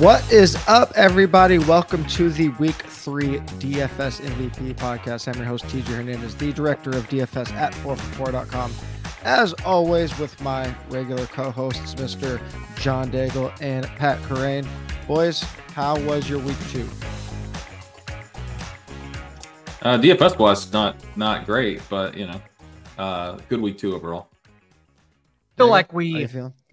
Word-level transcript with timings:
What 0.00 0.28
is 0.32 0.56
up, 0.66 0.90
everybody? 0.96 1.58
Welcome 1.58 2.04
to 2.06 2.28
the 2.28 2.48
Week 2.58 2.74
3 2.74 3.38
DFS 3.38 4.20
MVP 4.22 4.74
podcast. 4.74 5.28
I'm 5.28 5.36
your 5.36 5.44
host, 5.46 5.66
TJ 5.66 5.84
Hernandez, 5.84 6.34
the 6.34 6.52
director 6.52 6.90
of 6.90 7.08
DFS 7.08 7.52
at 7.52 7.72
4for4.com. 7.74 8.72
As 9.22 9.52
always, 9.64 10.18
with 10.18 10.38
my 10.40 10.74
regular 10.90 11.26
co 11.26 11.52
hosts, 11.52 11.94
Mr. 11.94 12.42
John 12.76 13.12
Daigle 13.12 13.56
and 13.62 13.86
Pat 13.86 14.20
Kerrane. 14.22 14.66
Boys, 15.06 15.44
how 15.74 15.96
was 16.00 16.28
your 16.28 16.40
week 16.40 16.58
two? 16.70 16.88
Uh, 19.80 19.96
DFS 19.96 20.36
was 20.40 20.72
not 20.72 20.96
not 21.16 21.46
great, 21.46 21.80
but 21.88 22.16
you 22.16 22.26
know, 22.26 22.42
uh, 22.98 23.38
good 23.48 23.60
week 23.60 23.78
two 23.78 23.94
overall. 23.94 24.26
Feel 25.56 25.68
like 25.68 25.92
we 25.92 26.26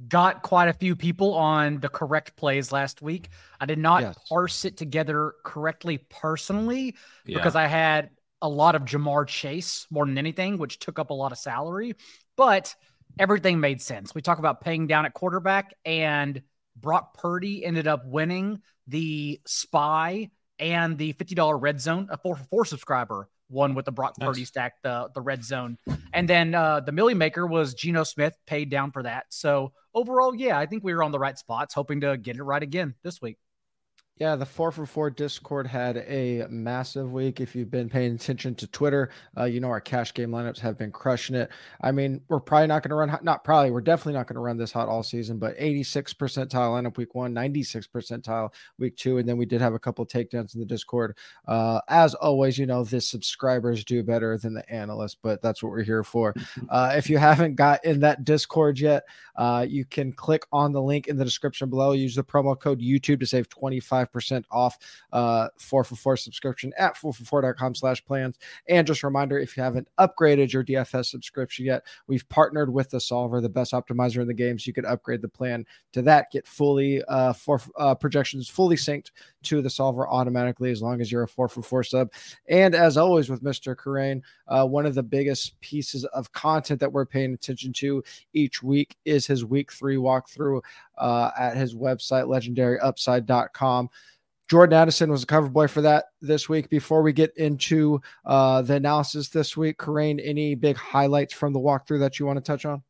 got 0.07 0.41
quite 0.41 0.67
a 0.67 0.73
few 0.73 0.95
people 0.95 1.33
on 1.35 1.79
the 1.79 1.89
correct 1.89 2.35
plays 2.35 2.71
last 2.71 3.01
week. 3.01 3.29
I 3.59 3.65
did 3.65 3.77
not 3.77 4.01
yes. 4.01 4.17
parse 4.27 4.65
it 4.65 4.77
together 4.77 5.33
correctly 5.43 5.99
personally 6.09 6.95
yeah. 7.25 7.37
because 7.37 7.55
I 7.55 7.67
had 7.67 8.09
a 8.41 8.49
lot 8.49 8.73
of 8.75 8.83
Ja'Marr 8.83 9.27
Chase 9.27 9.85
more 9.91 10.05
than 10.05 10.17
anything, 10.17 10.57
which 10.57 10.79
took 10.79 10.97
up 10.97 11.11
a 11.11 11.13
lot 11.13 11.31
of 11.31 11.37
salary, 11.37 11.95
but 12.35 12.73
everything 13.19 13.59
made 13.59 13.81
sense. 13.81 14.15
We 14.15 14.21
talk 14.21 14.39
about 14.39 14.61
paying 14.61 14.87
down 14.87 15.05
at 15.05 15.13
quarterback, 15.13 15.75
and 15.85 16.41
Brock 16.75 17.17
Purdy 17.17 17.63
ended 17.63 17.87
up 17.87 18.05
winning 18.05 18.61
the 18.87 19.39
spy 19.45 20.31
and 20.57 20.97
the 20.97 21.13
$50 21.13 21.61
red 21.61 21.79
zone, 21.79 22.07
a 22.09 22.17
four 22.17 22.35
for 22.35 22.43
four 22.45 22.65
subscriber 22.65 23.29
one 23.51 23.75
with 23.75 23.85
the 23.85 23.91
Brock 23.91 24.15
nice. 24.19 24.27
Purdy 24.27 24.45
stack, 24.45 24.81
the 24.83 25.09
the 25.13 25.21
red 25.21 25.43
zone, 25.43 25.77
and 26.13 26.27
then 26.27 26.55
uh, 26.55 26.79
the 26.79 26.91
Millie 26.91 27.13
Maker 27.13 27.45
was 27.45 27.73
Geno 27.73 28.03
Smith 28.03 28.35
paid 28.47 28.69
down 28.69 28.91
for 28.91 29.03
that. 29.03 29.25
So 29.29 29.73
overall, 29.93 30.33
yeah, 30.33 30.57
I 30.57 30.65
think 30.65 30.83
we 30.83 30.93
were 30.93 31.03
on 31.03 31.11
the 31.11 31.19
right 31.19 31.37
spots, 31.37 31.73
hoping 31.73 32.01
to 32.01 32.17
get 32.17 32.37
it 32.37 32.43
right 32.43 32.63
again 32.63 32.95
this 33.03 33.21
week. 33.21 33.37
Yeah, 34.17 34.35
the 34.35 34.45
four 34.45 34.71
for 34.71 34.85
four 34.85 35.09
Discord 35.09 35.65
had 35.65 35.97
a 35.97 36.45
massive 36.47 37.11
week. 37.11 37.41
If 37.41 37.55
you've 37.55 37.71
been 37.71 37.89
paying 37.89 38.13
attention 38.13 38.53
to 38.55 38.67
Twitter, 38.67 39.09
uh, 39.35 39.45
you 39.45 39.59
know 39.59 39.69
our 39.69 39.81
cash 39.81 40.13
game 40.13 40.29
lineups 40.29 40.59
have 40.59 40.77
been 40.77 40.91
crushing 40.91 41.35
it. 41.35 41.49
I 41.81 41.91
mean, 41.91 42.21
we're 42.27 42.39
probably 42.39 42.67
not 42.67 42.83
going 42.83 42.91
to 42.91 42.97
run, 42.97 43.09
hot, 43.09 43.23
not 43.23 43.43
probably, 43.43 43.71
we're 43.71 43.81
definitely 43.81 44.13
not 44.13 44.27
going 44.27 44.35
to 44.35 44.41
run 44.41 44.57
this 44.57 44.71
hot 44.71 44.87
all 44.87 45.01
season, 45.01 45.39
but 45.39 45.55
86 45.57 46.13
percentile 46.13 46.69
lineup 46.69 46.97
week 46.97 47.15
one, 47.15 47.33
96 47.33 47.87
percentile 47.87 48.53
week 48.77 48.95
two. 48.95 49.17
And 49.17 49.27
then 49.27 49.37
we 49.37 49.47
did 49.47 49.59
have 49.59 49.73
a 49.73 49.79
couple 49.79 50.05
takedowns 50.05 50.53
in 50.53 50.59
the 50.59 50.67
Discord. 50.67 51.17
Uh, 51.47 51.81
as 51.87 52.13
always, 52.13 52.59
you 52.59 52.67
know, 52.67 52.83
the 52.83 53.01
subscribers 53.01 53.83
do 53.83 54.03
better 54.03 54.37
than 54.37 54.53
the 54.53 54.71
analysts, 54.71 55.17
but 55.19 55.41
that's 55.41 55.63
what 55.63 55.71
we're 55.71 55.83
here 55.83 56.03
for. 56.03 56.35
Uh, 56.69 56.93
if 56.95 57.09
you 57.09 57.17
haven't 57.17 57.55
got 57.55 57.83
in 57.83 57.99
that 57.99 58.23
Discord 58.23 58.79
yet, 58.79 59.03
uh, 59.35 59.65
you 59.67 59.83
can 59.83 60.13
click 60.13 60.45
on 60.51 60.71
the 60.71 60.81
link 60.81 61.07
in 61.07 61.17
the 61.17 61.25
description 61.25 61.69
below. 61.69 61.91
Use 61.91 62.15
the 62.15 62.23
promo 62.23 62.57
code 62.57 62.79
YouTube 62.79 63.19
to 63.19 63.25
save 63.25 63.49
25 63.49 64.00
percent 64.05 64.45
off 64.49 64.77
uh, 65.11 65.49
4 65.57 65.83
for 65.83 65.95
4 65.95 66.17
subscription 66.17 66.71
at 66.77 66.95
4for4.com 66.95 67.75
slash 67.75 68.03
plans. 68.05 68.37
And 68.67 68.87
just 68.87 69.03
a 69.03 69.07
reminder, 69.07 69.37
if 69.37 69.57
you 69.57 69.63
haven't 69.63 69.87
upgraded 69.99 70.53
your 70.53 70.63
DFS 70.63 71.07
subscription 71.07 71.65
yet, 71.65 71.83
we've 72.07 72.27
partnered 72.29 72.71
with 72.71 72.89
the 72.89 72.99
Solver, 72.99 73.41
the 73.41 73.49
best 73.49 73.73
optimizer 73.73 74.21
in 74.21 74.27
the 74.27 74.33
game. 74.33 74.57
So 74.57 74.67
you 74.67 74.73
could 74.73 74.85
upgrade 74.85 75.21
the 75.21 75.27
plan 75.27 75.65
to 75.93 76.01
that, 76.03 76.31
get 76.31 76.47
fully 76.47 77.03
uh, 77.03 77.33
for 77.33 77.61
uh, 77.77 77.95
projections 77.95 78.47
fully 78.47 78.75
synced 78.75 79.11
to 79.43 79.61
the 79.61 79.69
Solver 79.69 80.07
automatically 80.07 80.71
as 80.71 80.81
long 80.81 81.01
as 81.01 81.11
you're 81.11 81.23
a 81.23 81.27
4 81.27 81.49
for 81.49 81.61
4 81.61 81.83
sub. 81.83 82.11
And 82.47 82.75
as 82.75 82.97
always 82.97 83.29
with 83.29 83.43
Mr. 83.43 83.75
Kerrane, 83.75 84.21
uh, 84.47 84.65
one 84.65 84.85
of 84.85 84.95
the 84.95 85.03
biggest 85.03 85.59
pieces 85.61 86.05
of 86.05 86.31
content 86.31 86.79
that 86.79 86.91
we're 86.91 87.05
paying 87.05 87.33
attention 87.33 87.73
to 87.73 88.03
each 88.33 88.61
week 88.61 88.95
is 89.05 89.25
his 89.25 89.45
week 89.45 89.71
three 89.71 89.97
walkthrough 89.97 90.61
uh, 90.97 91.31
at 91.37 91.57
his 91.57 91.75
website, 91.75 92.25
legendaryupside.com. 92.25 93.89
Jordan 94.51 94.77
Addison 94.77 95.09
was 95.09 95.23
a 95.23 95.25
cover 95.25 95.47
boy 95.47 95.69
for 95.69 95.81
that 95.81 96.07
this 96.21 96.49
week. 96.49 96.69
Before 96.69 97.01
we 97.01 97.13
get 97.13 97.33
into 97.37 98.01
uh, 98.25 98.61
the 98.61 98.73
analysis 98.73 99.29
this 99.29 99.55
week, 99.55 99.77
Kerrane, 99.77 100.19
any 100.21 100.55
big 100.55 100.75
highlights 100.75 101.33
from 101.33 101.53
the 101.53 101.59
walkthrough 101.59 102.01
that 102.01 102.19
you 102.19 102.25
want 102.25 102.35
to 102.35 102.43
touch 102.43 102.65
on? 102.65 102.83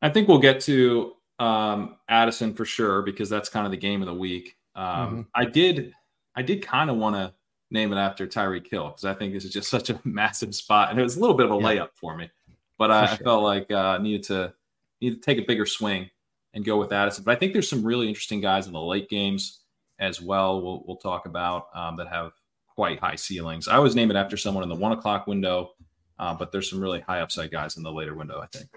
I 0.00 0.08
think 0.08 0.28
we'll 0.28 0.38
get 0.38 0.62
to 0.62 1.12
um, 1.38 1.96
Addison 2.08 2.54
for 2.54 2.64
sure 2.64 3.02
because 3.02 3.28
that's 3.28 3.50
kind 3.50 3.66
of 3.66 3.70
the 3.70 3.76
game 3.76 4.00
of 4.00 4.06
the 4.06 4.14
week. 4.14 4.56
Um, 4.74 4.86
mm-hmm. 4.86 5.20
I 5.34 5.44
did, 5.44 5.92
I 6.34 6.40
did 6.40 6.62
kind 6.62 6.88
of 6.88 6.96
want 6.96 7.16
to 7.16 7.34
name 7.70 7.92
it 7.92 7.96
after 7.96 8.26
Tyreek 8.26 8.66
Hill 8.66 8.88
because 8.88 9.04
I 9.04 9.12
think 9.12 9.34
this 9.34 9.44
is 9.44 9.52
just 9.52 9.68
such 9.68 9.90
a 9.90 10.00
massive 10.04 10.54
spot, 10.54 10.88
and 10.88 10.98
it 10.98 11.02
was 11.02 11.18
a 11.18 11.20
little 11.20 11.36
bit 11.36 11.44
of 11.44 11.52
a 11.52 11.56
yeah. 11.56 11.82
layup 11.82 11.90
for 11.92 12.16
me. 12.16 12.30
But 12.78 12.90
I, 12.90 13.04
sure. 13.04 13.14
I, 13.14 13.16
felt 13.18 13.42
like 13.42 13.70
uh, 13.70 13.98
needed 13.98 14.22
to 14.28 14.54
needed 15.02 15.16
to 15.16 15.20
take 15.20 15.36
a 15.36 15.46
bigger 15.46 15.66
swing 15.66 16.08
and 16.54 16.64
go 16.64 16.78
with 16.78 16.94
Addison. 16.94 17.24
But 17.24 17.32
I 17.32 17.38
think 17.38 17.52
there's 17.52 17.68
some 17.68 17.84
really 17.84 18.08
interesting 18.08 18.40
guys 18.40 18.66
in 18.66 18.72
the 18.72 18.80
late 18.80 19.10
games 19.10 19.60
as 19.98 20.20
well. 20.20 20.62
We'll, 20.62 20.84
we'll 20.86 20.96
talk 20.96 21.26
about 21.26 21.66
um, 21.74 21.96
that 21.96 22.08
have 22.08 22.32
quite 22.74 23.00
high 23.00 23.16
ceilings. 23.16 23.68
I 23.68 23.76
always 23.76 23.94
name 23.94 24.10
it 24.10 24.16
after 24.16 24.36
someone 24.36 24.62
in 24.62 24.68
the 24.68 24.74
one 24.74 24.92
o'clock 24.92 25.26
window, 25.26 25.70
uh, 26.18 26.34
but 26.34 26.52
there's 26.52 26.68
some 26.70 26.80
really 26.80 27.00
high 27.00 27.20
upside 27.20 27.50
guys 27.50 27.76
in 27.76 27.82
the 27.82 27.92
later 27.92 28.14
window. 28.14 28.40
I 28.40 28.46
think. 28.46 28.68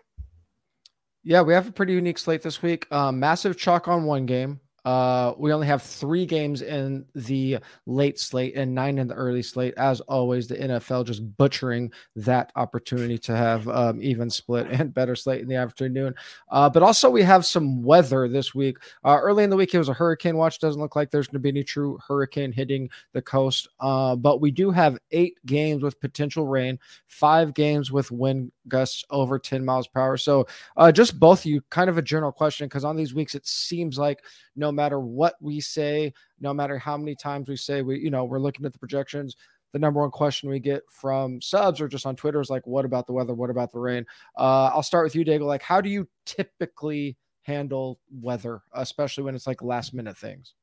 Yeah, 1.23 1.41
we 1.41 1.53
have 1.53 1.67
a 1.67 1.71
pretty 1.71 1.93
unique 1.93 2.17
slate 2.17 2.41
this 2.41 2.61
week. 2.61 2.89
Um, 2.91 3.19
massive 3.19 3.57
chalk 3.57 3.87
on 3.87 4.05
one 4.05 4.25
game. 4.25 4.61
Uh, 4.85 5.33
we 5.37 5.53
only 5.53 5.67
have 5.67 5.81
three 5.81 6.25
games 6.25 6.61
in 6.61 7.05
the 7.15 7.57
late 7.85 8.19
slate 8.19 8.55
and 8.55 8.73
nine 8.73 8.97
in 8.97 9.07
the 9.07 9.13
early 9.13 9.41
slate. 9.41 9.73
As 9.77 10.01
always, 10.01 10.47
the 10.47 10.55
NFL 10.55 11.05
just 11.05 11.37
butchering 11.37 11.91
that 12.15 12.51
opportunity 12.55 13.17
to 13.19 13.35
have 13.35 13.67
um, 13.69 14.01
even 14.01 14.29
split 14.29 14.67
and 14.67 14.93
better 14.93 15.15
slate 15.15 15.41
in 15.41 15.47
the 15.47 15.55
afternoon. 15.55 16.15
Uh, 16.49 16.69
but 16.69 16.83
also, 16.83 17.09
we 17.09 17.23
have 17.23 17.45
some 17.45 17.83
weather 17.83 18.27
this 18.27 18.55
week. 18.55 18.77
Uh, 19.03 19.19
early 19.21 19.43
in 19.43 19.49
the 19.49 19.55
week, 19.57 19.73
it 19.73 19.77
was 19.77 19.89
a 19.89 19.93
hurricane 19.93 20.37
watch. 20.37 20.59
Doesn't 20.59 20.81
look 20.81 20.95
like 20.95 21.11
there's 21.11 21.27
going 21.27 21.35
to 21.35 21.39
be 21.39 21.49
any 21.49 21.63
true 21.63 21.97
hurricane 22.07 22.51
hitting 22.51 22.89
the 23.13 23.21
coast. 23.21 23.67
Uh, 23.79 24.15
but 24.15 24.41
we 24.41 24.51
do 24.51 24.71
have 24.71 24.97
eight 25.11 25.37
games 25.45 25.83
with 25.83 25.99
potential 25.99 26.47
rain, 26.47 26.79
five 27.07 27.53
games 27.53 27.91
with 27.91 28.11
wind 28.11 28.51
gusts 28.67 29.03
over 29.09 29.39
10 29.39 29.65
miles 29.65 29.87
per 29.87 29.99
hour. 29.99 30.17
So, 30.17 30.47
uh, 30.77 30.91
just 30.91 31.19
both 31.19 31.39
of 31.39 31.45
you, 31.45 31.61
kind 31.69 31.89
of 31.89 31.97
a 31.97 32.01
general 32.01 32.31
question, 32.31 32.67
because 32.67 32.85
on 32.85 32.95
these 32.95 33.13
weeks, 33.13 33.35
it 33.35 33.45
seems 33.45 33.97
like 33.97 34.23
no 34.55 34.68
matter 34.71 34.99
what 34.99 35.35
we 35.41 35.59
say, 35.59 36.13
no 36.39 36.53
matter 36.53 36.77
how 36.77 36.97
many 36.97 37.15
times 37.15 37.47
we 37.47 37.55
say 37.55 37.81
we, 37.81 37.99
you 37.99 38.09
know, 38.09 38.25
we're 38.25 38.39
looking 38.39 38.65
at 38.65 38.73
the 38.73 38.79
projections. 38.79 39.35
The 39.71 39.79
number 39.79 40.01
one 40.01 40.11
question 40.11 40.49
we 40.49 40.59
get 40.59 40.81
from 40.89 41.41
subs 41.41 41.79
or 41.79 41.87
just 41.87 42.05
on 42.05 42.15
Twitter 42.15 42.41
is 42.41 42.49
like, 42.49 42.65
what 42.65 42.85
about 42.85 43.05
the 43.05 43.13
weather? 43.13 43.35
What 43.35 43.51
about 43.51 43.71
the 43.71 43.79
rain? 43.79 44.05
Uh, 44.37 44.71
I'll 44.73 44.83
start 44.83 45.05
with 45.05 45.15
you, 45.15 45.23
Daigle. 45.23 45.45
Like, 45.45 45.61
how 45.61 45.79
do 45.79 45.89
you 45.89 46.07
typically 46.25 47.17
handle 47.43 47.99
weather, 48.11 48.61
especially 48.73 49.23
when 49.23 49.35
it's 49.35 49.47
like 49.47 49.61
last 49.61 49.93
minute 49.93 50.17
things? 50.17 50.53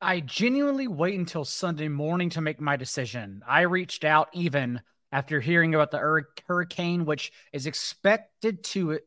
I 0.00 0.20
genuinely 0.20 0.88
wait 0.88 1.18
until 1.18 1.44
Sunday 1.44 1.88
morning 1.88 2.30
to 2.30 2.40
make 2.40 2.60
my 2.60 2.76
decision. 2.76 3.42
I 3.46 3.62
reached 3.62 4.04
out 4.04 4.28
even 4.32 4.80
after 5.10 5.40
hearing 5.40 5.74
about 5.74 5.90
the 5.90 5.98
hurricane, 6.46 7.06
which 7.06 7.32
is 7.52 7.66
expected 7.66 8.62
to 8.64 8.98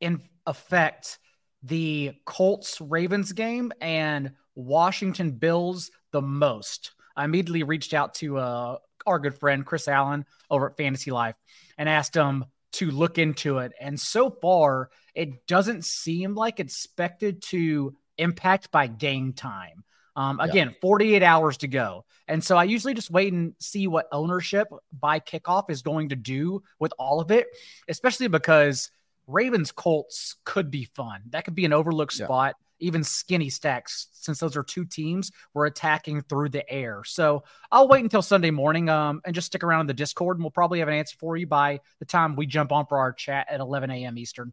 in 0.00 0.22
affect 0.46 1.18
the 1.62 2.12
Colts 2.24 2.80
Ravens 2.80 3.32
game 3.32 3.72
and 3.80 4.32
Washington 4.54 5.32
Bills 5.32 5.90
the 6.10 6.22
most. 6.22 6.92
I 7.16 7.24
immediately 7.24 7.62
reached 7.62 7.94
out 7.94 8.14
to 8.16 8.38
uh, 8.38 8.76
our 9.06 9.18
good 9.18 9.38
friend 9.38 9.64
Chris 9.64 9.88
Allen 9.88 10.24
over 10.50 10.70
at 10.70 10.76
Fantasy 10.76 11.10
Life 11.10 11.36
and 11.78 11.88
asked 11.88 12.14
him 12.14 12.44
to 12.72 12.90
look 12.90 13.18
into 13.18 13.58
it. 13.58 13.72
And 13.80 14.00
so 14.00 14.30
far, 14.30 14.90
it 15.14 15.46
doesn't 15.46 15.84
seem 15.84 16.34
like 16.34 16.58
expected 16.58 17.42
to 17.48 17.94
impact 18.18 18.70
by 18.70 18.86
game 18.86 19.32
time. 19.32 19.84
Um, 20.14 20.40
again, 20.40 20.68
yeah. 20.68 20.78
48 20.82 21.22
hours 21.22 21.56
to 21.58 21.68
go. 21.68 22.04
And 22.28 22.44
so 22.44 22.56
I 22.56 22.64
usually 22.64 22.92
just 22.92 23.10
wait 23.10 23.32
and 23.32 23.54
see 23.58 23.86
what 23.86 24.08
ownership 24.12 24.68
by 24.98 25.20
kickoff 25.20 25.70
is 25.70 25.80
going 25.82 26.10
to 26.10 26.16
do 26.16 26.62
with 26.78 26.92
all 26.98 27.20
of 27.20 27.30
it, 27.30 27.46
especially 27.88 28.28
because– 28.28 28.90
Ravens 29.26 29.72
Colts 29.72 30.36
could 30.44 30.70
be 30.70 30.84
fun. 30.84 31.22
That 31.30 31.44
could 31.44 31.54
be 31.54 31.64
an 31.64 31.72
overlooked 31.72 32.18
yeah. 32.18 32.26
spot, 32.26 32.56
even 32.80 33.04
skinny 33.04 33.48
stacks, 33.48 34.08
since 34.12 34.38
those 34.40 34.56
are 34.56 34.62
two 34.62 34.84
teams 34.84 35.30
we're 35.54 35.66
attacking 35.66 36.22
through 36.22 36.50
the 36.50 36.68
air. 36.70 37.02
So 37.04 37.44
I'll 37.70 37.88
wait 37.88 38.02
until 38.02 38.22
Sunday 38.22 38.50
morning 38.50 38.88
um, 38.88 39.20
and 39.24 39.34
just 39.34 39.46
stick 39.46 39.62
around 39.62 39.82
in 39.82 39.86
the 39.86 39.94
Discord, 39.94 40.36
and 40.36 40.44
we'll 40.44 40.50
probably 40.50 40.80
have 40.80 40.88
an 40.88 40.94
answer 40.94 41.16
for 41.18 41.36
you 41.36 41.46
by 41.46 41.80
the 41.98 42.04
time 42.04 42.36
we 42.36 42.46
jump 42.46 42.72
on 42.72 42.86
for 42.86 42.98
our 42.98 43.12
chat 43.12 43.46
at 43.50 43.60
11 43.60 43.90
a.m. 43.90 44.18
Eastern. 44.18 44.52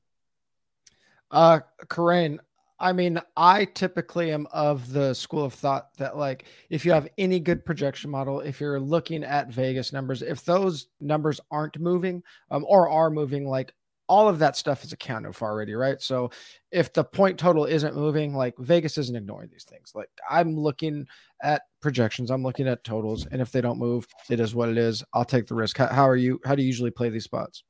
Uh, 1.31 1.60
Kerrane, 1.88 2.39
I 2.80 2.94
mean, 2.94 3.19
I 3.36 3.65
typically 3.65 4.31
am 4.31 4.48
of 4.51 4.92
the 4.92 5.13
school 5.13 5.44
of 5.44 5.54
thought 5.54 5.94
that, 5.98 6.18
like, 6.18 6.45
if 6.69 6.86
you 6.86 6.92
have 6.94 7.10
any 7.18 7.39
good 7.39 7.65
projection 7.65 8.10
model, 8.10 8.39
if 8.39 8.62
you're 8.62 8.80
looking 8.80 9.24
at 9.24 9.50
Vegas 9.50 9.92
numbers, 9.92 10.22
if 10.22 10.45
those 10.45 10.88
numbers 11.01 11.42
aren't 11.51 11.77
moving 11.77 12.24
um, 12.51 12.65
or 12.68 12.89
are 12.89 13.10
moving, 13.10 13.45
like 13.45 13.74
all 14.10 14.28
of 14.28 14.40
that 14.40 14.58
stuff 14.58 14.84
is 14.84 14.92
accounted 14.92 15.36
for 15.36 15.48
already, 15.48 15.76
right? 15.76 16.02
So 16.02 16.32
if 16.72 16.92
the 16.92 17.04
point 17.04 17.38
total 17.38 17.66
isn't 17.66 17.96
moving, 17.96 18.34
like 18.34 18.58
Vegas 18.58 18.98
isn't 18.98 19.16
ignoring 19.16 19.50
these 19.52 19.64
things. 19.64 19.94
Like 19.96 20.10
I'm 20.30 20.60
looking 20.60 21.08
at 21.44 21.62
projections, 21.80 22.32
I'm 22.32 22.44
looking 22.44 22.68
at 22.68 22.84
totals, 22.84 23.28
and 23.28 23.42
if 23.42 23.52
they 23.52 23.62
don't 23.62 23.78
move, 23.78 24.08
it 24.30 24.40
is 24.40 24.56
what 24.56 24.68
it 24.68 24.78
is. 24.78 25.04
I'll 25.14 25.24
take 25.24 25.48
the 25.48 25.56
risk. 25.56 25.78
How, 25.78 25.88
how 25.88 26.10
are 26.10 26.16
you? 26.16 26.42
How 26.44 26.56
do 26.56 26.64
you 26.64 26.68
usually 26.68 26.92
play 26.92 27.10
these 27.10 27.24
spots? 27.24 27.64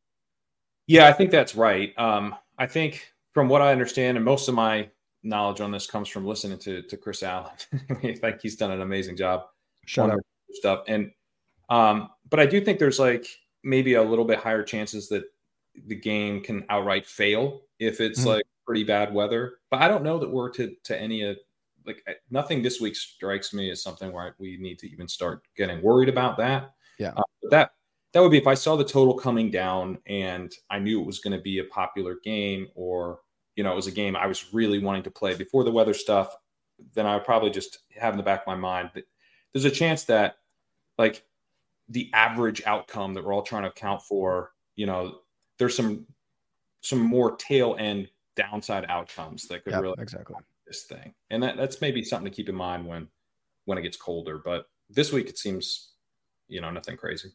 Yeah, 0.87 1.07
I 1.07 1.13
think 1.13 1.29
that's 1.29 1.55
right. 1.55 1.93
Um, 1.99 2.33
I 2.57 2.65
think 2.65 3.13
from 3.33 3.49
what 3.49 3.61
I 3.61 3.71
understand, 3.71 4.17
and 4.17 4.25
most 4.25 4.47
of 4.47 4.55
my 4.55 4.89
knowledge 5.21 5.59
on 5.59 5.69
this 5.69 5.85
comes 5.85 6.07
from 6.07 6.25
listening 6.25 6.57
to 6.59 6.81
to 6.83 6.97
Chris 6.97 7.21
Allen. 7.21 7.51
I 7.89 7.93
think 7.93 8.41
he's 8.41 8.55
done 8.55 8.71
an 8.71 8.81
amazing 8.81 9.17
job. 9.17 9.43
Shut 9.85 10.09
up 10.09 10.19
stuff. 10.51 10.83
And 10.87 11.11
um, 11.69 12.09
but 12.29 12.39
I 12.39 12.45
do 12.45 12.61
think 12.61 12.79
there's 12.79 12.99
like 12.99 13.27
maybe 13.63 13.95
a 13.95 14.03
little 14.03 14.25
bit 14.25 14.39
higher 14.39 14.63
chances 14.63 15.09
that 15.09 15.23
the 15.87 15.95
game 15.95 16.41
can 16.41 16.65
outright 16.69 17.05
fail 17.05 17.61
if 17.79 18.01
it's 18.01 18.19
mm-hmm. 18.19 18.29
like 18.29 18.43
pretty 18.65 18.83
bad 18.83 19.13
weather. 19.13 19.55
But 19.71 19.81
I 19.81 19.87
don't 19.87 20.03
know 20.03 20.19
that 20.19 20.29
we're 20.29 20.49
to 20.51 20.75
to 20.83 20.99
any 20.99 21.23
of 21.23 21.37
like 21.85 22.03
nothing 22.29 22.61
this 22.61 22.79
week 22.79 22.95
strikes 22.95 23.53
me 23.53 23.69
as 23.71 23.81
something 23.81 24.11
where 24.11 24.35
we 24.39 24.57
need 24.57 24.79
to 24.79 24.89
even 24.89 25.07
start 25.07 25.43
getting 25.55 25.81
worried 25.81 26.09
about 26.09 26.37
that. 26.37 26.73
Yeah, 26.97 27.13
uh, 27.15 27.23
that 27.49 27.71
that 28.13 28.21
would 28.21 28.31
be 28.31 28.37
if 28.37 28.47
I 28.47 28.53
saw 28.53 28.75
the 28.75 28.83
total 28.83 29.13
coming 29.13 29.51
down 29.51 29.97
and 30.07 30.51
I 30.69 30.79
knew 30.79 31.01
it 31.01 31.05
was 31.05 31.19
going 31.19 31.35
to 31.37 31.41
be 31.41 31.59
a 31.59 31.65
popular 31.65 32.17
game 32.23 32.67
or 32.75 33.19
you 33.55 33.63
know 33.63 33.71
it 33.71 33.75
was 33.75 33.87
a 33.87 33.91
game 33.91 34.15
I 34.15 34.27
was 34.27 34.53
really 34.53 34.79
wanting 34.79 35.03
to 35.03 35.11
play 35.11 35.35
before 35.35 35.63
the 35.63 35.71
weather 35.71 35.93
stuff. 35.93 36.35
Then 36.93 37.05
I 37.05 37.15
would 37.15 37.25
probably 37.25 37.49
just 37.49 37.79
have 37.97 38.13
in 38.13 38.17
the 38.17 38.23
back 38.23 38.41
of 38.41 38.47
my 38.47 38.55
mind 38.55 38.91
that 38.93 39.05
there's 39.53 39.65
a 39.65 39.71
chance 39.71 40.03
that 40.05 40.35
like 40.97 41.23
the 41.89 42.09
average 42.13 42.61
outcome 42.65 43.13
that 43.15 43.25
we're 43.25 43.33
all 43.33 43.41
trying 43.41 43.63
to 43.63 43.69
account 43.69 44.01
for, 44.03 44.51
you 44.75 44.85
know, 44.85 45.19
there's 45.59 45.75
some 45.75 46.05
some 46.81 46.99
more 46.99 47.35
tail 47.35 47.75
end 47.77 48.09
downside 48.35 48.85
outcomes 48.89 49.47
that 49.47 49.63
could 49.63 49.73
yep, 49.73 49.81
really 49.81 49.95
exactly 49.99 50.35
this 50.65 50.83
thing. 50.83 51.13
And 51.29 51.43
that, 51.43 51.57
that's 51.57 51.81
maybe 51.81 52.03
something 52.03 52.31
to 52.31 52.35
keep 52.35 52.49
in 52.49 52.55
mind 52.55 52.87
when 52.87 53.07
when 53.65 53.77
it 53.77 53.81
gets 53.81 53.97
colder. 53.97 54.39
But 54.43 54.65
this 54.89 55.11
week 55.11 55.29
it 55.29 55.37
seems, 55.37 55.91
you 56.47 56.61
know, 56.61 56.71
nothing 56.71 56.97
crazy. 56.97 57.29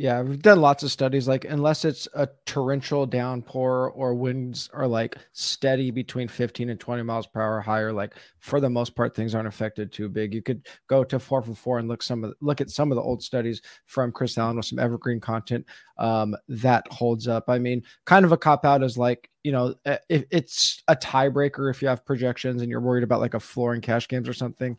Yeah, 0.00 0.22
we've 0.22 0.40
done 0.40 0.60
lots 0.60 0.84
of 0.84 0.92
studies. 0.92 1.26
Like, 1.26 1.44
unless 1.44 1.84
it's 1.84 2.06
a 2.14 2.28
torrential 2.46 3.04
downpour 3.04 3.90
or 3.90 4.14
winds 4.14 4.70
are 4.72 4.86
like 4.86 5.16
steady 5.32 5.90
between 5.90 6.28
15 6.28 6.70
and 6.70 6.78
20 6.78 7.02
miles 7.02 7.26
per 7.26 7.42
hour 7.42 7.60
higher, 7.60 7.92
like 7.92 8.14
for 8.38 8.60
the 8.60 8.70
most 8.70 8.94
part, 8.94 9.16
things 9.16 9.34
aren't 9.34 9.48
affected 9.48 9.90
too 9.90 10.08
big. 10.08 10.32
You 10.32 10.40
could 10.40 10.68
go 10.86 11.02
to 11.02 11.18
four 11.18 11.42
for 11.42 11.52
four 11.52 11.80
and 11.80 11.88
look 11.88 12.04
some 12.04 12.22
of 12.22 12.32
look 12.40 12.60
at 12.60 12.70
some 12.70 12.92
of 12.92 12.96
the 12.96 13.02
old 13.02 13.24
studies 13.24 13.60
from 13.86 14.12
Chris 14.12 14.38
Allen 14.38 14.56
with 14.56 14.66
some 14.66 14.78
evergreen 14.78 15.18
content 15.18 15.66
um, 15.98 16.36
that 16.46 16.86
holds 16.92 17.26
up. 17.26 17.46
I 17.48 17.58
mean, 17.58 17.82
kind 18.04 18.24
of 18.24 18.30
a 18.30 18.36
cop 18.36 18.64
out 18.64 18.84
is 18.84 18.96
like 18.96 19.28
you 19.42 19.50
know, 19.50 19.74
if 19.84 20.24
it's 20.30 20.80
a 20.86 20.94
tiebreaker 20.94 21.70
if 21.72 21.82
you 21.82 21.88
have 21.88 22.04
projections 22.04 22.62
and 22.62 22.70
you're 22.70 22.80
worried 22.80 23.02
about 23.02 23.20
like 23.20 23.34
a 23.34 23.40
floor 23.40 23.74
in 23.74 23.80
cash 23.80 24.06
games 24.06 24.28
or 24.28 24.34
something. 24.34 24.76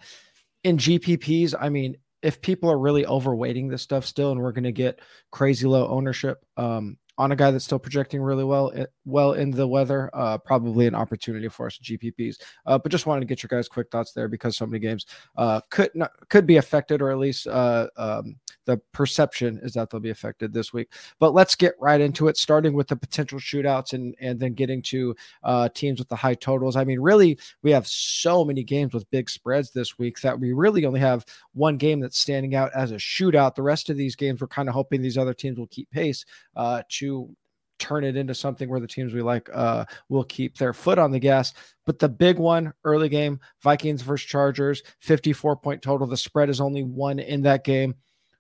In 0.64 0.78
GPPs, 0.78 1.56
I 1.60 1.70
mean, 1.70 1.98
if 2.22 2.42
people 2.42 2.70
are 2.70 2.80
really 2.80 3.06
overweighting 3.06 3.70
this 3.70 3.82
stuff 3.82 4.06
still 4.06 4.32
and 4.32 4.42
we're 4.42 4.52
going 4.52 4.64
to 4.64 4.72
get 4.72 5.00
crazy 5.32 5.68
low 5.68 5.88
ownership 5.88 6.44
um, 6.58 6.98
on 7.18 7.32
a 7.32 7.36
guy 7.36 7.52
that's 7.52 7.66
still 7.66 7.80
projecting 7.80 8.22
really 8.22 8.44
well 8.44 8.72
eh, 8.76 8.86
well 9.06 9.34
in 9.34 9.52
the 9.52 9.68
weather 9.68 10.10
uh, 10.14 10.38
probably 10.38 10.88
an 10.88 10.96
opportunity 10.96 11.48
for 11.48 11.68
us 11.68 11.78
gpps 11.80 12.42
uh, 12.66 12.78
but 12.78 12.92
just 12.92 13.06
wanted 13.06 13.22
to 13.22 13.26
get 13.26 13.44
your 13.44 13.48
guys 13.48 13.68
quick 13.68 13.90
thoughts 13.92 14.14
there 14.14 14.28
because 14.28 14.58
so 14.58 14.66
many 14.66 14.80
games 14.80 15.06
uh, 15.38 15.62
could 15.70 15.92
not 15.96 16.12
could 16.30 16.46
be 16.46 16.58
affected 16.58 17.02
or 17.02 17.12
at 17.12 17.18
least 17.18 17.48
uh, 17.48 17.88
um, 17.98 18.36
the 18.66 18.78
perception 18.94 19.60
is 19.64 19.74
that 19.74 19.90
they'll 19.90 20.00
be 20.00 20.10
affected 20.10 20.54
this 20.54 20.74
week. 20.74 20.92
But 21.20 21.34
let's 21.34 21.56
get 21.56 21.74
right 21.80 22.00
into 22.00 22.28
it, 22.28 22.38
starting 22.38 22.74
with 22.74 22.88
the 22.88 22.96
potential 22.96 23.40
shootouts 23.40 23.94
and 23.94 24.16
and 24.20 24.40
then 24.40 24.54
getting 24.54 24.82
to 24.84 25.16
uh, 25.44 25.70
teams 25.70 26.00
with 26.00 26.10
the 26.10 26.16
high 26.16 26.36
totals. 26.36 26.76
I 26.76 26.84
mean, 26.84 27.00
really, 27.00 27.40
we 27.64 27.72
have 27.72 27.88
so 27.88 28.46
many 28.46 28.64
games 28.64 28.94
with 28.94 29.10
big 29.12 29.30
spreads 29.30 29.72
this 29.72 29.98
week 29.98 30.20
that 30.22 30.40
we 30.40 30.54
really 30.54 30.86
only 30.86 31.00
have 31.00 31.26
one 31.54 31.78
game 31.78 32.00
that's 32.00 32.20
standing 32.20 32.56
out 32.56 32.72
as 32.74 32.92
a 32.92 32.96
shootout. 32.96 33.56
The 33.56 33.64
rest 33.64 33.90
of 33.90 33.98
these 33.98 34.16
games, 34.16 34.42
we're 34.42 34.48
kind 34.48 34.70
of 34.70 34.76
hoping 34.76 35.02
these 35.02 35.18
other 35.18 35.34
teams 35.34 35.58
will 35.58 35.68
keep 35.68 35.90
pace 35.92 36.26
uh, 36.56 36.84
to 36.90 37.36
turn 37.80 38.04
it 38.04 38.16
into 38.16 38.36
something 38.36 38.70
where 38.70 38.80
the 38.80 38.88
teams 38.88 39.14
we 39.14 39.22
like 39.22 39.50
uh, 39.54 39.86
will 40.10 40.26
keep 40.26 40.58
their 40.58 40.74
foot 40.74 41.00
on 41.00 41.12
the 41.12 41.20
gas. 41.20 41.54
But 41.86 41.98
the 41.98 42.10
big 42.10 42.38
one, 42.38 42.74
early 42.84 43.10
game, 43.10 43.40
Vikings 43.64 44.02
versus 44.02 44.28
Chargers, 44.28 44.84
54 45.00 45.56
point 45.56 45.82
total. 45.82 46.06
The 46.06 46.18
spread 46.18 46.50
is 46.50 46.62
only 46.62 46.84
one 46.84 47.20
in 47.20 47.42
that 47.44 47.64
game. 47.64 47.96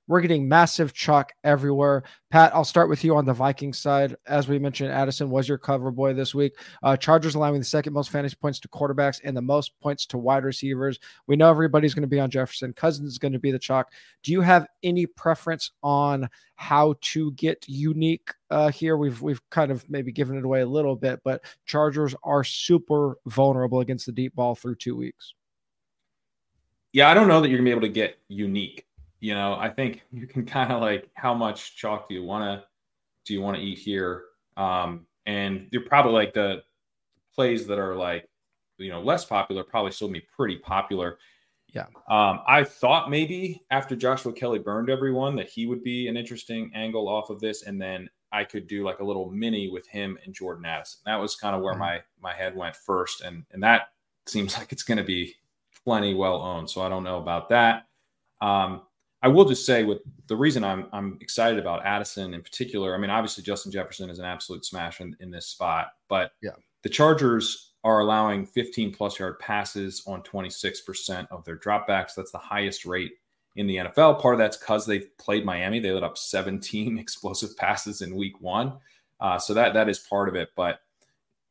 We're 0.09 0.21
getting 0.21 0.49
massive 0.49 0.91
chalk 0.91 1.33
everywhere. 1.43 2.01
Pat, 2.31 2.53
I'll 2.55 2.65
start 2.65 2.89
with 2.89 3.03
you 3.03 3.15
on 3.15 3.25
the 3.25 3.33
Vikings 3.33 3.77
side. 3.77 4.15
As 4.25 4.47
we 4.47 4.57
mentioned, 4.57 4.91
Addison 4.91 5.29
was 5.29 5.47
your 5.47 5.59
cover 5.59 5.91
boy 5.91 6.15
this 6.15 6.33
week. 6.33 6.53
Uh, 6.81 6.97
Chargers 6.97 7.35
allowing 7.35 7.59
the 7.59 7.65
second 7.65 7.93
most 7.93 8.09
fantasy 8.09 8.35
points 8.35 8.59
to 8.61 8.67
quarterbacks 8.69 9.21
and 9.23 9.37
the 9.37 9.41
most 9.43 9.79
points 9.79 10.07
to 10.07 10.17
wide 10.17 10.45
receivers. 10.45 10.99
We 11.27 11.35
know 11.35 11.51
everybody's 11.51 11.93
going 11.93 12.01
to 12.01 12.07
be 12.07 12.19
on 12.19 12.31
Jefferson. 12.31 12.73
Cousins 12.73 13.11
is 13.11 13.19
going 13.19 13.33
to 13.33 13.39
be 13.39 13.51
the 13.51 13.59
chalk. 13.59 13.91
Do 14.23 14.31
you 14.31 14.41
have 14.41 14.65
any 14.81 15.05
preference 15.05 15.69
on 15.83 16.27
how 16.55 16.95
to 17.01 17.31
get 17.33 17.69
unique 17.69 18.31
uh, 18.49 18.71
here? 18.71 18.97
We've 18.97 19.21
we've 19.21 19.47
kind 19.51 19.71
of 19.71 19.87
maybe 19.91 20.11
given 20.11 20.39
it 20.39 20.43
away 20.43 20.61
a 20.61 20.67
little 20.67 20.95
bit, 20.95 21.19
but 21.23 21.43
Chargers 21.67 22.15
are 22.23 22.43
super 22.43 23.17
vulnerable 23.27 23.81
against 23.81 24.07
the 24.07 24.11
deep 24.11 24.33
ball 24.33 24.55
through 24.55 24.77
two 24.77 24.95
weeks. 24.95 25.35
Yeah, 26.93 27.11
I 27.11 27.13
don't 27.13 27.27
know 27.27 27.41
that 27.41 27.49
you're 27.49 27.59
gonna 27.59 27.67
be 27.67 27.71
able 27.71 27.81
to 27.81 27.89
get 27.89 28.17
unique 28.27 28.87
you 29.19 29.33
know, 29.33 29.55
I 29.55 29.69
think 29.69 30.03
you 30.11 30.27
can 30.27 30.45
kind 30.45 30.71
of 30.71 30.81
like 30.81 31.09
how 31.13 31.33
much 31.33 31.75
chalk 31.75 32.09
do 32.09 32.15
you 32.15 32.23
want 32.23 32.43
to 32.43 32.65
do 33.25 33.33
you 33.33 33.41
want 33.41 33.57
to 33.57 33.63
eat 33.63 33.77
here? 33.77 34.23
Um, 34.57 35.05
and 35.25 35.67
you're 35.71 35.83
probably 35.83 36.13
like 36.13 36.33
the 36.33 36.63
plays 37.35 37.67
that 37.67 37.77
are 37.77 37.95
like 37.95 38.27
you 38.77 38.89
know 38.89 39.01
less 39.01 39.25
popular 39.25 39.63
probably 39.63 39.91
still 39.91 40.09
be 40.09 40.23
pretty 40.35 40.57
popular. 40.57 41.17
Yeah. 41.73 41.85
Um, 42.09 42.39
I 42.47 42.63
thought 42.63 43.11
maybe 43.11 43.61
after 43.69 43.95
Joshua 43.95 44.33
Kelley 44.33 44.57
burned 44.57 44.89
everyone 44.89 45.35
that 45.35 45.49
he 45.49 45.67
would 45.67 45.83
be 45.83 46.07
an 46.07 46.17
interesting 46.17 46.71
angle 46.73 47.07
off 47.07 47.29
of 47.29 47.39
this, 47.39 47.63
and 47.63 47.79
then 47.79 48.09
I 48.31 48.43
could 48.43 48.67
do 48.67 48.83
like 48.83 48.99
a 48.99 49.03
little 49.03 49.29
mini 49.29 49.69
with 49.69 49.87
him 49.87 50.17
and 50.25 50.33
Jordan 50.33 50.65
Addison. 50.65 51.01
That 51.05 51.19
was 51.19 51.35
kind 51.35 51.55
of 51.55 51.61
where 51.61 51.73
mm-hmm. 51.73 51.81
my 51.81 51.99
my 52.21 52.33
head 52.33 52.55
went 52.55 52.75
first, 52.75 53.21
and 53.21 53.43
and 53.51 53.61
that 53.61 53.89
seems 54.25 54.57
like 54.57 54.71
it's 54.71 54.83
going 54.83 54.97
to 54.97 55.03
be 55.03 55.35
plenty 55.83 56.13
well 56.13 56.41
owned. 56.41 56.69
So 56.69 56.81
I 56.81 56.89
don't 56.89 57.03
know 57.03 57.19
about 57.19 57.49
that. 57.49 57.83
Um, 58.41 58.81
I 59.21 59.27
will 59.27 59.45
just 59.45 59.65
say 59.65 59.83
with 59.83 59.99
the 60.27 60.35
reason 60.35 60.63
I'm 60.63 60.87
I'm 60.93 61.17
excited 61.21 61.59
about 61.59 61.85
Addison 61.85 62.33
in 62.33 62.41
particular. 62.41 62.95
I 62.95 62.97
mean, 62.97 63.09
obviously 63.09 63.43
Justin 63.43 63.71
Jefferson 63.71 64.09
is 64.09 64.19
an 64.19 64.25
absolute 64.25 64.65
smash 64.65 65.01
in, 65.01 65.15
in 65.19 65.29
this 65.31 65.47
spot, 65.47 65.93
but 66.07 66.31
yeah, 66.41 66.51
the 66.83 66.89
Chargers 66.89 67.73
are 67.83 67.99
allowing 67.99 68.45
15 68.45 68.93
plus 68.93 69.19
yard 69.19 69.39
passes 69.39 70.03
on 70.05 70.21
26% 70.23 71.27
of 71.31 71.45
their 71.45 71.57
dropbacks. 71.57 72.13
That's 72.15 72.31
the 72.31 72.37
highest 72.37 72.85
rate 72.85 73.13
in 73.55 73.67
the 73.67 73.77
NFL. 73.77 74.21
Part 74.21 74.35
of 74.35 74.39
that's 74.39 74.57
because 74.57 74.85
they've 74.85 75.17
played 75.17 75.45
Miami. 75.45 75.79
They 75.79 75.91
let 75.91 76.03
up 76.03 76.17
17 76.17 76.97
explosive 76.99 77.55
passes 77.57 78.01
in 78.01 78.15
week 78.15 78.39
one. 78.41 78.73
Uh, 79.19 79.37
so 79.37 79.53
that 79.53 79.73
that 79.73 79.89
is 79.89 79.99
part 79.99 80.29
of 80.29 80.35
it. 80.35 80.49
But 80.55 80.79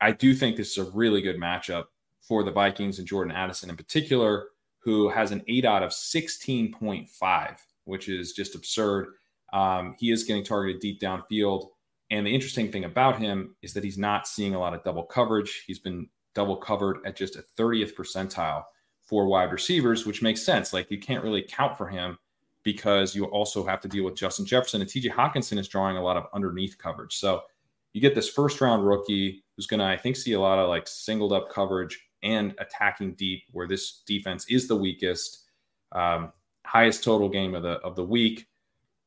I 0.00 0.12
do 0.12 0.35
think 0.35 0.57
this 0.57 0.73
is 0.73 0.78
a 0.78 0.90
really 0.90 1.21
good 1.21 1.37
matchup 1.37 1.87
for 2.21 2.45
the 2.45 2.50
Vikings 2.50 2.99
and 2.99 3.09
Jordan 3.09 3.35
Addison 3.35 3.71
in 3.71 3.76
particular 3.76 4.49
who 4.78 5.08
has 5.08 5.32
an 5.32 5.42
eight 5.49 5.64
out 5.64 5.82
of 5.82 5.90
16.5, 5.90 7.56
which 7.85 8.08
is 8.08 8.32
just 8.32 8.54
absurd. 8.54 9.14
Um, 9.52 9.94
he 9.99 10.11
is 10.11 10.25
getting 10.25 10.44
targeted 10.44 10.80
deep 10.80 11.00
downfield. 11.00 11.68
And 12.11 12.26
the 12.26 12.35
interesting 12.35 12.73
thing 12.73 12.85
about 12.85 13.18
him 13.18 13.54
is 13.62 13.75
that 13.75 13.85
he's 13.85 13.99
not 13.99 14.26
seeing 14.26 14.54
a 14.54 14.58
lot 14.58 14.75
of 14.75 14.82
double 14.85 15.02
coverage. 15.02 15.64
He's 15.66 15.78
been 15.78 16.08
double 16.35 16.56
covered 16.56 16.99
at 17.04 17.16
just 17.16 17.37
a 17.37 17.44
30th 17.58 17.94
percentile 17.94 18.64
for 19.02 19.26
wide 19.26 19.52
receivers, 19.52 20.06
which 20.06 20.23
makes 20.23 20.42
sense. 20.42 20.73
Like 20.73 20.90
you 20.90 20.99
can't 20.99 21.25
really 21.25 21.42
count 21.42 21.76
for 21.76 21.88
him 21.88 22.18
because 22.62 23.14
you 23.14 23.25
also 23.26 23.64
have 23.64 23.80
to 23.80 23.88
deal 23.88 24.04
with 24.04 24.14
Justin 24.14 24.44
Jefferson 24.44 24.80
and 24.80 24.90
TJ 24.90 25.11
Hockenson 25.11 25.58
is 25.58 25.68
drawing 25.68 25.97
a 25.97 26.02
lot 26.02 26.16
of 26.16 26.26
underneath 26.35 26.76
coverage. 26.78 27.16
So 27.16 27.42
you 27.92 28.00
get 28.00 28.14
this 28.14 28.28
first 28.28 28.61
round 28.61 28.87
rookie 28.87 29.42
who's 29.56 29.66
going 29.66 29.80
to, 29.80 29.87
I 29.87 29.97
think, 29.97 30.16
see 30.16 30.35
a 30.35 30.40
lot 30.40 30.58
of 30.58 30.68
like 30.68 30.87
singled 30.87 31.32
up 31.32 31.50
coverage 31.50 32.08
and 32.23 32.55
attacking 32.59 33.15
deep, 33.15 33.45
where 33.53 33.67
this 33.67 34.03
defense 34.07 34.47
is 34.49 34.69
the 34.69 34.77
weakest. 34.77 35.45
Um, 35.93 36.33
highest 36.65 37.03
total 37.03 37.29
game 37.29 37.55
of 37.55 37.63
the 37.63 37.81
of 37.81 37.97
the 37.97 38.05
week. 38.05 38.47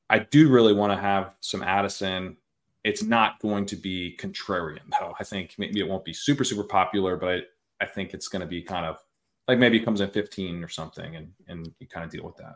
I 0.10 0.20
do 0.20 0.50
really 0.50 0.74
want 0.74 0.91
to 0.91 0.98
have 0.98 1.36
some 1.41 1.63
Addison. 1.63 2.38
It's 2.84 3.03
not 3.03 3.39
going 3.39 3.65
to 3.68 3.75
be 3.75 4.18
contrarian 4.20 4.80
though. 5.00 5.13
I 5.20 5.24
think 5.24 5.56
maybe 5.58 5.80
it 5.80 5.88
won't 5.88 6.06
be 6.06 6.13
super 6.13 6.44
super 6.44 6.63
popular, 6.63 7.15
but 7.15 7.30
I, 7.30 7.41
I 7.82 7.86
think 7.86 8.13
it's 8.13 8.27
going 8.27 8.41
to 8.41 8.48
be 8.48 8.62
kind 8.62 8.86
of 8.86 8.98
like 9.48 9.60
maybe 9.60 9.77
it 9.77 9.86
comes 9.86 10.01
in 10.01 10.10
15 10.10 10.63
or 10.63 10.68
something, 10.68 11.15
and 11.15 11.32
and 11.48 11.72
you 11.80 11.88
kind 11.88 12.03
of 12.03 12.12
deal 12.12 12.25
with 12.25 12.38
that. 12.38 12.56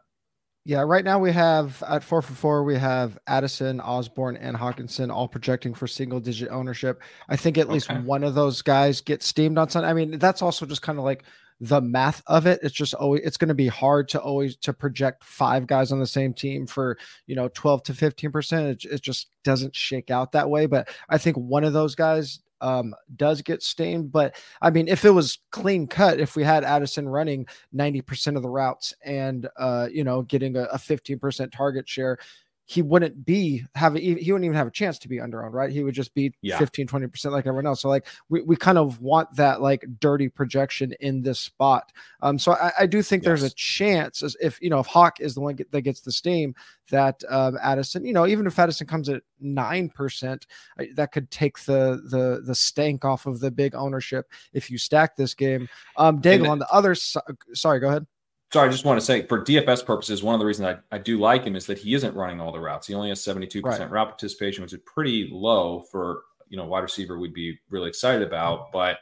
Yeah, 0.67 0.81
right 0.81 1.05
now 1.05 1.19
we 1.19 1.31
have 1.31 1.83
at 1.87 2.03
four 2.03 2.23
for 2.23 2.33
four, 2.33 2.63
we 2.63 2.75
have 2.75 3.19
Addison, 3.27 3.79
Osborn, 3.79 4.35
and 4.35 4.57
Hockenson 4.57 5.13
all 5.13 5.27
projecting 5.27 5.75
for 5.75 5.85
single 5.85 6.19
digit 6.19 6.49
ownership. 6.49 7.03
I 7.29 7.35
think 7.35 7.59
at 7.59 7.65
okay. 7.65 7.73
least 7.73 7.93
one 8.03 8.23
of 8.23 8.33
those 8.33 8.63
guys 8.63 8.99
gets 8.99 9.27
steamed 9.27 9.59
on 9.59 9.69
Sunday. 9.69 9.89
I 9.89 9.93
mean, 9.93 10.17
that's 10.17 10.41
also 10.41 10.65
just 10.65 10.81
kind 10.81 10.97
of 10.97 11.05
like 11.05 11.23
the 11.59 11.81
math 11.81 12.23
of 12.25 12.47
it. 12.47 12.59
It's 12.63 12.73
just 12.73 12.95
always 12.95 13.21
it's 13.23 13.37
going 13.37 13.49
to 13.49 13.53
be 13.53 13.67
hard 13.67 14.09
to 14.09 14.19
always 14.19 14.57
to 14.57 14.73
project 14.73 15.23
five 15.23 15.67
guys 15.67 15.91
on 15.91 15.99
the 15.99 16.07
same 16.07 16.33
team 16.33 16.65
for 16.65 16.97
you 17.27 17.35
know 17.35 17.47
12 17.49 17.83
to 17.83 17.93
15 17.93 18.31
percent. 18.31 18.83
It, 18.85 18.91
it 18.91 19.01
just 19.01 19.27
doesn't 19.43 19.75
shake 19.75 20.09
out 20.09 20.31
that 20.31 20.49
way. 20.49 20.65
But 20.65 20.89
I 21.09 21.19
think 21.19 21.37
one 21.37 21.63
of 21.63 21.73
those 21.73 21.93
guys 21.93 22.39
um, 22.61 22.95
does 23.15 23.41
get 23.41 23.63
stained. 23.63 24.11
But 24.11 24.35
I 24.61 24.69
mean, 24.69 24.87
if 24.87 25.05
it 25.05 25.11
was 25.11 25.39
clean 25.51 25.87
cut, 25.87 26.19
if 26.19 26.35
we 26.35 26.43
had 26.43 26.63
Addison 26.63 27.07
running 27.07 27.47
90% 27.73 28.35
of 28.35 28.41
the 28.41 28.49
routes 28.49 28.93
and, 29.03 29.47
uh, 29.57 29.87
you 29.91 30.03
know, 30.03 30.23
getting 30.23 30.55
a, 30.55 30.63
a 30.63 30.77
15% 30.77 31.51
target 31.51 31.87
share, 31.87 32.17
he 32.67 32.81
wouldn't 32.81 33.25
be 33.25 33.63
have 33.75 33.93
he 33.93 34.15
wouldn't 34.31 34.45
even 34.45 34.55
have 34.55 34.65
a 34.65 34.71
chance 34.71 34.97
to 34.97 35.07
be 35.07 35.19
under 35.19 35.45
owned, 35.45 35.53
right? 35.53 35.69
He 35.69 35.83
would 35.83 35.93
just 35.93 36.15
be 36.15 36.33
Yeah. 36.41 36.57
15, 36.57 36.87
20% 36.87 37.31
like 37.31 37.45
everyone 37.45 37.67
else. 37.67 37.81
So 37.81 37.89
like 37.89 38.07
we, 38.27 38.41
we 38.41 38.55
kind 38.55 38.79
of 38.79 39.01
want 39.01 39.33
that 39.35 39.61
like 39.61 39.85
dirty 39.99 40.29
projection 40.29 40.91
in 40.99 41.21
this 41.21 41.39
spot. 41.39 41.91
Um, 42.23 42.39
so 42.39 42.53
I, 42.53 42.71
I 42.79 42.85
do 42.87 43.03
think 43.03 43.23
there's 43.23 43.43
a 43.43 43.51
chance 43.51 44.23
as 44.23 44.35
if 44.41 44.59
you 44.61 44.71
know 44.71 44.79
if 44.79 44.87
Hawk 44.87 45.19
is 45.19 45.35
the 45.35 45.41
one 45.41 45.55
get, 45.55 45.71
that 45.71 45.81
gets 45.81 46.01
the 46.01 46.11
steam 46.11 46.55
that 46.89 47.23
um, 47.29 47.57
Addison, 47.61 48.03
you 48.03 48.13
know, 48.13 48.25
even 48.25 48.47
if 48.47 48.57
Addison 48.57 48.87
comes 48.87 49.09
at 49.09 49.21
nine 49.39 49.89
percent, 49.89 50.47
that 50.95 51.11
could 51.11 51.29
take 51.29 51.59
the 51.59 52.01
the 52.09 52.41
the 52.43 52.55
stank 52.55 53.05
off 53.05 53.27
of 53.27 53.39
the 53.39 53.51
big 53.51 53.75
ownership 53.75 54.31
if 54.53 54.71
you 54.71 54.79
stack 54.79 55.15
this 55.15 55.35
game. 55.35 55.69
Um, 55.97 56.19
Daigle 56.19 56.49
on 56.49 56.59
the 56.59 56.69
other 56.71 56.95
side. 56.95 57.21
Sorry, 57.53 57.79
go 57.79 57.89
ahead. 57.89 58.07
Sorry, 58.55 58.69
I 58.69 58.71
just 58.71 58.85
want 58.85 58.97
to 58.97 59.05
say 59.05 59.27
for 59.27 59.43
DFS 59.43 59.85
purposes, 59.85 60.23
one 60.23 60.33
of 60.33 60.39
the 60.39 60.45
reasons 60.45 60.77
I, 60.89 60.95
I 60.95 60.97
do 60.97 61.19
like 61.19 61.43
him 61.43 61.57
is 61.57 61.65
that 61.65 61.77
he 61.77 61.93
isn't 61.93 62.15
running 62.15 62.39
all 62.39 62.53
the 62.53 62.59
routes. 62.61 62.87
He 62.87 62.93
only 62.93 63.09
has 63.09 63.19
72% 63.19 63.61
Right. 63.65 63.91
route 63.91 64.07
participation, 64.07 64.61
which 64.63 64.71
is 64.71 64.79
pretty 64.85 65.27
low 65.29 65.81
for 65.91 66.21
you 66.47 66.55
know 66.55 66.63
wide 66.63 66.79
receiver 66.79 67.19
we'd 67.19 67.33
be 67.33 67.59
really 67.69 67.89
excited 67.89 68.25
about. 68.25 68.71
But 68.71 68.99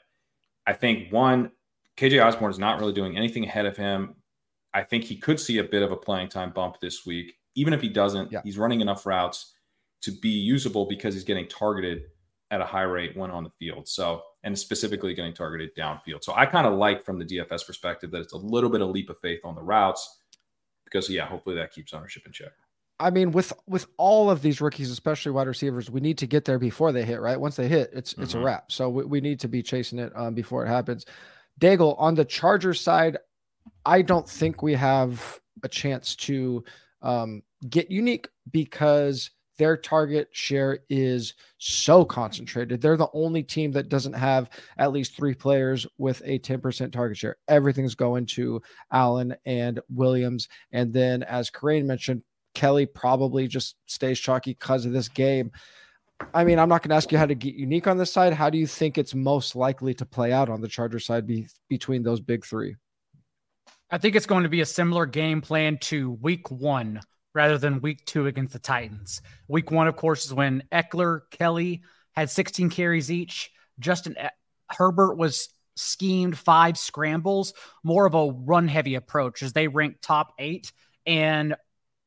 I 0.65 0.73
think 0.73 1.13
one, 1.13 1.51
KJ 1.97 2.25
Osborn 2.25 2.49
is 2.49 2.57
not 2.57 2.79
really 2.79 2.93
doing 2.93 3.15
anything 3.15 3.45
ahead 3.45 3.67
of 3.67 3.77
him. 3.77 4.15
I 4.73 4.81
think 4.81 5.03
he 5.03 5.17
could 5.17 5.39
see 5.39 5.59
a 5.59 5.63
bit 5.63 5.83
of 5.83 5.91
a 5.91 5.97
playing 5.97 6.29
time 6.29 6.49
bump 6.49 6.79
this 6.81 7.05
week. 7.05 7.35
Even 7.53 7.73
if 7.75 7.81
he 7.81 7.89
doesn't, 7.89 8.31
Yeah. 8.31 8.41
he's 8.43 8.57
running 8.57 8.81
enough 8.81 9.05
routes 9.05 9.53
to 10.01 10.11
be 10.13 10.29
usable 10.29 10.87
because 10.87 11.13
he's 11.13 11.23
getting 11.25 11.47
targeted 11.47 12.05
at 12.49 12.59
a 12.59 12.65
high 12.65 12.81
rate 12.81 13.15
when 13.15 13.29
on 13.29 13.43
the 13.43 13.51
field. 13.59 13.87
So, 13.87 14.23
and 14.43 14.57
specifically 14.57 15.13
getting 15.13 15.33
targeted 15.33 15.75
downfield. 15.75 16.23
So 16.23 16.33
I 16.35 16.45
kind 16.45 16.67
of 16.67 16.73
like 16.73 17.05
from 17.05 17.17
the 17.17 17.25
DFS 17.25 17.65
perspective 17.65 18.11
that 18.11 18.21
it's 18.21 18.33
a 18.33 18.37
little 18.37 18.69
bit 18.69 18.81
of 18.81 18.89
leap 18.89 19.09
of 19.09 19.19
faith 19.19 19.39
on 19.43 19.55
the 19.55 19.61
routes 19.61 20.19
because 20.85 21.09
yeah, 21.09 21.25
hopefully 21.25 21.55
that 21.55 21.71
keeps 21.71 21.93
ownership 21.93 22.25
in 22.25 22.31
check. 22.31 22.51
I 22.99 23.09
mean, 23.09 23.31
with 23.31 23.51
with 23.67 23.87
all 23.97 24.29
of 24.29 24.41
these 24.41 24.61
rookies, 24.61 24.91
especially 24.91 25.31
wide 25.31 25.47
receivers, 25.47 25.89
we 25.89 25.99
need 25.99 26.17
to 26.19 26.27
get 26.27 26.45
there 26.45 26.59
before 26.59 26.91
they 26.91 27.03
hit. 27.03 27.19
Right, 27.19 27.39
once 27.39 27.55
they 27.55 27.67
hit, 27.67 27.89
it's 27.93 28.13
it's 28.13 28.33
a 28.33 28.37
Mhm. 28.37 28.43
wrap. 28.43 28.71
So 28.71 28.89
we, 28.89 29.03
we 29.03 29.21
need 29.21 29.39
to 29.39 29.47
be 29.47 29.63
chasing 29.63 29.97
it 29.99 30.11
um, 30.15 30.33
before 30.35 30.63
it 30.63 30.69
happens. 30.69 31.05
Daigle 31.59 31.95
on 31.99 32.15
the 32.15 32.25
Chargers 32.25 32.79
side, 32.79 33.17
I 33.85 34.01
don't 34.03 34.29
think 34.29 34.61
we 34.61 34.73
have 34.73 35.39
a 35.63 35.67
chance 35.67 36.15
to 36.17 36.63
um, 37.01 37.41
get 37.69 37.89
unique 37.91 38.27
because 38.51 39.31
their 39.57 39.77
target 39.77 40.29
share 40.31 40.79
is 40.89 41.33
so 41.57 42.03
concentrated. 42.03 42.81
They're 42.81 42.97
the 42.97 43.09
only 43.13 43.43
team 43.43 43.71
that 43.73 43.89
doesn't 43.89 44.13
have 44.13 44.49
at 44.77 44.91
least 44.91 45.15
three 45.15 45.33
players 45.33 45.85
with 45.97 46.21
a 46.25 46.39
10% 46.39 46.91
target 46.91 47.17
share. 47.17 47.37
Everything's 47.47 47.95
going 47.95 48.25
to 48.27 48.61
Allen 48.91 49.35
and 49.45 49.79
Williams. 49.89 50.47
And 50.71 50.91
then, 50.91 51.23
as 51.23 51.51
Kerrane 51.51 51.85
mentioned, 51.85 52.23
Kelley 52.53 52.85
probably 52.85 53.47
just 53.47 53.75
stays 53.85 54.19
chalky 54.19 54.51
because 54.51 54.85
of 54.85 54.93
this 54.93 55.07
game. 55.07 55.51
I 56.33 56.43
mean, 56.43 56.59
I'm 56.59 56.69
not 56.69 56.81
going 56.81 56.89
to 56.89 56.95
ask 56.95 57.11
you 57.11 57.17
how 57.17 57.25
to 57.25 57.35
get 57.35 57.55
unique 57.55 57.87
on 57.87 57.97
this 57.97 58.11
side. 58.11 58.33
How 58.33 58.49
do 58.49 58.57
you 58.57 58.67
think 58.67 58.97
it's 58.97 59.15
most 59.15 59.55
likely 59.55 59.93
to 59.95 60.05
play 60.05 60.31
out 60.31 60.49
on 60.49 60.61
the 60.61 60.67
Charger 60.67 60.99
side 60.99 61.27
be, 61.27 61.47
between 61.69 62.03
those 62.03 62.21
big 62.21 62.45
three? 62.45 62.75
I 63.89 63.97
think 63.97 64.15
it's 64.15 64.25
going 64.25 64.43
to 64.43 64.49
be 64.49 64.61
a 64.61 64.65
similar 64.65 65.05
game 65.05 65.41
plan 65.41 65.77
to 65.79 66.11
week 66.13 66.49
one 66.49 67.01
rather 67.33 67.57
than 67.57 67.81
week 67.81 68.05
two 68.05 68.27
against 68.27 68.53
the 68.53 68.59
Titans. 68.59 69.21
Week 69.47 69.71
one, 69.71 69.87
of 69.87 69.95
course, 69.95 70.25
is 70.25 70.33
when 70.33 70.63
Ekeler, 70.71 71.21
Kelley 71.31 71.83
had 72.13 72.29
16 72.29 72.69
carries 72.69 73.11
each. 73.11 73.51
Justin 73.79 74.15
E- 74.21 74.27
Herbert 74.69 75.15
was 75.15 75.49
schemed 75.75 76.37
five 76.37 76.77
scrambles, 76.77 77.53
more 77.83 78.05
of 78.05 78.13
a 78.13 78.31
run 78.31 78.67
heavy 78.67 78.95
approach 78.95 79.41
as 79.41 79.53
they 79.53 79.67
ranked 79.67 80.03
top 80.03 80.33
eight 80.37 80.71
and 81.05 81.55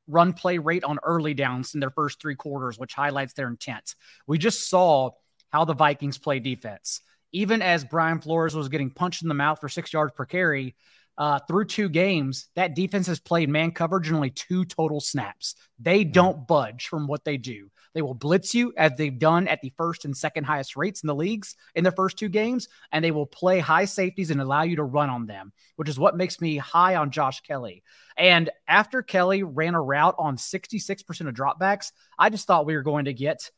run 0.08 0.32
play 0.32 0.58
rate 0.58 0.84
on 0.84 0.98
early 1.02 1.34
downs 1.34 1.74
in 1.74 1.80
their 1.80 1.90
first 1.90 2.20
three 2.20 2.36
quarters, 2.36 2.78
which 2.78 2.94
highlights 2.94 3.32
their 3.34 3.48
intent. 3.48 3.94
We 4.26 4.38
just 4.38 4.68
saw 4.68 5.10
how 5.50 5.64
the 5.64 5.74
Vikings 5.74 6.18
play 6.18 6.38
defense. 6.38 7.00
Even 7.32 7.60
as 7.60 7.84
Brian 7.84 8.20
Flores 8.20 8.54
was 8.54 8.68
getting 8.68 8.90
punched 8.90 9.22
in 9.22 9.28
the 9.28 9.34
mouth 9.34 9.60
for 9.60 9.68
six 9.68 9.92
yards 9.92 10.12
per 10.14 10.24
carry, 10.24 10.76
uh, 11.18 11.38
through 11.40 11.64
two 11.66 11.88
games, 11.88 12.48
that 12.54 12.74
defense 12.74 13.06
has 13.06 13.20
played 13.20 13.48
man 13.48 13.70
coverage 13.70 14.08
in 14.08 14.14
only 14.14 14.30
two 14.30 14.64
total 14.64 15.00
snaps. 15.00 15.54
They 15.78 16.04
don't 16.04 16.46
budge 16.46 16.88
from 16.88 17.06
what 17.06 17.24
they 17.24 17.36
do. 17.36 17.70
They 17.94 18.02
will 18.02 18.14
blitz 18.14 18.54
you 18.54 18.74
as 18.76 18.92
they've 18.96 19.18
done 19.18 19.48
at 19.48 19.62
the 19.62 19.72
first 19.78 20.04
and 20.04 20.14
second 20.14 20.44
highest 20.44 20.76
rates 20.76 21.02
in 21.02 21.06
the 21.06 21.14
leagues 21.14 21.56
in 21.74 21.82
their 21.82 21.92
first 21.92 22.18
two 22.18 22.28
games, 22.28 22.68
and 22.92 23.02
they 23.02 23.10
will 23.10 23.24
play 23.24 23.58
high 23.58 23.86
safeties 23.86 24.30
and 24.30 24.38
allow 24.38 24.62
you 24.62 24.76
to 24.76 24.84
run 24.84 25.08
on 25.08 25.24
them, 25.24 25.50
which 25.76 25.88
is 25.88 25.98
what 25.98 26.14
makes 26.14 26.38
me 26.38 26.58
high 26.58 26.96
on 26.96 27.10
Josh 27.10 27.40
Kelley. 27.40 27.82
And 28.18 28.50
after 28.68 29.00
Kelley 29.00 29.44
ran 29.44 29.74
a 29.74 29.80
route 29.80 30.14
on 30.18 30.36
66% 30.36 31.26
of 31.26 31.34
dropbacks, 31.34 31.92
I 32.18 32.28
just 32.28 32.46
thought 32.46 32.66
we 32.66 32.76
were 32.76 32.82
going 32.82 33.06
to 33.06 33.14
get 33.14 33.50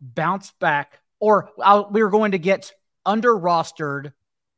bounce 0.00 0.52
back 0.60 1.00
or 1.18 1.50
uh, 1.60 1.84
we 1.90 2.02
were 2.02 2.10
going 2.10 2.32
to 2.32 2.38
get 2.38 2.72
under 3.04 3.32
rostered 3.32 4.12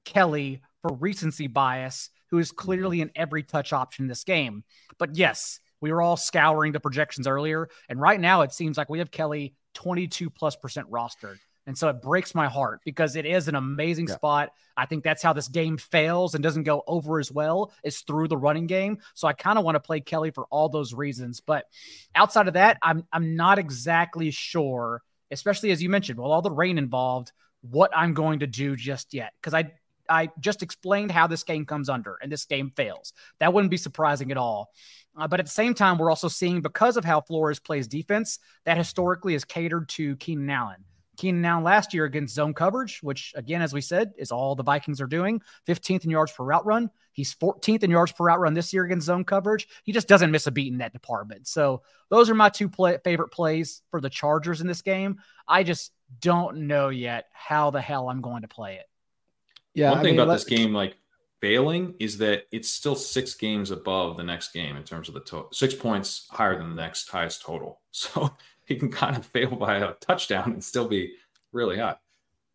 Kelley 0.05 0.63
for 0.83 0.95
recency 0.95 1.47
bias, 1.47 2.11
who 2.35 2.41
is 2.41 2.51
clearly 2.51 3.01
an 3.01 3.13
every 3.15 3.45
touch 3.45 3.73
option 3.73 4.05
in 4.05 4.09
this 4.09 4.25
game. 4.25 4.65
But 4.99 5.15
yes, 5.15 5.61
we 5.81 5.93
were 5.93 6.03
all 6.03 6.17
scouring 6.17 6.73
the 6.73 6.81
projections 6.81 7.29
earlier. 7.29 7.69
And 7.89 8.01
right 8.01 8.19
now 8.21 8.41
it 8.43 8.53
seems 8.53 8.77
like 8.77 8.89
we 8.91 8.99
have 8.99 9.13
Kelley 9.13 9.55
22 9.75 10.31
plus 10.31 10.57
percent 10.57 10.91
rostered. 10.91 11.37
And 11.69 11.79
so 11.79 11.89
it 11.91 12.03
breaks 12.03 12.35
my 12.35 12.49
heart 12.49 12.81
because 12.85 13.15
it 13.15 13.25
is 13.25 13.47
an 13.47 13.55
amazing 13.55 14.09
Yeah. 14.09 14.17
spot. 14.17 14.51
I 14.77 14.87
think 14.87 15.05
that's 15.05 15.23
how 15.23 15.33
this 15.33 15.47
game 15.47 15.77
fails 15.79 16.35
and 16.35 16.43
doesn't 16.43 16.65
go 16.65 16.83
over 16.89 17.21
as 17.21 17.31
well 17.31 17.73
is 17.85 18.01
through 18.01 18.27
the 18.27 18.37
running 18.37 18.67
game. 18.67 18.99
So 19.15 19.29
I 19.29 19.33
kind 19.33 19.57
of 19.59 19.65
want 19.65 19.77
to 19.77 19.81
play 19.81 20.01
Kelley 20.01 20.33
for 20.33 20.47
all 20.51 20.69
those 20.69 20.93
reasons. 20.93 21.41
But 21.41 21.67
outside 22.17 22.49
of 22.49 22.55
that, 22.55 22.79
I'm 22.83 23.07
I'm 23.13 23.37
not 23.37 23.61
exactly 23.61 24.33
sure, 24.33 25.01
especially 25.31 25.71
as 25.71 25.81
you 25.81 25.89
mentioned, 25.89 26.19
with 26.19 26.27
all 26.27 26.43
the 26.43 26.51
rain 26.51 26.79
involved, 26.79 27.31
what 27.61 27.93
I'm 27.97 28.13
going 28.15 28.41
to 28.41 28.49
do 28.49 28.75
just 28.75 29.15
yet. 29.15 29.33
Because 29.41 29.55
I 29.55 29.71
I 30.09 30.31
just 30.41 30.63
explained 30.63 31.11
how 31.11 31.27
this 31.27 31.45
game 31.45 31.65
comes 31.65 31.89
under 31.89 32.19
and 32.23 32.31
this 32.31 32.45
game 32.45 32.73
fails. 32.77 33.13
That 33.41 33.53
wouldn't 33.53 33.71
be 33.71 33.77
surprising 33.77 34.31
at 34.31 34.37
all. 34.37 34.71
Uh, 35.17 35.29
but 35.29 35.41
at 35.41 35.47
the 35.47 35.53
same 35.53 35.75
time, 35.75 35.99
we're 35.99 36.11
also 36.11 36.29
seeing 36.29 36.61
because 36.61 36.97
of 36.97 37.05
how 37.05 37.21
Flores 37.21 37.61
plays 37.61 37.87
defense, 37.87 38.39
that 38.65 38.77
historically 38.77 39.35
is 39.35 39.45
catered 39.45 39.89
to 39.91 40.17
Keenan 40.17 40.51
Allen. 40.51 40.85
Keenan 41.17 41.45
Allen 41.45 41.65
last 41.65 41.95
year 41.95 42.05
against 42.05 42.35
zone 42.35 42.55
coverage, 42.55 43.01
which 43.03 43.33
again, 43.37 43.63
as 43.63 43.73
we 43.73 43.81
said, 43.81 44.13
is 44.19 44.33
all 44.33 44.55
the 44.55 44.63
Vikings 44.63 45.01
are 45.01 45.07
doing. 45.07 45.41
15th 45.69 46.05
in 46.05 46.11
yards 46.11 46.33
per 46.33 46.45
route 46.45 46.67
run. 46.67 46.91
He's 47.13 47.35
14th 47.35 47.85
in 47.85 47.91
yards 47.91 48.13
per 48.13 48.25
route 48.25 48.41
run 48.41 48.55
this 48.55 48.73
year 48.73 48.85
against 48.85 49.07
zone 49.07 49.25
coverage. 49.25 49.69
He 49.85 49.93
just 49.93 50.09
doesn't 50.09 50.33
miss 50.33 50.49
a 50.49 50.51
beat 50.51 50.73
in 50.73 50.79
that 50.79 50.93
department. 50.93 51.47
So 51.47 51.83
those 52.11 52.29
are 52.29 52.35
my 52.35 52.49
two 52.49 52.69
play- 52.69 52.99
favorite 53.05 53.31
plays 53.31 53.83
for 53.91 54.01
the 54.01 54.11
Chargers 54.11 54.61
in 54.61 54.67
this 54.67 54.83
game. 54.83 55.21
I 55.47 55.63
just 55.63 55.93
don't 56.21 56.67
know 56.67 56.89
yet 56.89 57.27
how 57.33 57.71
the 57.71 57.81
hell 57.81 58.09
I'm 58.09 58.21
going 58.21 58.43
to 58.43 58.49
play 58.49 58.77
it. 58.77 58.87
Yeah. 59.75 59.91
One 59.91 59.99
I 59.99 60.03
thing 60.03 60.13
mean, 60.17 60.21
about 60.21 60.33
this 60.33 60.45
game, 60.45 60.73
like 60.73 60.97
failing, 61.41 61.95
is 61.99 62.19
that 62.19 62.45
it's 62.53 62.71
still 62.71 62.97
six 62.97 63.35
games 63.35 63.71
above 63.71 64.17
the 64.17 64.23
next 64.23 64.53
game 64.53 64.77
in 64.77 64.85
terms 64.85 65.09
of 65.09 65.15
the 65.15 65.21
total, 65.21 65.51
six 65.53 65.75
points 65.75 66.27
higher 66.31 66.57
than 66.57 66.71
the 66.71 66.83
next 66.83 67.09
highest 67.09 67.43
total. 67.43 67.81
So 67.97 68.35
he 68.65 68.75
can 68.75 68.91
kind 68.91 69.17
of 69.17 69.25
fail 69.27 69.55
by 69.55 69.77
a 69.77 69.93
touchdown 69.95 70.53
and 70.53 70.65
still 70.65 70.89
be 70.89 71.15
really 71.53 71.79
high. 71.79 71.97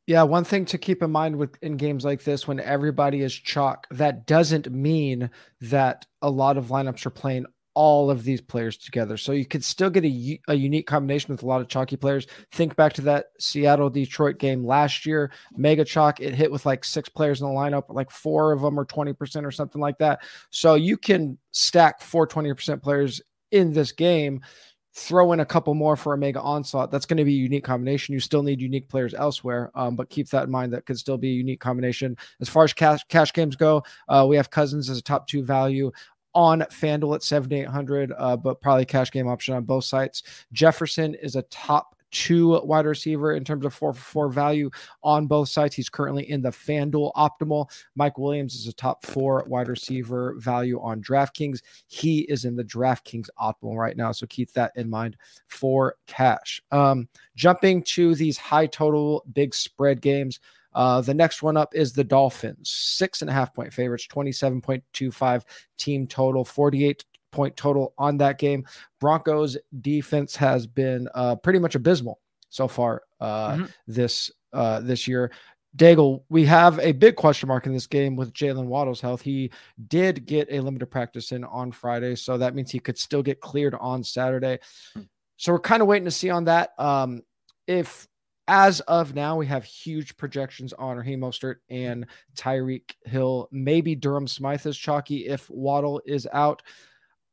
Yeah, 0.10 0.24
one 0.24 0.44
thing 0.44 0.66
to 0.66 0.78
keep 0.78 1.04
in 1.04 1.12
mind 1.12 1.36
with 1.38 1.56
in 1.62 1.78
games 1.78 2.04
like 2.04 2.24
this, 2.24 2.48
when 2.48 2.60
everybody 2.60 3.22
is 3.22 3.32
chalk, 3.32 3.86
that 3.92 4.26
doesn't 4.26 4.72
mean 4.72 5.30
that 5.62 6.08
a 6.22 6.30
lot 6.30 6.58
of 6.58 6.70
lineups 6.70 7.06
are 7.06 7.12
playing 7.12 7.46
all 7.80 8.12
of 8.12 8.26
these 8.26 8.42
players 8.42 8.76
together. 8.76 9.16
So 9.16 9.32
you 9.32 9.46
could 9.46 9.64
still 9.64 9.90
get 9.90 10.04
a, 10.04 10.42
a 10.50 10.54
unique 10.54 10.86
combination 10.86 11.34
with 11.34 11.44
a 11.44 11.46
lot 11.46 11.62
of 11.62 11.70
chalky 11.70 11.96
players. 11.96 12.28
Think 12.52 12.76
back 12.76 12.92
to 12.94 13.02
that 13.04 13.28
Seattle 13.40 13.90
Detroit 13.90 14.38
game 14.38 14.66
last 14.66 15.06
year, 15.06 15.32
mega 15.56 15.86
chalk. 15.86 16.20
It 16.20 16.36
hit 16.36 16.52
with 16.52 16.66
like 16.66 16.84
six 16.84 17.08
players 17.08 17.40
in 17.40 17.48
the 17.48 17.54
lineup, 17.54 17.86
like 17.88 18.12
four 18.12 18.52
of 18.52 18.60
them 18.60 18.78
are 18.78 18.86
20% 18.86 19.46
or 19.46 19.52
something 19.52 19.80
like 19.80 19.98
that. 20.00 20.20
So 20.50 20.76
you 20.76 20.98
can 20.98 21.38
stack 21.52 22.02
four 22.02 22.28
20% 22.28 22.84
players 22.84 23.22
in 23.52 23.72
this 23.72 23.94
game 23.94 24.42
throw 24.94 25.32
in 25.32 25.40
a 25.40 25.46
couple 25.46 25.74
more 25.74 25.96
for 25.96 26.14
a 26.14 26.18
mega 26.18 26.42
onslaught. 26.42 26.92
That's 26.92 27.06
going 27.06 27.18
to 27.18 27.24
be 27.24 27.36
a 27.36 27.38
unique 27.38 27.64
combination. 27.64 28.14
You 28.14 28.20
still 28.20 28.44
need 28.44 28.60
unique 28.60 28.90
players 28.90 29.14
elsewhere, 29.14 29.72
um, 29.74 29.96
but 29.96 30.10
keep 30.10 30.28
that 30.32 30.46
in 30.46 30.52
mind. 30.52 30.74
That 30.74 30.86
could 30.86 31.00
still 31.00 31.18
be 31.18 31.30
a 31.30 31.34
unique 31.34 31.62
combination. 31.62 32.18
As 32.42 32.50
far 32.50 32.66
as 32.66 32.74
cash 32.74 33.02
cash 33.08 33.32
games 33.32 33.56
go, 33.56 33.84
uh, 34.10 34.26
we 34.28 34.36
have 34.36 34.50
Cousins 34.50 34.90
as 34.90 34.98
a 34.98 35.02
top 35.02 35.28
two 35.28 35.46
value 35.46 35.92
on 36.34 36.62
FanDuel 36.62 37.16
at 37.16 37.24
7,800, 37.24 38.14
uh, 38.18 38.38
but 38.38 38.62
probably 38.62 38.86
cash 38.86 39.12
game 39.12 39.28
option 39.28 39.56
on 39.56 39.64
both 39.64 39.84
sites. 39.84 40.24
Jefferson 40.54 41.16
is 41.16 41.36
a 41.36 41.42
top 41.44 41.96
two 42.12 42.60
wide 42.64 42.86
receiver 42.86 43.34
in 43.34 43.44
terms 43.44 43.66
of 43.66 43.74
four 43.74 43.94
for 43.94 44.00
four 44.00 44.30
value 44.30 44.70
on 45.04 45.28
both 45.28 45.50
sides. 45.50 45.76
He's 45.76 45.90
currently 45.90 46.30
in 46.30 46.42
the 46.42 46.50
FanDuel 46.50 47.14
optimal. 47.14 47.70
Mike 47.96 48.18
Williams 48.18 48.56
is 48.56 48.68
a 48.68 48.74
top 48.74 49.06
four 49.06 49.46
wide 49.48 49.68
receiver 49.68 50.36
value 50.38 50.80
on 50.82 51.02
DraftKings. 51.02 51.62
He 51.88 52.22
is 52.22 52.46
in 52.46 52.56
the 52.56 52.64
DraftKings 52.64 53.30
optimal 53.40 53.78
right 53.78 53.98
now. 53.98 54.12
So 54.12 54.28
keep 54.28 54.52
that 54.54 54.72
in 54.76 54.90
mind 54.90 55.18
for 55.48 55.96
cash. 56.08 56.62
Um, 56.72 57.08
jumping 57.36 57.84
to 57.84 58.16
these 58.16 58.38
high 58.38 58.68
total 58.68 59.24
big 59.34 59.54
spread 59.54 60.02
games. 60.02 60.40
Uh, 60.74 61.02
the 61.02 61.14
next 61.14 61.42
one 61.42 61.58
up 61.58 61.74
is 61.76 61.94
the 61.94 62.04
Dolphins, 62.04 62.70
six 62.70 63.22
and 63.22 63.30
a 63.30 63.34
half 63.34 63.54
point 63.54 63.74
favorites, 63.74 64.08
27.25 64.08 65.44
team 65.78 66.08
total, 66.08 66.46
48 66.46 67.04
point 67.32 67.56
total 67.56 67.94
on 67.98 68.18
that 68.18 68.38
game. 68.38 68.66
Broncos 69.00 69.58
defense 69.82 70.36
has 70.36 70.68
been 70.68 71.08
uh, 71.16 71.36
pretty 71.36 71.60
much 71.60 71.76
abysmal 71.76 72.20
so 72.50 72.68
far 72.68 73.04
uh, 73.20 73.54
mm-hmm. 73.54 73.66
this 73.88 74.32
uh, 74.54 74.80
this 74.82 75.08
year. 75.08 75.32
Daigle, 75.78 76.24
we 76.30 76.46
have 76.46 76.80
a 76.80 76.94
big 76.94 77.16
question 77.16 77.48
mark 77.48 77.68
in 77.68 77.74
this 77.74 77.86
game 77.86 78.16
with 78.16 78.34
Jaylen 78.34 78.66
Waddle's 78.66 79.02
health. 79.02 79.22
He 79.22 79.52
did 79.88 80.26
get 80.26 80.48
a 80.50 80.60
limited 80.62 80.88
practice 80.88 81.32
in 81.32 81.44
on 81.44 81.72
Friday, 81.72 82.16
so 82.16 82.40
that 82.40 82.56
means 82.56 82.72
he 82.72 82.80
could 82.80 82.98
still 82.98 83.22
get 83.22 83.40
cleared 83.40 83.76
on 83.76 84.04
Saturday. 84.04 84.60
Hmm. 84.96 85.02
So 85.38 85.54
we're 85.54 85.60
kind 85.60 85.82
of 85.82 85.88
waiting 85.88 86.06
to 86.06 86.12
see 86.12 86.32
on 86.32 86.46
that. 86.46 86.72
Um, 86.80 87.22
if 87.68 88.09
as 88.50 88.80
of 88.82 89.16
now, 89.16 89.38
we 89.38 89.46
have 89.46 89.64
huge 89.64 90.18
projections 90.18 90.74
on 90.74 90.98
Raheem 90.98 91.22
Mostert 91.22 91.58
and 91.70 92.06
Tyreek 92.36 92.96
Hill. 93.06 93.48
Maybe 93.52 93.96
Durham 93.96 94.28
Smythe 94.28 94.66
is 94.66 94.78
chalky 94.78 95.28
if 95.28 95.50
Waddle 95.50 96.02
is 96.06 96.28
out. 96.34 96.64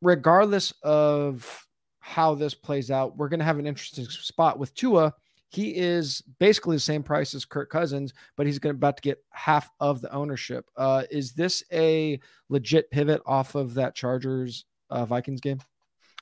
Regardless 0.03 0.73
of 0.83 1.67
how 1.99 2.35
this 2.35 2.55
plays 2.55 2.91
out, 2.91 3.17
we're 3.17 3.29
going 3.31 3.41
to 3.41 3.47
have 3.47 3.59
an 3.59 3.67
interesting 3.67 4.05
spot 4.05 4.59
with 4.59 4.75
Tua 4.75 5.15
he 5.49 5.77
is 5.77 6.23
basically 6.39 6.77
the 6.77 6.81
same 6.81 7.03
price 7.03 7.35
as 7.35 7.45
Kirk 7.45 7.71
Cousins, 7.71 8.13
but 8.37 8.47
he's 8.47 8.59
going 8.59 8.75
to 8.75 8.79
about 8.79 8.97
to 8.97 9.03
get 9.03 9.23
half 9.31 9.71
of 9.81 10.01
the 10.01 10.13
ownership. 10.13 10.69
Uh, 10.77 11.05
is 11.11 11.33
this 11.33 11.63
a 11.73 12.21
legit 12.49 12.91
pivot 12.91 13.23
off 13.27 13.55
of 13.55 13.75
that 13.75 13.95
Chargers 13.95 14.65
uh, 14.91 15.05
Vikings 15.05 15.41
game? 15.41 15.61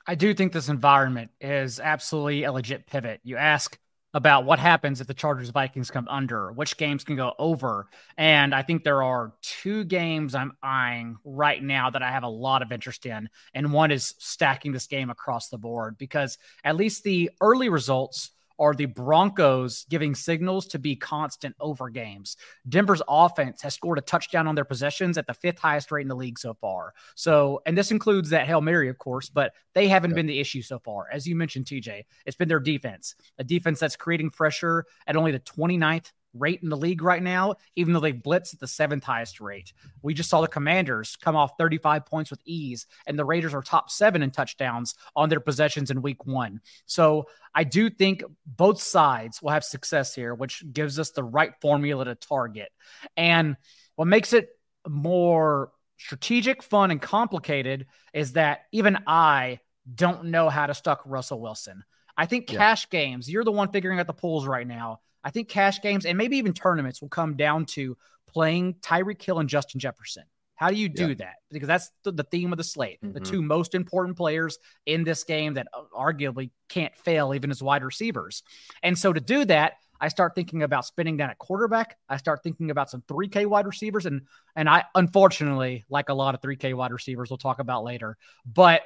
I 0.07 0.15
do 0.15 0.33
think 0.33 0.53
this 0.53 0.69
environment 0.69 1.31
is 1.41 1.79
absolutely 1.79 2.43
a 2.43 2.51
legit 2.51 2.85
pivot. 2.85 3.19
You 3.23 3.37
ask 3.37 3.77
about 4.15 4.45
what 4.45 4.59
happens 4.59 5.01
if 5.01 5.07
the 5.07 5.13
Chargers 5.13 5.49
Vikings 5.49 5.91
come 5.91 6.07
under, 6.07 6.53
which 6.53 6.77
games 6.77 7.03
can 7.03 7.17
go 7.17 7.33
over. 7.37 7.87
And 8.17 8.55
I 8.55 8.61
think 8.61 8.85
there 8.85 9.03
are 9.03 9.33
two 9.41 9.83
games 9.83 10.33
I'm 10.33 10.53
eyeing 10.63 11.17
right 11.25 11.61
now 11.61 11.89
that 11.89 12.01
I 12.01 12.09
have 12.09 12.23
a 12.23 12.29
lot 12.29 12.61
of 12.61 12.71
interest 12.71 13.05
in. 13.05 13.27
And 13.53 13.73
one 13.73 13.91
is 13.91 14.15
stacking 14.17 14.71
this 14.71 14.87
game 14.87 15.09
across 15.09 15.49
the 15.49 15.57
board 15.57 15.97
because 15.97 16.37
at 16.63 16.77
least 16.77 17.03
the 17.03 17.29
early 17.41 17.67
results 17.67 18.31
are 18.59 18.73
the 18.73 18.85
Broncos 18.85 19.85
giving 19.89 20.15
signals 20.15 20.67
to 20.67 20.79
be 20.79 20.95
constant 20.95 21.55
over 21.59 21.89
games. 21.89 22.37
Denver's 22.67 23.01
offense 23.07 23.61
has 23.61 23.73
scored 23.73 23.97
a 23.97 24.01
touchdown 24.01 24.47
on 24.47 24.55
their 24.55 24.65
possessions 24.65 25.17
at 25.17 25.27
the 25.27 25.33
fifth 25.33 25.59
highest 25.59 25.91
rate 25.91 26.03
in 26.03 26.07
the 26.07 26.15
league 26.15 26.39
so 26.39 26.53
far. 26.53 26.93
So, 27.15 27.61
and 27.65 27.77
this 27.77 27.91
includes 27.91 28.29
that 28.29 28.47
Hail 28.47 28.61
Mary, 28.61 28.89
of 28.89 28.97
course, 28.97 29.29
but 29.29 29.53
they 29.73 29.87
haven't 29.87 30.11
yeah. 30.11 30.15
been 30.15 30.27
the 30.27 30.39
issue 30.39 30.61
so 30.61 30.79
far. 30.79 31.07
As 31.11 31.27
you 31.27 31.35
mentioned, 31.35 31.65
TJ, 31.65 32.03
it's 32.25 32.37
been 32.37 32.47
their 32.47 32.59
defense, 32.59 33.15
a 33.37 33.43
defense 33.43 33.79
that's 33.79 33.95
creating 33.95 34.31
pressure 34.31 34.85
at 35.07 35.15
only 35.15 35.31
the 35.31 35.39
29th 35.39 36.11
rate 36.35 36.61
in 36.61 36.69
the 36.69 36.77
league 36.77 37.01
right 37.01 37.23
now, 37.23 37.55
even 37.75 37.93
though 37.93 37.99
they've 37.99 38.13
blitzed 38.13 38.53
at 38.53 38.59
the 38.59 38.67
seventh 38.67 39.03
highest 39.03 39.39
rate. 39.39 39.73
We 40.01 40.13
just 40.13 40.29
saw 40.29 40.41
the 40.41 40.47
Commanders 40.47 41.15
come 41.15 41.35
off 41.35 41.53
35 41.57 42.05
points 42.05 42.31
with 42.31 42.41
ease, 42.45 42.87
and 43.07 43.17
the 43.17 43.25
Raiders 43.25 43.53
are 43.53 43.61
top 43.61 43.89
seven 43.89 44.21
in 44.21 44.31
touchdowns 44.31 44.95
on 45.15 45.29
their 45.29 45.39
possessions 45.39 45.91
in 45.91 46.01
week 46.01 46.25
one. 46.25 46.61
So 46.85 47.27
I 47.53 47.63
do 47.63 47.89
think 47.89 48.23
both 48.45 48.81
sides 48.81 49.41
will 49.41 49.51
have 49.51 49.63
success 49.63 50.13
here, 50.13 50.35
which 50.35 50.63
gives 50.71 50.99
us 50.99 51.11
the 51.11 51.23
right 51.23 51.53
formula 51.61 52.05
to 52.05 52.15
target. 52.15 52.69
And 53.15 53.57
what 53.95 54.07
makes 54.07 54.33
it 54.33 54.49
more 54.87 55.71
strategic, 55.97 56.61
fun, 56.61 56.91
and 56.91 57.01
complicated 57.01 57.87
is 58.13 58.33
that 58.33 58.61
even 58.71 58.97
I 59.07 59.59
don't 59.93 60.25
know 60.25 60.49
how 60.49 60.65
to 60.65 60.73
stuck 60.73 61.01
Russell 61.05 61.39
Wilson. 61.39 61.83
I 62.17 62.25
think 62.25 62.47
cash 62.47 62.87
yeah. 62.91 62.99
games, 62.99 63.29
you're 63.29 63.43
the 63.43 63.51
one 63.51 63.71
figuring 63.71 63.99
out 63.99 64.07
the 64.07 64.13
pools 64.13 64.45
right 64.45 64.67
now. 64.67 65.01
I 65.25 65.31
think 65.31 65.49
cash 65.49 65.81
games 65.81 66.05
and 66.05 66.17
maybe 66.17 66.37
even 66.37 66.53
tournaments 66.53 67.01
will 67.01 67.09
come 67.09 67.35
down 67.35 67.65
to 67.65 67.97
playing 68.29 68.75
Tyreek 68.75 69.21
Hill 69.21 69.39
and 69.39 69.49
Justin 69.49 69.79
Jefferson. 69.79 70.23
How 70.53 70.69
do 70.69 70.75
you 70.75 70.87
do 70.87 71.09
yeah. 71.09 71.15
that? 71.15 71.33
Because 71.51 71.67
that's 71.67 71.91
the, 72.03 72.11
the, 72.11 72.23
theme 72.23 72.53
of 72.53 72.57
the 72.57 72.63
slate. 72.63 73.01
Mm-hmm. 73.01 73.13
The 73.13 73.19
two 73.19 73.41
most 73.41 73.75
important 73.75 74.15
players 74.15 74.57
in 74.85 75.03
this 75.03 75.23
game 75.23 75.55
that 75.55 75.67
uh, 75.73 75.81
arguably 75.93 76.51
can't 76.69 76.95
fail 76.95 77.33
even 77.33 77.51
as 77.51 77.61
wide 77.61 77.83
receivers. 77.83 78.43
And 78.81 78.97
so 78.97 79.11
to 79.11 79.19
do 79.19 79.43
that, 79.45 79.73
I 79.99 80.09
start 80.09 80.35
thinking 80.35 80.63
about 80.63 80.85
spinning 80.85 81.17
down 81.17 81.29
at 81.29 81.37
quarterback. 81.39 81.97
I 82.07 82.17
start 82.17 82.41
thinking 82.43 82.69
about 82.69 82.89
some 82.89 83.01
3K 83.01 83.47
wide 83.47 83.65
receivers. 83.65 84.05
And 84.05 84.21
and 84.55 84.69
I 84.69 84.83
unfortunately 84.93 85.85
like 85.89 86.09
a 86.09 86.13
lot 86.13 86.35
of 86.35 86.41
3K 86.41 86.73
wide 86.73 86.91
receivers 86.91 87.29
we'll 87.29 87.37
talk 87.37 87.59
about 87.59 87.83
later. 87.83 88.17
But 88.45 88.81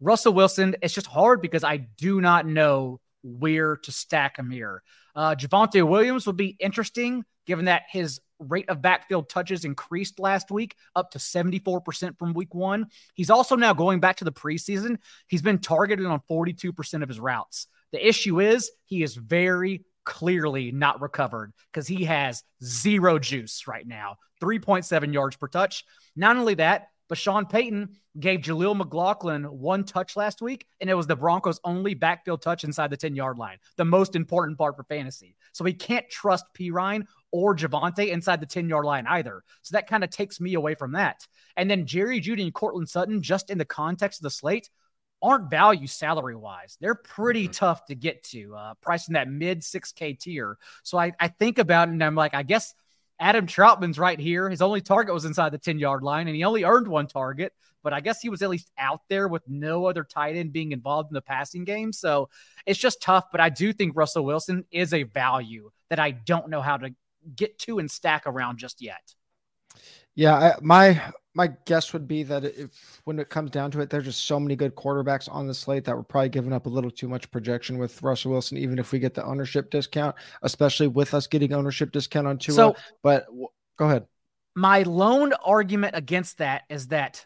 Russell 0.00 0.32
Wilson, 0.32 0.76
it's 0.82 0.94
just 0.94 1.06
hard 1.06 1.42
because 1.42 1.62
I 1.62 1.76
do 1.76 2.20
not 2.20 2.46
know 2.46 3.00
where 3.22 3.76
to 3.76 3.92
stack 3.92 4.38
him 4.38 4.50
here. 4.50 4.82
Uh, 5.14 5.34
Javonte 5.34 5.86
Williams 5.86 6.26
would 6.26 6.36
be 6.36 6.56
interesting 6.58 7.24
given 7.46 7.66
that 7.66 7.82
his 7.90 8.20
rate 8.38 8.68
of 8.68 8.82
backfield 8.82 9.28
touches 9.28 9.64
increased 9.64 10.18
last 10.18 10.50
week 10.50 10.76
up 10.96 11.10
to 11.12 11.18
74% 11.18 12.18
from 12.18 12.32
week 12.34 12.54
one. 12.54 12.86
He's 13.14 13.30
also 13.30 13.56
now 13.56 13.72
going 13.72 14.00
back 14.00 14.16
to 14.16 14.24
the 14.24 14.32
preseason. 14.32 14.98
He's 15.28 15.42
been 15.42 15.58
targeted 15.58 16.06
on 16.06 16.20
42% 16.30 17.02
of 17.02 17.08
his 17.08 17.20
routes. 17.20 17.66
The 17.92 18.06
issue 18.06 18.40
is 18.40 18.70
he 18.84 19.02
is 19.02 19.14
very 19.14 19.84
clearly 20.04 20.72
not 20.72 21.00
recovered 21.00 21.52
because 21.72 21.86
he 21.86 22.04
has 22.04 22.42
zero 22.62 23.18
juice 23.18 23.66
right 23.68 23.86
now 23.86 24.16
3.7 24.42 25.12
yards 25.12 25.36
per 25.36 25.46
touch. 25.46 25.84
Not 26.16 26.36
only 26.36 26.54
that, 26.54 26.88
but 27.08 27.18
Sean 27.18 27.46
Payton 27.46 27.96
gave 28.18 28.40
Jaleel 28.40 28.76
McLaughlin 28.76 29.44
one 29.44 29.84
touch 29.84 30.16
last 30.16 30.42
week, 30.42 30.66
and 30.80 30.88
it 30.88 30.94
was 30.94 31.06
the 31.06 31.16
Broncos' 31.16 31.60
only 31.64 31.94
backfield 31.94 32.42
touch 32.42 32.64
inside 32.64 32.90
the 32.90 32.96
10 32.96 33.14
yard 33.14 33.38
line, 33.38 33.58
the 33.76 33.84
most 33.84 34.16
important 34.16 34.58
part 34.58 34.76
for 34.76 34.84
fantasy. 34.84 35.36
So 35.52 35.64
he 35.64 35.72
can't 35.72 36.08
trust 36.08 36.46
Perine 36.54 37.06
or 37.30 37.56
Javonte 37.56 38.10
inside 38.10 38.40
the 38.40 38.46
10 38.46 38.68
yard 38.68 38.84
line 38.84 39.06
either. 39.06 39.42
So 39.62 39.74
that 39.74 39.88
kind 39.88 40.04
of 40.04 40.10
takes 40.10 40.40
me 40.40 40.54
away 40.54 40.74
from 40.74 40.92
that. 40.92 41.26
And 41.56 41.70
then 41.70 41.86
Jerry 41.86 42.20
Jeudy 42.20 42.42
and 42.42 42.54
Courtland 42.54 42.88
Sutton, 42.88 43.22
just 43.22 43.50
in 43.50 43.58
the 43.58 43.64
context 43.64 44.20
of 44.20 44.24
the 44.24 44.30
slate, 44.30 44.70
aren't 45.22 45.50
value 45.50 45.86
salary 45.86 46.34
wise. 46.34 46.76
They're 46.80 46.96
pretty 46.96 47.44
mm-hmm. 47.44 47.52
tough 47.52 47.86
to 47.86 47.94
get 47.94 48.24
to, 48.24 48.54
uh, 48.56 48.74
priced 48.80 49.08
in 49.08 49.14
that 49.14 49.28
mid 49.28 49.60
6K 49.60 50.18
tier. 50.18 50.58
So 50.82 50.98
I, 50.98 51.12
I 51.20 51.28
think 51.28 51.58
about 51.58 51.88
it 51.88 51.92
and 51.92 52.02
I'm 52.02 52.16
like, 52.16 52.34
I 52.34 52.42
guess 52.42 52.74
Adam 53.22 53.46
Trautman's 53.46 54.00
right 54.00 54.18
here. 54.18 54.50
His 54.50 54.60
only 54.60 54.80
target 54.80 55.14
was 55.14 55.24
inside 55.24 55.52
the 55.52 55.58
10 55.58 55.78
yard 55.78 56.02
line, 56.02 56.26
and 56.26 56.34
he 56.34 56.42
only 56.42 56.64
earned 56.64 56.88
one 56.88 57.06
target, 57.06 57.52
but 57.84 57.92
I 57.92 58.00
guess 58.00 58.20
he 58.20 58.28
was 58.28 58.42
at 58.42 58.50
least 58.50 58.72
out 58.76 59.02
there 59.08 59.28
with 59.28 59.48
no 59.48 59.86
other 59.86 60.02
tight 60.02 60.34
end 60.34 60.52
being 60.52 60.72
involved 60.72 61.08
in 61.08 61.14
the 61.14 61.22
passing 61.22 61.62
game. 61.62 61.92
So 61.92 62.28
it's 62.66 62.80
just 62.80 63.00
tough, 63.00 63.26
but 63.30 63.40
I 63.40 63.48
do 63.48 63.72
think 63.72 63.92
Russell 63.94 64.24
Wilson 64.24 64.64
is 64.72 64.92
a 64.92 65.04
value 65.04 65.70
that 65.88 66.00
I 66.00 66.10
don't 66.10 66.50
know 66.50 66.62
how 66.62 66.78
to 66.78 66.90
get 67.36 67.60
to 67.60 67.78
and 67.78 67.88
stack 67.88 68.26
around 68.26 68.58
just 68.58 68.82
yet. 68.82 69.14
Yeah, 70.14 70.34
I, 70.34 70.54
my 70.60 71.00
my 71.34 71.50
guess 71.64 71.92
would 71.92 72.06
be 72.06 72.22
that 72.24 72.44
if 72.44 73.00
when 73.04 73.18
it 73.18 73.30
comes 73.30 73.50
down 73.50 73.70
to 73.70 73.80
it, 73.80 73.88
there's 73.88 74.04
just 74.04 74.24
so 74.24 74.38
many 74.38 74.54
good 74.54 74.74
quarterbacks 74.74 75.32
on 75.32 75.46
the 75.46 75.54
slate 75.54 75.84
that 75.84 75.96
we're 75.96 76.02
probably 76.02 76.28
giving 76.28 76.52
up 76.52 76.66
a 76.66 76.68
little 76.68 76.90
too 76.90 77.08
much 77.08 77.30
projection 77.30 77.78
with 77.78 78.02
Russell 78.02 78.32
Wilson, 78.32 78.58
even 78.58 78.78
if 78.78 78.92
we 78.92 78.98
get 78.98 79.14
the 79.14 79.24
ownership 79.24 79.70
discount, 79.70 80.14
especially 80.42 80.88
with 80.88 81.14
us 81.14 81.26
getting 81.26 81.52
ownership 81.52 81.90
discount 81.92 82.26
on 82.26 82.38
Tua. 82.38 82.54
So, 82.54 82.76
but 83.02 83.26
w- 83.26 83.48
go 83.78 83.86
ahead. 83.86 84.06
My 84.54 84.82
lone 84.82 85.32
argument 85.32 85.96
against 85.96 86.38
that 86.38 86.64
is 86.68 86.88
that 86.88 87.24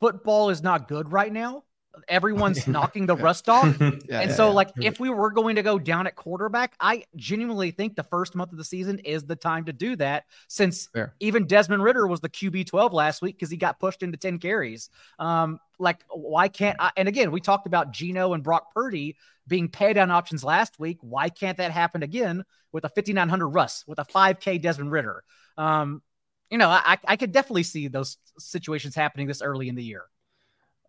football 0.00 0.50
is 0.50 0.62
not 0.62 0.86
good 0.86 1.10
right 1.10 1.32
now 1.32 1.64
everyone's 2.08 2.66
knocking 2.68 3.06
the 3.06 3.16
rust 3.16 3.48
off. 3.48 3.76
yeah, 3.80 3.86
and 3.88 4.04
yeah, 4.08 4.28
so, 4.28 4.48
yeah. 4.48 4.52
like, 4.52 4.70
if 4.80 5.00
we 5.00 5.10
were 5.10 5.30
going 5.30 5.56
to 5.56 5.62
go 5.62 5.78
down 5.78 6.06
at 6.06 6.16
quarterback, 6.16 6.74
I 6.80 7.04
genuinely 7.16 7.70
think 7.70 7.96
the 7.96 8.02
first 8.02 8.34
month 8.34 8.52
of 8.52 8.58
the 8.58 8.64
season 8.64 8.98
is 9.00 9.24
the 9.24 9.36
time 9.36 9.64
to 9.66 9.72
do 9.72 9.96
that 9.96 10.24
since 10.48 10.88
Fair. 10.88 11.14
even 11.20 11.46
Desmond 11.46 11.82
Ridder 11.82 12.06
was 12.06 12.20
the 12.20 12.28
QB 12.28 12.66
12 12.66 12.92
last 12.92 13.22
week 13.22 13.36
because 13.36 13.50
he 13.50 13.56
got 13.56 13.80
pushed 13.80 14.02
into 14.02 14.16
10 14.16 14.38
carries. 14.38 14.90
Um, 15.18 15.60
like, 15.78 15.98
why 16.10 16.48
can't 16.48 16.76
I? 16.80 16.90
And 16.96 17.08
again, 17.08 17.30
we 17.30 17.40
talked 17.40 17.66
about 17.66 17.92
Geno 17.92 18.32
and 18.32 18.42
Brock 18.42 18.72
Purdy 18.74 19.16
being 19.46 19.68
pay 19.68 19.92
down 19.92 20.10
options 20.10 20.44
last 20.44 20.78
week. 20.78 20.98
Why 21.00 21.28
can't 21.28 21.56
that 21.58 21.70
happen 21.70 22.02
again 22.02 22.44
with 22.72 22.84
a 22.84 22.88
5,900 22.88 23.48
Russ, 23.48 23.84
with 23.86 23.98
a 23.98 24.04
5K 24.04 24.60
Desmond 24.60 24.92
Ridder? 24.92 25.24
Um, 25.56 26.02
you 26.50 26.58
know, 26.58 26.68
I, 26.68 26.98
I 27.04 27.16
could 27.16 27.32
definitely 27.32 27.62
see 27.62 27.88
those 27.88 28.16
situations 28.38 28.94
happening 28.94 29.26
this 29.26 29.42
early 29.42 29.68
in 29.68 29.74
the 29.74 29.84
year. 29.84 30.04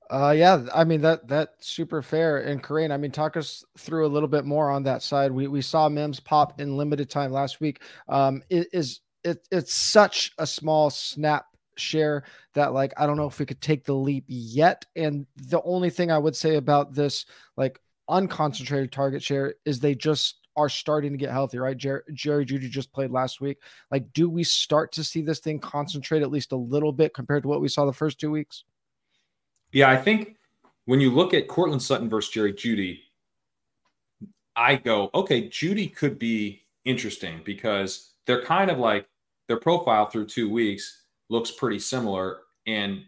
Uh, 0.10 0.34
yeah, 0.36 0.66
I 0.74 0.86
mean 0.86 1.02
that 1.02 1.28
that's 1.28 1.68
super 1.68 2.02
fair. 2.02 2.40
And 2.40 2.64
Kerrane, 2.64 2.92
I 2.92 2.98
mean, 2.98 3.12
talk 3.12 3.38
us 3.38 3.64
through 3.78 4.08
a 4.08 4.10
little 4.10 4.30
bit 4.30 4.44
more 4.44 4.72
on 4.72 4.84
that 4.84 5.04
side. 5.04 5.32
We 5.32 5.48
we 5.48 5.62
saw 5.62 5.88
Mims 5.88 6.20
pop 6.20 6.60
in 6.60 6.78
limited 6.78 7.10
time 7.10 7.32
last 7.32 7.62
week. 7.62 7.82
Um, 8.08 8.42
it 8.50 8.68
is 8.74 9.02
it 9.24 9.48
it's 9.52 9.74
such 9.74 10.32
a 10.40 10.48
small 10.48 10.90
snap 10.90 11.46
share 11.76 12.24
that 12.56 12.74
like 12.74 12.94
I 12.98 13.06
don't 13.06 13.18
know 13.18 13.28
if 13.28 13.38
we 13.40 13.46
could 13.46 13.62
take 13.62 13.86
the 13.86 13.94
leap 13.94 14.26
yet. 14.28 14.84
And 14.96 15.28
the 15.36 15.62
only 15.62 15.92
thing 15.92 16.12
I 16.12 16.18
would 16.18 16.36
say 16.36 16.56
about 16.56 16.94
this 16.96 17.26
like 17.56 17.80
unconcentrated 18.10 18.92
target 18.92 19.22
share 19.22 19.54
is 19.66 19.80
they 19.80 19.94
just 19.94 20.40
are 20.56 20.70
starting 20.70 21.12
to 21.12 21.18
get 21.18 21.32
healthy, 21.32 21.60
right? 21.60 21.78
Jer- 21.78 22.04
Jerry 22.14 22.46
Jeudy 22.46 22.70
just 22.70 22.92
played 22.92 23.12
last 23.12 23.40
week. 23.42 23.60
Like, 23.92 24.12
do 24.14 24.28
we 24.30 24.44
start 24.44 24.92
to 24.94 25.04
see 25.04 25.22
this 25.22 25.40
thing 25.40 25.60
concentrate 25.60 26.24
at 26.24 26.32
least 26.32 26.52
a 26.52 26.58
little 26.58 26.92
bit 26.92 27.14
compared 27.14 27.44
to 27.44 27.50
what 27.50 27.62
we 27.62 27.70
saw 27.70 27.86
the 27.86 27.94
first 27.94 28.20
two 28.20 28.32
weeks? 28.32 28.64
Yeah, 29.72 29.90
I 29.90 29.98
think 29.98 30.36
when 30.86 31.00
you 31.00 31.12
look 31.12 31.34
at 31.34 31.48
Courtland 31.48 31.82
Sutton 31.82 32.10
versus 32.10 32.32
Jerry 32.32 32.54
Jeudy, 32.54 33.00
I 34.56 34.76
go, 34.76 35.10
okay, 35.14 35.48
Jeudy 35.48 35.94
could 35.96 36.20
be 36.20 36.64
interesting 36.86 37.42
because 37.46 38.14
they're 38.26 38.44
kind 38.44 38.72
of 38.72 38.80
like 38.80 39.08
their 39.48 39.60
profile 39.60 40.08
through 40.08 40.26
two 40.26 40.50
weeks 40.50 41.04
looks 41.30 41.52
pretty 41.52 41.80
similar. 41.80 42.40
And 42.68 43.04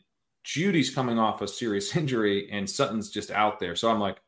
Jeudy's 0.45 0.93
coming 0.93 1.19
off 1.19 1.41
a 1.41 1.47
serious 1.47 1.95
injury 1.95 2.49
and 2.51 2.69
Sutton's 2.69 3.09
just 3.09 3.31
out 3.31 3.59
there. 3.59 3.75
So 3.75 3.89
I'm 3.89 3.99
like, 3.99 4.21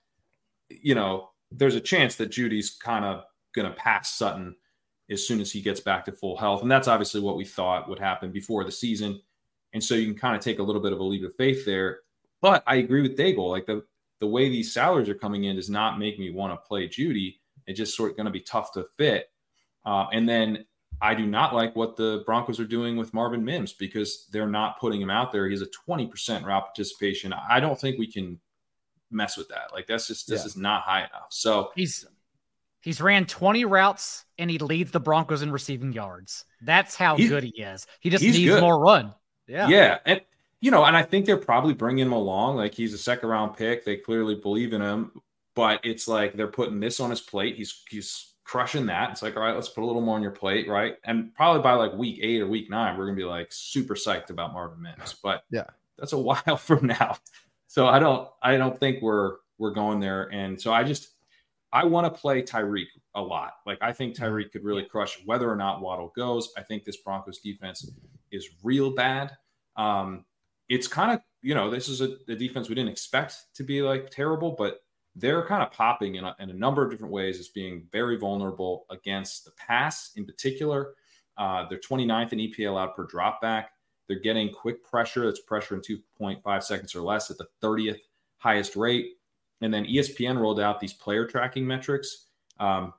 you 0.70 0.96
know, 0.96 1.30
there's 1.52 1.76
a 1.76 1.82
chance 1.82 2.16
that 2.16 2.32
Jeudy's 2.32 2.72
kind 2.72 3.06
of 3.06 3.24
going 3.54 3.68
to 3.68 3.76
pass 3.78 4.16
Sutton 4.16 4.56
as 5.10 5.28
soon 5.28 5.40
as 5.40 5.52
he 5.52 5.62
gets 5.62 5.80
back 5.80 6.06
to 6.06 6.12
full 6.12 6.36
health. 6.36 6.62
And 6.62 6.72
that's 6.72 6.88
obviously 6.88 7.22
what 7.22 7.38
we 7.38 7.46
thought 7.46 7.90
would 7.90 8.00
happen 8.00 8.32
before 8.32 8.64
the 8.64 8.72
season. 8.72 9.22
And 9.74 9.84
so 9.84 9.96
you 9.96 10.06
can 10.06 10.16
kind 10.16 10.36
of 10.36 10.42
take 10.42 10.60
a 10.60 10.64
little 10.64 10.82
bit 10.82 10.94
of 10.94 11.00
a 11.00 11.04
leap 11.04 11.24
of 11.24 11.36
faith 11.36 11.66
there. 11.66 12.00
But 12.44 12.62
I 12.68 12.76
agree 12.76 13.02
with 13.02 13.18
Daigle. 13.18 13.50
Like 13.50 13.66
the, 13.66 13.84
the 14.20 14.28
way 14.28 14.50
these 14.50 14.74
salaries 14.74 15.08
are 15.08 15.16
coming 15.16 15.46
in 15.46 15.56
does 15.56 15.70
not 15.70 15.98
make 15.98 16.20
me 16.20 16.30
want 16.30 16.52
to 16.52 16.58
play 16.68 16.90
Jeudy. 16.90 17.40
It's 17.66 17.78
just 17.78 17.96
sort 17.96 18.12
of 18.12 18.18
going 18.18 18.26
to 18.26 18.34
be 18.34 18.42
tough 18.42 18.74
to 18.74 18.86
fit. 18.98 19.30
Uh, 19.86 20.08
and 20.12 20.28
then 20.28 20.66
I 21.02 21.16
do 21.16 21.26
not 21.26 21.56
like 21.56 21.74
what 21.78 21.96
the 21.96 22.22
Broncos 22.26 22.60
are 22.60 22.66
doing 22.66 22.98
with 22.98 23.14
Marvin 23.14 23.46
Mims 23.46 23.72
because 23.72 24.28
they're 24.30 24.50
not 24.50 24.78
putting 24.78 25.02
him 25.02 25.10
out 25.10 25.32
there. 25.32 25.48
He's 25.48 25.62
a 25.62 25.68
20% 25.88 26.44
route 26.44 26.66
participation. 26.66 27.34
I 27.34 27.62
don't 27.62 27.80
think 27.80 27.98
we 27.98 28.12
can 28.12 28.42
mess 29.10 29.38
with 29.38 29.48
that. 29.48 29.72
Like 29.72 29.88
that's 29.88 30.08
just 30.08 30.28
this 30.28 30.42
yeah. 30.42 30.48
is 30.48 30.58
not 30.58 30.82
high 30.82 31.00
enough. 31.00 31.28
So 31.30 31.72
he's 31.76 32.06
he's 32.82 33.00
ran 33.00 33.26
20 33.26 33.64
routes 33.64 34.26
and 34.38 34.52
he 34.52 34.58
leads 34.58 34.92
the 34.92 35.00
Broncos 35.00 35.44
in 35.44 35.52
receiving 35.52 35.94
yards. 35.94 36.44
That's 36.62 36.96
how 36.96 37.16
good 37.16 37.44
he 37.44 37.62
is. 37.62 37.88
He 38.02 38.10
just 38.10 38.22
needs 38.22 38.38
good. 38.38 38.60
more 38.60 38.78
run. 38.78 39.14
Yeah. 39.48 39.70
Yeah. 39.70 40.00
And 40.06 40.22
you 40.64 40.72
know, 40.72 40.86
and 40.86 40.96
I 40.96 41.04
think 41.04 41.26
they're 41.26 41.36
probably 41.36 41.74
bringing 41.74 42.06
him 42.06 42.14
along. 42.14 42.56
Like 42.56 42.74
he's 42.74 42.94
a 42.94 42.98
second 42.98 43.28
round 43.28 43.58
pick. 43.58 43.84
They 43.84 43.98
clearly 43.98 44.36
believe 44.36 44.72
in 44.72 44.82
him, 44.82 45.12
but 45.56 45.82
it's 45.84 46.08
like 46.08 46.38
they're 46.38 46.48
putting 46.48 46.80
this 46.80 47.02
on 47.02 47.10
his 47.10 47.20
plate. 47.20 47.58
He's 47.58 47.84
he's 47.90 48.36
crushing 48.46 48.86
that. 48.86 49.12
It's 49.12 49.22
like, 49.22 49.36
all 49.36 49.44
right, 49.44 49.56
let's 49.56 49.68
put 49.68 49.84
a 49.84 49.86
little 49.86 50.02
more 50.02 50.16
on 50.16 50.22
your 50.22 50.32
plate, 50.32 50.70
right? 50.70 50.96
And 51.04 51.36
probably 51.36 51.62
by 51.62 51.74
like 51.74 51.92
week 51.96 52.22
eight 52.24 52.40
or 52.40 52.48
week 52.48 52.70
nine, 52.70 52.98
we're 52.98 53.08
gonna 53.08 53.18
be 53.18 53.26
like 53.26 53.52
super 53.52 53.94
psyched 53.94 54.30
about 54.30 54.54
Marvin 54.54 54.82
Mims. 54.82 55.16
But 55.22 55.44
yeah, 55.52 55.66
that's 55.98 56.14
a 56.14 56.18
while 56.30 56.56
from 56.56 56.88
now. 56.88 57.18
So 57.68 57.88
I 57.88 58.00
don't 58.00 58.30
I 58.42 58.56
don't 58.56 58.80
think 58.80 59.02
we're 59.02 59.40
we're 59.58 59.72
going 59.72 60.00
there. 60.00 60.32
And 60.32 60.60
so 60.60 60.72
I 60.72 60.86
just 60.86 61.10
I 61.74 61.84
want 61.84 62.06
to 62.06 62.22
play 62.22 62.42
Tyreek 62.42 62.88
a 63.16 63.22
lot. 63.22 63.56
Like 63.66 63.80
I 63.82 63.92
think 63.92 64.16
mm-hmm. 64.16 64.24
Tyreek 64.24 64.54
could 64.54 64.64
really 64.64 64.86
crush 64.86 65.20
whether 65.26 65.52
or 65.52 65.58
not 65.58 65.82
Waddle 65.82 66.14
goes. 66.16 66.54
I 66.58 66.64
think 66.64 66.86
this 66.86 66.96
Broncos 66.96 67.40
defense 67.40 67.92
is 68.32 68.48
real 68.64 68.92
bad. 68.92 69.32
Um, 69.76 70.24
it's 70.70 70.88
kind 70.88 71.12
of 71.12 71.22
you 71.42 71.56
know 71.56 71.70
this 71.70 71.90
is 71.90 72.02
a, 72.02 72.16
a 72.28 72.36
defense 72.36 72.70
we 72.70 72.76
didn't 72.76 72.92
expect 72.92 73.36
to 73.56 73.64
be 73.64 73.82
like 73.82 74.10
terrible, 74.10 74.56
but 74.58 74.82
they're 75.16 75.46
kind 75.46 75.62
of 75.62 75.72
popping 75.72 76.16
in 76.16 76.24
a, 76.24 76.36
in 76.40 76.50
a 76.50 76.54
number 76.54 76.84
of 76.84 76.90
different 76.90 77.14
ways 77.14 77.40
as 77.40 77.50
being 77.50 77.88
very 77.92 78.18
vulnerable 78.18 78.86
against 78.90 79.46
the 79.46 79.52
pass 79.52 80.12
in 80.16 80.26
particular. 80.26 80.96
Uh, 81.38 81.68
they're 81.70 81.80
29th 81.80 82.34
in 82.34 82.40
EPA 82.40 82.70
allowed 82.70 82.96
per 82.96 83.06
dropback. 83.08 83.66
They're 84.08 84.20
getting 84.20 84.52
quick 84.52 84.84
pressure. 84.84 85.26
That's 85.26 85.42
pressure 85.42 85.76
in 85.76 85.82
2.5 85.82 86.64
seconds 86.64 86.96
or 86.96 87.02
less 87.02 87.30
at 87.30 87.38
the 87.38 87.48
30th 87.62 88.00
highest 88.38 88.76
rate. 88.76 89.14
And 89.62 89.74
then 89.74 89.86
ESPN 89.86 90.40
rolled 90.40 90.60
out 90.60 90.80
these 90.80 90.94
player 90.94 91.26
tracking 91.26 91.66
metrics. 91.66 92.28
Um, 92.60 92.94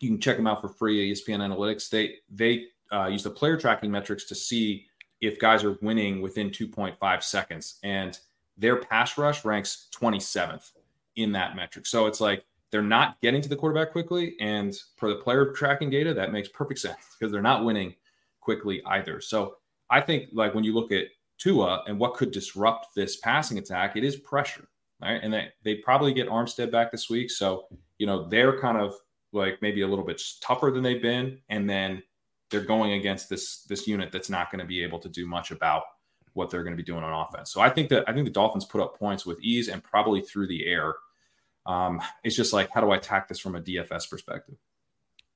you 0.00 0.08
can 0.08 0.20
check 0.20 0.36
them 0.36 0.46
out 0.46 0.60
for 0.60 0.68
free 0.68 1.12
ESPN 1.12 1.38
Analytics. 1.38 1.88
They 1.88 2.16
they 2.30 2.66
uh, 2.92 3.06
use 3.06 3.22
the 3.22 3.30
player 3.30 3.56
tracking 3.56 3.90
metrics 3.90 4.24
to 4.24 4.34
see 4.34 4.86
if 5.26 5.38
guys 5.38 5.64
are 5.64 5.78
winning 5.82 6.20
within 6.20 6.50
2.5 6.50 7.22
seconds, 7.22 7.78
and 7.82 8.18
their 8.56 8.76
pass 8.76 9.18
rush 9.18 9.44
ranks 9.44 9.88
27th 9.94 10.70
in 11.16 11.32
that 11.32 11.56
metric. 11.56 11.86
So 11.86 12.06
it's 12.06 12.20
like 12.20 12.44
they're 12.70 12.82
not 12.82 13.20
getting 13.20 13.40
to 13.42 13.48
the 13.48 13.56
quarterback 13.56 13.92
quickly. 13.92 14.36
And 14.40 14.76
for 14.96 15.08
the 15.08 15.16
player 15.16 15.52
tracking 15.52 15.90
data, 15.90 16.12
that 16.14 16.32
makes 16.32 16.48
perfect 16.48 16.80
sense 16.80 17.16
because 17.18 17.32
they're 17.32 17.42
not 17.42 17.64
winning 17.64 17.94
quickly 18.40 18.82
either. 18.86 19.20
So 19.20 19.56
I 19.90 20.00
think 20.00 20.30
like 20.32 20.54
when 20.54 20.64
you 20.64 20.74
look 20.74 20.92
at 20.92 21.06
Tua 21.38 21.84
and 21.86 21.98
what 21.98 22.14
could 22.14 22.30
disrupt 22.30 22.94
this 22.94 23.16
passing 23.16 23.58
attack, 23.58 23.96
it 23.96 24.04
is 24.04 24.16
pressure. 24.16 24.68
Right. 25.00 25.20
And 25.22 25.32
they, 25.32 25.48
they 25.62 25.74
probably 25.76 26.14
get 26.14 26.28
Armstead 26.28 26.70
back 26.70 26.90
this 26.90 27.10
week. 27.10 27.30
So, 27.30 27.66
you 27.98 28.06
know, 28.06 28.28
they're 28.28 28.58
kind 28.60 28.78
of 28.78 28.94
like 29.32 29.60
maybe 29.60 29.82
a 29.82 29.88
little 29.88 30.04
bit 30.04 30.22
tougher 30.40 30.70
than 30.70 30.82
they've 30.82 31.02
been. 31.02 31.38
And 31.48 31.68
then 31.68 32.02
they're 32.54 32.64
going 32.64 32.92
against 32.92 33.28
this 33.28 33.64
this 33.64 33.88
unit 33.88 34.12
that's 34.12 34.30
not 34.30 34.50
going 34.50 34.60
to 34.60 34.66
be 34.66 34.82
able 34.82 35.00
to 35.00 35.08
do 35.08 35.26
much 35.26 35.50
about 35.50 35.82
what 36.34 36.50
they're 36.50 36.62
going 36.62 36.76
to 36.76 36.82
be 36.82 36.86
doing 36.86 37.02
on 37.02 37.26
offense. 37.26 37.52
So 37.52 37.60
I 37.60 37.68
think 37.68 37.88
that 37.88 38.08
I 38.08 38.12
think 38.12 38.26
the 38.26 38.32
Dolphins 38.32 38.64
put 38.64 38.80
up 38.80 38.96
points 38.98 39.26
with 39.26 39.40
ease 39.40 39.68
and 39.68 39.82
probably 39.82 40.20
through 40.20 40.46
the 40.46 40.66
air 40.66 40.94
um, 41.66 42.00
it's 42.22 42.36
just 42.36 42.52
like 42.52 42.70
how 42.70 42.80
do 42.80 42.90
I 42.90 42.96
attack 42.96 43.28
this 43.28 43.38
from 43.40 43.56
a 43.56 43.60
DFS 43.60 44.08
perspective? 44.08 44.56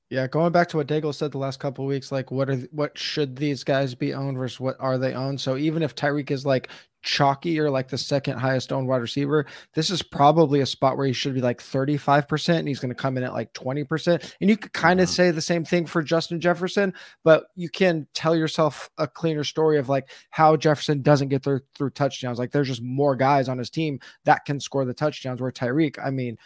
Yeah, 0.09 0.25
going 0.27 0.51
back 0.51 0.69
to 0.69 0.77
what 0.77 0.87
Daigle 0.87 1.13
said 1.13 1.31
the 1.31 1.37
last 1.37 1.59
couple 1.59 1.85
weeks, 1.85 2.11
like 2.11 2.31
what 2.31 2.49
are 2.49 2.57
what 2.71 2.97
should 2.97 3.35
these 3.35 3.63
guys 3.63 3.93
be 3.93 4.13
owned 4.13 4.37
versus 4.37 4.59
what 4.59 4.75
are 4.79 4.97
they 4.97 5.13
owned? 5.13 5.39
So 5.39 5.57
even 5.57 5.83
if 5.83 5.95
Tyreek 5.95 6.31
is 6.31 6.45
like 6.45 6.69
chalky 7.01 7.59
or 7.59 7.69
like 7.69 7.87
the 7.87 7.97
second 7.97 8.37
highest 8.37 8.71
owned 8.71 8.87
wide 8.87 8.97
receiver, 9.01 9.45
this 9.73 9.89
is 9.89 10.01
probably 10.01 10.61
a 10.61 10.65
spot 10.65 10.97
where 10.97 11.07
he 11.07 11.13
should 11.13 11.33
be 11.33 11.41
like 11.41 11.59
35% 11.59 12.59
and 12.59 12.67
he's 12.67 12.79
going 12.79 12.89
to 12.89 12.95
come 12.95 13.17
in 13.17 13.23
at 13.23 13.33
like 13.33 13.53
20%. 13.53 14.33
And 14.41 14.49
you 14.49 14.57
could 14.57 14.73
kind 14.73 14.99
of 14.99 15.07
mm-hmm. 15.07 15.13
say 15.13 15.31
the 15.31 15.41
same 15.41 15.63
thing 15.63 15.85
for 15.85 16.01
Justin 16.01 16.39
Jefferson, 16.39 16.93
but 17.23 17.45
you 17.55 17.69
can 17.69 18.07
tell 18.13 18.35
yourself 18.35 18.89
a 18.97 19.07
cleaner 19.07 19.43
story 19.43 19.77
of 19.77 19.89
like 19.89 20.09
how 20.29 20.55
Jefferson 20.55 21.01
doesn't 21.01 21.29
get 21.29 21.43
through 21.43 21.61
through 21.75 21.91
touchdowns. 21.91 22.39
Like 22.39 22.51
there's 22.51 22.67
just 22.67 22.83
more 22.83 23.15
guys 23.15 23.49
on 23.49 23.57
his 23.57 23.69
team 23.69 23.99
that 24.25 24.45
can 24.45 24.59
score 24.59 24.85
the 24.85 24.93
touchdowns 24.93 25.41
where 25.41 25.51
Tyreek, 25.51 25.97
I 26.03 26.11
mean, 26.11 26.37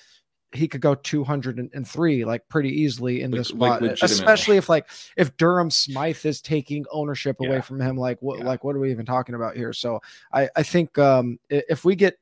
he 0.54 0.68
could 0.68 0.82
go 0.82 0.96
203 0.96 2.26
like 2.26 2.48
pretty 2.48 2.70
easily 2.70 3.22
in 3.22 3.32
this 3.32 3.52
like, 3.52 3.80
spot, 3.80 3.98
especially 4.02 4.58
if 4.58 4.70
like 4.70 4.88
if 5.18 5.36
Durham 5.38 5.72
Smythe 5.72 6.26
is 6.26 6.42
taking 6.42 6.86
ownership 6.92 7.40
away 7.40 7.56
yeah. 7.56 7.62
from 7.62 7.82
him. 7.82 7.98
Like 7.98 8.22
what 8.22 8.40
yeah. 8.40 8.46
like 8.46 8.64
what 8.64 8.76
are 8.76 8.80
we 8.80 8.92
even 8.92 9.06
talking 9.06 9.36
about 9.36 9.56
here? 9.56 9.74
So 9.74 10.02
I 10.32 10.50
I 10.56 10.64
think 10.64 10.98
um 10.98 11.40
if 11.50 11.84
we 11.84 11.96
get 11.96 12.18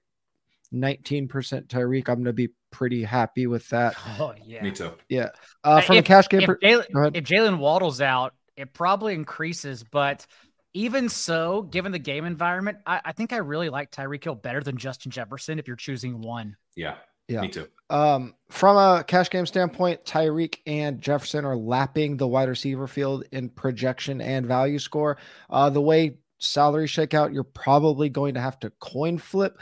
19% 0.74 1.28
Tyreek, 1.68 2.08
I'm 2.08 2.20
gonna 2.20 2.34
be 2.34 2.50
pretty 2.72 3.04
happy 3.04 3.48
with 3.48 3.68
that. 3.70 3.96
Oh 4.20 4.34
yeah, 4.46 4.64
me 4.64 4.72
too. 4.72 4.94
Yeah, 5.10 5.30
uh, 5.64 5.82
from 5.82 5.98
if, 5.98 6.06
a 6.06 6.08
cash 6.08 6.30
game. 6.30 6.42
If 6.42 6.48
per- 6.48 6.58
Jaylen, 6.58 7.16
if 7.16 7.24
Jaylen 7.26 7.58
Waddle's 7.58 8.02
out, 8.02 8.34
it 8.56 8.74
probably 8.74 9.14
increases, 9.14 9.84
but. 9.84 10.26
Even 10.74 11.10
so, 11.10 11.64
given 11.64 11.92
the 11.92 12.00
game 12.00 12.24
environment, 12.24 12.78
I, 12.86 13.02
I 13.04 13.12
think 13.12 13.34
I 13.34 13.40
really 13.40 13.68
like 13.68 13.92
Tyreek 13.92 14.24
Hill 14.24 14.36
better 14.36 14.62
than 14.62 14.78
Justin 14.78 15.12
Jefferson 15.12 15.60
if 15.60 15.68
you're 15.68 15.76
choosing 15.76 16.22
one. 16.22 16.56
Yeah, 16.78 16.96
yeah. 17.32 17.42
Me 17.42 17.48
too. 17.48 17.68
Um, 17.90 18.36
from 18.50 18.78
a 18.78 19.04
cash 19.04 19.30
game 19.30 19.46
standpoint, 19.46 20.04
Tyreek 20.06 20.60
and 20.66 21.02
Jefferson 21.02 21.46
are 21.46 21.58
lapping 21.58 22.18
the 22.18 22.28
wide 22.28 22.50
receiver 22.50 22.88
field 22.88 23.26
in 23.32 23.50
projection 23.50 24.22
and 24.22 24.46
value 24.46 24.80
score. 24.80 25.18
Uh, 25.50 25.70
the 25.70 25.82
way 25.82 26.18
salary 26.40 26.88
shake 26.88 27.14
out, 27.14 27.34
you're 27.34 27.44
probably 27.44 28.10
going 28.10 28.34
to 28.34 28.42
have 28.42 28.60
to 28.60 28.70
coin 28.80 29.18
flip 29.18 29.60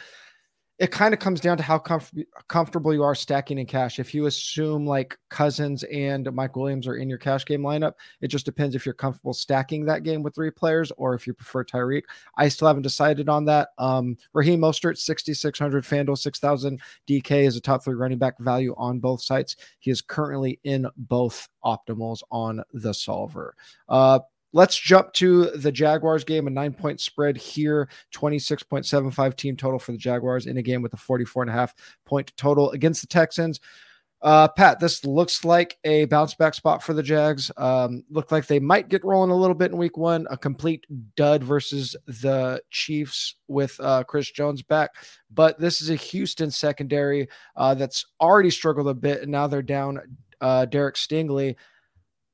it 0.79 0.91
kind 0.91 1.13
of 1.13 1.19
comes 1.19 1.41
down 1.41 1.57
to 1.57 1.63
how 1.63 1.77
comf- 1.77 2.25
comfortable 2.47 2.93
you 2.93 3.03
are 3.03 3.13
stacking 3.13 3.57
in 3.57 3.65
cash. 3.65 3.99
If 3.99 4.13
you 4.13 4.27
assume 4.27 4.85
like 4.87 5.17
Cousins 5.29 5.83
and 5.83 6.31
Mike 6.33 6.55
Williams 6.55 6.87
are 6.87 6.95
in 6.95 7.09
your 7.09 7.17
cash 7.17 7.45
game 7.45 7.61
lineup, 7.61 7.93
it 8.21 8.29
just 8.29 8.45
depends 8.45 8.75
if 8.75 8.85
you're 8.85 8.93
comfortable 8.93 9.33
stacking 9.33 9.83
that 9.85 10.03
game 10.03 10.23
with 10.23 10.33
three 10.33 10.51
players 10.51 10.89
or 10.95 11.13
if 11.13 11.27
you 11.27 11.33
prefer 11.33 11.65
Tyreek. 11.65 12.03
I 12.37 12.47
still 12.47 12.67
haven't 12.67 12.83
decided 12.83 13.27
on 13.27 13.43
that. 13.45 13.69
Um, 13.77 14.15
Raheem 14.31 14.61
Mostert, 14.61 14.97
6,600 14.97 15.83
FanDuel, 15.83 16.17
6,000 16.17 16.81
DK 17.07 17.45
is 17.45 17.57
a 17.57 17.61
top 17.61 17.83
three 17.83 17.95
running 17.95 18.17
back 18.17 18.39
value 18.39 18.73
on 18.77 18.99
both 18.99 19.21
sites. 19.21 19.57
He 19.79 19.91
is 19.91 20.01
currently 20.01 20.61
in 20.63 20.87
both 20.95 21.49
optimals 21.65 22.21
on 22.31 22.63
the 22.71 22.93
solver. 22.93 23.53
Uh, 23.89 24.19
Let's 24.51 24.77
jump 24.77 25.13
to 25.13 25.51
the 25.51 25.71
Jaguars 25.71 26.23
game, 26.23 26.47
a 26.47 26.49
nine 26.49 26.73
point 26.73 26.99
spread 26.99 27.37
here, 27.37 27.89
26.75 28.15 29.35
team 29.35 29.55
total 29.55 29.79
for 29.79 29.91
the 29.91 29.97
Jaguars 29.97 30.47
in 30.47 30.57
a 30.57 30.61
game 30.61 30.81
with 30.81 30.93
a 30.93 30.97
44 30.97 31.43
and 31.43 31.49
a 31.51 31.53
half 31.53 31.75
point 32.05 32.33
total 32.35 32.71
against 32.71 33.01
the 33.01 33.07
Texans. 33.07 33.59
Uh, 34.21 34.49
Pat, 34.49 34.79
this 34.79 35.05
looks 35.05 35.45
like 35.45 35.77
a 35.85 36.03
bounce 36.05 36.33
back 36.33 36.53
spot 36.53 36.83
for 36.83 36.93
the 36.93 37.03
Jags. 37.03 37.51
Um, 37.55 38.03
look 38.09 38.31
like 38.31 38.47
they 38.47 38.59
might 38.59 38.89
get 38.89 39.05
rolling 39.05 39.31
a 39.31 39.35
little 39.35 39.55
bit 39.55 39.71
in 39.71 39.77
week 39.77 39.97
one. 39.97 40.27
A 40.29 40.37
complete 40.37 40.85
dud 41.15 41.41
versus 41.41 41.95
the 42.05 42.61
Chiefs 42.69 43.35
with 43.47 43.79
uh, 43.79 44.03
Chris 44.03 44.29
Jones 44.31 44.61
back. 44.61 44.91
But 45.31 45.57
this 45.57 45.81
is 45.81 45.89
a 45.89 45.95
Houston 45.95 46.51
secondary 46.51 47.29
uh, 47.55 47.75
that's 47.75 48.05
already 48.19 48.49
struggled 48.49 48.89
a 48.89 48.93
bit, 48.93 49.21
and 49.21 49.31
now 49.31 49.47
they're 49.47 49.61
down 49.61 50.01
uh, 50.41 50.65
Derek 50.65 50.95
Stingley 50.95 51.55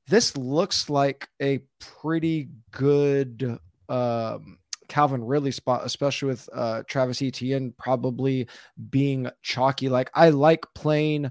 this 0.08 0.36
looks 0.36 0.88
like 0.88 1.28
a 1.40 1.60
pretty 1.80 2.48
good 2.70 3.58
um, 3.88 4.58
Calvin 4.88 5.24
Ridley 5.24 5.50
spot, 5.50 5.84
especially 5.84 6.28
with 6.28 6.48
uh, 6.52 6.82
Travis 6.86 7.22
Etienne 7.22 7.74
probably 7.76 8.48
being 8.90 9.28
chalky. 9.42 9.88
Like 9.88 10.10
I 10.14 10.30
like 10.30 10.64
playing 10.74 11.30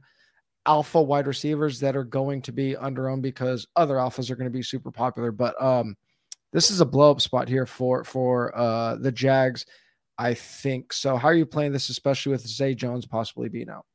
alpha 0.65 1.01
wide 1.01 1.27
receivers 1.27 1.79
that 1.79 1.95
are 1.95 2.03
going 2.03 2.41
to 2.41 2.51
be 2.51 2.75
under 2.75 3.09
owned 3.09 3.23
because 3.23 3.67
other 3.75 3.95
alphas 3.95 4.29
are 4.29 4.35
going 4.35 4.51
to 4.51 4.57
be 4.57 4.63
super 4.63 4.91
popular. 4.91 5.31
But 5.31 5.61
um, 5.61 5.95
this 6.51 6.71
is 6.71 6.81
a 6.81 6.85
blow 6.85 7.11
up 7.11 7.21
spot 7.21 7.47
here 7.47 7.65
for 7.65 8.03
for 8.03 8.57
uh, 8.57 8.95
the 8.95 9.11
Jags. 9.11 9.65
I 10.17 10.33
think 10.33 10.93
so. 10.93 11.17
How 11.17 11.27
are 11.27 11.35
you 11.35 11.45
playing 11.45 11.73
this, 11.73 11.89
especially 11.89 12.31
with 12.31 12.47
Zay 12.47 12.73
Jones 12.75 13.05
possibly 13.05 13.49
being 13.49 13.69
out? 13.69 13.85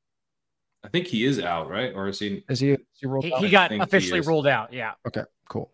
I 0.82 0.88
think 0.88 1.06
he 1.06 1.24
is 1.24 1.38
out, 1.38 1.68
right? 1.68 1.92
Or 1.94 2.08
is 2.08 2.18
he? 2.18 2.44
Is 2.48 2.60
he? 2.60 2.70
Is 2.70 2.78
he, 3.00 3.08
he, 3.20 3.36
he 3.38 3.50
got 3.50 3.72
officially 3.72 4.20
he 4.20 4.26
ruled 4.26 4.46
out. 4.46 4.72
Yeah. 4.72 4.92
Okay. 5.06 5.22
Cool. 5.48 5.70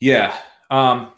Yeah. 0.00 0.36
Um, 0.70 1.12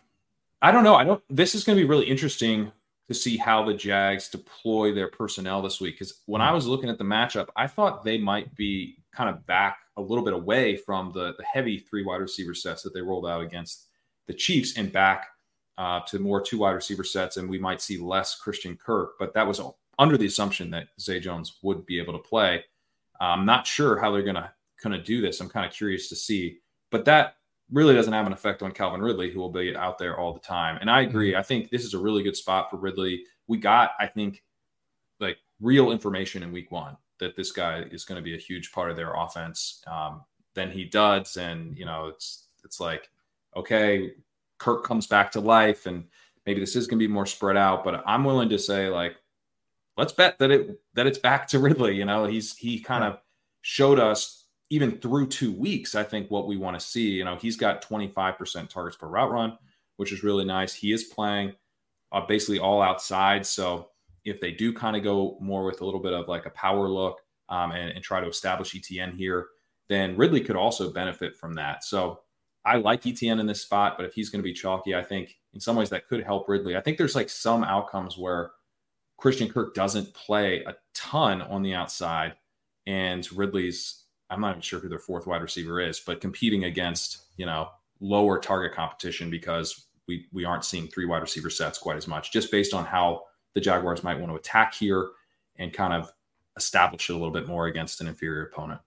I 0.62 0.70
don't 0.70 0.84
know. 0.84 0.94
I 0.94 1.04
don't. 1.04 1.22
This 1.28 1.54
is 1.54 1.64
going 1.64 1.76
to 1.76 1.82
be 1.82 1.88
really 1.88 2.06
interesting 2.06 2.70
to 3.08 3.14
see 3.14 3.36
how 3.36 3.64
the 3.64 3.74
Jags 3.74 4.28
deploy 4.28 4.92
their 4.92 5.08
personnel 5.08 5.62
this 5.62 5.80
week. 5.80 5.94
Because 5.94 6.22
when 6.26 6.42
I 6.42 6.52
was 6.52 6.66
looking 6.66 6.88
at 6.88 6.98
the 6.98 7.04
matchup, 7.04 7.48
I 7.56 7.66
thought 7.66 8.04
they 8.04 8.18
might 8.18 8.54
be 8.56 8.98
kind 9.12 9.30
of 9.30 9.46
back 9.46 9.78
a 9.96 10.02
little 10.02 10.24
bit 10.24 10.34
away 10.34 10.76
from 10.76 11.12
the, 11.12 11.34
the 11.38 11.44
heavy 11.44 11.78
three 11.78 12.04
wide 12.04 12.20
receiver 12.20 12.54
sets 12.54 12.82
that 12.82 12.92
they 12.94 13.00
rolled 13.00 13.26
out 13.26 13.42
against 13.42 13.86
the 14.26 14.34
Chiefs 14.34 14.76
and 14.76 14.92
back 14.92 15.28
uh, 15.78 16.00
to 16.08 16.18
more 16.18 16.40
two 16.40 16.58
wide 16.58 16.72
receiver 16.72 17.04
sets. 17.04 17.36
And 17.36 17.48
we 17.48 17.58
might 17.58 17.80
see 17.80 17.98
less 17.98 18.38
Christian 18.38 18.76
Kirk. 18.76 19.12
But 19.18 19.34
that 19.34 19.46
was 19.46 19.60
under 19.98 20.16
the 20.16 20.26
assumption 20.26 20.70
that 20.70 20.88
Zay 21.00 21.20
Jones 21.20 21.58
would 21.62 21.86
be 21.86 21.98
able 21.98 22.12
to 22.12 22.18
play. 22.18 22.64
I'm 23.20 23.46
not 23.46 23.66
sure 23.66 23.98
how 23.98 24.10
they're 24.12 24.22
going 24.22 24.36
to 24.36 24.50
kind 24.82 24.94
of 24.94 25.04
do 25.04 25.20
this. 25.20 25.40
I'm 25.40 25.48
kind 25.48 25.66
of 25.66 25.72
curious 25.72 26.08
to 26.08 26.16
see. 26.16 26.58
But 26.90 27.04
that 27.06 27.36
really 27.70 27.94
doesn't 27.94 28.12
have 28.12 28.26
an 28.26 28.32
effect 28.32 28.62
on 28.62 28.72
Calvin 28.72 29.00
Ridley, 29.00 29.30
who 29.30 29.40
will 29.40 29.50
be 29.50 29.74
out 29.74 29.98
there 29.98 30.18
all 30.18 30.32
the 30.32 30.40
time. 30.40 30.78
And 30.80 30.90
I 30.90 31.02
agree. 31.02 31.32
Mm-hmm. 31.32 31.40
I 31.40 31.42
think 31.42 31.70
this 31.70 31.84
is 31.84 31.94
a 31.94 31.98
really 31.98 32.22
good 32.22 32.36
spot 32.36 32.70
for 32.70 32.76
Ridley. 32.76 33.24
We 33.48 33.58
got, 33.58 33.92
I 33.98 34.06
think, 34.06 34.42
like 35.20 35.38
real 35.60 35.90
information 35.90 36.42
in 36.42 36.52
week 36.52 36.70
one 36.70 36.96
that 37.18 37.36
this 37.36 37.52
guy 37.52 37.80
is 37.90 38.04
going 38.04 38.16
to 38.16 38.22
be 38.22 38.34
a 38.34 38.38
huge 38.38 38.72
part 38.72 38.90
of 38.90 38.96
their 38.96 39.14
offense. 39.14 39.82
Um, 39.86 40.22
then 40.54 40.70
he 40.70 40.84
duds, 40.84 41.36
and 41.36 41.76
you 41.76 41.84
know, 41.84 42.06
it's 42.06 42.48
it's 42.64 42.80
like, 42.80 43.10
okay, 43.56 44.12
Kirk 44.58 44.84
comes 44.84 45.06
back 45.06 45.30
to 45.32 45.40
life, 45.40 45.86
and 45.86 46.04
maybe 46.46 46.60
this 46.60 46.76
is 46.76 46.86
going 46.86 46.98
to 46.98 47.06
be 47.06 47.12
more 47.12 47.26
spread 47.26 47.56
out. 47.56 47.84
But 47.84 48.02
I'm 48.06 48.24
willing 48.24 48.48
to 48.50 48.58
say, 48.58 48.88
like, 48.88 49.16
let's 49.96 50.12
bet 50.12 50.38
that 50.38 50.50
it 50.50 50.80
that 50.94 51.06
it's 51.06 51.18
back 51.18 51.46
to 51.48 51.58
Ridley. 51.58 51.96
You 51.96 52.04
know, 52.04 52.26
he's 52.26 52.56
he 52.56 52.80
kind 52.80 53.04
of 53.04 53.18
showed 53.62 53.98
us 53.98 54.46
even 54.70 54.98
through 54.98 55.28
two 55.28 55.52
weeks, 55.52 55.94
I 55.94 56.02
think 56.02 56.30
what 56.30 56.46
we 56.46 56.56
want 56.56 56.78
to 56.78 56.84
see, 56.84 57.10
you 57.10 57.24
know, 57.24 57.36
he's 57.36 57.56
got 57.56 57.86
25% 57.86 58.68
targets 58.68 58.96
per 58.96 59.06
route 59.06 59.30
run, 59.30 59.58
which 59.96 60.12
is 60.12 60.24
really 60.24 60.44
nice. 60.44 60.74
He 60.74 60.92
is 60.92 61.04
playing 61.04 61.52
uh, 62.12 62.26
basically 62.26 62.58
all 62.58 62.82
outside. 62.82 63.46
So 63.46 63.90
if 64.24 64.40
they 64.40 64.50
do 64.50 64.72
kind 64.72 64.96
of 64.96 65.04
go 65.04 65.38
more 65.40 65.64
with 65.64 65.80
a 65.80 65.84
little 65.84 66.00
bit 66.00 66.12
of 66.12 66.26
like 66.26 66.46
a 66.46 66.50
power 66.50 66.88
look 66.88 67.20
um, 67.48 67.70
and, 67.72 67.90
and 67.90 68.02
try 68.02 68.20
to 68.20 68.26
establish 68.26 68.74
Etienne 68.74 69.12
here, 69.12 69.46
then 69.88 70.16
Ridley 70.16 70.40
could 70.40 70.56
also 70.56 70.92
benefit 70.92 71.36
from 71.36 71.54
that. 71.54 71.84
So 71.84 72.20
I 72.64 72.76
like 72.76 73.06
Etienne 73.06 73.38
in 73.38 73.46
this 73.46 73.62
spot, 73.62 73.96
but 73.96 74.04
if 74.04 74.14
he's 74.14 74.30
going 74.30 74.40
to 74.40 74.48
be 74.48 74.52
chalky, 74.52 74.96
I 74.96 75.02
think 75.02 75.36
in 75.54 75.60
some 75.60 75.76
ways 75.76 75.90
that 75.90 76.08
could 76.08 76.24
help 76.24 76.48
Ridley. 76.48 76.76
I 76.76 76.80
think 76.80 76.98
there's 76.98 77.14
like 77.14 77.30
some 77.30 77.62
outcomes 77.62 78.18
where 78.18 78.50
Christian 79.16 79.48
Kirk 79.48 79.74
doesn't 79.74 80.12
play 80.14 80.62
a 80.64 80.74
ton 80.94 81.42
on 81.42 81.62
the 81.62 81.74
outside 81.74 82.34
and 82.86 83.30
Ridley's 83.32 84.04
I'm 84.30 84.40
not 84.40 84.50
even 84.50 84.60
sure 84.60 84.80
who 84.80 84.88
their 84.88 84.98
fourth 84.98 85.26
wide 85.26 85.42
receiver 85.42 85.80
is, 85.80 86.00
but 86.00 86.20
competing 86.20 86.64
against, 86.64 87.26
you 87.36 87.46
know, 87.46 87.68
lower 88.00 88.38
target 88.38 88.74
competition 88.74 89.30
because 89.30 89.86
we 90.08 90.26
we 90.32 90.44
aren't 90.44 90.64
seeing 90.64 90.88
three 90.88 91.06
wide 91.06 91.22
receiver 91.22 91.50
sets 91.50 91.78
quite 91.78 91.96
as 91.96 92.08
much, 92.08 92.32
just 92.32 92.50
based 92.50 92.74
on 92.74 92.84
how 92.84 93.22
the 93.54 93.60
Jaguars 93.60 94.02
might 94.02 94.18
want 94.18 94.30
to 94.30 94.36
attack 94.36 94.74
here 94.74 95.10
and 95.56 95.72
kind 95.72 95.92
of 95.92 96.12
establish 96.56 97.08
it 97.08 97.12
a 97.12 97.16
little 97.16 97.32
bit 97.32 97.46
more 97.46 97.66
against 97.66 98.00
an 98.00 98.08
inferior 98.08 98.44
opponent. 98.46 98.80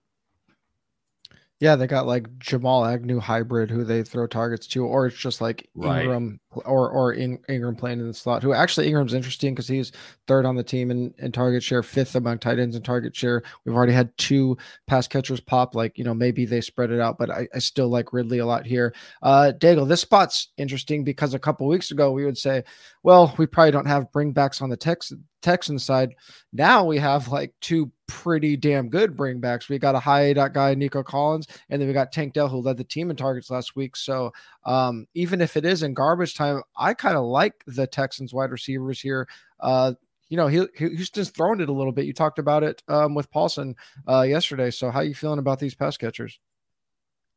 Yeah, 1.59 1.75
they 1.75 1.87
got 1.87 2.07
like 2.07 2.37
Jamal 2.39 2.85
Agnew 2.85 3.19
hybrid 3.19 3.69
who 3.69 3.83
they 3.83 4.03
throw 4.03 4.27
targets 4.27 4.65
to, 4.67 4.85
or 4.85 5.07
it's 5.07 5.17
just 5.17 5.41
like 5.41 5.69
right. 5.75 6.05
Engram 6.05 6.39
or 6.51 6.89
or 6.89 7.13
In, 7.13 7.37
Engram 7.49 7.77
playing 7.77 7.99
in 7.99 8.07
the 8.07 8.13
slot. 8.13 8.41
Who 8.41 8.53
actually 8.53 8.89
Engram's 8.89 9.13
interesting 9.13 9.53
because 9.53 9.67
he's 9.67 9.91
third 10.27 10.45
on 10.45 10.55
the 10.55 10.63
team 10.63 10.91
in, 10.91 11.13
in 11.17 11.31
target 11.31 11.61
share, 11.61 11.83
fifth 11.83 12.15
among 12.15 12.39
tight 12.39 12.59
ends 12.59 12.75
in 12.75 12.81
target 12.81 13.15
share. 13.15 13.43
We've 13.65 13.75
already 13.75 13.93
had 13.93 14.15
two 14.17 14.57
pass 14.87 15.07
catchers 15.07 15.39
pop. 15.39 15.75
Like 15.75 15.97
you 15.97 16.03
know 16.03 16.13
maybe 16.13 16.45
they 16.45 16.61
spread 16.61 16.91
it 16.91 16.99
out, 16.99 17.17
but 17.17 17.29
I, 17.29 17.47
I 17.53 17.59
still 17.59 17.89
like 17.89 18.13
Ridley 18.13 18.39
a 18.39 18.45
lot 18.45 18.65
here. 18.65 18.93
Uh, 19.21 19.51
Daigle, 19.57 19.87
this 19.87 20.01
spot's 20.01 20.49
interesting 20.57 21.03
because 21.03 21.33
a 21.33 21.39
couple 21.39 21.67
weeks 21.67 21.91
ago 21.91 22.11
we 22.11 22.25
would 22.25 22.37
say, 22.37 22.63
well, 23.03 23.33
we 23.37 23.45
probably 23.45 23.71
don't 23.71 23.85
have 23.85 24.11
bringbacks 24.11 24.61
on 24.61 24.69
the 24.69 24.77
Tex 24.77 25.13
Texan 25.41 25.79
side. 25.79 26.15
Now 26.51 26.83
we 26.83 26.97
have 26.97 27.29
like 27.29 27.53
two 27.61 27.91
pretty 28.07 28.57
damn 28.57 28.89
good 28.89 29.15
bringbacks. 29.15 29.69
We 29.69 29.79
got 29.79 29.95
a 29.95 29.99
high 29.99 30.33
dot 30.33 30.53
guy, 30.53 30.73
Nico 30.73 31.03
Collins, 31.03 31.47
and 31.69 31.79
then 31.79 31.87
we 31.87 31.93
got 31.93 32.11
Tank 32.11 32.33
Dell, 32.33 32.49
who 32.49 32.57
led 32.57 32.77
the 32.77 32.83
team 32.83 33.09
in 33.09 33.15
targets 33.15 33.49
last 33.49 33.75
week. 33.75 33.95
So 33.95 34.33
um, 34.63 35.07
even 35.13 35.41
if 35.41 35.57
it 35.57 35.65
is 35.65 35.83
in 35.83 35.93
garbage 35.93 36.35
time, 36.35 36.61
I 36.75 36.93
kind 36.93 37.15
of 37.15 37.25
like 37.25 37.63
the 37.65 37.87
Texans 37.87 38.33
wide 38.33 38.51
receivers 38.51 38.99
here. 38.99 39.27
Uh, 39.59 39.93
you 40.29 40.37
know, 40.37 40.47
he, 40.47 40.65
Houston's 40.77 41.31
throwing 41.31 41.59
it 41.59 41.69
a 41.69 41.73
little 41.73 41.91
bit. 41.91 42.05
You 42.05 42.13
talked 42.13 42.39
about 42.39 42.63
it 42.63 42.83
um, 42.87 43.15
with 43.15 43.31
Paulson 43.31 43.75
uh, 44.07 44.21
yesterday. 44.21 44.69
So 44.69 44.91
how 44.91 44.99
are 44.99 45.05
you 45.05 45.15
feeling 45.15 45.39
about 45.39 45.59
these 45.59 45.73
pass 45.73 45.97
catchers? 45.97 46.39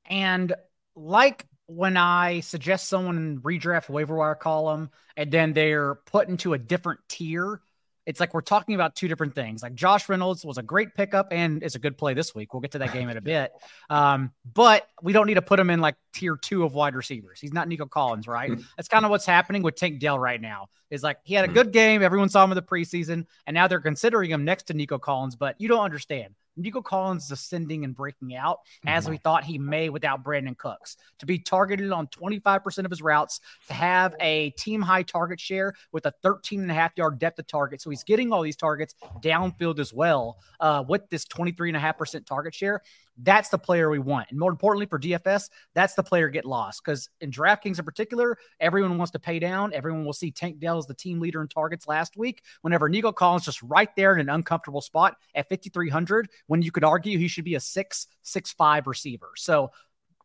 And 0.05 0.55
like 0.95 1.47
when 1.67 1.97
I 1.97 2.41
suggest 2.41 2.89
someone 2.89 3.39
redraft 3.41 3.89
waiver 3.89 4.17
wire 4.17 4.35
column 4.35 4.91
and 5.17 5.31
then 5.31 5.55
they're 5.55 5.95
put 5.95 6.29
into 6.29 6.53
a 6.53 6.59
different 6.59 7.01
tier 7.09 7.63
it's 8.07 8.21
like 8.21 8.35
we're 8.35 8.41
talking 8.41 8.75
about 8.75 8.97
two 8.97 9.09
different 9.09 9.35
things. 9.35 9.63
Like 9.63 9.75
Josh 9.75 10.09
Reynolds 10.09 10.45
was 10.45 10.59
a 10.59 10.63
great 10.63 10.95
pickup 10.95 11.29
and 11.31 11.63
is 11.63 11.75
a 11.75 11.79
good 11.79 11.97
play 11.97 12.15
this 12.15 12.35
week. 12.35 12.53
We'll 12.53 12.61
get 12.61 12.73
to 12.73 12.79
that 12.79 12.93
game 12.93 13.09
in 13.09 13.17
a 13.17 13.21
bit. 13.23 13.53
Um, 13.91 14.33
but 14.53 14.89
we 15.03 15.13
don't 15.13 15.27
need 15.27 15.35
to 15.35 15.43
put 15.43 15.61
him 15.61 15.71
in 15.71 15.81
like 15.81 15.95
tier 16.13 16.37
two 16.37 16.65
of 16.65 16.75
wide 16.75 16.95
receivers. 16.95 17.41
He's 17.41 17.53
not 17.53 17.69
Nico 17.69 17.87
Collins, 17.87 18.27
right? 18.27 18.51
That's 18.77 18.89
kind 18.89 19.05
of 19.05 19.11
what's 19.11 19.27
happening 19.27 19.63
with 19.63 19.77
Tank 19.77 20.01
Dell 20.01 20.19
right 20.19 20.41
now. 20.41 20.69
Is 20.91 21.03
like 21.03 21.19
he 21.23 21.35
had 21.35 21.45
a 21.45 21.49
hmm. 21.49 21.55
good 21.55 21.73
game. 21.73 22.03
Everyone 22.03 22.29
saw 22.29 22.45
him 22.45 22.53
in 22.53 22.57
the 22.57 22.63
preseason, 22.63 23.27
and 23.47 23.55
now 23.55 23.69
they're 23.69 23.81
considering 23.81 24.31
him 24.31 24.45
next 24.45 24.65
to 24.65 24.75
Nico 24.75 24.99
Collins. 24.99 25.37
But 25.37 25.61
you 25.61 25.69
don't 25.69 25.85
understand. 25.85 26.35
Nico 26.57 26.83
Collins 26.83 27.25
is 27.25 27.31
ascending 27.33 27.85
and 27.85 27.95
breaking 27.95 28.35
out 28.35 28.61
as 28.87 29.09
we 29.09 29.17
thought 29.17 29.45
he 29.45 29.59
may 29.59 29.89
without 29.89 30.23
Brandin 30.25 30.57
Cooks. 30.57 30.97
To 31.19 31.27
be 31.27 31.39
targeted 31.39 31.93
on 31.93 32.07
25% 32.09 32.85
of 32.85 32.91
his 32.91 33.03
routes, 33.03 33.41
to 33.69 33.75
have 33.75 34.15
a 34.21 34.51
team 34.51 34.83
high 34.83 35.03
target 35.03 35.41
share 35.41 35.75
with 35.93 36.07
a 36.07 36.13
13 36.23 36.61
and 36.61 36.71
a 36.71 36.75
half 36.75 36.93
yard 36.97 37.19
depth 37.19 37.39
of 37.39 37.47
target. 37.47 37.81
So 37.81 37.91
he's 37.91 38.05
getting 38.05 38.33
all 38.33 38.43
these 38.43 38.57
targets 38.57 38.95
downfield 39.21 39.79
as 39.79 39.93
well 39.93 40.39
uh, 40.61 40.85
with 40.87 41.09
this 41.09 41.25
23 41.25 41.71
and 41.71 41.77
a 41.77 41.81
half 41.81 41.99
percent 41.99 42.27
target 42.27 42.55
share. 42.55 42.83
That's 43.19 43.51
the 43.51 43.59
player 43.59 43.91
we 43.91 43.99
want. 43.99 44.29
And 44.31 44.39
more 44.39 44.51
importantly 44.51 44.87
for 44.87 44.99
DFS, 44.99 45.51
that's 45.75 45.95
the 45.95 46.03
player 46.03 46.29
get 46.29 46.45
lost. 46.45 46.83
Because 46.85 47.11
in 47.21 47.31
DraftKings 47.31 47.79
in 47.79 47.85
particular, 47.85 48.37
everyone 48.61 48.97
wants 48.97 49.13
to 49.13 49.19
pay 49.19 49.39
down. 49.39 49.73
Everyone 49.75 50.05
will 50.05 50.13
see 50.13 50.31
Tank 50.31 50.59
Dell 50.59 50.79
as 50.79 50.87
the 50.87 50.95
team 50.95 51.21
leader 51.21 51.43
in 51.43 51.49
targets 51.49 51.87
last 51.87 52.17
week. 52.17 52.43
Whenever 52.63 52.89
Nico 52.89 53.13
Collins 53.13 53.45
just 53.45 53.63
right 53.63 53.95
there 53.97 54.15
in 54.15 54.21
an 54.21 54.31
uncomfortable 54.31 54.81
spot 54.81 55.17
at 55.35 55.49
5,300, 55.49 56.29
when 56.47 56.63
you 56.63 56.73
could 56.73 56.85
argue 56.85 57.19
he 57.19 57.29
should 57.29 57.45
be 57.45 57.55
a 57.55 57.61
six, 57.61 58.07
six, 58.23 58.53
five 58.53 58.87
receiver. 58.87 59.31
So 59.37 59.71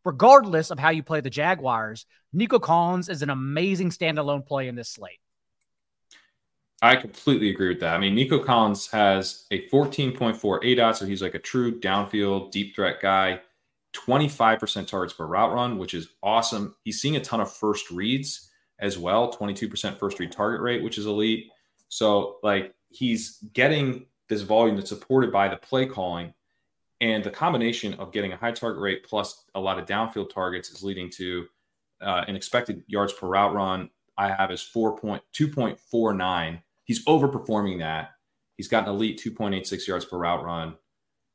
regardless 0.04 0.70
of 0.70 0.78
how 0.78 0.90
you 0.90 1.02
play 1.02 1.20
the 1.20 1.30
Jaguars, 1.30 2.06
Nico 2.32 2.58
Collins 2.58 3.08
is 3.08 3.22
an 3.22 3.30
amazing 3.30 3.90
standalone 3.90 4.46
play 4.46 4.68
in 4.68 4.74
this 4.74 4.88
slate. 4.88 5.20
I 6.80 6.94
completely 6.96 7.50
agree 7.50 7.68
with 7.68 7.80
that. 7.80 7.94
I 7.94 7.98
mean, 7.98 8.14
Nico 8.14 8.38
Collins 8.38 8.86
has 8.88 9.46
a 9.50 9.68
14.4 9.68 10.38
ADOT, 10.40 10.96
so 10.96 11.06
he's 11.06 11.22
like 11.22 11.34
a 11.34 11.40
true 11.40 11.78
downfield 11.80 12.52
deep 12.52 12.74
threat 12.74 13.00
guy. 13.00 13.40
25% 13.94 14.86
targets 14.86 15.14
per 15.14 15.26
route 15.26 15.52
run, 15.52 15.78
which 15.78 15.94
is 15.94 16.08
awesome. 16.22 16.76
He's 16.84 17.00
seeing 17.00 17.16
a 17.16 17.20
ton 17.20 17.40
of 17.40 17.52
first 17.52 17.90
reads 17.90 18.50
as 18.78 18.96
well, 18.96 19.32
22% 19.32 19.98
first 19.98 20.20
read 20.20 20.30
target 20.30 20.60
rate, 20.60 20.84
which 20.84 20.98
is 20.98 21.06
elite. 21.06 21.50
So, 21.88 22.36
like, 22.44 22.74
he's 22.90 23.38
getting 23.54 24.06
this 24.28 24.42
volume 24.42 24.76
that's 24.76 24.90
supported 24.90 25.32
by 25.32 25.48
the 25.48 25.56
play 25.56 25.86
calling. 25.86 26.32
And 27.00 27.24
the 27.24 27.30
combination 27.30 27.94
of 27.94 28.12
getting 28.12 28.32
a 28.32 28.36
high 28.36 28.52
target 28.52 28.80
rate 28.80 29.04
plus 29.04 29.44
a 29.54 29.60
lot 29.60 29.78
of 29.78 29.86
downfield 29.86 30.32
targets 30.32 30.70
is 30.70 30.82
leading 30.82 31.10
to 31.10 31.46
uh, 32.00 32.24
an 32.28 32.36
expected 32.36 32.82
yards 32.86 33.12
per 33.12 33.26
route 33.26 33.54
run. 33.54 33.90
I 34.16 34.28
have 34.28 34.50
is 34.50 34.68
4.2.49 34.74 36.60
He's 36.88 37.04
overperforming 37.04 37.78
that. 37.80 38.12
He's 38.56 38.66
got 38.66 38.88
an 38.88 38.94
elite 38.94 39.20
2.86 39.24 39.86
yards 39.86 40.06
per 40.06 40.18
route 40.18 40.42
run. 40.42 40.74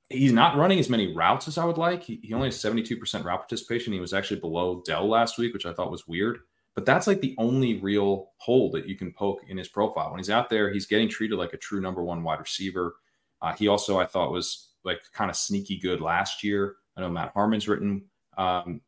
He's 0.09 0.33
not 0.33 0.57
running 0.57 0.79
as 0.79 0.89
many 0.89 1.13
routes 1.13 1.47
as 1.47 1.57
I 1.57 1.63
would 1.63 1.77
like. 1.77 2.03
He, 2.03 2.19
he 2.23 2.33
only 2.33 2.47
has 2.47 2.57
72% 2.57 3.23
route 3.23 3.39
participation. 3.39 3.93
He 3.93 3.99
was 3.99 4.13
actually 4.13 4.41
below 4.41 4.81
Dell 4.85 5.07
last 5.07 5.37
week, 5.37 5.53
which 5.53 5.67
I 5.67 5.71
thought 5.71 5.91
was 5.91 6.07
weird. 6.07 6.39
But 6.75 6.87
that's 6.87 7.05
like 7.05 7.21
the 7.21 7.35
only 7.37 7.79
real 7.79 8.31
hole 8.37 8.71
that 8.71 8.87
you 8.87 8.95
can 8.95 9.13
poke 9.13 9.41
in 9.47 9.57
his 9.57 9.67
profile. 9.67 10.09
When 10.09 10.19
he's 10.19 10.31
out 10.31 10.49
there, 10.49 10.73
he's 10.73 10.87
getting 10.87 11.07
treated 11.07 11.37
like 11.37 11.53
a 11.53 11.57
true 11.57 11.79
number 11.79 12.03
one 12.03 12.23
wide 12.23 12.39
receiver. 12.39 12.95
Uh, 13.41 13.53
he 13.53 13.67
also, 13.67 13.99
I 13.99 14.07
thought, 14.07 14.31
was 14.31 14.71
like 14.83 15.01
kind 15.13 15.29
of 15.29 15.37
sneaky 15.37 15.77
good 15.77 16.01
last 16.01 16.43
year. 16.43 16.77
I 16.97 17.01
know 17.01 17.09
Matt 17.09 17.31
Harmon's 17.33 17.67
written 17.67 18.05
um, 18.37 18.81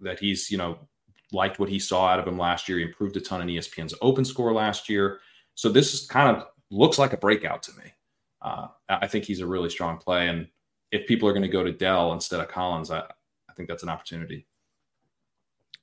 that 0.00 0.20
he's, 0.20 0.48
you 0.48 0.58
know, 0.58 0.78
liked 1.32 1.58
what 1.58 1.68
he 1.68 1.80
saw 1.80 2.06
out 2.06 2.20
of 2.20 2.26
him 2.26 2.38
last 2.38 2.68
year. 2.68 2.78
He 2.78 2.84
improved 2.84 3.16
a 3.16 3.20
ton 3.20 3.42
in 3.42 3.48
ESPN's 3.48 3.94
open 4.00 4.24
score 4.24 4.52
last 4.52 4.88
year. 4.88 5.18
So 5.58 5.68
this 5.68 5.92
is 5.92 6.06
kind 6.06 6.36
of 6.36 6.46
looks 6.70 7.00
like 7.00 7.12
a 7.12 7.16
breakout 7.16 7.64
to 7.64 7.72
me. 7.72 7.92
Uh, 8.40 8.68
I 8.88 9.08
think 9.08 9.24
he's 9.24 9.40
a 9.40 9.46
really 9.46 9.68
strong 9.68 9.98
play, 9.98 10.28
and 10.28 10.46
if 10.92 11.08
people 11.08 11.28
are 11.28 11.32
going 11.32 11.42
to 11.42 11.48
go 11.48 11.64
to 11.64 11.72
Dell 11.72 12.12
instead 12.12 12.38
of 12.38 12.46
Collins, 12.46 12.92
I, 12.92 13.00
I 13.00 13.52
think 13.56 13.68
that's 13.68 13.82
an 13.82 13.88
opportunity. 13.88 14.46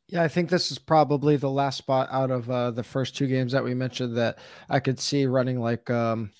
Yeah, 0.08 0.24
I 0.24 0.30
think 0.30 0.50
this 0.50 0.72
is 0.72 0.80
probably 0.80 1.36
the 1.36 1.50
last 1.50 1.78
spot 1.78 2.08
out 2.10 2.32
of 2.32 2.50
uh, 2.50 2.72
the 2.72 2.84
first 2.86 3.18
two 3.18 3.28
games 3.28 3.52
that 3.52 3.66
we 3.66 3.74
mentioned 3.74 4.16
that 4.16 4.40
I 4.70 4.80
could 4.80 4.98
see 4.98 5.26
running 5.26 5.60
like 5.60 5.90
um, 5.90 6.32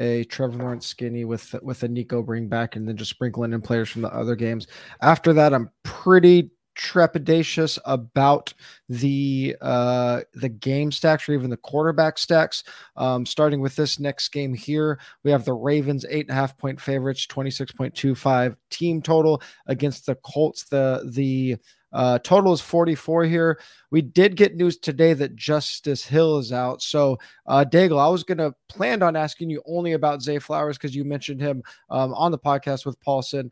a 0.00 0.24
Trevor 0.24 0.56
Lawrence 0.56 0.86
skinny 0.86 1.26
with 1.26 1.54
with 1.62 1.82
a 1.82 1.88
Nico 1.88 2.22
bring 2.22 2.48
back, 2.48 2.76
and 2.76 2.88
then 2.88 2.96
just 2.96 3.10
sprinkling 3.10 3.52
in 3.52 3.60
players 3.60 3.90
from 3.90 4.00
the 4.00 4.14
other 4.14 4.34
games. 4.34 4.66
After 5.02 5.34
that, 5.34 5.52
I'm 5.52 5.68
pretty 5.82 6.52
trepidatious 6.78 7.78
about 7.84 8.54
the 8.88 9.56
uh, 9.60 10.20
the 10.34 10.48
game 10.48 10.90
stacks 10.92 11.28
or 11.28 11.34
even 11.34 11.50
the 11.50 11.56
quarterback 11.56 12.16
stacks. 12.16 12.64
Um, 12.96 13.26
starting 13.26 13.60
with 13.60 13.76
this 13.76 13.98
next 13.98 14.28
game 14.28 14.54
here, 14.54 14.98
we 15.24 15.30
have 15.30 15.44
the 15.44 15.52
Ravens 15.52 16.06
eight 16.08 16.26
and 16.28 16.30
a 16.30 16.40
half 16.40 16.56
point 16.56 16.80
favorites, 16.80 17.26
twenty 17.26 17.50
six 17.50 17.72
point 17.72 17.94
two 17.94 18.14
five 18.14 18.56
team 18.70 19.02
total 19.02 19.42
against 19.66 20.06
the 20.06 20.14
Colts. 20.16 20.64
The 20.64 21.02
the 21.12 21.56
uh, 21.92 22.18
total 22.18 22.52
is 22.52 22.60
44 22.60 23.24
here. 23.24 23.58
We 23.90 24.02
did 24.02 24.36
get 24.36 24.56
news 24.56 24.76
today 24.76 25.14
that 25.14 25.36
Justice 25.36 26.04
Hill 26.04 26.38
is 26.38 26.52
out. 26.52 26.82
So, 26.82 27.18
uh, 27.46 27.64
Daigle, 27.66 27.98
I 27.98 28.08
was 28.08 28.24
going 28.24 28.38
to 28.38 28.54
plan 28.68 29.02
on 29.02 29.16
asking 29.16 29.48
you 29.48 29.62
only 29.66 29.92
about 29.92 30.20
Zay 30.20 30.38
Flowers 30.38 30.76
because 30.76 30.94
you 30.94 31.04
mentioned 31.04 31.40
him 31.40 31.62
um, 31.88 32.12
on 32.12 32.30
the 32.30 32.38
podcast 32.38 32.84
with 32.84 33.00
Paulson. 33.00 33.50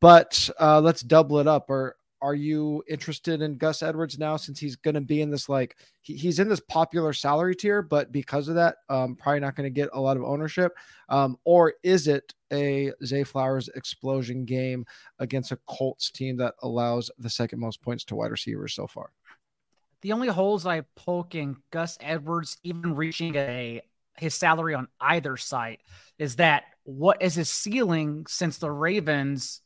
But 0.00 0.48
uh, 0.58 0.80
let's 0.80 1.02
double 1.02 1.38
it 1.40 1.46
up. 1.46 1.68
Or 1.68 1.96
are 2.20 2.34
you 2.34 2.82
interested 2.88 3.42
in 3.42 3.56
Gus 3.56 3.82
Edwards 3.82 4.18
now 4.18 4.36
since 4.36 4.58
he's 4.58 4.76
going 4.76 4.94
to 4.94 5.00
be 5.00 5.22
in 5.22 5.30
this 5.30 5.48
like 5.48 5.76
he, 6.02 6.14
he's 6.14 6.38
in 6.38 6.48
this 6.48 6.60
popular 6.60 7.12
salary 7.12 7.54
tier, 7.54 7.82
but 7.82 8.12
because 8.12 8.48
of 8.48 8.54
that, 8.56 8.76
um, 8.88 9.14
probably 9.16 9.40
not 9.40 9.54
going 9.54 9.66
to 9.66 9.70
get 9.70 9.90
a 9.92 10.00
lot 10.00 10.16
of 10.16 10.24
ownership? 10.24 10.76
Um, 11.08 11.38
or 11.44 11.74
is 11.82 12.08
it 12.08 12.34
a 12.52 12.92
Zay 13.04 13.24
Flowers 13.24 13.68
explosion 13.68 14.44
game 14.44 14.84
against 15.18 15.52
a 15.52 15.58
Colts 15.66 16.10
team 16.10 16.36
that 16.38 16.54
allows 16.62 17.10
the 17.18 17.30
second 17.30 17.60
most 17.60 17.80
points 17.80 18.04
to 18.04 18.16
wide 18.16 18.30
receivers 18.30 18.74
so 18.74 18.86
far? 18.86 19.10
The 20.02 20.12
only 20.12 20.28
holes 20.28 20.66
I 20.66 20.82
poke 20.96 21.34
in 21.34 21.56
Gus 21.70 21.98
Edwards 22.00 22.58
even 22.62 22.94
reaching 22.94 23.34
a 23.36 23.82
his 24.16 24.34
salary 24.34 24.74
on 24.74 24.88
either 25.00 25.36
side 25.36 25.78
is 26.18 26.36
that 26.36 26.64
what 26.82 27.22
is 27.22 27.34
his 27.34 27.50
ceiling 27.50 28.26
since 28.26 28.58
the 28.58 28.70
Ravens 28.70 29.60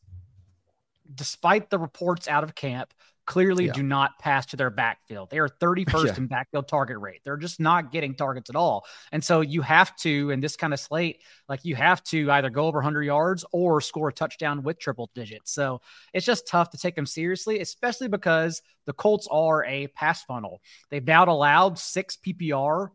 despite 1.14 1.70
the 1.70 1.78
reports 1.78 2.28
out 2.28 2.44
of 2.44 2.54
camp, 2.54 2.92
clearly 3.24 3.66
yeah. 3.66 3.72
do 3.72 3.82
not 3.82 4.18
pass 4.18 4.46
to 4.46 4.56
their 4.56 4.70
backfield. 4.70 5.30
They 5.30 5.38
are 5.38 5.48
31st 5.48 6.06
yeah. 6.06 6.16
in 6.16 6.26
backfield 6.26 6.68
target 6.68 6.98
rate. 6.98 7.20
They're 7.24 7.36
just 7.36 7.60
not 7.60 7.92
getting 7.92 8.14
targets 8.14 8.50
at 8.50 8.56
all. 8.56 8.84
And 9.12 9.22
so 9.22 9.40
you 9.40 9.62
have 9.62 9.94
to, 9.98 10.30
in 10.30 10.40
this 10.40 10.56
kind 10.56 10.72
of 10.72 10.80
slate, 10.80 11.22
like 11.48 11.64
you 11.64 11.76
have 11.76 12.02
to 12.04 12.30
either 12.32 12.50
go 12.50 12.66
over 12.66 12.78
100 12.78 13.02
yards 13.02 13.44
or 13.52 13.80
score 13.80 14.08
a 14.08 14.12
touchdown 14.12 14.62
with 14.62 14.78
triple 14.78 15.10
digits. 15.14 15.52
So 15.52 15.80
it's 16.12 16.26
just 16.26 16.48
tough 16.48 16.70
to 16.70 16.78
take 16.78 16.96
them 16.96 17.06
seriously, 17.06 17.60
especially 17.60 18.08
because 18.08 18.60
the 18.86 18.92
Colts 18.92 19.28
are 19.30 19.64
a 19.64 19.86
pass 19.88 20.24
funnel. 20.24 20.60
They've 20.90 21.06
now 21.06 21.24
allowed 21.24 21.78
six 21.78 22.16
PPR. 22.16 22.88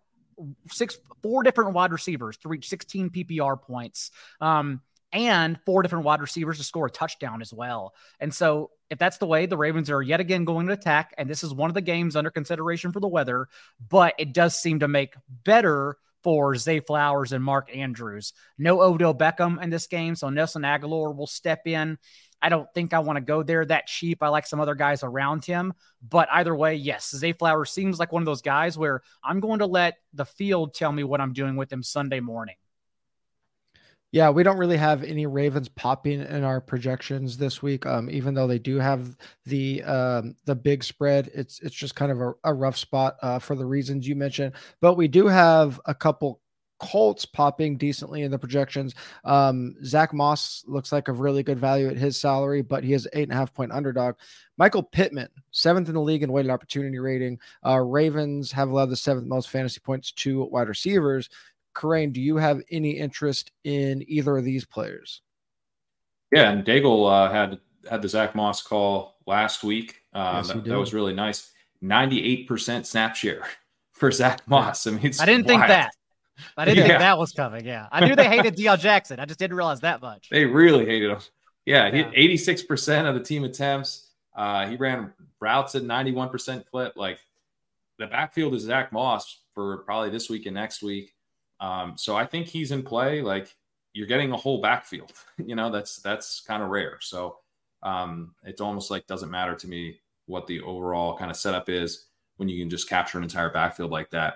Six, 0.69 0.99
four 1.23 1.41
different 1.41 1.73
wide 1.73 1.91
receivers 1.91 2.37
to 2.37 2.47
reach 2.47 2.69
16 2.69 3.09
PPR 3.09 3.59
points. 3.59 4.11
Um, 4.39 4.81
and 5.13 5.59
four 5.65 5.81
different 5.81 6.05
wide 6.05 6.21
receivers 6.21 6.57
to 6.57 6.63
score 6.63 6.87
a 6.87 6.91
touchdown 6.91 7.41
as 7.41 7.53
well. 7.53 7.93
And 8.19 8.33
so, 8.33 8.71
if 8.89 8.97
that's 8.97 9.17
the 9.17 9.27
way 9.27 9.45
the 9.45 9.57
Ravens 9.57 9.89
are 9.89 10.01
yet 10.01 10.19
again 10.19 10.45
going 10.45 10.67
to 10.67 10.73
attack, 10.73 11.13
and 11.17 11.29
this 11.29 11.43
is 11.43 11.53
one 11.53 11.69
of 11.69 11.73
the 11.73 11.81
games 11.81 12.15
under 12.15 12.29
consideration 12.29 12.91
for 12.91 12.99
the 12.99 13.07
weather, 13.07 13.47
but 13.89 14.13
it 14.17 14.33
does 14.33 14.57
seem 14.57 14.79
to 14.79 14.87
make 14.87 15.13
better 15.43 15.97
for 16.23 16.55
Zay 16.55 16.79
Flowers 16.79 17.31
and 17.31 17.43
Mark 17.43 17.75
Andrews. 17.75 18.33
No 18.57 18.81
Odell 18.81 19.13
Beckham 19.13 19.61
in 19.61 19.69
this 19.69 19.87
game, 19.87 20.15
so 20.15 20.29
Nelson 20.29 20.63
Agholor 20.63 21.15
will 21.15 21.27
step 21.27 21.67
in. 21.67 21.97
I 22.41 22.49
don't 22.49 22.71
think 22.73 22.93
I 22.93 22.99
want 22.99 23.17
to 23.17 23.21
go 23.21 23.43
there 23.43 23.65
that 23.65 23.87
cheap. 23.87 24.21
I 24.21 24.27
like 24.27 24.45
some 24.45 24.59
other 24.59 24.75
guys 24.75 25.03
around 25.03 25.43
him. 25.45 25.73
But 26.07 26.29
either 26.31 26.55
way, 26.55 26.75
yes, 26.75 27.15
Zay 27.15 27.33
Flowers 27.33 27.71
seems 27.71 27.99
like 27.99 28.11
one 28.11 28.21
of 28.21 28.27
those 28.27 28.41
guys 28.41 28.77
where 28.77 29.01
I'm 29.23 29.39
going 29.39 29.59
to 29.59 29.65
let 29.65 29.95
the 30.13 30.25
field 30.25 30.73
tell 30.73 30.91
me 30.91 31.03
what 31.03 31.21
I'm 31.21 31.33
doing 31.33 31.55
with 31.55 31.71
him 31.71 31.81
Sunday 31.81 32.19
morning. 32.19 32.55
Yeah, 34.11 34.29
we 34.29 34.43
don't 34.43 34.57
really 34.57 34.77
have 34.77 35.03
any 35.03 35.25
Ravens 35.25 35.67
popping 35.67 36.21
in 36.21 36.43
our 36.43 36.61
projections 36.61 37.37
this 37.37 37.61
week. 37.61 37.85
Um, 37.85 38.09
even 38.09 38.33
though 38.33 38.47
they 38.47 38.59
do 38.59 38.77
have 38.77 39.17
the 39.45 39.83
um, 39.83 40.35
the 40.45 40.55
big 40.55 40.83
spread, 40.83 41.29
it's 41.33 41.59
it's 41.59 41.75
just 41.75 41.95
kind 41.95 42.11
of 42.11 42.21
a, 42.21 42.33
a 42.45 42.53
rough 42.53 42.77
spot 42.77 43.17
uh, 43.21 43.39
for 43.39 43.55
the 43.55 43.65
reasons 43.65 44.07
you 44.07 44.15
mentioned. 44.15 44.53
But 44.79 44.95
we 44.95 45.09
do 45.09 45.27
have 45.27 45.79
a 45.85 45.93
couple 45.93 46.39
Colts 46.79 47.25
popping 47.25 47.77
decently 47.77 48.23
in 48.23 48.31
the 48.31 48.39
projections. 48.39 48.95
Um, 49.25 49.75
Zach 49.83 50.13
Moss 50.13 50.63
looks 50.67 50.91
like 50.91 51.07
a 51.07 51.13
really 51.13 51.43
good 51.43 51.59
value 51.59 51.87
at 51.87 51.97
his 51.97 52.17
salary, 52.17 52.61
but 52.61 52.83
he 52.83 52.93
is 52.93 53.07
eight 53.13 53.23
and 53.23 53.31
a 53.31 53.35
half 53.35 53.53
point 53.53 53.71
underdog. 53.71 54.15
Michael 54.57 54.83
Pittman, 54.83 55.29
seventh 55.51 55.89
in 55.89 55.95
the 55.95 56.01
league 56.01 56.23
in 56.23 56.31
weighted 56.31 56.51
opportunity 56.51 56.99
rating. 56.99 57.39
Uh, 57.65 57.79
Ravens 57.79 58.51
have 58.51 58.69
allowed 58.69 58.89
the 58.89 58.95
seventh 58.95 59.27
most 59.27 59.49
fantasy 59.49 59.79
points 59.79 60.11
to 60.13 60.45
wide 60.45 60.69
receivers. 60.69 61.29
Kerrane, 61.77 62.11
do 62.11 62.19
you 62.19 62.37
have 62.37 62.61
any 62.71 62.91
interest 62.91 63.51
in 63.63 64.03
either 64.07 64.35
of 64.37 64.43
these 64.43 64.65
players? 64.65 65.21
Yeah, 66.31 66.49
and 66.51 66.65
Daigle 66.65 67.09
uh, 67.09 67.31
had 67.31 67.59
had 67.89 68.01
the 68.01 68.09
Zach 68.09 68.35
Moss 68.35 68.61
call 68.61 69.17
last 69.27 69.63
week. 69.63 70.01
Uh, 70.13 70.33
yes, 70.37 70.47
that, 70.47 70.63
that, 70.65 70.77
was 70.77 70.93
really 70.93 71.13
nice. 71.13 71.51
Ninety-eight 71.81 72.47
percent 72.47 72.87
snap 72.87 73.15
share 73.15 73.43
for 73.93 74.11
Zach 74.11 74.41
Moss. 74.47 74.87
I 74.87 74.91
mean, 74.91 75.13
I 75.19 75.25
didn't 75.25 75.45
wild. 75.45 75.47
think 75.47 75.67
that. 75.67 75.91
I 76.57 76.65
didn't 76.65 76.77
yeah. 76.79 76.87
think 76.87 76.99
that 76.99 77.17
was 77.17 77.31
coming. 77.31 77.65
Yeah, 77.65 77.87
I 77.91 78.05
knew 78.05 78.15
they 78.15 78.27
hated 78.27 78.57
Deon 78.57 78.79
Jackson. 78.79 79.19
I 79.19 79.25
just 79.25 79.39
didn't 79.39 79.55
realize 79.55 79.81
that 79.81 80.01
much. 80.01 80.29
They 80.29 80.45
really 80.45 80.85
hated 80.85 81.11
him. 81.11 81.19
Yeah, 81.65 81.93
yeah. 81.93 82.11
eighty-six 82.13 82.63
percent 82.63 83.07
of 83.07 83.13
the 83.13 83.21
team 83.21 83.43
attempts. 83.43 84.07
Uh, 84.35 84.67
he 84.67 84.75
ran 84.75 85.13
routes 85.39 85.75
at 85.75 85.83
ninety-one 85.83 86.29
percent 86.29 86.65
clip. 86.69 86.97
Like 86.97 87.19
the 87.99 88.07
backfield 88.07 88.55
is 88.55 88.63
Zach 88.63 88.91
Moss 88.91 89.41
for 89.53 89.77
probably 89.79 90.09
this 90.09 90.29
week 90.29 90.47
and 90.47 90.55
next 90.55 90.81
week. 90.81 91.13
Um, 91.59 91.95
so 91.97 92.15
I 92.15 92.25
think 92.25 92.47
he's 92.47 92.71
in 92.71 92.83
play. 92.83 93.21
Like 93.21 93.55
you're 93.93 94.07
getting 94.07 94.31
a 94.31 94.37
whole 94.37 94.61
backfield. 94.61 95.13
you 95.37 95.55
know, 95.55 95.71
that's 95.71 95.97
that's 95.97 96.41
kind 96.41 96.63
of 96.63 96.69
rare. 96.69 96.97
So 97.01 97.37
um, 97.83 98.33
it's 98.43 98.61
almost 98.61 98.91
like 98.91 99.07
doesn't 99.07 99.31
matter 99.31 99.55
to 99.55 99.67
me 99.67 99.99
what 100.25 100.47
the 100.47 100.61
overall 100.61 101.17
kind 101.17 101.31
of 101.31 101.37
setup 101.37 101.69
is 101.69 102.07
when 102.37 102.49
you 102.49 102.59
can 102.61 102.69
just 102.69 102.89
capture 102.89 103.17
an 103.17 103.23
entire 103.23 103.49
backfield 103.49 103.91
like 103.91 104.09
that. 104.11 104.35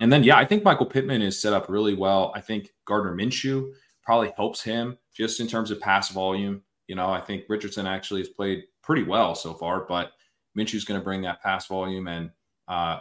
And 0.00 0.12
then 0.12 0.24
yeah, 0.24 0.36
I 0.36 0.44
think 0.44 0.64
Michael 0.64 0.86
Pittman 0.86 1.22
is 1.22 1.40
set 1.40 1.52
up 1.52 1.68
really 1.68 1.94
well. 1.94 2.32
I 2.34 2.40
think 2.40 2.72
Gardner 2.84 3.14
Minshew 3.14 3.70
probably 4.02 4.32
helps 4.36 4.62
him 4.62 4.98
just 5.14 5.40
in 5.40 5.46
terms 5.46 5.70
of 5.70 5.80
pass 5.80 6.10
volume. 6.10 6.62
You 6.86 6.94
know, 6.94 7.10
I 7.10 7.20
think 7.20 7.44
Richardson 7.48 7.86
actually 7.86 8.20
has 8.20 8.28
played 8.28 8.64
pretty 8.82 9.02
well 9.02 9.34
so 9.34 9.54
far, 9.54 9.84
but 9.88 10.12
Minshew's 10.56 10.84
going 10.84 11.00
to 11.00 11.04
bring 11.04 11.22
that 11.22 11.42
pass 11.42 11.66
volume 11.66 12.08
and 12.08 12.30
uh, 12.68 13.00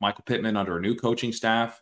Michael 0.00 0.24
Pittman 0.26 0.56
under 0.56 0.78
a 0.78 0.80
new 0.80 0.94
coaching 0.94 1.32
staff 1.32 1.80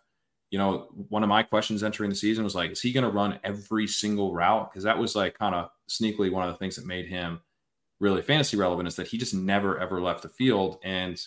you 0.53 0.59
know, 0.59 0.89
one 1.09 1.23
of 1.23 1.31
my 1.31 1.43
questions 1.43 1.83
entering 1.83 2.11
the 2.11 2.15
season 2.15 2.45
was 2.45 2.55
like, 2.55 2.71
is 2.71 2.83
he 2.83 2.93
going 2.93 3.05
to 3.05 3.11
run 3.11 3.41
every 3.43 3.87
single 3.87 4.35
route? 4.35 4.71
Because 4.71 4.85
that 4.85 4.99
was 4.99 5.17
like 5.17 5.37
kind 5.37 5.55
of 5.55 5.71
sneakily 5.89 6.31
one 6.31 6.47
of 6.47 6.53
the 6.53 6.59
things 6.59 6.77
that 6.77 6.87
made 6.87 7.07
him 7.07 7.41
really 8.01 8.21
fantasy 8.21 8.59
relevant 8.59 8.87
is 8.87 8.95
that 8.97 9.07
he 9.07 9.17
just 9.17 9.33
never 9.33 9.79
ever 9.79 9.99
left 9.99 10.21
the 10.21 10.29
field. 10.29 10.79
And 10.85 11.19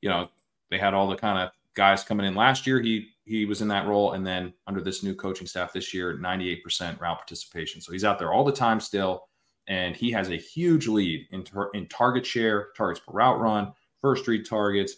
you 0.00 0.08
know, 0.08 0.30
they 0.70 0.78
had 0.78 0.94
all 0.94 1.06
the 1.06 1.16
kind 1.16 1.38
of 1.38 1.50
guys 1.74 2.04
coming 2.04 2.24
in 2.24 2.34
last 2.34 2.66
year. 2.66 2.80
He 2.80 3.10
he 3.26 3.44
was 3.44 3.60
in 3.60 3.68
that 3.68 3.86
role, 3.86 4.12
and 4.12 4.26
then 4.26 4.54
under 4.66 4.80
this 4.80 5.02
new 5.02 5.14
coaching 5.14 5.46
staff 5.46 5.74
this 5.74 5.92
year, 5.92 6.16
98% 6.16 6.98
route 7.00 7.18
participation. 7.18 7.82
So 7.82 7.92
he's 7.92 8.04
out 8.04 8.18
there 8.18 8.32
all 8.32 8.44
the 8.44 8.52
time 8.52 8.80
still, 8.80 9.24
and 9.66 9.94
he 9.94 10.10
has 10.12 10.30
a 10.30 10.36
huge 10.36 10.88
lead 10.88 11.26
in 11.32 11.44
tar- 11.44 11.70
in 11.74 11.86
target 11.88 12.24
share, 12.24 12.68
targets 12.74 13.04
per 13.06 13.12
route 13.12 13.40
run, 13.40 13.74
first 14.00 14.26
read 14.26 14.48
targets, 14.48 14.94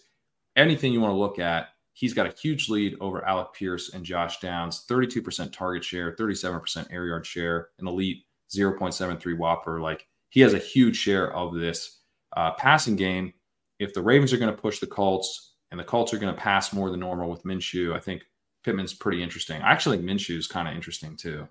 anything 0.55 0.93
you 0.93 1.01
want 1.01 1.13
to 1.13 1.19
look 1.19 1.41
at 1.41 1.71
He's 1.97 2.13
got 2.13 2.27
a 2.27 2.39
huge 2.39 2.69
lead 2.69 2.95
over 3.01 3.25
Alec 3.25 3.55
Pierce 3.55 3.95
and 3.95 4.05
Josh 4.05 4.39
Downs, 4.41 4.85
32% 4.87 5.51
target 5.51 5.83
share, 5.83 6.15
37% 6.15 6.93
air 6.93 7.07
yard 7.07 7.25
share, 7.25 7.69
an 7.79 7.89
elite 7.89 8.25
0.73 8.55 9.19
WOPR. 9.19 9.81
Like 9.81 10.07
he 10.29 10.43
has 10.43 10.53
a 10.53 10.59
huge 10.59 10.99
share 10.99 11.33
of 11.33 11.55
this 11.55 12.01
uh, 12.37 12.51
passing 12.53 12.97
game. 12.97 13.33
If 13.79 13.95
the 13.95 14.03
Ravens 14.03 14.35
are 14.35 14.37
going 14.37 14.55
to 14.55 14.61
push 14.61 14.79
the 14.79 14.87
Colts 14.87 15.55
and 15.71 15.81
the 15.81 15.85
Colts 15.85 16.13
are 16.13 16.19
going 16.19 16.35
to 16.35 16.39
pass 16.39 16.71
more 16.71 16.91
than 16.91 17.01
normal 17.01 17.31
with 17.31 17.45
Minshew, 17.45 17.97
I 17.97 18.01
think 18.01 18.25
Pittman's 18.63 18.93
pretty 18.93 19.23
interesting. 19.23 19.63
I 19.63 19.73
Actually, 19.73 19.97
Minshew 19.97 20.37
is 20.37 20.47
kind 20.47 20.69
of 20.69 20.75
interesting 20.75 21.17
too. 21.17 21.49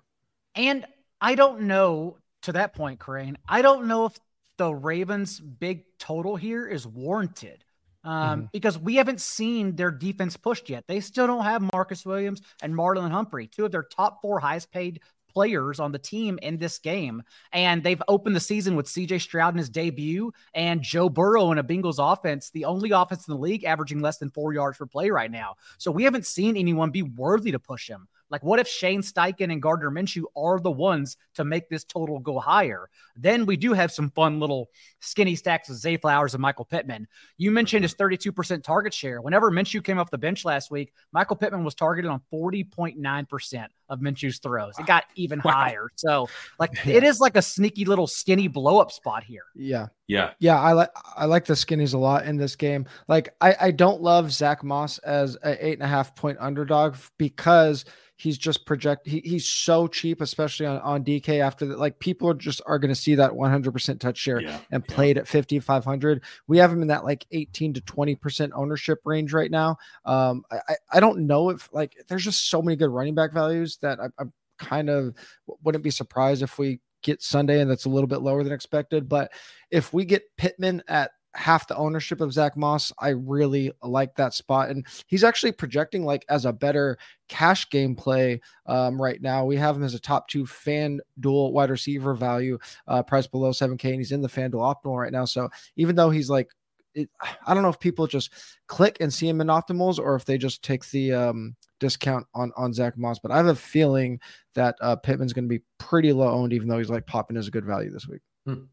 And 0.54 0.86
I 1.20 1.34
don't 1.34 1.62
know 1.62 2.18
to 2.42 2.52
that 2.52 2.72
point, 2.72 3.00
Kerrane, 3.00 3.34
I 3.48 3.62
don't 3.62 3.88
know 3.88 4.04
if 4.04 4.16
the 4.58 4.72
Ravens' 4.72 5.40
big 5.40 5.86
total 5.98 6.36
here 6.36 6.68
is 6.68 6.86
warranted 6.86 7.64
um, 8.06 8.40
mm-hmm. 8.40 8.46
because 8.52 8.78
we 8.78 8.94
haven't 8.96 9.20
seen 9.20 9.76
their 9.76 9.90
defense 9.90 10.36
pushed 10.36 10.70
yet. 10.70 10.84
They 10.86 11.00
still 11.00 11.26
don't 11.26 11.44
have 11.44 11.68
Marcus 11.72 12.06
Williams 12.06 12.40
and 12.62 12.72
Marlon 12.72 13.10
Humphrey, 13.10 13.48
two 13.48 13.64
of 13.64 13.72
their 13.72 13.82
top 13.82 14.22
four 14.22 14.38
highest 14.38 14.70
paid 14.70 15.00
players 15.28 15.80
on 15.80 15.92
the 15.92 15.98
team 15.98 16.38
in 16.40 16.56
this 16.56 16.78
game. 16.78 17.22
And 17.52 17.82
they've 17.82 18.02
opened 18.08 18.34
the 18.34 18.40
season 18.40 18.74
with 18.74 18.86
CJ 18.86 19.20
Stroud 19.20 19.52
in 19.52 19.58
his 19.58 19.68
debut 19.68 20.32
and 20.54 20.80
Joe 20.80 21.10
Burrow 21.10 21.52
in 21.52 21.58
a 21.58 21.64
Bengals 21.64 21.96
offense, 21.98 22.48
the 22.50 22.64
only 22.64 22.92
offense 22.92 23.28
in 23.28 23.34
the 23.34 23.40
league 23.40 23.64
averaging 23.64 24.00
less 24.00 24.16
than 24.16 24.30
four 24.30 24.54
yards 24.54 24.78
per 24.78 24.86
play 24.86 25.10
right 25.10 25.30
now. 25.30 25.56
So 25.76 25.90
we 25.90 26.04
haven't 26.04 26.24
seen 26.24 26.56
anyone 26.56 26.90
be 26.90 27.02
worthy 27.02 27.50
to 27.52 27.58
push 27.58 27.90
him. 27.90 28.08
Like, 28.30 28.42
what 28.42 28.58
if 28.58 28.66
Shane 28.66 29.02
Steichen 29.02 29.52
and 29.52 29.62
Gardner 29.62 29.90
Minshew 29.90 30.24
are 30.36 30.58
the 30.58 30.70
ones 30.70 31.16
to 31.34 31.44
make 31.44 31.68
this 31.68 31.84
total 31.84 32.18
go 32.18 32.38
higher? 32.40 32.88
Then 33.16 33.46
we 33.46 33.56
do 33.56 33.72
have 33.72 33.92
some 33.92 34.10
fun 34.10 34.40
little 34.40 34.70
skinny 35.00 35.36
stacks 35.36 35.68
of 35.68 35.76
Zay 35.76 35.96
Flowers 35.96 36.34
and 36.34 36.42
Michael 36.42 36.64
Pittman. 36.64 37.06
You 37.36 37.50
mentioned 37.50 37.84
his 37.84 37.94
32% 37.94 38.62
target 38.62 38.92
share. 38.92 39.20
Whenever 39.20 39.50
Minshew 39.50 39.82
came 39.82 39.98
off 39.98 40.10
the 40.10 40.18
bench 40.18 40.44
last 40.44 40.70
week, 40.70 40.92
Michael 41.12 41.36
Pittman 41.36 41.64
was 41.64 41.74
targeted 41.74 42.10
on 42.10 42.20
40.9%. 42.32 43.66
of 43.88 44.00
Minshew's 44.00 44.38
throws. 44.38 44.78
It 44.78 44.86
got 44.86 45.04
even 45.14 45.40
wow. 45.44 45.52
higher. 45.52 45.88
So 45.96 46.28
like 46.58 46.72
yeah. 46.84 46.92
it 46.96 47.04
is 47.04 47.20
like 47.20 47.36
a 47.36 47.42
sneaky 47.42 47.84
little 47.84 48.06
skinny 48.06 48.48
blow 48.48 48.78
up 48.78 48.92
spot 48.92 49.24
here. 49.24 49.44
Yeah. 49.54 49.88
Yeah. 50.06 50.32
Yeah. 50.38 50.60
I 50.60 50.72
like 50.72 50.90
I 51.16 51.26
like 51.26 51.44
the 51.44 51.54
skinnies 51.54 51.94
a 51.94 51.98
lot 51.98 52.26
in 52.26 52.36
this 52.36 52.56
game. 52.56 52.86
Like 53.08 53.34
I, 53.40 53.56
I 53.60 53.70
don't 53.70 54.02
love 54.02 54.32
Zach 54.32 54.62
Moss 54.62 54.98
as 54.98 55.36
an 55.36 55.56
eight 55.60 55.74
and 55.74 55.82
a 55.82 55.88
half 55.88 56.14
point 56.14 56.38
underdog 56.40 56.96
because 57.18 57.84
he's 58.16 58.38
just 58.38 58.64
project 58.64 59.06
he, 59.06 59.20
he's 59.24 59.46
so 59.46 59.86
cheap 59.86 60.20
especially 60.20 60.66
on, 60.66 60.78
on 60.80 61.04
dk 61.04 61.40
after 61.40 61.66
that 61.66 61.78
like 61.78 61.98
people 61.98 62.28
are 62.28 62.34
just 62.34 62.62
are 62.66 62.78
going 62.78 62.92
to 62.92 62.94
see 62.94 63.14
that 63.14 63.30
100% 63.30 64.00
touch 64.00 64.16
share 64.16 64.40
yeah, 64.40 64.58
and 64.70 64.86
played 64.88 65.16
yeah. 65.16 65.20
at 65.22 65.28
5500 65.28 66.22
we 66.46 66.58
have 66.58 66.72
him 66.72 66.82
in 66.82 66.88
that 66.88 67.04
like 67.04 67.26
18 67.30 67.74
to 67.74 67.80
20% 67.82 68.50
ownership 68.54 69.00
range 69.04 69.32
right 69.32 69.50
now 69.50 69.76
um 70.04 70.44
i 70.50 70.74
i 70.92 71.00
don't 71.00 71.18
know 71.20 71.50
if 71.50 71.68
like 71.72 71.94
there's 72.08 72.24
just 72.24 72.48
so 72.48 72.62
many 72.62 72.76
good 72.76 72.90
running 72.90 73.14
back 73.14 73.32
values 73.32 73.75
that 73.78 74.00
I, 74.00 74.06
i'm 74.18 74.32
kind 74.58 74.88
of 74.88 75.14
wouldn't 75.62 75.84
be 75.84 75.90
surprised 75.90 76.42
if 76.42 76.58
we 76.58 76.80
get 77.02 77.22
sunday 77.22 77.60
and 77.60 77.70
that's 77.70 77.84
a 77.84 77.90
little 77.90 78.08
bit 78.08 78.22
lower 78.22 78.42
than 78.42 78.52
expected 78.52 79.08
but 79.08 79.30
if 79.70 79.92
we 79.92 80.04
get 80.04 80.24
pittman 80.36 80.82
at 80.88 81.10
half 81.36 81.68
the 81.68 81.76
ownership 81.76 82.20
of 82.20 82.32
Zach 82.32 82.56
Moss. 82.56 82.92
I 82.98 83.10
really 83.10 83.70
like 83.82 84.14
that 84.16 84.34
spot. 84.34 84.70
And 84.70 84.86
he's 85.06 85.22
actually 85.22 85.52
projecting 85.52 86.04
like 86.04 86.24
as 86.28 86.44
a 86.44 86.52
better 86.52 86.98
cash 87.28 87.68
game 87.70 87.94
play 87.94 88.40
um, 88.66 89.00
right 89.00 89.20
now. 89.20 89.44
We 89.44 89.56
have 89.56 89.76
him 89.76 89.84
as 89.84 89.94
a 89.94 90.00
top 90.00 90.28
two 90.28 90.46
fan 90.46 91.00
dual 91.20 91.52
wide 91.52 91.70
receiver 91.70 92.14
value, 92.14 92.58
uh, 92.88 93.02
price 93.02 93.26
below 93.26 93.50
7K, 93.50 93.84
and 93.84 93.96
he's 93.96 94.12
in 94.12 94.22
the 94.22 94.28
FanDuel 94.28 94.74
optimal 94.74 95.00
right 95.00 95.12
now. 95.12 95.24
So 95.24 95.48
even 95.76 95.94
though 95.94 96.10
he's 96.10 96.30
like, 96.30 96.48
it, 96.96 97.10
I 97.46 97.54
don't 97.54 97.62
know 97.62 97.68
if 97.68 97.78
people 97.78 98.06
just 98.06 98.32
click 98.66 98.96
and 99.00 99.12
see 99.12 99.28
him 99.28 99.40
in 99.40 99.48
optimals 99.48 99.98
or 99.98 100.16
if 100.16 100.24
they 100.24 100.38
just 100.38 100.64
take 100.64 100.88
the 100.90 101.12
um, 101.12 101.54
discount 101.78 102.26
on 102.34 102.52
on 102.56 102.72
Zach 102.72 102.96
Moss. 102.96 103.18
But 103.18 103.30
I 103.30 103.36
have 103.36 103.46
a 103.46 103.54
feeling 103.54 104.18
that 104.54 104.76
uh, 104.80 104.96
Pittman's 104.96 105.32
going 105.32 105.44
to 105.44 105.48
be 105.48 105.62
pretty 105.78 106.12
low 106.12 106.30
owned, 106.30 106.52
even 106.52 106.68
though 106.68 106.78
he's 106.78 106.90
like 106.90 107.06
popping 107.06 107.36
as 107.36 107.46
a 107.46 107.50
good 107.52 107.66
value 107.66 107.90
this 107.90 108.08
week. 108.08 108.22
Hmm. 108.46 108.64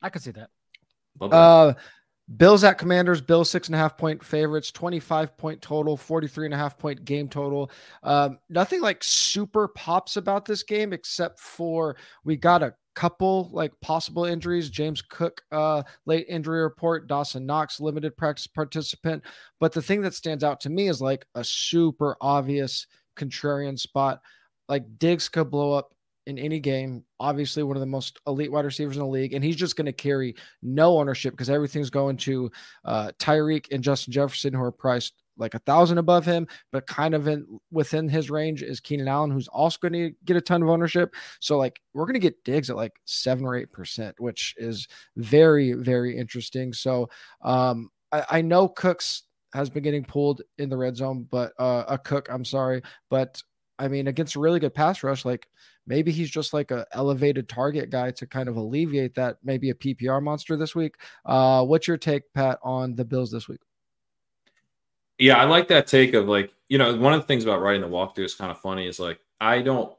I 0.00 0.08
could 0.08 0.22
see 0.22 0.30
that. 0.30 0.50
Uh, 1.20 1.74
Bills 2.36 2.62
at 2.62 2.78
Commanders, 2.78 3.20
Bills 3.20 3.50
six 3.50 3.68
and 3.68 3.74
a 3.74 3.78
half 3.78 3.96
point 3.96 4.22
favorites, 4.22 4.70
25 4.70 5.36
point 5.36 5.60
total, 5.62 5.96
43 5.96 6.46
and 6.46 6.54
a 6.54 6.58
half 6.58 6.78
point 6.78 7.04
game 7.04 7.28
total. 7.28 7.70
Um, 8.02 8.38
nothing 8.48 8.80
like 8.80 9.02
super 9.02 9.66
pops 9.68 10.16
about 10.16 10.44
this 10.44 10.62
game 10.62 10.92
except 10.92 11.40
for 11.40 11.96
we 12.24 12.36
got 12.36 12.62
a 12.62 12.74
couple 12.98 13.48
like 13.52 13.70
possible 13.80 14.24
injuries. 14.24 14.70
James 14.70 15.00
Cook, 15.00 15.40
uh, 15.52 15.84
late 16.04 16.26
injury 16.28 16.62
report, 16.62 17.06
Dawson 17.06 17.46
Knox, 17.46 17.78
limited 17.78 18.16
practice 18.16 18.48
participant. 18.48 19.22
But 19.60 19.70
the 19.70 19.80
thing 19.80 20.02
that 20.02 20.14
stands 20.14 20.42
out 20.42 20.58
to 20.62 20.68
me 20.68 20.88
is 20.88 21.00
like 21.00 21.24
a 21.36 21.44
super 21.44 22.16
obvious 22.20 22.88
contrarian 23.16 23.78
spot. 23.78 24.20
Like 24.68 24.98
Diggs 24.98 25.28
could 25.28 25.48
blow 25.48 25.74
up 25.74 25.94
in 26.26 26.40
any 26.40 26.58
game. 26.58 27.04
Obviously, 27.20 27.62
one 27.62 27.76
of 27.76 27.80
the 27.80 27.86
most 27.86 28.18
elite 28.26 28.50
wide 28.50 28.64
receivers 28.64 28.96
in 28.96 29.02
the 29.02 29.08
league, 29.08 29.32
and 29.32 29.44
he's 29.44 29.54
just 29.54 29.76
going 29.76 29.86
to 29.86 29.92
carry 29.92 30.34
no 30.60 30.98
ownership 30.98 31.34
because 31.34 31.50
everything's 31.50 31.90
going 31.90 32.16
to 32.16 32.50
uh, 32.84 33.12
Tyreek 33.20 33.66
and 33.70 33.84
Justin 33.84 34.12
Jefferson, 34.12 34.52
who 34.52 34.62
are 34.62 34.72
priced 34.72 35.22
like 35.38 35.54
a 35.54 35.60
thousand 35.60 35.98
above 35.98 36.26
him, 36.26 36.46
but 36.72 36.86
kind 36.86 37.14
of 37.14 37.28
in 37.28 37.60
within 37.70 38.08
his 38.08 38.30
range 38.30 38.62
is 38.62 38.80
Keenan 38.80 39.08
Allen, 39.08 39.30
who's 39.30 39.48
also 39.48 39.78
going 39.80 39.92
to 39.92 40.12
get 40.24 40.36
a 40.36 40.40
ton 40.40 40.62
of 40.62 40.68
ownership. 40.68 41.14
So 41.40 41.56
like 41.56 41.80
we're 41.94 42.04
going 42.04 42.14
to 42.14 42.20
get 42.20 42.44
Diggs 42.44 42.70
at 42.70 42.76
like 42.76 43.00
seven 43.04 43.44
or 43.44 43.56
eight 43.56 43.72
percent, 43.72 44.16
which 44.18 44.54
is 44.58 44.88
very 45.16 45.72
very 45.72 46.16
interesting. 46.16 46.72
So 46.72 47.08
um, 47.42 47.90
I, 48.12 48.24
I 48.30 48.40
know 48.42 48.68
Cooks 48.68 49.22
has 49.54 49.70
been 49.70 49.82
getting 49.82 50.04
pulled 50.04 50.42
in 50.58 50.68
the 50.68 50.76
red 50.76 50.96
zone, 50.96 51.26
but 51.30 51.52
uh, 51.58 51.84
a 51.88 51.98
Cook, 51.98 52.28
I'm 52.30 52.44
sorry, 52.44 52.82
but 53.10 53.42
I 53.78 53.88
mean 53.88 54.08
against 54.08 54.34
a 54.34 54.40
really 54.40 54.60
good 54.60 54.74
pass 54.74 55.02
rush, 55.02 55.24
like 55.24 55.48
maybe 55.86 56.12
he's 56.12 56.30
just 56.30 56.52
like 56.52 56.70
a 56.70 56.86
elevated 56.92 57.48
target 57.48 57.90
guy 57.90 58.10
to 58.12 58.26
kind 58.26 58.48
of 58.48 58.56
alleviate 58.56 59.14
that. 59.14 59.38
Maybe 59.42 59.70
a 59.70 59.74
PPR 59.74 60.22
monster 60.22 60.56
this 60.56 60.74
week. 60.74 60.96
Uh, 61.24 61.64
what's 61.64 61.88
your 61.88 61.96
take, 61.96 62.22
Pat, 62.34 62.58
on 62.62 62.94
the 62.94 63.04
Bills 63.04 63.30
this 63.30 63.48
week? 63.48 63.60
Yeah, 65.18 65.36
I 65.36 65.44
like 65.44 65.68
that 65.68 65.86
take 65.86 66.14
of 66.14 66.28
like, 66.28 66.52
you 66.68 66.78
know, 66.78 66.96
one 66.96 67.12
of 67.12 67.20
the 67.20 67.26
things 67.26 67.44
about 67.44 67.60
writing 67.60 67.82
the 67.82 67.88
walkthrough 67.88 68.24
is 68.24 68.34
kind 68.34 68.50
of 68.50 68.60
funny 68.60 68.86
is 68.86 69.00
like, 69.00 69.18
I 69.40 69.62
don't 69.62 69.92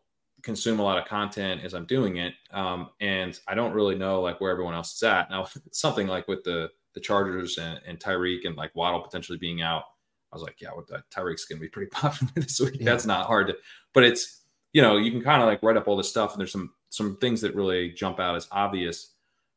consume 0.44 0.80
a 0.80 0.84
lot 0.84 0.98
of 0.98 1.06
content 1.06 1.62
as 1.64 1.74
I'm 1.74 1.86
doing 1.86 2.18
it. 2.18 2.34
Um, 2.52 2.90
and 3.02 3.38
I 3.48 3.56
don't 3.56 3.74
really 3.74 3.96
know 3.96 4.22
like 4.22 4.40
where 4.40 4.52
everyone 4.52 4.76
else 4.76 4.96
is 4.96 5.04
at. 5.04 5.30
Now, 5.30 5.48
something 5.72 6.08
like 6.08 6.28
with 6.28 6.44
the, 6.44 6.70
the 6.94 7.02
Chargers 7.02 7.58
and, 7.58 7.80
and 7.86 8.00
Tyreek 8.00 8.46
and 8.46 8.56
like 8.56 8.76
Waddle 8.76 9.02
potentially 9.02 9.38
being 9.38 9.62
out, 9.62 9.84
I 10.32 10.36
was 10.36 10.44
like, 10.44 10.62
yeah, 10.62 10.70
what 10.70 10.88
the 10.88 11.04
Tyreek's 11.14 11.46
going 11.46 11.60
to 11.60 11.64
be 11.64 11.70
pretty 11.70 11.90
popular 11.92 12.32
this 12.36 12.60
week. 12.60 12.78
Yeah. 12.80 12.86
That's 12.86 13.06
not 13.06 13.26
hard 13.26 13.48
to, 13.48 13.58
but 13.94 14.04
it's, 14.04 14.42
you 14.74 14.82
know, 14.82 14.98
you 14.98 15.12
can 15.12 15.22
kind 15.22 15.42
of 15.42 15.48
like 15.48 15.64
write 15.64 15.78
up 15.78 15.88
all 15.88 15.98
this 15.98 16.10
stuff 16.10 16.34
and 16.34 16.40
there's 16.40 16.52
some 16.52 16.72
some 16.90 17.18
things 17.18 17.42
that 17.42 17.56
really 17.56 17.92
jump 17.92 18.20
out 18.20 18.36
as 18.36 18.48
obvious. 18.52 19.14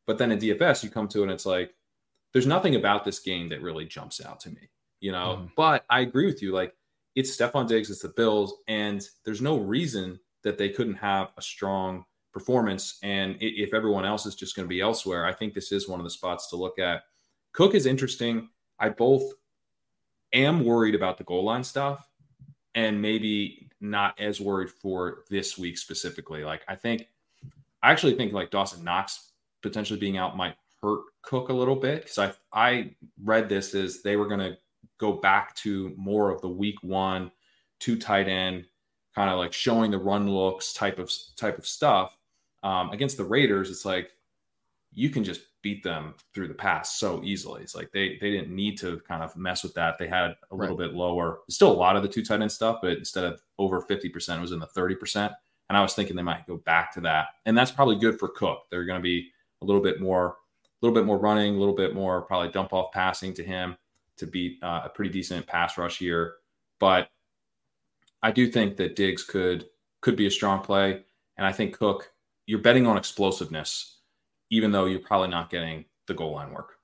But 0.07 0.19
then 0.19 0.33
in 0.33 0.39
DFS, 0.39 0.83
you 0.83 0.91
come 0.91 1.09
to 1.09 1.21
it 1.21 1.25
and 1.25 1.33
it's 1.33 1.47
like, 1.47 1.75
there's 2.33 2.47
nothing 2.47 2.75
about 2.75 3.05
this 3.05 3.21
game 3.21 3.49
that 3.51 3.63
really 3.63 3.85
jumps 3.85 4.25
out 4.25 4.41
to 4.41 4.51
me, 4.51 4.69
you 5.03 5.13
know. 5.13 5.41
Mm. 5.43 5.51
But 5.57 5.85
I 5.91 6.01
agree 6.01 6.25
with 6.25 6.43
you. 6.43 6.53
Like, 6.53 6.75
it's 7.15 7.37
Stefon 7.37 7.69
Diggs, 7.69 7.91
it's 7.91 8.01
the 8.01 8.09
Bills, 8.09 8.55
and 8.69 9.07
there's 9.25 9.43
no 9.43 9.59
reason 9.59 10.19
that 10.45 10.57
they 10.57 10.71
couldn't 10.71 10.95
have 10.95 11.33
a 11.37 11.43
strong 11.43 12.05
performance. 12.33 12.99
And 13.03 13.37
if 13.41 13.75
everyone 13.75 14.07
else 14.07 14.25
is 14.25 14.35
just 14.35 14.57
going 14.57 14.65
to 14.65 14.69
be 14.69 14.81
elsewhere, 14.81 15.27
I 15.27 15.33
think 15.33 15.53
this 15.53 15.73
is 15.73 15.89
one 15.89 16.01
of 16.01 16.05
the 16.05 16.11
spots 16.11 16.49
to 16.51 16.57
look 16.57 16.79
at. 16.79 17.03
Cook 17.53 17.75
is 17.75 17.85
interesting. 17.85 18.49
I 18.79 18.89
both 18.89 19.31
am 20.33 20.65
worried 20.65 20.95
about 20.95 21.19
the 21.19 21.25
goal 21.25 21.45
line 21.45 21.63
stuff 21.63 22.09
and 22.75 23.01
maybe 23.01 23.69
not 23.81 24.19
as 24.19 24.41
worried 24.41 24.71
for 24.71 25.25
this 25.29 25.59
week 25.59 25.77
specifically. 25.77 26.45
Like 26.45 26.63
I 26.69 26.75
think 26.75 27.09
I 27.83 27.91
actually 27.91 28.15
think 28.15 28.33
like 28.33 28.51
Dawson 28.51 28.83
Knox 28.83 29.33
potentially 29.61 30.01
being 30.01 30.17
out 30.17 30.37
might 30.37 30.55
hurt 30.83 31.03
Cook 31.21 31.51
a 31.51 31.53
little 31.53 31.77
bit 31.77 32.03
because 32.03 32.19
I 32.19 32.33
I 32.53 32.95
read 33.23 33.49
this 33.49 33.75
as 33.75 34.03
they 34.03 34.17
were 34.17 34.27
going 34.27 34.41
to 34.41 34.57
go 35.03 35.13
back 35.13 35.55
to 35.57 35.93
more 35.97 36.31
of 36.31 36.41
the 36.41 36.49
week 36.49 36.77
one 36.83 37.31
two 37.81 37.99
tight 37.99 38.29
end 38.29 38.65
kind 39.15 39.29
of 39.29 39.37
like 39.37 39.53
showing 39.53 39.91
the 39.91 39.99
run 39.99 40.31
looks 40.31 40.73
type 40.73 41.01
of 41.01 41.13
type 41.37 41.59
of 41.59 41.67
stuff 41.67 42.17
um, 42.63 42.91
against 42.91 43.17
the 43.17 43.25
Raiders. 43.25 43.69
It's 43.69 43.85
like 43.85 44.13
you 44.93 45.11
can 45.11 45.25
just 45.25 45.41
beat 45.61 45.83
them 45.83 46.15
through 46.33 46.47
the 46.49 46.55
pass 46.55 46.99
so 46.99 47.21
easily. 47.25 47.63
It's 47.63 47.75
like 47.75 47.91
they 47.91 48.17
they 48.21 48.31
didn't 48.31 48.55
need 48.55 48.79
to 48.79 49.01
kind 49.01 49.25
of 49.25 49.37
mess 49.37 49.65
with 49.65 49.75
that. 49.75 49.99
They 49.99 50.07
had 50.07 50.37
a 50.53 50.55
little 50.55 50.77
right. 50.77 50.87
bit 50.87 50.95
lower, 50.95 51.41
still 51.51 51.73
a 51.73 51.75
lot 51.75 51.97
of 51.97 52.05
the 52.05 52.09
two 52.09 52.25
tight 52.25 52.41
end 52.41 52.53
stuff, 52.53 52.79
but 52.81 52.97
instead 52.97 53.25
of 53.25 53.43
over 53.59 53.83
50%, 53.83 54.37
it 54.37 54.41
was 54.41 54.53
in 54.53 54.61
the 54.61 54.67
30%. 54.69 55.35
And 55.69 55.77
I 55.77 55.83
was 55.83 55.95
thinking 55.95 56.15
they 56.15 56.23
might 56.23 56.47
go 56.47 56.59
back 56.59 56.93
to 56.95 57.01
that. 57.01 57.29
And 57.47 57.59
that's 57.59 57.71
probably 57.71 57.97
good 57.97 58.19
for 58.19 58.29
Cook. 58.29 58.65
They're 58.71 58.85
going 58.85 58.99
to 58.99 59.03
be 59.03 59.31
a 59.63 59.65
little 59.65 59.81
bit 59.81 60.01
more, 60.01 60.37
a 60.65 60.87
little 60.87 60.95
bit 60.95 61.07
more 61.07 61.19
running, 61.19 61.57
a 61.57 61.59
little 61.59 61.75
bit 61.75 61.95
more 61.95 62.23
probably 62.23 62.51
dump 62.51 62.73
off 62.73 62.93
passing 62.93 63.35
to 63.35 63.45
him 63.45 63.77
to 64.23 64.27
beat 64.27 64.59
uh, 64.63 64.83
a 64.85 64.89
pretty 64.89 65.11
decent 65.11 65.47
pass 65.47 65.77
rush 65.77 65.99
here. 65.99 66.35
But 66.81 67.09
I 68.23 68.33
do 68.33 68.51
think 68.51 68.77
that 68.79 68.97
Diggs 68.97 69.23
could 69.23 69.67
could 70.01 70.17
be 70.17 70.27
a 70.27 70.31
strong 70.31 70.63
play. 70.63 71.05
And 71.37 71.47
I 71.47 71.53
think 71.53 71.79
Cook, 71.79 72.11
you're 72.47 72.61
betting 72.61 72.87
on 72.87 72.97
explosiveness 72.97 73.99
even 74.53 74.71
though 74.71 74.85
you're 74.85 75.01
probably 75.01 75.29
not 75.29 75.51
getting 75.51 75.85
the 76.07 76.15
goal 76.15 76.33
line 76.33 76.53
work. 76.53 76.75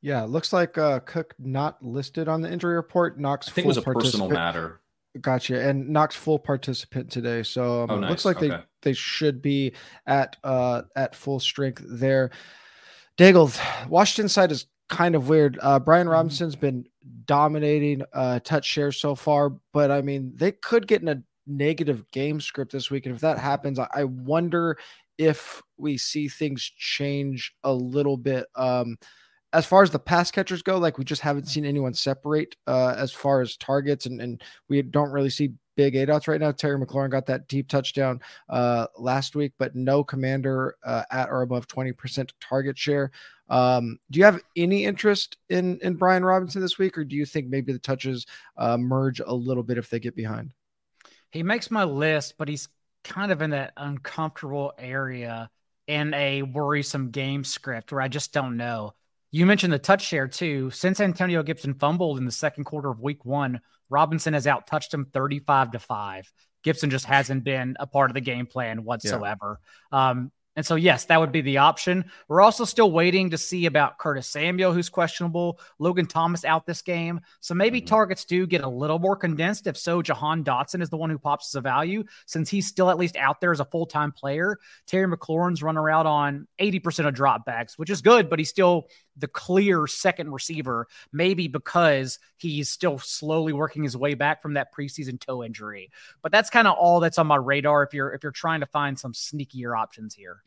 Yeah, 0.00 0.24
looks 0.24 0.52
like 0.52 0.76
uh, 0.76 1.00
Cook 1.00 1.34
not 1.38 1.82
listed 1.82 2.26
on 2.26 2.40
the 2.40 2.50
injury 2.50 2.74
report. 2.74 3.20
Knox 3.20 3.48
I 3.48 3.52
think 3.52 3.66
it 3.66 3.68
was 3.68 3.76
a 3.76 3.82
personal 3.82 4.28
matter. 4.28 4.80
Gotcha. 5.20 5.60
And 5.60 5.90
Knox 5.90 6.16
full 6.16 6.38
participant 6.38 7.10
today, 7.10 7.42
so 7.42 7.82
um, 7.82 7.90
oh, 7.90 8.00
nice. 8.00 8.10
looks 8.10 8.24
like 8.24 8.38
okay. 8.38 8.48
they 8.48 8.58
they 8.82 8.92
should 8.92 9.40
be 9.40 9.72
at 10.06 10.36
uh 10.42 10.82
at 10.96 11.14
full 11.14 11.38
strength 11.38 11.84
there. 11.86 12.30
Daigle, 13.16 13.56
Washington 13.88 14.28
side 14.28 14.50
is 14.50 14.66
kind 14.88 15.14
of 15.14 15.28
weird. 15.28 15.58
Uh, 15.60 15.78
Brian 15.78 16.06
mm-hmm. 16.06 16.12
Robinson's 16.12 16.56
been 16.56 16.86
dominating 17.26 18.02
uh, 18.12 18.40
touch 18.40 18.66
share 18.66 18.92
so 18.92 19.14
far, 19.14 19.50
but 19.72 19.90
I 19.90 20.02
mean 20.02 20.32
they 20.34 20.52
could 20.52 20.86
get 20.86 21.02
in 21.02 21.08
a 21.08 21.22
negative 21.46 22.10
game 22.10 22.40
script 22.40 22.72
this 22.72 22.90
week, 22.90 23.06
and 23.06 23.14
if 23.14 23.20
that 23.20 23.38
happens, 23.38 23.78
I, 23.78 23.88
I 23.94 24.04
wonder 24.04 24.78
if 25.18 25.62
we 25.76 25.96
see 25.96 26.28
things 26.28 26.62
change 26.76 27.54
a 27.62 27.72
little 27.72 28.16
bit. 28.16 28.46
Um, 28.56 28.96
as 29.52 29.64
far 29.64 29.84
as 29.84 29.90
the 29.90 29.98
pass 30.00 30.32
catchers 30.32 30.62
go, 30.62 30.78
like 30.78 30.98
we 30.98 31.04
just 31.04 31.22
haven't 31.22 31.46
seen 31.46 31.64
anyone 31.64 31.94
separate 31.94 32.56
uh, 32.66 32.94
as 32.98 33.12
far 33.12 33.40
as 33.40 33.56
targets, 33.56 34.06
and, 34.06 34.20
and 34.20 34.42
we 34.68 34.82
don't 34.82 35.12
really 35.12 35.30
see 35.30 35.52
big 35.76 35.96
outs 36.08 36.28
right 36.28 36.40
now. 36.40 36.52
Terry 36.52 36.78
McLaurin 36.78 37.10
got 37.10 37.26
that 37.26 37.48
deep 37.48 37.68
touchdown 37.68 38.20
uh, 38.48 38.86
last 38.98 39.36
week, 39.36 39.52
but 39.58 39.74
no 39.74 40.04
commander 40.04 40.76
uh, 40.84 41.04
at 41.10 41.30
or 41.30 41.42
above 41.42 41.66
20% 41.66 42.30
target 42.40 42.78
share. 42.78 43.10
Um, 43.48 43.98
do 44.10 44.18
you 44.18 44.24
have 44.24 44.40
any 44.56 44.84
interest 44.84 45.36
in 45.50 45.78
in 45.82 45.94
Brian 45.94 46.24
Robinson 46.24 46.62
this 46.62 46.78
week, 46.78 46.96
or 46.96 47.04
do 47.04 47.14
you 47.14 47.26
think 47.26 47.48
maybe 47.48 47.72
the 47.72 47.78
touches 47.78 48.26
uh, 48.56 48.78
merge 48.78 49.20
a 49.20 49.34
little 49.34 49.62
bit 49.62 49.78
if 49.78 49.90
they 49.90 50.00
get 50.00 50.16
behind? 50.16 50.52
He 51.30 51.42
makes 51.42 51.70
my 51.70 51.84
list, 51.84 52.34
but 52.38 52.48
he's 52.48 52.68
kind 53.02 53.30
of 53.32 53.42
in 53.42 53.50
that 53.50 53.72
uncomfortable 53.76 54.72
area 54.78 55.50
in 55.86 56.14
a 56.14 56.42
worrisome 56.42 57.10
game 57.10 57.44
script 57.44 57.92
where 57.92 58.00
I 58.00 58.08
just 58.08 58.32
don't 58.32 58.56
know. 58.56 58.94
You 59.34 59.46
mentioned 59.46 59.72
the 59.72 59.80
touch 59.80 60.02
share 60.02 60.28
too. 60.28 60.70
Since 60.70 61.00
Antonio 61.00 61.42
Gibson 61.42 61.74
fumbled 61.74 62.18
in 62.18 62.24
the 62.24 62.30
second 62.30 62.62
quarter 62.62 62.88
of 62.88 63.00
week 63.00 63.24
one, 63.24 63.60
Robinson 63.90 64.32
has 64.32 64.46
out 64.46 64.68
touched 64.68 64.94
him 64.94 65.06
35 65.12 65.72
to 65.72 65.80
5. 65.80 66.32
Gibson 66.62 66.88
just 66.88 67.04
hasn't 67.04 67.42
been 67.42 67.76
a 67.80 67.86
part 67.88 68.10
of 68.10 68.14
the 68.14 68.20
game 68.20 68.46
plan 68.46 68.84
whatsoever. 68.84 69.58
Yeah. 69.92 70.10
Um, 70.10 70.30
and 70.56 70.64
so, 70.64 70.76
yes, 70.76 71.06
that 71.06 71.18
would 71.18 71.32
be 71.32 71.40
the 71.40 71.58
option. 71.58 72.04
We're 72.28 72.40
also 72.40 72.64
still 72.64 72.92
waiting 72.92 73.30
to 73.30 73.38
see 73.38 73.66
about 73.66 73.98
Curtis 73.98 74.28
Samuel, 74.28 74.72
who's 74.72 74.88
questionable. 74.88 75.58
Logan 75.80 76.06
Thomas 76.06 76.44
out 76.44 76.64
this 76.64 76.82
game. 76.82 77.20
So 77.40 77.54
maybe 77.54 77.80
mm-hmm. 77.80 77.88
targets 77.88 78.24
do 78.24 78.46
get 78.46 78.62
a 78.62 78.68
little 78.68 79.00
more 79.00 79.16
condensed. 79.16 79.66
If 79.66 79.76
so, 79.76 80.00
Jahan 80.00 80.44
Dotson 80.44 80.80
is 80.80 80.90
the 80.90 80.96
one 80.96 81.10
who 81.10 81.18
pops 81.18 81.50
as 81.50 81.58
a 81.58 81.60
value 81.60 82.04
since 82.26 82.48
he's 82.48 82.68
still 82.68 82.88
at 82.88 82.98
least 82.98 83.16
out 83.16 83.40
there 83.40 83.50
as 83.50 83.60
a 83.60 83.64
full 83.64 83.86
time 83.86 84.12
player. 84.12 84.58
Terry 84.86 85.08
McLaurin's 85.08 85.62
running 85.62 85.78
around 85.78 86.06
on 86.06 86.46
80% 86.60 87.08
of 87.08 87.14
dropbacks, 87.14 87.76
which 87.76 87.90
is 87.90 88.00
good, 88.00 88.30
but 88.30 88.38
he's 88.38 88.50
still 88.50 88.86
the 89.16 89.28
clear 89.28 89.86
second 89.86 90.32
receiver, 90.32 90.86
maybe 91.12 91.48
because 91.48 92.18
he's 92.36 92.68
still 92.68 92.98
slowly 92.98 93.52
working 93.52 93.82
his 93.82 93.96
way 93.96 94.14
back 94.14 94.42
from 94.42 94.54
that 94.54 94.74
preseason 94.74 95.20
toe 95.20 95.42
injury. 95.42 95.90
But 96.22 96.32
that's 96.32 96.50
kind 96.50 96.66
of 96.66 96.76
all 96.76 97.00
that's 97.00 97.18
on 97.18 97.26
my 97.26 97.36
radar 97.36 97.82
if 97.82 97.94
you're 97.94 98.12
if 98.12 98.22
you're 98.22 98.32
trying 98.32 98.60
to 98.60 98.66
find 98.66 98.98
some 98.98 99.12
sneakier 99.12 99.78
options 99.78 100.14
here. 100.14 100.42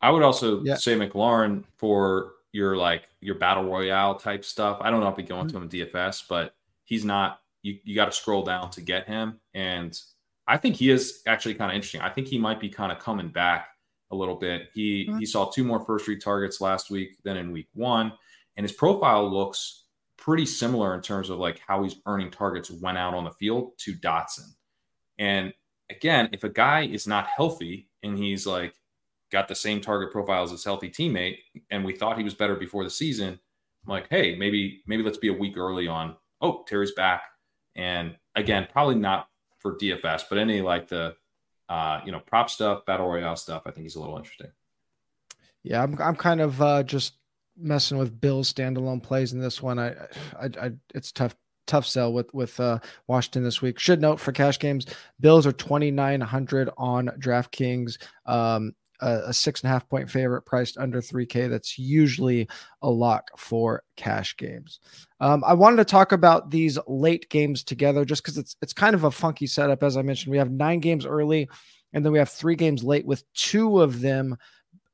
I 0.00 0.10
would 0.10 0.22
also 0.22 0.62
yeah. 0.64 0.74
say 0.74 0.96
McLaurin 0.96 1.64
for 1.76 2.32
your 2.52 2.76
like 2.76 3.08
your 3.20 3.36
battle 3.36 3.64
royale 3.64 4.16
type 4.16 4.44
stuff. 4.44 4.78
I 4.80 4.90
don't 4.90 5.00
know 5.00 5.08
if 5.08 5.16
we 5.16 5.22
go 5.22 5.40
into 5.40 5.54
mm-hmm. 5.54 5.68
him 5.68 5.82
in 5.82 5.88
DFS, 5.88 6.24
but 6.28 6.54
he's 6.84 7.04
not. 7.04 7.40
You 7.62 7.78
you 7.84 7.94
got 7.94 8.06
to 8.06 8.12
scroll 8.12 8.42
down 8.42 8.70
to 8.70 8.80
get 8.80 9.06
him, 9.06 9.38
and 9.54 9.98
I 10.46 10.56
think 10.56 10.76
he 10.76 10.90
is 10.90 11.22
actually 11.26 11.54
kind 11.54 11.70
of 11.70 11.76
interesting. 11.76 12.00
I 12.00 12.10
think 12.10 12.26
he 12.26 12.38
might 12.38 12.58
be 12.58 12.68
kind 12.68 12.90
of 12.90 12.98
coming 12.98 13.28
back 13.28 13.68
a 14.12 14.16
little 14.16 14.36
bit. 14.36 14.68
He 14.74 15.06
mm-hmm. 15.06 15.18
he 15.18 15.26
saw 15.26 15.50
two 15.50 15.64
more 15.64 15.84
first 15.84 16.06
read 16.06 16.20
targets 16.20 16.60
last 16.60 16.90
week 16.90 17.16
than 17.24 17.36
in 17.36 17.50
week 17.50 17.68
one, 17.74 18.12
and 18.56 18.64
his 18.64 18.72
profile 18.72 19.28
looks 19.28 19.86
pretty 20.16 20.46
similar 20.46 20.94
in 20.94 21.00
terms 21.00 21.30
of 21.30 21.38
like 21.38 21.60
how 21.66 21.82
he's 21.82 21.96
earning 22.06 22.30
targets 22.30 22.70
when 22.70 22.96
out 22.96 23.14
on 23.14 23.24
the 23.24 23.32
field 23.32 23.72
to 23.78 23.94
Dotson. 23.94 24.54
And 25.18 25.52
again, 25.90 26.28
if 26.32 26.44
a 26.44 26.48
guy 26.48 26.82
is 26.82 27.06
not 27.06 27.26
healthy 27.26 27.88
and 28.04 28.16
he's 28.16 28.46
like 28.46 28.74
got 29.32 29.48
the 29.48 29.54
same 29.54 29.80
target 29.80 30.12
profile 30.12 30.44
as 30.44 30.50
his 30.50 30.64
healthy 30.64 30.90
teammate, 30.90 31.38
and 31.70 31.84
we 31.84 31.94
thought 31.94 32.18
he 32.18 32.24
was 32.24 32.34
better 32.34 32.54
before 32.54 32.84
the 32.84 32.90
season, 32.90 33.40
I'm 33.84 33.90
like, 33.90 34.06
hey, 34.10 34.36
maybe 34.36 34.82
maybe 34.86 35.02
let's 35.02 35.18
be 35.18 35.28
a 35.28 35.32
week 35.32 35.56
early 35.56 35.88
on. 35.88 36.16
Oh, 36.40 36.64
Terry's 36.68 36.92
back, 36.92 37.22
and 37.74 38.16
again, 38.34 38.68
probably 38.70 38.96
not 38.96 39.28
for 39.58 39.76
DFS, 39.78 40.24
but 40.28 40.38
any 40.38 40.60
like 40.60 40.88
the 40.88 41.14
uh, 41.68 42.00
you 42.04 42.12
know, 42.12 42.20
prop 42.20 42.50
stuff, 42.50 42.84
battle 42.86 43.06
royale 43.06 43.36
stuff. 43.36 43.62
I 43.66 43.70
think 43.70 43.84
he's 43.84 43.96
a 43.96 44.00
little 44.00 44.16
interesting. 44.16 44.50
Yeah, 45.62 45.82
I'm 45.82 45.96
I'm 46.00 46.16
kind 46.16 46.40
of 46.40 46.60
uh, 46.60 46.82
just 46.82 47.14
messing 47.56 47.98
with 47.98 48.20
Bill's 48.20 48.52
standalone 48.52 49.02
plays 49.02 49.32
in 49.32 49.40
this 49.40 49.62
one. 49.62 49.78
I, 49.78 49.90
I, 50.40 50.50
I 50.60 50.72
it's 50.94 51.12
tough 51.12 51.36
tough 51.66 51.86
sell 51.86 52.12
with 52.12 52.32
with 52.34 52.58
uh, 52.58 52.78
Washington 53.06 53.44
this 53.44 53.62
week. 53.62 53.78
Should 53.78 54.00
note 54.00 54.20
for 54.20 54.32
cash 54.32 54.58
games, 54.58 54.86
Bills 55.20 55.46
are 55.46 55.52
2900 55.52 56.70
on 56.76 57.06
DraftKings. 57.18 57.98
Um, 58.26 58.74
a, 59.02 59.28
a 59.28 59.32
six 59.32 59.60
and 59.60 59.68
a 59.68 59.72
half 59.72 59.88
point 59.88 60.10
favorite 60.10 60.42
priced 60.42 60.78
under 60.78 61.00
3K. 61.00 61.50
That's 61.50 61.78
usually 61.78 62.48
a 62.80 62.88
lock 62.88 63.30
for 63.36 63.82
cash 63.96 64.36
games. 64.36 64.80
Um, 65.20 65.42
I 65.46 65.54
wanted 65.54 65.76
to 65.76 65.84
talk 65.84 66.12
about 66.12 66.50
these 66.50 66.78
late 66.86 67.28
games 67.28 67.62
together 67.64 68.04
just 68.04 68.22
because 68.22 68.38
it's 68.38 68.56
it's 68.62 68.72
kind 68.72 68.94
of 68.94 69.04
a 69.04 69.10
funky 69.10 69.46
setup. 69.46 69.82
As 69.82 69.96
I 69.96 70.02
mentioned, 70.02 70.30
we 70.30 70.38
have 70.38 70.50
nine 70.50 70.80
games 70.80 71.04
early, 71.04 71.48
and 71.92 72.04
then 72.04 72.12
we 72.12 72.18
have 72.18 72.30
three 72.30 72.56
games 72.56 72.82
late, 72.82 73.04
with 73.04 73.30
two 73.34 73.80
of 73.80 74.00
them 74.00 74.36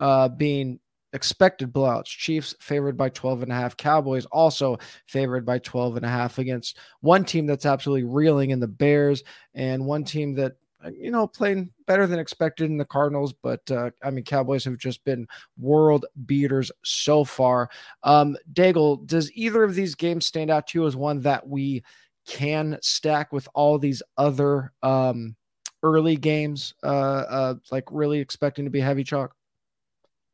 uh, 0.01 0.29
being 0.29 0.81
expected 1.13 1.73
blowouts. 1.73 2.07
Chiefs 2.07 2.55
favored 2.61 2.97
by 2.97 3.09
12 3.09 3.45
and 3.45 3.53
a 3.53 3.55
half. 3.55 3.77
Cowboys 3.77 4.27
also 4.27 4.79
favored 5.07 5.47
by 5.47 5.59
12 5.59 5.97
and 5.97 6.05
a 6.05 6.09
half 6.09 6.39
against 6.39 6.79
one 7.01 7.25
team 7.25 7.47
that's 7.47 7.67
absolutely 7.67 8.05
reeling 8.05 8.51
in 8.51 8.61
the 8.61 8.69
Bears 8.69 9.23
and 9.55 9.87
one 9.87 10.05
team 10.05 10.35
that 10.35 10.57
you 10.93 11.11
know, 11.11 11.27
playing 11.27 11.71
better 11.87 12.07
than 12.07 12.19
expected 12.19 12.71
in 12.71 12.79
the 12.79 12.85
Cardinals, 12.85 13.33
but 13.33 13.69
uh, 13.71 13.91
I 14.03 14.11
mean, 14.11 14.25
Cowboys 14.25 14.65
have 14.65 14.79
just 14.79 15.05
been 15.05 15.27
world 15.59 16.07
beaters 16.27 16.71
so 16.85 17.25
far. 17.25 17.69
Um, 18.03 18.37
Daigle, 18.53 19.07
does 19.07 19.33
either 19.33 19.65
of 19.65 19.75
these 19.75 19.95
games 19.95 20.27
stand 20.27 20.51
out 20.51 20.69
to 20.69 20.79
you 20.79 20.87
as 20.87 20.95
one 20.95 21.21
that 21.23 21.47
we 21.47 21.83
can 22.27 22.79
stack 22.83 23.33
with 23.33 23.49
all 23.55 23.79
these 23.79 24.03
other 24.17 24.73
um, 24.83 25.35
early 25.83 26.17
games, 26.17 26.75
uh, 26.83 26.87
uh, 26.87 27.55
like 27.73 27.85
really 27.91 28.21
expecting 28.21 28.65
to 28.65 28.71
be 28.71 28.81
heavy 28.81 29.05
chalk? 29.05 29.35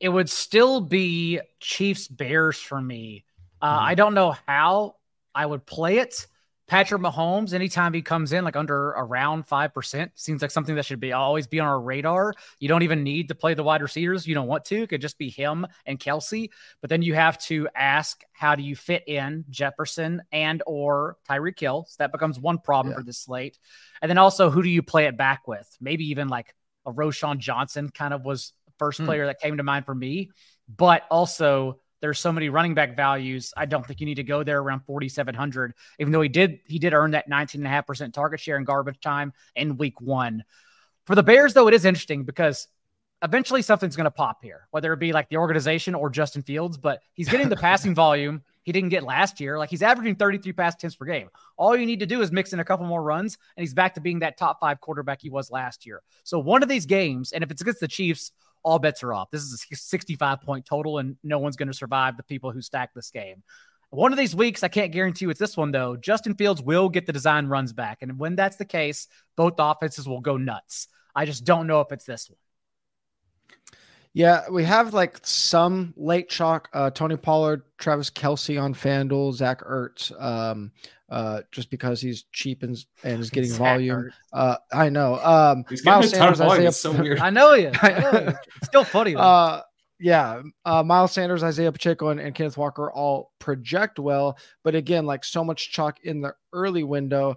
It 0.01 0.09
would 0.09 0.29
still 0.29 0.81
be 0.81 1.41
Chiefs 1.61 2.09
Bears 2.09 2.59
for 2.59 2.81
me. 2.81 3.25
Uh, 3.63 3.77
mm-hmm. 3.77 3.87
I 3.87 3.95
don't 3.95 4.15
know 4.15 4.37
how 4.47 4.97
I 5.35 5.47
would 5.47 5.65
play 5.65 5.99
it. 5.99 6.27
Patrick 6.75 7.03
Mahomes, 7.03 7.55
anytime 7.55 7.95
he 7.95 8.03
comes 8.03 8.33
in 8.33 8.43
like 8.43 8.57
under 8.57 8.89
around 8.89 9.47
5%, 9.47 10.11
seems 10.16 10.43
like 10.43 10.51
something 10.51 10.75
that 10.75 10.85
should 10.85 10.99
be 10.99 11.12
always 11.12 11.47
be 11.47 11.61
on 11.61 11.68
our 11.68 11.81
radar. 11.81 12.35
You 12.59 12.66
don't 12.66 12.83
even 12.83 13.05
need 13.05 13.29
to 13.29 13.37
play 13.37 13.55
the 13.55 13.62
wide 13.62 13.81
receivers. 13.81 14.27
You 14.27 14.35
don't 14.35 14.49
want 14.49 14.64
to. 14.64 14.83
It 14.83 14.89
could 14.89 15.01
just 15.01 15.16
be 15.16 15.31
him 15.31 15.68
and 15.87 16.01
Kelce. 16.01 16.51
But 16.81 16.91
then 16.91 17.01
you 17.01 17.14
have 17.14 17.39
to 17.45 17.68
ask, 17.77 18.25
how 18.33 18.57
do 18.57 18.64
you 18.64 18.75
fit 18.75 19.07
in 19.07 19.45
Jefferson 19.51 20.22
and 20.33 20.64
or 20.66 21.16
Tyreek 21.31 21.61
Hill? 21.61 21.87
So 21.89 21.95
that 22.01 22.11
becomes 22.11 22.41
one 22.41 22.59
problem 22.59 22.91
yeah. 22.91 22.99
for 22.99 23.05
this 23.05 23.18
slate. 23.18 23.57
And 24.03 24.11
then 24.11 24.18
also, 24.18 24.51
who 24.51 24.61
do 24.61 24.68
you 24.68 24.83
play 24.83 25.07
it 25.07 25.16
back 25.16 25.47
with? 25.47 25.77
Maybe 25.81 26.07
even 26.07 26.27
like 26.27 26.57
a 26.85 26.93
Roschon 26.93 27.39
Johnson 27.39 27.89
kind 27.89 28.12
of 28.12 28.25
was 28.25 28.53
first 28.81 28.99
hmm. 28.99 29.07
player 29.07 29.27
that 29.27 29.41
came 29.41 29.59
to 29.59 29.62
mind 29.62 29.87
for 29.87 29.95
me. 29.95 30.33
But 30.68 31.05
also, 31.09 31.79
there's 32.05 32.19
so 32.19 32.31
many 32.31 32.51
running 32.51 32.75
back 32.75 32.95
values. 32.95 33.55
I 33.57 33.65
don't 33.65 33.87
think 33.87 33.99
you 33.99 34.05
need 34.05 34.17
to 34.17 34.23
go 34.23 34.43
there 34.43 34.61
around 34.61 34.81
4,700, 34.81 35.73
even 35.99 36.13
though 36.13 36.21
he 36.21 36.29
did 36.29 36.61
he 36.67 36.79
did 36.79 36.93
earn 36.93 37.13
that 37.13 37.31
19.5% 37.31 38.13
target 38.13 38.41
share 38.41 38.59
in 38.59 38.65
garbage 38.65 39.01
time 39.01 39.33
in 39.57 39.79
week 39.79 40.03
one. 40.03 40.45
For 41.07 41.15
the 41.15 41.23
Bears, 41.23 41.55
though, 41.55 41.67
it 41.67 41.73
is 41.73 41.87
interesting 41.87 42.25
because 42.25 42.69
eventually 43.23 43.63
something's 43.63 43.97
going 43.97 44.05
to 44.05 44.11
pop 44.11 44.43
here, 44.43 44.69
whether 44.71 44.93
it 44.93 44.99
be 44.99 45.15
like 45.15 45.31
the 45.31 45.39
organization 45.39 45.95
or 45.95 46.11
Justin 46.11 46.43
Fields, 46.43 46.77
but 46.77 47.01
he's 47.15 47.31
getting 47.31 47.49
the 47.49 47.57
passing 47.69 47.95
volume 47.95 48.43
he 48.65 48.73
didn't 48.73 48.91
get 48.91 49.03
last 49.03 49.41
year. 49.41 49.59
Like 49.59 49.71
he's 49.71 49.83
averaging 49.83 50.17
33 50.17 50.53
pass 50.53 50.75
attempts 50.75 50.97
per 50.97 51.07
game. 51.07 51.31
All 51.57 51.75
you 51.75 51.87
need 51.87 52.01
to 52.01 52.07
do 52.07 52.21
is 52.21 52.31
mix 52.31 52.53
in 52.53 52.61
a 52.61 52.65
couple 52.67 52.85
more 52.85 53.03
runs, 53.03 53.39
and 53.57 53.63
he's 53.63 53.73
back 53.73 53.95
to 53.95 54.03
being 54.03 54.19
that 54.19 54.37
top 54.37 54.61
five 54.61 54.79
quarterback 54.83 55.23
he 55.23 55.31
was 55.31 55.51
last 55.51 55.87
year. 55.87 56.03
So 56.23 56.39
one 56.39 56.63
of 56.63 56.69
these 56.69 56.85
games, 56.85 57.33
and 57.33 57.43
if 57.43 57.51
it's 57.51 57.63
against 57.63 57.81
the 57.81 57.89
Chiefs, 57.89 58.33
all 58.65 58.79
bets 58.79 59.03
are 59.03 59.12
off. 59.12 59.31
This 59.31 59.43
is 59.43 59.65
a 59.71 59.77
65 59.77 60.41
point 60.41 60.67
total, 60.67 60.99
and 60.99 61.17
no 61.23 61.39
one's 61.39 61.57
going 61.57 61.69
to 61.69 61.75
survive 61.75 62.17
the 62.17 62.23
people 62.23 62.51
who 62.51 62.61
stack 62.61 62.93
this 62.95 63.11
game. 63.11 63.43
One 63.91 64.12
of 64.12 64.19
these 64.19 64.35
weeks, 64.35 64.65
I 64.65 64.69
can't 64.69 64.91
guarantee 64.91 65.27
you 65.27 65.31
it's 65.31 65.39
this 65.39 65.57
one 65.57 65.71
though. 65.71 65.97
Justin 65.97 66.35
Fields 66.35 66.61
will 66.61 66.89
get 66.89 67.07
the 67.07 67.12
design 67.12 67.47
runs 67.47 67.73
back. 67.73 67.99
And 68.01 68.19
when 68.19 68.35
that's 68.35 68.57
the 68.57 68.65
case, 68.65 69.07
both 69.37 69.55
offenses 69.59 70.09
will 70.09 70.21
go 70.21 70.37
nuts. 70.37 70.89
I 71.15 71.27
just 71.27 71.45
don't 71.45 71.69
know 71.69 71.81
if 71.81 71.93
it's 71.93 72.05
this 72.05 72.29
one. 72.29 72.39
Yeah, 74.12 74.49
we 74.49 74.65
have 74.65 74.95
like 74.95 75.19
some 75.23 75.93
late 75.97 76.29
chalk. 76.29 76.69
Uh, 76.73 76.91
Tony 76.91 77.17
Pollard, 77.17 77.62
Travis 77.79 78.11
Kelce 78.11 78.61
on 78.61 78.73
FanDuel, 78.75 79.33
Zach 79.35 79.61
Ertz, 79.62 80.11
um, 80.21 80.73
uh, 81.09 81.43
just 81.53 81.71
because 81.71 82.01
he's 82.01 82.25
cheap 82.33 82.63
and, 82.63 82.77
and 83.03 83.21
is 83.21 83.31
getting 83.31 83.53
volume. 83.53 84.11
Uh, 84.33 84.57
I 84.73 84.89
know. 84.89 85.19
Um, 85.23 85.65
he's 85.69 85.85
Miles 85.85 86.11
Sanders, 86.11 86.41
Isaiah, 86.41 86.73
so 86.73 86.93
weird. 86.93 87.19
I 87.21 87.31
know 87.31 87.55
you. 87.55 87.71
I 87.83 88.01
know 88.01 88.27
you. 88.29 88.35
Still 88.65 88.85
funny. 88.85 89.15
Though. 89.15 89.21
Uh, 89.21 89.63
yeah, 90.01 90.43
uh, 90.65 90.83
Miles 90.83 91.13
Sanders, 91.13 91.43
Isaiah 91.43 91.73
Pacheco, 91.73 92.09
and, 92.09 92.21
and 92.21 92.35
Kenneth 92.35 92.57
Walker 92.57 92.91
all 92.91 93.33
project 93.39 93.99
well, 93.99 94.37
but 94.63 94.75
again, 94.75 95.07
like 95.07 95.25
so 95.25 95.45
much 95.45 95.71
chalk 95.71 96.01
in 96.03 96.21
the 96.21 96.35
early 96.53 96.85
window. 96.85 97.37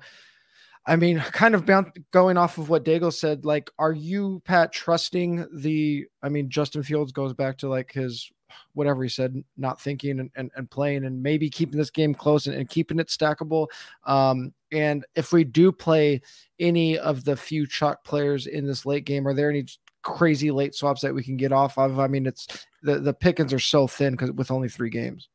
I 0.86 0.96
mean, 0.96 1.20
kind 1.20 1.54
of 1.54 1.66
bound, 1.66 1.92
going 2.12 2.38
off 2.38 2.58
of 2.58 2.70
what 2.70 2.86
Daigle 2.86 3.14
said, 3.14 3.46
like, 3.46 3.70
are 3.78 3.92
you, 3.92 4.42
Pat, 4.46 4.72
trusting 4.72 5.46
the? 5.54 6.06
I 6.24 6.30
mean, 6.30 6.50
Justin 6.50 6.82
Fields 6.82 7.12
goes 7.12 7.34
back 7.34 7.58
to 7.60 7.70
like 7.70 7.92
his 7.92 8.32
whatever 8.74 9.04
he 9.04 9.10
said, 9.10 9.44
not 9.58 9.82
thinking 9.82 10.20
and, 10.20 10.32
and, 10.36 10.52
and 10.56 10.70
playing 10.70 11.06
and 11.06 11.22
maybe 11.22 11.50
keeping 11.50 11.78
this 11.78 11.90
game 11.90 12.14
close 12.14 12.48
and, 12.48 12.56
and 12.56 12.70
keeping 12.70 13.00
it 13.00 13.08
stackable. 13.08 13.68
Um, 14.06 14.54
and 14.72 15.06
if 15.16 15.32
we 15.32 15.44
do 15.44 15.72
play 15.72 16.22
any 16.60 16.98
of 16.98 17.24
the 17.24 17.36
few 17.36 17.66
chalk 17.68 18.04
players 18.04 18.48
in 18.48 18.66
this 18.66 18.86
late 18.86 19.06
game, 19.06 19.28
are 19.28 19.34
there 19.34 19.50
any 19.50 19.66
crazy 20.02 20.52
late 20.52 20.76
swaps 20.76 21.02
that 21.02 21.14
we 21.14 21.24
can 21.24 21.38
get 21.38 21.52
off 21.52 21.78
of? 21.78 22.00
I 22.00 22.08
mean, 22.08 22.26
it's 22.26 22.66
the, 22.84 23.00
the 23.00 23.14
pickings 23.14 23.54
are 23.54 23.60
so 23.60 23.88
thin 23.88 24.14
because 24.14 24.32
with 24.32 24.52
only 24.52 24.70
three 24.70 24.90
games. 24.90 25.30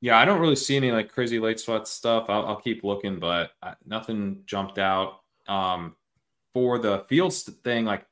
Yeah, 0.00 0.18
I 0.18 0.24
don't 0.24 0.40
really 0.40 0.56
see 0.56 0.76
any 0.76 0.92
like 0.92 1.10
crazy 1.10 1.40
late 1.40 1.58
sweat 1.58 1.88
stuff. 1.88 2.26
I'll, 2.28 2.46
I'll 2.46 2.60
keep 2.60 2.84
looking, 2.84 3.18
but 3.18 3.50
nothing 3.84 4.42
jumped 4.46 4.78
out. 4.78 5.20
Um, 5.48 5.96
for 6.54 6.78
the 6.78 7.04
Fields 7.08 7.42
thing, 7.64 7.84
like, 7.84 8.04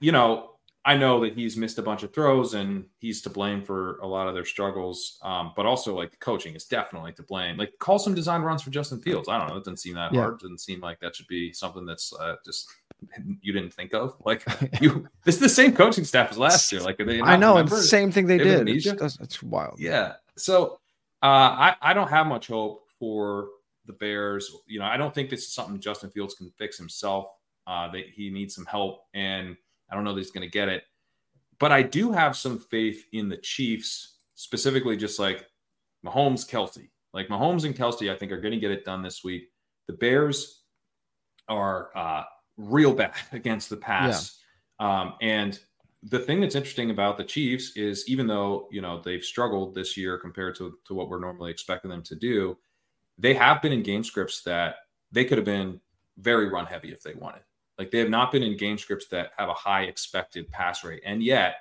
you 0.00 0.12
know, 0.12 0.55
I 0.86 0.96
know 0.96 1.20
that 1.24 1.34
he's 1.34 1.56
missed 1.56 1.78
a 1.78 1.82
bunch 1.82 2.04
of 2.04 2.14
throws 2.14 2.54
and 2.54 2.84
he's 3.00 3.20
to 3.22 3.30
blame 3.30 3.60
for 3.60 3.98
a 3.98 4.06
lot 4.06 4.28
of 4.28 4.34
their 4.34 4.44
struggles. 4.44 5.18
Um, 5.20 5.52
but 5.56 5.66
also 5.66 5.96
like 5.96 6.12
the 6.12 6.16
coaching 6.18 6.54
is 6.54 6.64
definitely 6.64 7.12
to 7.14 7.24
blame. 7.24 7.56
Like 7.56 7.72
call 7.80 7.98
some 7.98 8.14
design 8.14 8.42
runs 8.42 8.62
for 8.62 8.70
Justin 8.70 9.00
Fields. 9.00 9.28
I 9.28 9.36
don't 9.36 9.48
know. 9.48 9.56
It 9.56 9.64
doesn't 9.64 9.78
seem 9.78 9.94
that 9.94 10.14
yeah. 10.14 10.20
hard. 10.20 10.34
It 10.34 10.40
doesn't 10.42 10.60
seem 10.60 10.80
like 10.80 11.00
that 11.00 11.16
should 11.16 11.26
be 11.26 11.52
something 11.52 11.84
that's 11.84 12.12
uh, 12.12 12.36
just 12.44 12.68
you 13.40 13.52
didn't 13.52 13.74
think 13.74 13.94
of. 13.94 14.14
Like 14.24 14.44
you, 14.80 15.08
this 15.24 15.34
is 15.34 15.40
the 15.40 15.48
same 15.48 15.74
coaching 15.74 16.04
staff 16.04 16.30
as 16.30 16.38
last 16.38 16.70
year. 16.70 16.80
Like 16.80 17.00
I 17.00 17.36
know, 17.36 17.58
it's 17.58 17.70
the 17.70 17.82
same 17.82 18.12
thing 18.12 18.26
they, 18.26 18.38
they 18.38 18.44
did. 18.64 18.68
It's, 18.68 19.18
it's 19.18 19.42
wild. 19.42 19.80
Yeah, 19.80 20.12
so 20.36 20.78
uh, 21.20 21.26
I, 21.26 21.76
I 21.82 21.94
don't 21.94 22.10
have 22.10 22.28
much 22.28 22.46
hope 22.46 22.84
for 23.00 23.48
the 23.86 23.92
Bears. 23.92 24.52
You 24.68 24.78
know, 24.78 24.84
I 24.84 24.96
don't 24.96 25.12
think 25.12 25.30
this 25.30 25.40
is 25.40 25.52
something 25.52 25.80
Justin 25.80 26.10
Fields 26.10 26.34
can 26.34 26.52
fix 26.56 26.78
himself. 26.78 27.26
Uh, 27.66 27.90
that 27.90 28.04
he 28.14 28.30
needs 28.30 28.54
some 28.54 28.64
help, 28.64 29.06
and 29.12 29.56
I 29.90 29.94
don't 29.94 30.04
know 30.04 30.14
that 30.14 30.20
he's 30.20 30.30
going 30.30 30.46
to 30.46 30.50
get 30.50 30.68
it. 30.68 30.84
But 31.58 31.72
I 31.72 31.82
do 31.82 32.12
have 32.12 32.36
some 32.36 32.58
faith 32.58 33.04
in 33.12 33.28
the 33.28 33.38
Chiefs, 33.38 34.16
specifically 34.34 34.96
just 34.96 35.18
like 35.18 35.46
Mahomes, 36.04 36.48
Kelce. 36.48 36.88
Like 37.14 37.28
Mahomes 37.28 37.64
and 37.64 37.74
Kelce, 37.74 38.12
I 38.12 38.16
think 38.16 38.30
are 38.30 38.40
going 38.40 38.52
to 38.52 38.60
get 38.60 38.70
it 38.70 38.84
done 38.84 39.02
this 39.02 39.24
week. 39.24 39.48
The 39.86 39.94
Bears 39.94 40.62
are 41.48 41.90
uh, 41.96 42.24
real 42.56 42.92
bad 42.92 43.14
against 43.32 43.70
the 43.70 43.76
pass, 43.76 44.38
yeah. 44.80 45.00
um, 45.00 45.14
and 45.22 45.58
the 46.02 46.18
thing 46.18 46.40
that's 46.40 46.54
interesting 46.54 46.90
about 46.90 47.16
the 47.16 47.24
Chiefs 47.24 47.76
is 47.76 48.08
even 48.08 48.26
though 48.26 48.68
you 48.70 48.80
know 48.80 49.00
they've 49.00 49.24
struggled 49.24 49.74
this 49.74 49.96
year 49.96 50.18
compared 50.18 50.54
to, 50.56 50.78
to 50.84 50.94
what 50.94 51.08
we're 51.08 51.20
normally 51.20 51.50
expecting 51.50 51.90
them 51.90 52.02
to 52.02 52.14
do, 52.14 52.56
they 53.18 53.34
have 53.34 53.62
been 53.62 53.72
in 53.72 53.82
game 53.82 54.04
scripts 54.04 54.42
that 54.42 54.76
they 55.10 55.24
could 55.24 55.38
have 55.38 55.44
been 55.44 55.80
very 56.18 56.48
run 56.48 56.66
heavy 56.66 56.92
if 56.92 57.02
they 57.02 57.14
wanted. 57.14 57.42
Like 57.78 57.90
they 57.90 57.98
have 57.98 58.10
not 58.10 58.32
been 58.32 58.42
in 58.42 58.56
game 58.56 58.78
scripts 58.78 59.06
that 59.08 59.32
have 59.36 59.48
a 59.48 59.54
high 59.54 59.82
expected 59.82 60.50
pass 60.50 60.84
rate, 60.84 61.02
and 61.04 61.22
yet 61.22 61.56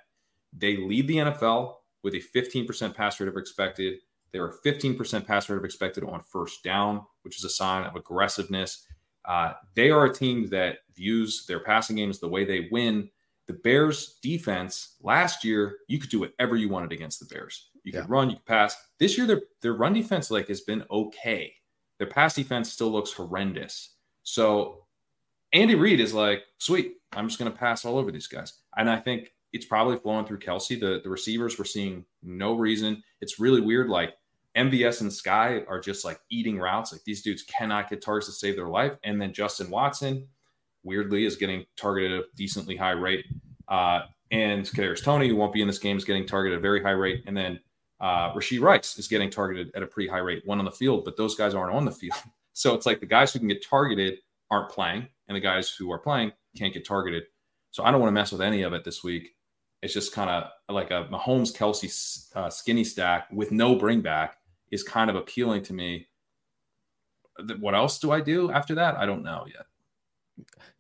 they 0.54 0.78
lead 0.78 1.08
the 1.08 1.18
NFL 1.18 1.76
with 2.04 2.14
a 2.14 2.22
15% 2.36 2.94
pass 2.96 3.20
rate 3.20 3.28
of 3.28 3.38
expected. 3.38 4.00
They 4.32 4.40
are 4.40 4.54
15% 4.66 5.26
pass 5.26 5.50
rate 5.50 5.58
of 5.58 5.66
expected 5.66 6.04
on 6.04 6.22
first 6.22 6.64
down, 6.64 7.06
which 7.24 7.38
is 7.38 7.44
a 7.44 7.50
sign 7.50 7.86
of 7.86 7.96
aggressiveness. 7.96 8.86
Uh, 9.26 9.54
they 9.76 9.90
are 9.90 10.06
a 10.06 10.14
team 10.14 10.48
that 10.50 10.80
views 10.96 11.46
their 11.48 11.60
passing 11.60 11.96
games 11.96 12.20
the 12.20 12.28
way 12.28 12.46
they 12.46 12.68
win 12.72 13.10
the 13.48 13.54
Bears 13.54 14.18
defense 14.22 14.96
last 15.02 15.44
year, 15.44 15.78
you 15.88 16.00
could 16.00 16.10
do 16.10 16.20
whatever 16.20 16.56
you 16.56 16.70
wanted 16.70 16.92
against 16.92 17.20
the 17.20 17.34
Bears. 17.34 17.70
You 17.84 17.92
could 17.92 18.00
yeah. 18.00 18.06
run, 18.08 18.30
you 18.30 18.38
could 18.38 18.46
pass. 18.46 18.76
This 19.00 19.18
year, 19.18 19.28
their 19.28 19.42
their 19.62 19.74
run 19.74 19.94
defense 19.94 20.32
like 20.32 20.48
has 20.48 20.62
been 20.62 20.84
okay. 20.90 21.54
Their 22.00 22.08
pass 22.08 22.34
defense 22.34 22.72
still 22.72 22.92
looks 22.92 23.12
horrendous. 23.12 23.96
So 24.24 24.85
Andy 25.54 25.76
Reid 25.76 26.00
is 26.00 26.14
like, 26.14 26.44
sweet, 26.58 26.96
I'm 27.14 27.28
just 27.28 27.40
going 27.40 27.52
to 27.52 27.58
pass 27.58 27.86
all 27.86 27.98
over 27.98 28.12
these 28.12 28.28
guys. 28.28 28.54
And 28.76 28.90
I 28.90 28.98
think 28.98 29.32
it's 29.54 29.66
probably 29.66 29.98
flowing 29.98 30.26
through 30.26 30.40
Kelce. 30.40 30.80
The 30.80 31.00
the 31.02 31.10
receivers 31.10 31.58
we're 31.58 31.66
seeing 31.66 32.06
no 32.22 32.56
reason. 32.56 33.02
It's 33.22 33.40
really 33.40 33.62
weird. 33.62 33.90
Like 33.90 34.16
MVS 34.58 35.02
and 35.02 35.10
Skyy 35.10 35.66
are 35.68 35.80
just 35.80 36.04
like 36.04 36.20
eating 36.30 36.60
routes. 36.60 36.92
Like 36.92 37.04
these 37.06 37.22
dudes 37.22 37.44
cannot 37.44 37.90
get 37.90 38.02
targets 38.02 38.28
to 38.28 38.34
save 38.34 38.56
their 38.56 38.68
life. 38.68 38.94
And 39.04 39.22
then 39.22 39.34
Justin 39.34 39.70
Watson, 39.70 40.28
weirdly 40.84 41.26
is 41.26 41.36
getting 41.36 41.66
targeted 41.78 42.12
at 42.12 42.20
a 42.20 42.24
decently 42.36 42.76
high 42.76 42.92
rate. 42.92 43.26
Uh, 43.68 44.02
and 44.32 44.66
Kadarius 44.66 45.04
Toney, 45.04 45.30
who 45.30 45.36
won't 45.36 45.54
be 45.54 45.62
in 45.62 45.68
this 45.68 45.80
game, 45.80 45.98
is 45.98 46.06
getting 46.06 46.26
targeted 46.26 46.56
at 46.56 46.60
a 46.60 46.62
very 46.62 46.82
high 46.84 46.92
rate. 46.92 47.24
And 47.28 47.36
then 47.36 47.60
uh, 48.00 48.34
Rashee 48.34 48.62
Rice 48.62 48.98
is 48.98 49.08
getting 49.08 49.30
targeted 49.30 49.72
at 49.76 49.84
a 49.84 49.88
pretty 49.88 50.10
high 50.10 50.20
rate, 50.20 50.44
one 50.46 50.60
on 50.60 50.66
the 50.66 50.72
field, 50.72 51.06
but 51.06 51.18
those 51.18 51.36
guys 51.36 51.54
aren't 51.54 51.74
on 51.74 51.86
the 51.86 51.92
field. 51.92 52.18
So 52.58 52.74
it's 52.74 52.86
like 52.86 53.02
the 53.02 53.06
guys 53.06 53.34
who 53.34 53.40
can 53.40 53.50
get 53.50 53.62
targeted 53.62 54.20
aren't 54.52 54.72
playing, 54.72 55.08
and 55.28 55.36
the 55.36 55.42
guys 55.42 55.70
who 55.70 55.92
are 55.92 56.00
playing 56.00 56.32
can't 56.58 56.74
get 56.74 56.86
targeted. 56.86 57.24
So 57.72 57.84
I 57.84 57.92
don't 57.92 58.00
want 58.00 58.10
to 58.10 58.14
mess 58.14 58.32
with 58.32 58.42
any 58.42 58.62
of 58.62 58.74
it 58.74 58.84
this 58.84 59.04
week. 59.04 59.36
It's 59.82 59.94
just 59.94 60.14
kind 60.14 60.30
of 60.30 60.50
like 60.74 60.92
a 60.92 61.08
Mahomes 61.12 61.56
Kelce 61.56 62.36
uh, 62.36 62.50
skinny 62.50 62.84
stack 62.84 63.28
with 63.32 63.52
no 63.52 63.76
bring 63.76 64.02
back 64.02 64.38
is 64.72 64.84
kind 64.84 65.10
of 65.10 65.16
appealing 65.16 65.62
to 65.64 65.74
me. 65.74 66.08
What 67.60 67.76
else 67.76 68.00
do 68.00 68.12
I 68.12 68.22
do 68.22 68.50
after 68.50 68.76
that? 68.76 68.96
I 68.96 69.06
don't 69.06 69.24
know 69.24 69.46
yet. 69.48 69.66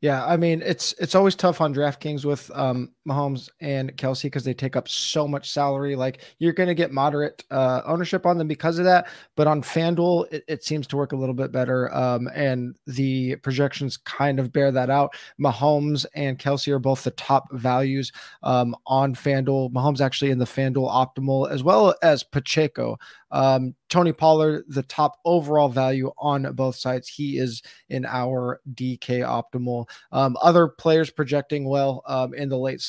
Yeah, 0.01 0.25
I 0.25 0.37
mean 0.37 0.61
it's 0.61 0.93
it's 0.99 1.15
always 1.15 1.35
tough 1.35 1.61
on 1.61 1.73
DraftKings 1.73 2.25
with 2.25 2.49
um, 2.53 2.94
Mahomes 3.07 3.49
and 3.61 3.95
Kelce 3.97 4.23
because 4.23 4.43
they 4.43 4.53
take 4.53 4.75
up 4.75 4.87
so 4.87 5.27
much 5.27 5.51
salary. 5.51 5.95
Like 5.95 6.21
you're 6.39 6.53
going 6.53 6.69
to 6.69 6.75
get 6.75 6.91
moderate 6.91 7.43
uh, 7.51 7.81
ownership 7.85 8.25
on 8.25 8.37
them 8.37 8.47
because 8.47 8.79
of 8.79 8.85
that, 8.85 9.07
but 9.35 9.47
on 9.47 9.61
FanDuel 9.61 10.31
it, 10.31 10.43
it 10.47 10.63
seems 10.63 10.87
to 10.87 10.97
work 10.97 11.11
a 11.11 11.15
little 11.15 11.35
bit 11.35 11.51
better, 11.51 11.93
um, 11.93 12.29
and 12.33 12.75
the 12.87 13.35
projections 13.37 13.97
kind 13.97 14.39
of 14.39 14.51
bear 14.51 14.71
that 14.71 14.89
out. 14.89 15.15
Mahomes 15.39 16.05
and 16.15 16.39
Kelce 16.39 16.71
are 16.71 16.79
both 16.79 17.03
the 17.03 17.11
top 17.11 17.51
values 17.51 18.11
um, 18.43 18.75
on 18.87 19.13
FanDuel. 19.13 19.71
Mahomes 19.71 20.01
actually 20.01 20.31
in 20.31 20.39
the 20.39 20.45
FanDuel 20.45 20.89
optimal 20.89 21.49
as 21.49 21.63
well 21.63 21.95
as 22.01 22.23
Pacheco. 22.23 22.97
Um, 23.31 23.75
Tony 23.89 24.13
Pollard, 24.13 24.63
the 24.67 24.83
top 24.83 25.19
overall 25.25 25.69
value 25.69 26.11
on 26.17 26.51
both 26.53 26.75
sides. 26.75 27.07
He 27.07 27.37
is 27.37 27.61
in 27.89 28.05
our 28.05 28.61
DK 28.73 29.21
optimal. 29.23 29.89
Um, 30.11 30.37
other 30.41 30.67
players 30.67 31.09
projecting 31.09 31.67
well 31.67 32.01
um, 32.07 32.33
in 32.33 32.49
the 32.49 32.57
late. 32.57 32.81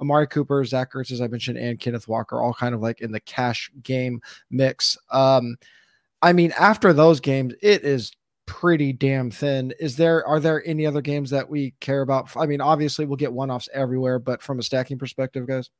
Amari 0.00 0.26
Cooper, 0.26 0.64
Zach 0.64 0.92
Ertz, 0.92 1.12
as 1.12 1.20
I 1.20 1.28
mentioned, 1.28 1.58
and 1.58 1.78
Kenneth 1.78 2.08
Walker, 2.08 2.40
all 2.40 2.54
kind 2.54 2.74
of 2.74 2.80
like 2.80 3.00
in 3.00 3.12
the 3.12 3.20
cash 3.20 3.70
game 3.82 4.20
mix. 4.50 4.96
Um, 5.10 5.56
I 6.22 6.32
mean, 6.32 6.52
after 6.58 6.92
those 6.92 7.20
games, 7.20 7.54
it 7.62 7.84
is 7.84 8.12
pretty 8.46 8.92
damn 8.92 9.30
thin. 9.30 9.72
Is 9.78 9.96
there 9.96 10.26
are 10.26 10.40
there 10.40 10.62
any 10.66 10.84
other 10.84 11.00
games 11.00 11.30
that 11.30 11.48
we 11.48 11.72
care 11.80 12.02
about? 12.02 12.36
I 12.36 12.46
mean, 12.46 12.60
obviously 12.60 13.06
we'll 13.06 13.16
get 13.16 13.32
one 13.32 13.50
offs 13.50 13.68
everywhere, 13.72 14.18
but 14.18 14.42
from 14.42 14.58
a 14.58 14.62
stacking 14.62 14.98
perspective, 14.98 15.46
guys. 15.46 15.70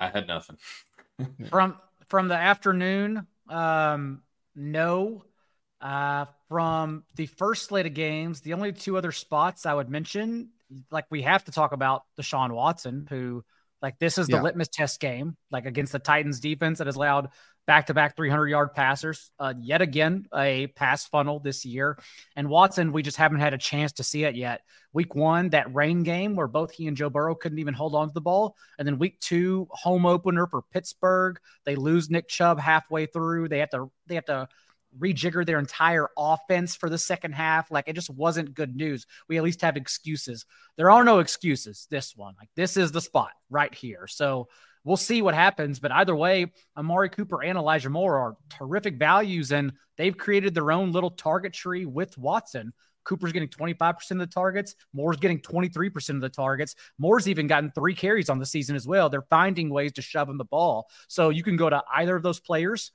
I 0.00 0.08
had 0.08 0.26
nothing. 0.26 0.56
from 1.50 1.76
from 2.06 2.28
the 2.28 2.36
afternoon, 2.36 3.26
um, 3.48 4.22
no. 4.54 5.24
Uh, 5.80 6.24
from 6.48 7.04
the 7.14 7.26
first 7.26 7.66
slate 7.66 7.84
of 7.84 7.92
games, 7.92 8.40
the 8.40 8.54
only 8.54 8.72
two 8.72 8.96
other 8.96 9.12
spots 9.12 9.66
I 9.66 9.74
would 9.74 9.90
mention, 9.90 10.48
like 10.90 11.06
we 11.10 11.22
have 11.22 11.44
to 11.44 11.52
talk 11.52 11.72
about 11.72 12.02
Deshaun 12.18 12.52
Watson, 12.52 13.06
who 13.08 13.44
like 13.82 13.98
this 13.98 14.16
is 14.16 14.26
the 14.26 14.36
yeah. 14.36 14.42
litmus 14.42 14.68
test 14.68 14.98
game, 15.00 15.36
like 15.50 15.66
against 15.66 15.92
the 15.92 15.98
Titans 15.98 16.40
defense 16.40 16.78
that 16.78 16.86
has 16.86 16.96
allowed 16.96 17.28
back 17.66 17.86
to 17.86 17.94
back 17.94 18.16
300 18.16 18.48
yard 18.48 18.74
passers. 18.74 19.30
Uh, 19.38 19.54
yet 19.60 19.82
again, 19.82 20.26
a 20.34 20.68
pass 20.68 21.06
funnel 21.06 21.38
this 21.38 21.64
year. 21.64 21.98
And 22.36 22.48
Watson, 22.48 22.92
we 22.92 23.02
just 23.02 23.16
haven't 23.16 23.40
had 23.40 23.54
a 23.54 23.58
chance 23.58 23.92
to 23.92 24.04
see 24.04 24.24
it 24.24 24.36
yet. 24.36 24.62
Week 24.92 25.14
one, 25.14 25.50
that 25.50 25.74
rain 25.74 26.02
game 26.02 26.36
where 26.36 26.46
both 26.46 26.72
he 26.72 26.86
and 26.86 26.96
Joe 26.96 27.10
Burrow 27.10 27.34
couldn't 27.34 27.58
even 27.58 27.74
hold 27.74 27.94
on 27.94 28.08
to 28.08 28.14
the 28.14 28.20
ball. 28.20 28.56
And 28.78 28.86
then 28.86 28.98
week 28.98 29.20
two, 29.20 29.68
home 29.70 30.06
opener 30.06 30.46
for 30.46 30.62
Pittsburgh. 30.62 31.38
They 31.64 31.76
lose 31.76 32.10
Nick 32.10 32.28
Chubb 32.28 32.60
halfway 32.60 33.06
through. 33.06 33.48
They 33.48 33.58
have 33.58 33.70
to, 33.70 33.90
they 34.06 34.14
have 34.14 34.26
to, 34.26 34.48
rejigger 34.98 35.44
their 35.44 35.58
entire 35.58 36.08
offense 36.16 36.74
for 36.74 36.88
the 36.88 36.98
second 36.98 37.32
half. 37.32 37.70
Like 37.70 37.88
it 37.88 37.94
just 37.94 38.10
wasn't 38.10 38.54
good 38.54 38.76
news. 38.76 39.06
We 39.28 39.36
at 39.36 39.44
least 39.44 39.62
have 39.62 39.76
excuses. 39.76 40.46
There 40.76 40.90
are 40.90 41.04
no 41.04 41.18
excuses 41.18 41.86
this 41.90 42.16
one. 42.16 42.34
Like 42.38 42.50
this 42.56 42.76
is 42.76 42.92
the 42.92 43.00
spot 43.00 43.32
right 43.50 43.74
here. 43.74 44.06
So 44.06 44.48
we'll 44.84 44.96
see 44.96 45.22
what 45.22 45.34
happens. 45.34 45.80
But 45.80 45.92
either 45.92 46.14
way, 46.14 46.52
Amari 46.76 47.08
Cooper 47.08 47.42
and 47.42 47.58
Elijah 47.58 47.90
Moore 47.90 48.18
are 48.18 48.36
terrific 48.50 48.96
values, 48.96 49.52
and 49.52 49.72
they've 49.96 50.16
created 50.16 50.54
their 50.54 50.70
own 50.70 50.92
little 50.92 51.10
target 51.10 51.52
tree 51.52 51.86
with 51.86 52.16
Watson. 52.16 52.72
Cooper's 53.04 53.32
getting 53.32 53.48
25% 53.48 54.10
of 54.12 54.18
the 54.18 54.26
targets. 54.26 54.74
Moore's 54.94 55.18
getting 55.18 55.38
23% 55.38 56.10
of 56.10 56.20
the 56.20 56.28
targets. 56.28 56.74
Moore's 56.98 57.28
even 57.28 57.46
gotten 57.46 57.70
three 57.70 57.94
carries 57.94 58.30
on 58.30 58.38
the 58.38 58.46
season 58.46 58.76
as 58.76 58.86
well. 58.86 59.10
They're 59.10 59.26
finding 59.28 59.68
ways 59.68 59.92
to 59.92 60.02
shove 60.02 60.28
him 60.28 60.38
the 60.38 60.44
ball. 60.44 60.88
So 61.08 61.28
you 61.28 61.42
can 61.42 61.56
go 61.56 61.68
to 61.68 61.82
either 61.94 62.16
of 62.16 62.22
those 62.22 62.40
players. 62.40 62.92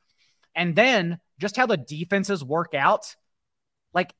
And 0.55 0.75
then 0.75 1.19
just 1.39 1.55
how 1.55 1.65
the 1.65 1.77
defenses 1.77 2.43
work 2.43 2.73
out. 2.73 3.15
Like, 3.93 4.13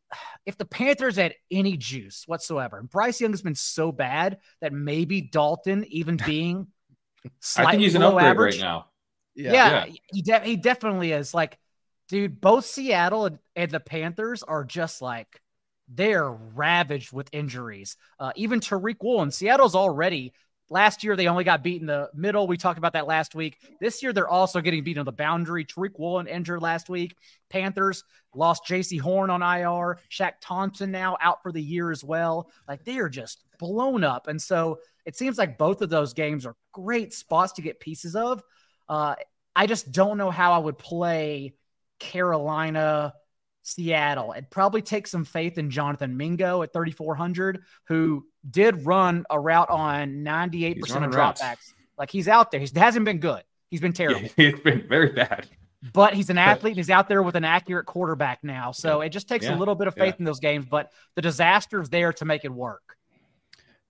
if 0.45 0.57
the 0.57 0.65
Panthers 0.65 1.17
had 1.17 1.36
any 1.51 1.77
juice 1.77 2.23
whatsoever, 2.25 2.80
and 2.80 2.89
Bryce 2.89 3.21
Young 3.21 3.32
has 3.32 3.41
been 3.41 3.55
so 3.55 3.91
bad 3.91 4.39
that 4.61 4.73
maybe 4.73 5.21
Dalton, 5.21 5.86
even 5.89 6.17
being 6.25 6.67
I 7.57 7.71
think 7.71 7.82
he's 7.82 7.95
an 7.95 8.03
upgrade 8.03 8.25
average. 8.25 8.55
right 8.55 8.61
now. 8.61 8.86
Yeah, 9.36 9.51
yeah, 9.53 9.86
yeah. 9.86 9.93
He, 10.11 10.21
de- 10.21 10.39
he 10.41 10.55
definitely 10.55 11.11
is. 11.11 11.34
Like, 11.34 11.57
dude, 12.07 12.41
both 12.41 12.65
Seattle 12.65 13.25
and, 13.25 13.39
and 13.55 13.71
the 13.71 13.80
Panthers 13.80 14.43
are 14.43 14.63
just 14.63 15.01
like 15.01 15.41
they're 15.88 16.30
ravaged 16.30 17.11
with 17.11 17.30
injuries. 17.32 17.97
Uh, 18.19 18.32
even 18.36 18.59
Tariq 18.59 18.97
Woolen, 19.01 19.32
Seattle's 19.32 19.75
already 19.75 20.34
last 20.70 21.03
year 21.03 21.15
they 21.15 21.28
only 21.28 21.43
got 21.43 21.63
beat 21.63 21.82
in 21.82 21.88
the 21.88 22.09
middle. 22.13 22.47
We 22.47 22.57
talked 22.57 22.78
about 22.78 22.93
that 22.93 23.07
last 23.07 23.36
week. 23.36 23.57
This 23.80 24.01
year 24.03 24.13
they're 24.13 24.30
also 24.30 24.61
getting 24.61 24.84
beat 24.84 24.97
on 24.97 25.05
the 25.05 25.11
boundary. 25.11 25.65
Tariq 25.65 25.97
Woolen 25.97 26.28
injured 26.28 26.61
last 26.61 26.89
week. 26.89 27.15
Panthers 27.49 28.03
lost 28.36 28.65
Jaycee 28.65 28.99
Horn 28.99 29.30
on 29.30 29.41
IR. 29.41 29.99
Shaq 30.09 30.34
Thompson 30.41 30.91
now 30.91 31.17
out 31.22 31.41
for 31.41 31.51
the 31.51 31.61
year 31.61 31.91
as 31.91 32.03
well. 32.03 32.49
Like 32.67 32.84
they 32.84 32.99
are 32.99 33.09
just 33.09 33.43
blown 33.57 34.03
up. 34.03 34.28
And 34.28 34.41
so 34.41 34.80
it 35.05 35.15
seems 35.15 35.38
like 35.38 35.57
both 35.57 35.82
of 35.82 35.89
those 35.89 36.13
games 36.13 36.45
are 36.45 36.55
great 36.72 37.13
spots 37.13 37.53
to 37.53 37.61
get 37.61 37.80
pieces 37.80 38.15
of. 38.15 38.43
Uh, 38.88 39.15
I 39.55 39.67
just 39.67 39.91
don't 39.91 40.17
know 40.17 40.32
how 40.32 40.53
I 40.53 40.59
would 40.59 40.78
play 40.78 41.53
Carolina, 41.99 43.13
Seattle. 43.63 44.34
It'd 44.34 44.49
probably 44.49 44.82
take 44.82 45.07
some 45.07 45.26
faith 45.26 45.57
in 45.57 45.70
Jonathan 45.70 46.15
Mingo 46.17 46.61
at 46.61 46.74
3,400, 46.74 47.63
who 47.88 48.26
did 48.49 48.85
run 48.85 49.25
a 49.29 49.39
route 49.39 49.69
on 49.69 50.23
98% 50.23 50.79
of 51.05 51.11
dropbacks. 51.11 51.73
Like 51.97 52.11
he's 52.11 52.27
out 52.27 52.51
there. 52.51 52.59
He 52.59 52.69
hasn't 52.75 53.05
been 53.05 53.19
good. 53.19 53.43
He's 53.69 53.81
been 53.81 53.93
terrible. 53.93 54.21
Yeah, 54.21 54.29
he's 54.51 54.59
been 54.59 54.87
very 54.87 55.09
bad. 55.09 55.47
But 55.93 56.13
he's 56.13 56.29
an 56.29 56.37
athlete 56.37 56.71
and 56.71 56.77
he's 56.77 56.89
out 56.89 57.07
there 57.07 57.23
with 57.23 57.35
an 57.35 57.45
accurate 57.45 57.85
quarterback 57.85 58.39
now. 58.43 58.71
So 58.71 58.99
it 59.01 59.09
just 59.09 59.29
takes 59.29 59.45
yeah. 59.45 59.55
a 59.55 59.57
little 59.57 59.75
bit 59.75 59.87
of 59.87 59.95
faith 59.95 60.15
yeah. 60.15 60.19
in 60.19 60.25
those 60.25 60.41
games, 60.41 60.65
but 60.69 60.91
the 61.15 61.21
disaster 61.21 61.81
is 61.81 61.89
there 61.89 62.11
to 62.13 62.25
make 62.25 62.43
it 62.43 62.51
work. 62.51 62.97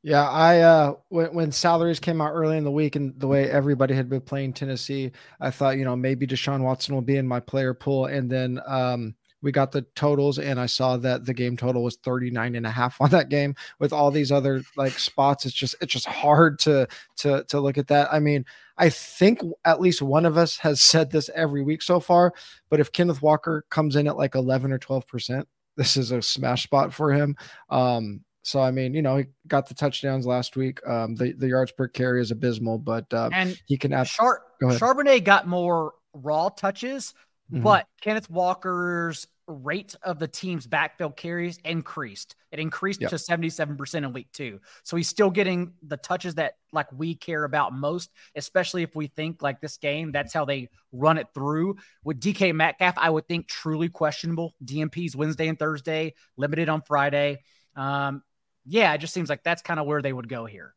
Yeah, 0.01 0.29
I 0.29 0.59
uh 0.59 0.93
when 1.09 1.33
when 1.33 1.51
salaries 1.51 1.99
came 1.99 2.21
out 2.21 2.31
early 2.31 2.57
in 2.57 2.63
the 2.63 2.71
week 2.71 2.95
and 2.95 3.19
the 3.19 3.27
way 3.27 3.49
everybody 3.49 3.93
had 3.93 4.09
been 4.09 4.21
playing 4.21 4.53
Tennessee, 4.53 5.11
I 5.41 5.51
thought, 5.51 5.77
you 5.77 5.83
know, 5.83 5.95
maybe 5.95 6.25
Deshaun 6.25 6.61
Watson 6.61 6.95
will 6.95 7.01
be 7.01 7.17
in 7.17 7.27
my 7.27 7.41
player 7.41 7.73
pool. 7.73 8.05
And 8.05 8.29
then 8.29 8.61
um 8.65 9.15
we 9.41 9.51
got 9.51 9.71
the 9.71 9.83
totals 9.95 10.39
and 10.39 10.59
I 10.59 10.65
saw 10.65 10.97
that 10.97 11.25
the 11.25 11.33
game 11.33 11.55
total 11.55 11.83
was 11.83 11.95
39 11.97 12.55
and 12.55 12.65
a 12.65 12.71
half 12.71 12.99
on 13.01 13.09
that 13.11 13.29
game 13.29 13.55
with 13.79 13.93
all 13.93 14.11
these 14.11 14.31
other 14.31 14.61
like 14.75 14.97
spots. 14.99 15.45
It's 15.45 15.55
just 15.55 15.75
it's 15.81 15.93
just 15.93 16.05
hard 16.07 16.59
to 16.59 16.87
to 17.17 17.43
to 17.45 17.59
look 17.59 17.77
at 17.77 17.87
that. 17.87 18.11
I 18.11 18.19
mean, 18.19 18.45
I 18.77 18.89
think 18.89 19.41
at 19.65 19.81
least 19.81 20.01
one 20.01 20.25
of 20.25 20.37
us 20.37 20.57
has 20.57 20.81
said 20.81 21.11
this 21.11 21.29
every 21.35 21.63
week 21.63 21.81
so 21.81 21.99
far, 21.99 22.33
but 22.69 22.79
if 22.79 22.91
Kenneth 22.91 23.21
Walker 23.21 23.65
comes 23.69 23.95
in 23.95 24.07
at 24.07 24.17
like 24.17 24.35
11 24.35 24.71
or 24.71 24.77
12 24.77 25.07
percent, 25.07 25.47
this 25.75 25.97
is 25.97 26.11
a 26.11 26.21
smash 26.21 26.63
spot 26.63 26.93
for 26.93 27.11
him. 27.11 27.35
Um, 27.69 28.21
so 28.43 28.61
I 28.61 28.71
mean, 28.71 28.93
you 28.93 29.01
know, 29.01 29.17
he 29.17 29.25
got 29.47 29.67
the 29.67 29.73
touchdowns 29.73 30.25
last 30.25 30.55
week. 30.55 30.85
Um, 30.87 31.15
the 31.15 31.33
the 31.33 31.47
yards 31.47 31.71
per 31.71 31.87
carry 31.87 32.21
is 32.21 32.31
abysmal, 32.31 32.79
but 32.79 33.13
uh, 33.13 33.29
and 33.33 33.59
he 33.65 33.77
can 33.77 33.93
add. 33.93 34.07
Char- 34.07 34.43
Charbonnet 34.61 35.23
got 35.23 35.47
more 35.47 35.93
raw 36.13 36.49
touches, 36.49 37.13
mm-hmm. 37.51 37.63
but 37.63 37.87
Kenneth 38.01 38.29
Walker's 38.29 39.27
rate 39.49 39.95
of 40.03 40.19
the 40.19 40.27
team's 40.27 40.67
backfield 40.67 41.17
carries 41.17 41.57
increased. 41.65 42.35
It 42.51 42.59
increased 42.59 43.01
yep. 43.01 43.09
to 43.09 43.15
77% 43.15 43.95
in 43.95 44.13
week 44.13 44.31
two. 44.31 44.59
So 44.83 44.95
he's 44.95 45.09
still 45.09 45.29
getting 45.29 45.73
the 45.81 45.97
touches 45.97 46.35
that 46.35 46.53
like 46.71 46.87
we 46.91 47.15
care 47.15 47.43
about 47.43 47.73
most, 47.73 48.11
especially 48.35 48.83
if 48.83 48.95
we 48.95 49.07
think 49.07 49.41
like 49.41 49.59
this 49.59 49.77
game, 49.77 50.11
that's 50.11 50.33
how 50.33 50.45
they 50.45 50.69
run 50.91 51.17
it 51.17 51.27
through. 51.33 51.77
With 52.03 52.19
DK 52.19 52.53
Metcalf, 52.53 52.95
I 52.97 53.09
would 53.09 53.27
think 53.27 53.47
truly 53.47 53.89
questionable. 53.89 54.53
DNPs 54.63 55.15
Wednesday 55.15 55.47
and 55.47 55.57
Thursday, 55.57 56.13
limited 56.37 56.69
on 56.69 56.81
Friday. 56.83 57.41
Um, 57.75 58.23
yeah, 58.65 58.93
it 58.93 58.99
just 58.99 59.13
seems 59.13 59.29
like 59.29 59.43
that's 59.43 59.61
kind 59.61 59.79
of 59.79 59.87
where 59.87 60.01
they 60.01 60.13
would 60.13 60.29
go 60.29 60.45
here. 60.45 60.75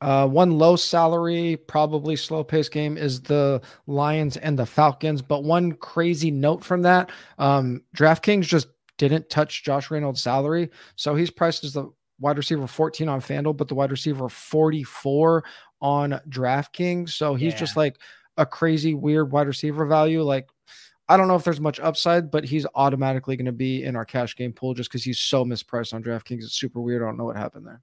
Uh, 0.00 0.28
one 0.28 0.58
low 0.58 0.76
salary, 0.76 1.56
probably 1.56 2.16
slow 2.16 2.44
pace 2.44 2.68
game 2.68 2.96
is 2.98 3.22
the 3.22 3.60
Lions 3.86 4.36
and 4.36 4.58
the 4.58 4.66
Falcons. 4.66 5.22
But 5.22 5.44
one 5.44 5.72
crazy 5.72 6.30
note 6.30 6.64
from 6.64 6.82
that 6.82 7.10
um, 7.38 7.82
DraftKings 7.96 8.42
just 8.42 8.68
didn't 8.98 9.30
touch 9.30 9.64
Josh 9.64 9.90
Reynolds' 9.90 10.22
salary. 10.22 10.70
So 10.96 11.14
he's 11.14 11.30
priced 11.30 11.64
as 11.64 11.72
the 11.72 11.90
wide 12.20 12.36
receiver 12.36 12.66
14 12.66 13.08
on 13.08 13.20
FanDuel, 13.20 13.56
but 13.56 13.68
the 13.68 13.74
wide 13.74 13.90
receiver 13.90 14.28
44 14.28 15.44
on 15.80 16.20
DraftKings. 16.28 17.10
So 17.10 17.34
he's 17.34 17.52
yeah. 17.52 17.58
just 17.58 17.76
like 17.76 17.98
a 18.36 18.46
crazy, 18.46 18.94
weird 18.94 19.32
wide 19.32 19.46
receiver 19.46 19.86
value. 19.86 20.22
Like, 20.22 20.48
I 21.08 21.16
don't 21.16 21.28
know 21.28 21.36
if 21.36 21.44
there's 21.44 21.60
much 21.60 21.78
upside, 21.80 22.30
but 22.30 22.44
he's 22.44 22.66
automatically 22.74 23.36
going 23.36 23.46
to 23.46 23.52
be 23.52 23.84
in 23.84 23.96
our 23.96 24.04
cash 24.04 24.34
game 24.36 24.52
pool 24.52 24.74
just 24.74 24.90
because 24.90 25.04
he's 25.04 25.20
so 25.20 25.44
mispriced 25.44 25.94
on 25.94 26.02
DraftKings. 26.02 26.42
It's 26.42 26.58
super 26.58 26.80
weird. 26.80 27.02
I 27.02 27.06
don't 27.06 27.16
know 27.16 27.24
what 27.24 27.36
happened 27.36 27.66
there 27.66 27.80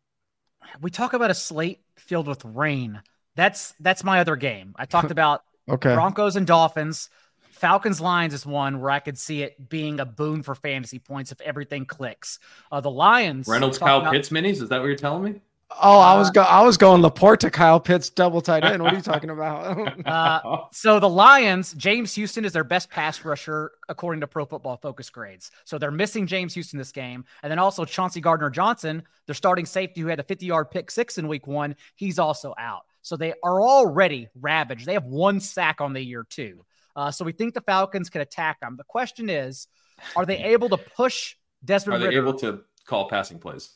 we 0.82 0.90
talk 0.90 1.14
about 1.14 1.32
a 1.32 1.36
slate 1.36 1.82
filled 1.96 2.28
with 2.28 2.44
rain. 2.46 3.02
That's 3.36 3.74
that's 3.80 4.04
my 4.04 4.20
other 4.20 4.36
game. 4.36 4.74
I 4.78 4.86
talked 4.86 5.12
about 5.12 5.44
okay. 5.70 5.94
Broncos 5.94 6.36
and 6.36 6.48
Dolphins. 6.48 7.10
Falcons 7.52 8.02
Lions 8.02 8.34
is 8.34 8.46
one 8.46 8.82
where 8.82 8.92
I 8.92 9.00
could 9.00 9.18
see 9.18 9.42
it 9.42 9.70
being 9.70 10.00
a 10.00 10.06
boon 10.06 10.44
for 10.44 10.54
fantasy 10.54 11.00
points 11.00 11.32
if 11.32 11.40
everything 11.40 11.86
clicks. 11.86 12.40
Uh, 12.72 12.82
the 12.82 12.92
Lions 12.92 13.48
Reynolds 13.48 13.78
Kyle 13.78 14.00
about, 14.00 14.12
Pitts 14.12 14.30
minis. 14.30 14.62
Is 14.62 14.70
that 14.70 14.80
what 14.80 14.88
you're 14.88 14.96
telling 14.96 15.24
me? 15.24 15.42
Oh, 15.82 16.00
I 16.00 16.18
was 16.18 16.30
uh, 16.30 16.32
go 16.34 16.42
I 16.42 16.62
was 16.62 16.78
going 16.78 17.02
LaPorta 17.02 17.40
to 17.40 17.52
Kyle 17.52 17.80
Pitts 17.80 18.10
double 18.10 18.42
tight 18.42 18.64
end. 18.64 18.84
What 18.84 18.94
are 18.94 18.96
you 18.96 19.02
talking 19.02 19.30
about? 19.30 20.06
uh, 20.08 20.66
so 20.72 21.00
the 21.00 21.10
Lions, 21.10 21.74
James 21.74 22.14
Houston 22.16 22.46
is 22.46 22.54
their 22.54 22.64
best 22.64 22.90
pass 22.90 23.24
rusher 23.24 23.72
according 23.90 24.22
to 24.22 24.28
Pro 24.28 24.46
Football 24.46 24.78
Focus 24.78 25.10
grades. 25.10 25.52
So 25.66 25.78
they're 25.78 25.92
missing 25.92 26.28
James 26.28 26.54
Houston 26.54 26.78
this 26.78 26.92
game, 26.92 27.26
and 27.42 27.52
then 27.52 27.60
also 27.60 27.86
Chauncey 27.86 28.22
Gardner 28.22 28.50
Johnson, 28.50 29.04
their 29.26 29.36
starting 29.36 29.66
safety 29.66 30.02
who 30.02 30.08
had 30.08 30.20
a 30.20 30.24
50 30.24 30.46
yard 30.46 30.72
pick 30.72 30.92
six 30.92 31.18
in 31.18 31.28
Week 31.28 31.48
One, 31.48 31.76
he's 31.96 32.20
also 32.20 32.54
out. 32.58 32.84
So 33.02 33.18
they 33.18 33.34
are 33.44 33.62
already 33.62 34.30
ravaged. 34.40 34.86
They 34.86 34.94
have 34.94 35.06
one 35.06 35.40
sack 35.40 35.82
on 35.82 35.94
the 35.94 36.02
year 36.02 36.26
too. 36.30 36.66
Uh, 36.96 37.12
so 37.12 37.26
we 37.26 37.32
think 37.32 37.54
the 37.54 37.62
Falcons 37.62 38.10
can 38.10 38.22
attack 38.22 38.60
them. 38.60 38.76
The 38.78 38.84
question 38.86 39.30
is, 39.30 39.68
are 40.16 40.26
they 40.26 40.38
able 40.44 40.70
to 40.70 40.78
push 40.78 41.36
Desmond? 41.66 41.96
Are 41.96 42.00
they 42.00 42.16
Ridder? 42.16 42.28
able 42.28 42.40
to 42.40 42.62
call 42.86 43.10
passing 43.10 43.40
plays? 43.40 43.70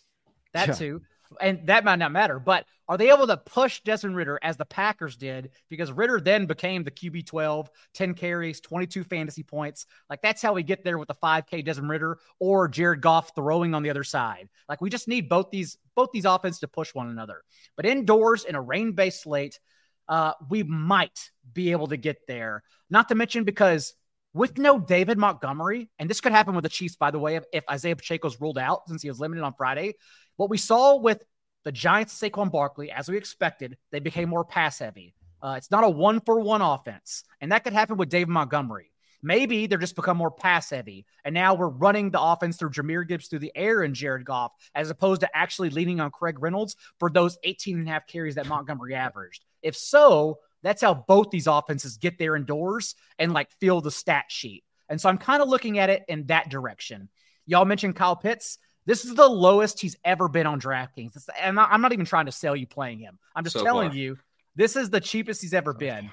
That 0.53 0.69
yeah. 0.69 0.73
too 0.73 1.01
and 1.39 1.67
that 1.67 1.83
might 1.83 1.97
not 1.97 2.11
matter, 2.11 2.39
but 2.39 2.65
are 2.87 2.97
they 2.97 3.11
able 3.11 3.27
to 3.27 3.37
push 3.37 3.81
Desmond 3.81 4.15
Ridder 4.15 4.39
as 4.41 4.55
the 4.55 4.65
Packers 4.65 5.17
did? 5.17 5.51
Because 5.69 5.91
Ridder 5.91 6.21
then 6.21 6.45
became 6.45 6.83
the 6.83 6.91
QB 6.91 7.25
12, 7.25 7.69
10 7.93 8.13
carries, 8.13 8.61
22 8.61 9.03
fantasy 9.03 9.43
points. 9.43 9.85
Like 10.09 10.21
that's 10.21 10.41
how 10.41 10.53
we 10.53 10.63
get 10.63 10.83
there 10.83 10.97
with 10.97 11.09
the 11.09 11.15
5K 11.15 11.65
Desmond 11.65 11.89
Ridder 11.89 12.19
or 12.39 12.67
Jared 12.67 13.01
Goff 13.01 13.35
throwing 13.35 13.75
on 13.75 13.83
the 13.83 13.89
other 13.89 14.03
side. 14.05 14.47
Like 14.69 14.81
we 14.81 14.89
just 14.89 15.07
need 15.07 15.27
both 15.27 15.51
these 15.51 15.77
both 15.95 16.09
these 16.13 16.25
offenses 16.25 16.61
to 16.61 16.67
push 16.67 16.93
one 16.93 17.09
another. 17.09 17.43
But 17.75 17.85
indoors 17.85 18.45
in 18.45 18.55
a 18.55 18.61
rain-based 18.61 19.23
slate, 19.23 19.59
uh, 20.07 20.33
we 20.49 20.63
might 20.63 21.31
be 21.51 21.71
able 21.71 21.87
to 21.87 21.97
get 21.97 22.27
there. 22.27 22.63
Not 22.89 23.09
to 23.09 23.15
mention 23.15 23.43
because 23.43 23.93
with 24.33 24.57
no 24.57 24.79
David 24.79 25.17
Montgomery, 25.17 25.89
and 25.97 26.09
this 26.09 26.21
could 26.21 26.31
happen 26.31 26.53
with 26.53 26.63
the 26.63 26.69
Chiefs, 26.69 26.95
by 26.95 27.11
the 27.11 27.19
way, 27.19 27.35
if, 27.37 27.43
if 27.51 27.63
Isaiah 27.69 27.95
Pacheco's 27.95 28.39
ruled 28.39 28.57
out 28.57 28.87
since 28.87 29.01
he 29.01 29.09
was 29.09 29.19
limited 29.19 29.43
on 29.43 29.53
Friday. 29.53 29.95
What 30.37 30.49
we 30.49 30.57
saw 30.57 30.95
with 30.95 31.23
the 31.65 31.71
Giants, 31.71 32.17
Saquon 32.19 32.51
Barkley, 32.51 32.91
as 32.91 33.09
we 33.09 33.17
expected, 33.17 33.77
they 33.91 33.99
became 33.99 34.29
more 34.29 34.45
pass 34.45 34.79
heavy. 34.79 35.13
Uh, 35.41 35.55
it's 35.57 35.71
not 35.71 35.83
a 35.83 35.89
one 35.89 36.21
for 36.21 36.39
one 36.39 36.61
offense. 36.61 37.23
And 37.41 37.51
that 37.51 37.63
could 37.63 37.73
happen 37.73 37.97
with 37.97 38.09
David 38.09 38.29
Montgomery. 38.29 38.91
Maybe 39.21 39.67
they're 39.67 39.77
just 39.77 39.95
become 39.95 40.17
more 40.17 40.31
pass 40.31 40.69
heavy. 40.69 41.05
And 41.25 41.33
now 41.33 41.55
we're 41.55 41.67
running 41.67 42.11
the 42.11 42.21
offense 42.21 42.57
through 42.57 42.69
Jahmyr 42.69 43.07
Gibbs 43.07 43.27
through 43.27 43.39
the 43.39 43.51
air 43.55 43.81
and 43.81 43.95
Jared 43.95 44.25
Goff, 44.25 44.53
as 44.75 44.89
opposed 44.89 45.21
to 45.21 45.37
actually 45.37 45.69
leaning 45.71 45.99
on 45.99 46.11
Craig 46.11 46.39
Reynolds 46.39 46.75
for 46.99 47.09
those 47.09 47.37
18 47.43 47.79
and 47.79 47.87
a 47.87 47.91
half 47.91 48.07
carries 48.07 48.35
that 48.35 48.47
Montgomery 48.47 48.93
averaged. 48.95 49.43
If 49.61 49.75
so, 49.75 50.39
that's 50.63 50.81
how 50.81 50.93
both 50.93 51.31
these 51.31 51.47
offenses 51.47 51.97
get 51.97 52.19
there 52.19 52.35
indoors 52.35 52.95
and 53.17 53.33
like 53.33 53.49
fill 53.59 53.81
the 53.81 53.91
stat 53.91 54.25
sheet. 54.29 54.63
And 54.89 55.01
so 55.01 55.09
I'm 55.09 55.17
kind 55.17 55.41
of 55.41 55.49
looking 55.49 55.79
at 55.79 55.89
it 55.89 56.03
in 56.07 56.27
that 56.27 56.49
direction. 56.49 57.09
Y'all 57.45 57.65
mentioned 57.65 57.95
Kyle 57.95 58.15
Pitts. 58.15 58.59
This 58.87 59.03
is 59.03 59.15
the 59.15 59.27
lowest 59.27 59.81
he's 59.81 59.97
ever 60.05 60.29
been 60.29 60.47
on 60.47 60.61
DraftKings. 60.61 61.27
And 61.39 61.59
I'm 61.59 61.81
not 61.81 61.91
even 61.91 62.05
trying 62.05 62.27
to 62.27 62.31
sell 62.31 62.55
you 62.55 62.65
playing 62.65 62.99
him. 62.99 63.19
I'm 63.35 63.43
just 63.43 63.57
so 63.57 63.63
telling 63.63 63.89
far. 63.89 63.97
you, 63.97 64.17
this 64.55 64.77
is 64.77 64.89
the 64.89 65.01
cheapest 65.01 65.41
he's 65.41 65.53
ever 65.53 65.73
been. 65.73 66.09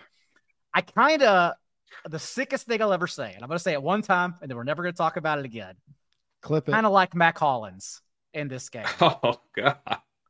I 0.74 0.80
kind 0.80 1.22
of, 1.22 1.54
the 2.10 2.18
sickest 2.18 2.66
thing 2.66 2.82
I'll 2.82 2.92
ever 2.92 3.06
say, 3.06 3.32
and 3.32 3.44
I'm 3.44 3.48
going 3.48 3.58
to 3.58 3.62
say 3.62 3.74
it 3.74 3.82
one 3.82 4.02
time, 4.02 4.34
and 4.42 4.50
then 4.50 4.56
we're 4.56 4.64
never 4.64 4.82
going 4.82 4.92
to 4.92 4.98
talk 4.98 5.16
about 5.16 5.38
it 5.38 5.44
again. 5.44 5.76
Clip 6.42 6.68
it. 6.68 6.72
Kind 6.72 6.84
of 6.84 6.90
like 6.90 7.14
Mack 7.14 7.38
Hollins 7.38 8.02
in 8.34 8.48
this 8.48 8.68
game. 8.68 8.86
Oh, 9.00 9.40
God. 9.56 9.78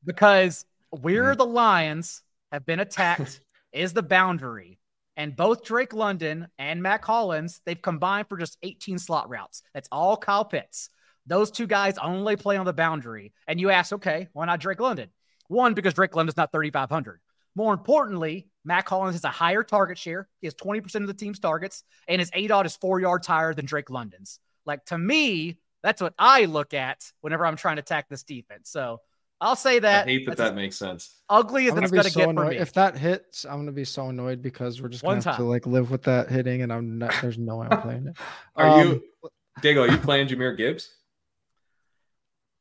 Because 0.05 0.67
we're 0.93 1.35
mm. 1.35 1.39
the 1.39 1.47
Lions 1.47 2.23
have 2.53 2.67
been 2.67 2.79
attacked, 2.79 3.41
is 3.73 3.95
the 3.95 4.03
boundary. 4.03 4.79
And 5.17 5.35
both 5.35 5.65
Drake 5.65 5.95
London 5.95 6.49
and 6.59 6.83
Mack 6.83 7.07
Hollins, 7.07 7.63
they've 7.65 7.81
combined 7.81 8.29
for 8.29 8.37
just 8.37 8.59
18 8.63 8.99
slot 8.99 9.31
routes. 9.31 9.63
That's 9.73 9.89
all 9.91 10.19
Kyle 10.19 10.45
Pitts. 10.45 10.91
Those 11.27 11.51
two 11.51 11.67
guys 11.67 11.97
only 11.99 12.37
play 12.37 12.57
on 12.57 12.67
the 12.67 12.73
boundary. 12.73 13.33
And 13.49 13.61
you 13.61 13.71
ask, 13.71 13.93
okay, 13.93 14.29
why 14.33 14.47
not 14.47 14.61
Drake 14.61 14.81
London? 14.81 15.11
One, 15.49 15.75
because 15.75 15.95
Drake 15.95 16.15
London's 16.15 16.37
not 16.37 16.53
3,500. 16.53 17.21
More 17.55 17.73
importantly, 17.73 18.49
Mack 18.65 18.89
Hollins 18.89 19.15
has 19.15 19.25
a 19.25 19.29
higher 19.29 19.63
target 19.63 19.99
share. 19.99 20.29
He 20.41 20.47
has 20.47 20.55
20% 20.55 20.95
of 20.97 21.07
the 21.07 21.15
team's 21.15 21.39
targets, 21.39 21.85
and 22.09 22.21
his 22.21 22.31
ADOT 22.33 22.67
is 22.67 22.77
four 22.77 23.01
yards 23.01 23.27
higher 23.27 23.55
than 23.55 23.67
Drake 23.67 23.91
London's. 23.91 24.41
Like 24.67 24.85
to 24.87 24.99
me, 24.99 25.59
that's 25.83 26.01
what 26.01 26.15
I 26.19 26.47
look 26.47 26.75
at 26.75 27.13
whenever 27.21 27.47
I'm 27.47 27.57
trying 27.57 27.77
to 27.77 27.83
attack 27.83 28.09
this 28.09 28.23
defense. 28.23 28.71
So 28.71 29.01
I'll 29.41 29.57
say 29.57 29.79
that. 29.79 30.07
I 30.07 30.11
hate 30.11 30.27
that 30.27 30.39
that 30.39 30.55
makes 30.55 30.77
sense. 30.77 31.21
Ugly 31.29 31.69
as 31.69 31.77
it's 31.77 31.91
going 31.91 32.05
to 32.05 32.11
so 32.11 32.21
get 32.21 32.29
annoyed. 32.31 32.45
for 32.45 32.51
me. 32.53 32.57
If 32.57 32.73
that 32.73 32.97
hits, 32.97 33.45
I'm 33.45 33.57
going 33.57 33.67
to 33.67 33.73
be 33.73 33.85
so 33.85 34.09
annoyed 34.09 34.41
because 34.41 34.81
we're 34.81 34.89
just 34.89 35.05
going 35.05 35.21
to 35.21 35.29
have 35.29 35.37
to 35.37 35.45
like 35.45 35.67
live 35.67 35.91
with 35.91 36.05
that 36.05 36.31
hitting, 36.31 36.63
and 36.63 36.73
I'm 36.73 36.99
not. 36.99 37.15
There's 37.21 37.39
no 37.39 37.57
way 37.57 37.69
I'm 37.71 37.83
playing 37.83 38.07
it. 38.09 38.17
Are 38.57 38.81
um, 38.81 38.89
you, 38.89 39.31
Daigle? 39.61 39.89
Are 39.89 39.93
you 39.93 39.99
playing 39.99 40.29
Jahmyr 40.29 40.57
Gibbs? 40.57 40.89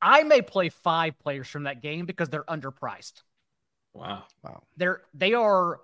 I 0.04 0.24
may 0.24 0.42
play 0.42 0.68
five 0.68 1.18
players 1.18 1.48
from 1.48 1.64
that 1.64 1.82
game 1.82 2.06
because 2.06 2.28
they're 2.28 2.44
underpriced. 2.44 3.24
Wow. 3.94 4.24
Wow. 4.44 4.64
They're 4.76 5.02
they 5.14 5.34
are 5.34 5.80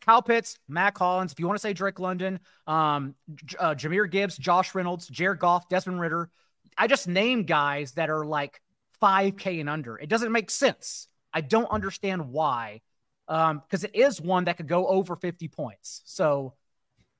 Kyle 0.00 0.22
Pitts, 0.22 0.58
Mack 0.68 0.96
Hollins. 0.96 1.32
If 1.32 1.40
you 1.40 1.48
want 1.48 1.56
to 1.56 1.62
say 1.62 1.72
Drake 1.72 1.98
London, 1.98 2.38
um, 2.68 3.16
uh, 3.58 3.74
Jahmyr 3.74 4.08
Gibbs, 4.08 4.36
Josh 4.36 4.74
Reynolds, 4.74 5.08
Jared 5.08 5.40
Goff, 5.40 5.68
Desmond 5.68 6.00
Ridder. 6.00 6.30
I 6.78 6.86
just 6.86 7.08
named 7.08 7.48
guys 7.48 7.92
that 7.92 8.08
are 8.08 8.24
like 8.24 8.60
5K 9.02 9.60
and 9.60 9.68
under. 9.68 9.98
It 9.98 10.08
doesn't 10.08 10.30
make 10.30 10.50
sense. 10.50 11.08
I 11.32 11.40
don't 11.40 11.70
understand 11.70 12.30
why. 12.30 12.82
Um, 13.26 13.62
because 13.66 13.82
it 13.82 13.96
is 13.96 14.20
one 14.20 14.44
that 14.44 14.58
could 14.58 14.68
go 14.68 14.86
over 14.86 15.16
50 15.16 15.48
points. 15.48 16.02
So 16.04 16.54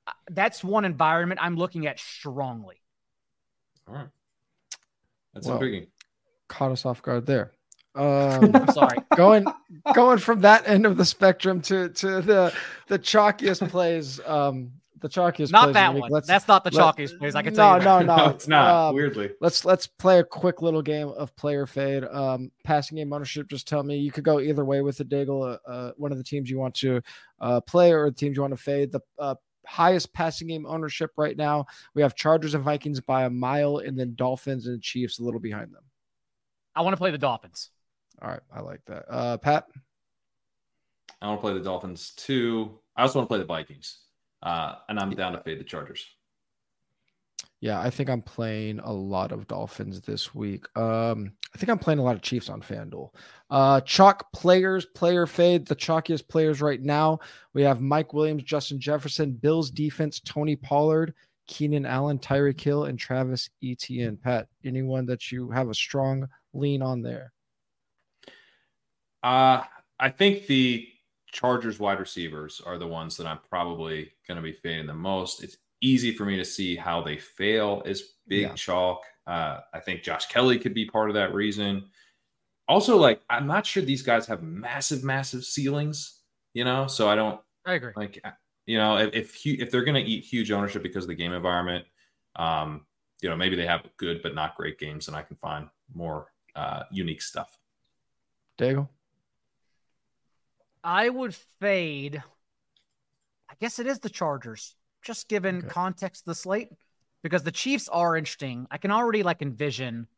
uh, 0.06 0.12
that's 0.30 0.62
one 0.62 0.84
environment 0.84 1.40
I'm 1.42 1.56
looking 1.56 1.88
at 1.88 1.98
strongly. 1.98 2.80
All 3.88 3.94
right. 3.94 4.06
That's 5.34 5.48
well, 5.48 5.56
intriguing 5.56 5.88
caught 6.48 6.72
us 6.72 6.84
off 6.84 7.02
guard 7.02 7.26
there. 7.26 7.52
Um, 7.96 8.54
I'm 8.54 8.70
sorry. 8.72 8.98
Going 9.16 9.46
going 9.94 10.18
from 10.18 10.42
that 10.42 10.68
end 10.68 10.84
of 10.84 10.98
the 10.98 11.04
spectrum 11.06 11.62
to 11.62 11.88
to 11.88 12.20
the 12.20 12.52
the 12.88 12.98
chalkiest 12.98 13.66
plays. 13.70 14.20
Um, 14.26 14.72
the 15.00 15.08
chalkiest. 15.08 15.50
Not 15.52 15.72
that 15.74 15.94
one. 15.94 16.10
Let's, 16.10 16.26
That's 16.26 16.48
not 16.48 16.64
the 16.64 16.70
chalkiest 16.70 17.12
let, 17.12 17.18
plays. 17.18 17.34
I 17.34 17.42
can 17.42 17.54
tell 17.54 17.78
you. 17.78 17.84
No, 17.84 18.00
no, 18.00 18.16
no. 18.16 18.28
it's 18.28 18.48
not. 18.48 18.88
Um, 18.88 18.94
weirdly, 18.94 19.30
let's 19.40 19.64
let's 19.64 19.86
play 19.86 20.18
a 20.18 20.24
quick 20.24 20.62
little 20.62 20.82
game 20.82 21.08
of 21.08 21.34
player 21.36 21.66
fade. 21.66 22.04
Um, 22.04 22.50
passing 22.64 22.96
game 22.96 23.12
ownership. 23.12 23.48
Just 23.48 23.68
tell 23.68 23.82
me 23.82 23.96
you 23.96 24.12
could 24.12 24.24
go 24.24 24.40
either 24.40 24.64
way 24.64 24.82
with 24.82 24.98
the 24.98 25.04
Daigle. 25.04 25.54
Uh, 25.54 25.70
uh, 25.70 25.92
one 25.96 26.12
of 26.12 26.18
the 26.18 26.24
teams 26.24 26.50
you 26.50 26.58
want 26.58 26.74
to 26.76 27.00
uh, 27.40 27.60
play 27.62 27.92
or 27.92 28.10
the 28.10 28.16
teams 28.16 28.36
you 28.36 28.42
want 28.42 28.52
to 28.52 28.62
fade. 28.62 28.92
The 28.92 29.00
uh, 29.18 29.36
highest 29.66 30.12
passing 30.12 30.48
game 30.48 30.66
ownership 30.66 31.12
right 31.16 31.36
now. 31.36 31.66
We 31.94 32.02
have 32.02 32.14
Chargers 32.14 32.54
and 32.54 32.64
Vikings 32.64 33.00
by 33.00 33.24
a 33.24 33.30
mile, 33.30 33.78
and 33.78 33.98
then 33.98 34.14
Dolphins 34.16 34.66
and 34.66 34.82
Chiefs 34.82 35.18
a 35.18 35.22
little 35.22 35.40
behind 35.40 35.72
them. 35.72 35.82
I 36.76 36.82
want 36.82 36.92
to 36.92 36.98
play 36.98 37.10
the 37.10 37.18
Dolphins. 37.18 37.70
All 38.22 38.28
right, 38.28 38.40
I 38.54 38.60
like 38.60 38.80
that. 38.86 39.04
Uh, 39.08 39.38
Pat, 39.38 39.66
I 41.20 41.26
want 41.26 41.38
to 41.38 41.42
play 41.42 41.54
the 41.54 41.64
Dolphins 41.64 42.10
too. 42.16 42.78
I 42.94 43.02
also 43.02 43.18
want 43.18 43.28
to 43.28 43.32
play 43.32 43.38
the 43.38 43.46
Vikings, 43.46 43.98
uh, 44.42 44.76
and 44.88 44.98
I'm 45.00 45.10
down 45.10 45.32
to 45.32 45.40
fade 45.40 45.58
the 45.58 45.64
Chargers. 45.64 46.06
Yeah, 47.60 47.80
I 47.80 47.88
think 47.88 48.10
I'm 48.10 48.22
playing 48.22 48.80
a 48.80 48.92
lot 48.92 49.32
of 49.32 49.48
Dolphins 49.48 50.02
this 50.02 50.34
week. 50.34 50.66
Um, 50.76 51.32
I 51.54 51.58
think 51.58 51.70
I'm 51.70 51.78
playing 51.78 51.98
a 51.98 52.02
lot 52.02 52.14
of 52.14 52.22
Chiefs 52.22 52.50
on 52.50 52.60
FanDuel. 52.60 53.14
Uh, 53.48 53.80
chalk 53.80 54.30
players, 54.32 54.84
player 54.84 55.26
fade. 55.26 55.66
The 55.66 55.74
chalkiest 55.74 56.28
players 56.28 56.60
right 56.60 56.82
now. 56.82 57.18
We 57.54 57.62
have 57.62 57.80
Mike 57.80 58.12
Williams, 58.12 58.42
Justin 58.42 58.78
Jefferson, 58.78 59.32
Bills 59.32 59.70
defense, 59.70 60.20
Tony 60.20 60.54
Pollard, 60.54 61.14
Keenan 61.46 61.86
Allen, 61.86 62.18
Tyreek 62.18 62.60
Hill, 62.60 62.84
and 62.84 62.98
Travis 62.98 63.48
Etienne. 63.64 64.18
Pat, 64.18 64.48
anyone 64.64 65.06
that 65.06 65.32
you 65.32 65.50
have 65.50 65.70
a 65.70 65.74
strong 65.74 66.28
lean 66.58 66.82
on 66.82 67.02
there? 67.02 67.32
Uh, 69.22 69.62
I 69.98 70.10
think 70.10 70.46
the 70.46 70.88
Chargers 71.32 71.78
wide 71.78 72.00
receivers 72.00 72.62
are 72.64 72.78
the 72.78 72.86
ones 72.86 73.16
that 73.16 73.26
I'm 73.26 73.40
probably 73.50 74.12
going 74.26 74.36
to 74.36 74.42
be 74.42 74.52
fading 74.52 74.86
the 74.86 74.94
most. 74.94 75.42
It's 75.42 75.56
easy 75.82 76.12
for 76.12 76.24
me 76.24 76.36
to 76.36 76.44
see 76.44 76.76
how 76.76 77.02
they 77.02 77.18
fail 77.18 77.82
is 77.84 78.14
big 78.26 78.42
yeah. 78.42 78.54
chalk. 78.54 79.02
Uh, 79.26 79.60
I 79.74 79.80
think 79.80 80.02
Josh 80.02 80.26
Kelley 80.26 80.58
could 80.58 80.74
be 80.74 80.86
part 80.86 81.10
of 81.10 81.14
that 81.14 81.34
reason. 81.34 81.84
Also, 82.68 82.96
like 82.96 83.20
I'm 83.28 83.46
not 83.46 83.66
sure 83.66 83.82
these 83.82 84.02
guys 84.02 84.26
have 84.26 84.42
massive, 84.42 85.04
massive 85.04 85.44
ceilings, 85.44 86.20
you 86.54 86.64
know. 86.64 86.86
So 86.86 87.08
I 87.08 87.14
don't. 87.14 87.40
I 87.64 87.74
agree. 87.74 87.92
Like, 87.96 88.22
you 88.66 88.78
know, 88.78 88.96
if 88.96 89.14
if, 89.14 89.46
if 89.46 89.70
they're 89.70 89.84
going 89.84 90.02
to 90.02 90.10
eat 90.10 90.24
huge 90.24 90.50
ownership 90.50 90.82
because 90.82 91.04
of 91.04 91.08
the 91.08 91.14
game 91.14 91.32
environment, 91.32 91.84
um, 92.36 92.86
you 93.20 93.28
know, 93.28 93.36
maybe 93.36 93.56
they 93.56 93.66
have 93.66 93.82
good 93.98 94.22
but 94.22 94.34
not 94.34 94.56
great 94.56 94.78
games, 94.78 95.08
and 95.08 95.16
I 95.16 95.22
can 95.22 95.36
find 95.36 95.68
more 95.92 96.28
uh, 96.56 96.84
unique 96.90 97.22
stuff. 97.22 97.58
Daigle. 98.58 98.88
I 100.82 101.08
would 101.08 101.34
fade. 101.34 102.22
I 103.48 103.54
guess 103.60 103.78
it 103.78 103.86
is 103.86 103.98
the 104.00 104.08
Chargers 104.08 104.74
just 105.02 105.28
given 105.28 105.58
okay. 105.58 105.68
context 105.68 106.22
of 106.22 106.26
the 106.26 106.34
slate, 106.34 106.70
because 107.22 107.42
the 107.42 107.52
Chiefs 107.52 107.88
are 107.88 108.16
interesting. 108.16 108.66
I 108.70 108.78
can 108.78 108.90
already 108.90 109.22
like 109.22 109.42
envision 109.42 110.08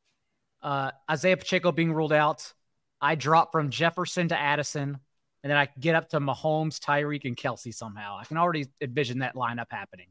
uh, 0.63 0.93
Isaiah 1.11 1.37
Pacheco 1.37 1.73
being 1.73 1.93
ruled 1.93 2.13
out. 2.13 2.55
I 3.01 3.15
drop 3.15 3.53
from 3.53 3.71
Jefferson 3.71 4.29
to 4.29 4.39
Addison, 4.39 4.99
and 5.43 5.51
then 5.51 5.57
I 5.57 5.69
get 5.79 5.95
up 5.95 6.09
to 6.11 6.21
Mahomes, 6.21 6.79
Tyreek, 6.79 7.25
and 7.25 7.37
Kelce 7.37 7.75
somehow. 7.75 8.19
I 8.19 8.25
can 8.25 8.37
already 8.37 8.67
envision 8.81 9.19
that 9.19 9.35
lineup 9.35 9.67
happening. 9.71 10.09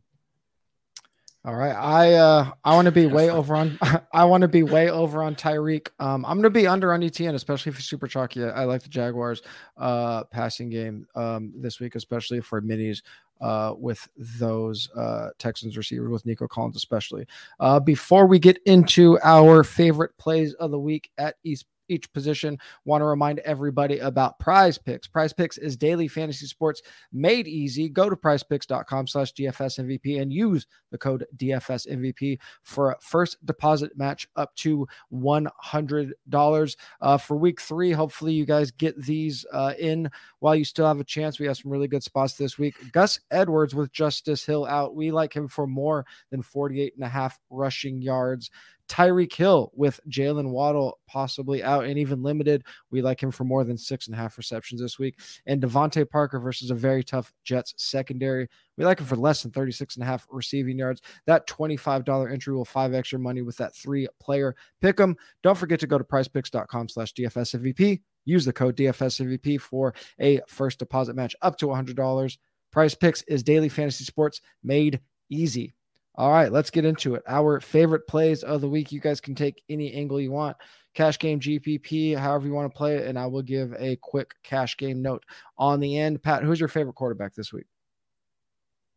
All 1.47 1.55
right, 1.55 1.77
I 1.77 2.15
uh 2.15 2.51
I 2.65 2.75
want 2.75 2.87
to 2.87 2.91
be 2.91 3.05
way 3.05 3.29
over 3.29 3.55
on 3.55 3.79
I 4.13 4.25
want 4.25 4.41
to 4.41 4.49
be 4.49 4.63
way 4.63 4.89
over 4.89 5.23
on 5.23 5.33
Tyreek. 5.33 5.87
Um, 5.97 6.25
I'm 6.25 6.39
gonna 6.39 6.49
be 6.49 6.67
under 6.67 6.91
on 6.91 7.01
Etienne, 7.01 7.35
especially 7.35 7.71
for 7.71 7.81
super 7.81 8.05
chalky. 8.05 8.43
I 8.43 8.65
like 8.65 8.83
the 8.83 8.89
Jaguars 8.89 9.41
uh 9.77 10.25
passing 10.25 10.67
game 10.67 11.07
um 11.15 11.53
this 11.55 11.79
week, 11.79 11.95
especially 11.95 12.41
for 12.41 12.61
minis 12.61 13.01
uh, 13.39 13.75
with 13.77 14.09
those 14.17 14.89
uh, 14.93 15.29
Texans 15.39 15.77
receivers, 15.77 16.09
with 16.09 16.25
Nico 16.25 16.49
Collins 16.49 16.75
especially. 16.75 17.25
Uh, 17.61 17.79
before 17.79 18.25
we 18.27 18.39
get 18.39 18.59
into 18.65 19.17
our 19.23 19.63
favorite 19.63 20.17
plays 20.17 20.53
of 20.55 20.71
the 20.71 20.79
week 20.79 21.11
at 21.17 21.35
East 21.45 21.65
each 21.89 22.11
position. 22.13 22.57
Want 22.85 23.01
to 23.01 23.05
remind 23.05 23.39
everybody 23.39 23.99
about 23.99 24.39
Prize 24.39 24.77
Picks. 24.77 25.07
Prize 25.07 25.33
Picks 25.33 25.57
is 25.57 25.77
daily 25.77 26.07
fantasy 26.07 26.45
sports 26.45 26.81
made 27.11 27.47
easy. 27.47 27.89
Go 27.89 28.09
to 28.09 28.15
prizepicks.com 28.15 29.07
slash 29.07 29.33
DFS 29.33 29.79
MVP 29.79 30.21
and 30.21 30.31
use 30.31 30.67
the 30.91 30.97
code 30.97 31.25
DFS 31.37 31.87
MVP 31.87 32.39
for 32.63 32.91
a 32.91 32.97
first 32.99 33.43
deposit 33.45 33.97
match 33.97 34.27
up 34.35 34.55
to 34.55 34.87
$100 35.13 36.75
uh, 37.01 37.17
for 37.17 37.37
week 37.37 37.61
three. 37.61 37.91
Hopefully, 37.91 38.33
you 38.33 38.45
guys 38.45 38.71
get 38.71 39.01
these 39.01 39.45
uh, 39.51 39.73
in 39.79 40.09
while 40.39 40.55
you 40.55 40.65
still 40.65 40.87
have 40.87 40.99
a 40.99 41.03
chance. 41.03 41.39
We 41.39 41.47
have 41.47 41.57
some 41.57 41.71
really 41.71 41.87
good 41.87 42.03
spots 42.03 42.33
this 42.33 42.57
week. 42.57 42.75
Gus 42.91 43.19
Edwards 43.31 43.75
with 43.75 43.91
Justice 43.91 44.45
Hill 44.45 44.65
out. 44.65 44.95
We 44.95 45.11
like 45.11 45.35
him 45.35 45.47
for 45.47 45.67
more 45.67 46.05
than 46.31 46.41
48 46.41 46.95
and 46.95 47.03
a 47.03 47.09
half 47.09 47.39
rushing 47.49 48.01
yards. 48.01 48.49
Tyreek 48.87 49.33
Hill 49.33 49.71
with 49.75 49.99
Jaylen 50.09 50.49
Waddle 50.49 50.99
possibly 51.07 51.63
out 51.63 51.85
and 51.85 51.97
even 51.97 52.23
limited. 52.23 52.63
We 52.91 53.01
like 53.01 53.21
him 53.21 53.31
for 53.31 53.43
more 53.43 53.63
than 53.63 53.77
six 53.77 54.07
and 54.07 54.15
a 54.15 54.17
half 54.17 54.37
receptions 54.37 54.81
this 54.81 54.99
week. 54.99 55.19
And 55.45 55.61
DeVante 55.61 56.09
Parker 56.09 56.39
versus 56.39 56.71
a 56.71 56.75
very 56.75 57.03
tough 57.03 57.33
Jets 57.43 57.73
secondary. 57.77 58.47
We 58.77 58.85
like 58.85 58.99
him 58.99 59.05
for 59.05 59.15
less 59.15 59.43
than 59.43 59.51
36 59.51 59.95
and 59.95 60.03
a 60.03 60.07
half 60.07 60.27
receiving 60.29 60.77
yards. 60.77 61.01
That 61.25 61.47
$25 61.47 62.31
entry 62.31 62.53
will 62.53 62.65
five 62.65 62.93
extra 62.93 63.19
money 63.19 63.41
with 63.41 63.57
that 63.57 63.75
three 63.75 64.07
player 64.19 64.55
pick 64.81 64.97
them. 64.97 65.15
Don't 65.43 65.57
forget 65.57 65.79
to 65.81 65.87
go 65.87 65.97
to 65.97 66.03
prizepicks.com 66.03 66.89
slash 66.89 67.13
DFS 67.13 67.59
MVP. 67.61 68.01
Use 68.25 68.43
the 68.43 68.53
code 68.53 68.75
DFS 68.75 69.25
MVP 69.25 69.61
for 69.61 69.93
a 70.19 70.41
first 70.47 70.79
deposit 70.79 71.15
match 71.15 71.35
up 71.41 71.57
to 71.57 71.67
$100. 71.67 72.37
Prize 72.71 72.93
Picks 72.93 73.21
is 73.23 73.41
daily 73.43 73.69
fantasy 73.69 74.03
sports 74.03 74.41
made 74.63 74.99
easy. 75.29 75.73
All 76.17 76.31
right, 76.31 76.51
let's 76.51 76.71
get 76.71 76.83
into 76.83 77.13
it. 77.13 77.21
Our 77.27 77.59
favorite 77.61 78.07
plays 78.07 78.41
of 78.41 78.61
the 78.61 78.69
week. 78.69 78.91
You 78.91 78.99
guys 78.99 79.21
can 79.21 79.35
take 79.35 79.61
any 79.69 79.93
angle 79.93 80.19
you 80.19 80.31
want. 80.31 80.57
Cash 80.95 81.19
game 81.19 81.39
GPP, 81.39 82.17
however 82.17 82.47
you 82.47 82.53
want 82.53 82.71
to 82.73 82.75
play 82.75 82.95
it, 82.97 83.05
and 83.05 83.19
I 83.19 83.27
will 83.27 83.43
give 83.43 83.71
a 83.77 83.97
quick 83.97 84.33
cash 84.41 84.75
game 84.77 85.03
note 85.03 85.23
on 85.59 85.79
the 85.79 85.95
end. 85.95 86.23
Pat, 86.23 86.41
who's 86.41 86.59
your 86.59 86.69
favorite 86.69 86.95
quarterback 86.95 87.35
this 87.35 87.53
week? 87.53 87.67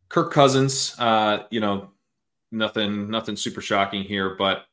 Kirk 0.09 0.33
Cousins. 0.33 0.95
Uh, 0.97 1.43
you 1.51 1.59
know, 1.59 1.91
nothing, 2.51 3.11
nothing 3.11 3.35
super 3.35 3.61
shocking 3.61 4.01
here, 4.01 4.35
but 4.35 4.65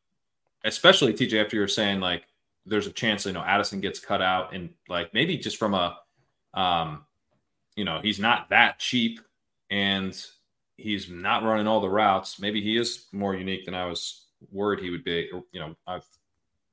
especially 0.65 1.13
TJ, 1.13 1.45
after 1.45 1.57
you're 1.57 1.69
saying 1.69 2.01
like 2.01 2.25
there's 2.65 2.87
a 2.87 2.93
chance, 2.93 3.27
you 3.27 3.33
know, 3.33 3.43
Addison 3.43 3.83
gets 3.83 4.01
cut 4.01 4.23
out, 4.23 4.55
and 4.55 4.71
like 4.89 5.13
maybe 5.13 5.37
just 5.37 5.59
from 5.59 5.75
a, 5.75 5.99
um, 6.55 7.05
you 7.77 7.85
know, 7.85 8.01
he's 8.03 8.19
not 8.19 8.49
that 8.49 8.79
cheap, 8.79 9.21
and 9.69 10.19
he's 10.79 11.11
not 11.11 11.43
running 11.43 11.67
all 11.67 11.81
the 11.81 11.91
routes. 11.91 12.41
Maybe 12.41 12.63
he 12.63 12.79
is 12.79 13.07
more 13.13 13.35
unique 13.35 13.67
than 13.67 13.75
I 13.75 13.85
was 13.85 14.29
worried 14.51 14.81
he 14.81 14.91
would 14.91 15.05
be. 15.05 15.29
Or, 15.31 15.43
you 15.53 15.61
know, 15.61 15.75
I've 15.87 16.07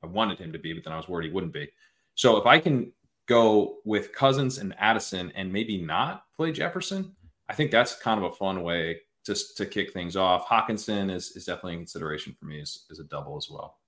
I 0.02 0.08
wanted 0.08 0.40
him 0.40 0.54
to 0.54 0.60
be, 0.60 0.72
but 0.72 0.84
then 0.84 0.94
I 0.94 0.98
was 0.98 1.10
worried 1.10 1.28
he 1.28 1.34
wouldn't 1.34 1.52
be. 1.52 1.68
So 2.14 2.38
if 2.38 2.46
I 2.46 2.60
can 2.60 2.94
go 3.26 3.78
with 3.84 4.14
Cousins 4.14 4.60
and 4.60 4.74
Addison 4.78 5.34
and 5.36 5.52
maybe 5.52 5.82
not 5.82 6.24
play 6.36 6.52
Jefferson, 6.52 7.16
I 7.50 7.56
think 7.56 7.72
that's 7.72 7.96
kind 7.96 8.24
of 8.24 8.32
a 8.32 8.36
fun 8.36 8.62
way 8.62 9.02
to, 9.26 9.36
to 9.56 9.66
kick 9.66 9.92
things 9.92 10.16
off. 10.16 10.48
Hockenson 10.48 11.12
is, 11.12 11.32
is 11.32 11.46
definitely 11.46 11.74
in 11.74 11.80
consideration 11.80 12.36
for 12.40 12.46
me 12.46 12.62
as, 12.62 12.86
as 12.92 13.00
a 13.00 13.04
double 13.04 13.36
as 13.36 13.50
well. 13.50 13.80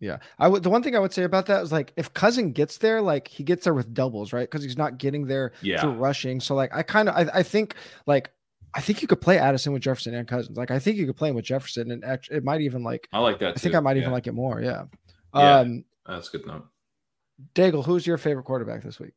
Yeah, 0.00 0.16
I 0.38 0.48
would. 0.48 0.64
The 0.64 0.70
one 0.70 0.82
thing 0.82 0.96
I 0.96 0.98
would 0.98 1.12
say 1.12 1.22
about 1.22 1.46
that 1.46 1.62
is 1.62 1.70
like 1.70 1.92
if 1.96 2.12
Cousin 2.12 2.50
gets 2.50 2.78
there, 2.78 3.00
like 3.00 3.28
he 3.28 3.44
gets 3.44 3.62
there 3.62 3.74
with 3.74 3.94
doubles, 3.94 4.32
right? 4.32 4.50
Because 4.50 4.64
he's 4.64 4.76
not 4.76 4.98
getting 4.98 5.26
there 5.26 5.52
yeah. 5.62 5.80
through 5.80 5.92
rushing. 5.92 6.40
So 6.40 6.56
like 6.56 6.74
I 6.74 6.82
kind 6.82 7.08
of 7.08 7.14
I, 7.14 7.38
I 7.38 7.42
think 7.44 7.76
like 8.06 8.32
I 8.74 8.80
think 8.80 9.02
you 9.02 9.08
could 9.08 9.20
play 9.20 9.38
Addison 9.38 9.72
with 9.72 9.82
Jefferson 9.82 10.14
and 10.14 10.26
Cousins. 10.26 10.56
Like 10.56 10.70
I 10.70 10.78
think 10.78 10.96
you 10.96 11.06
could 11.06 11.16
play 11.16 11.28
him 11.28 11.36
with 11.36 11.44
Jefferson, 11.44 11.90
and 11.90 12.04
actually, 12.04 12.38
it 12.38 12.44
might 12.44 12.60
even 12.62 12.82
like. 12.82 13.08
I 13.12 13.18
like 13.18 13.38
that. 13.40 13.48
I 13.48 13.52
too. 13.52 13.60
think 13.60 13.74
I 13.74 13.80
might 13.80 13.96
yeah. 13.96 14.02
even 14.02 14.12
like 14.12 14.26
it 14.26 14.32
more. 14.32 14.60
Yeah. 14.60 14.84
Yeah, 15.34 15.60
um, 15.60 15.84
that's 16.06 16.28
good 16.28 16.46
note. 16.46 16.66
Daigle, 17.54 17.84
who's 17.84 18.06
your 18.06 18.18
favorite 18.18 18.44
quarterback 18.44 18.82
this 18.82 19.00
week? 19.00 19.12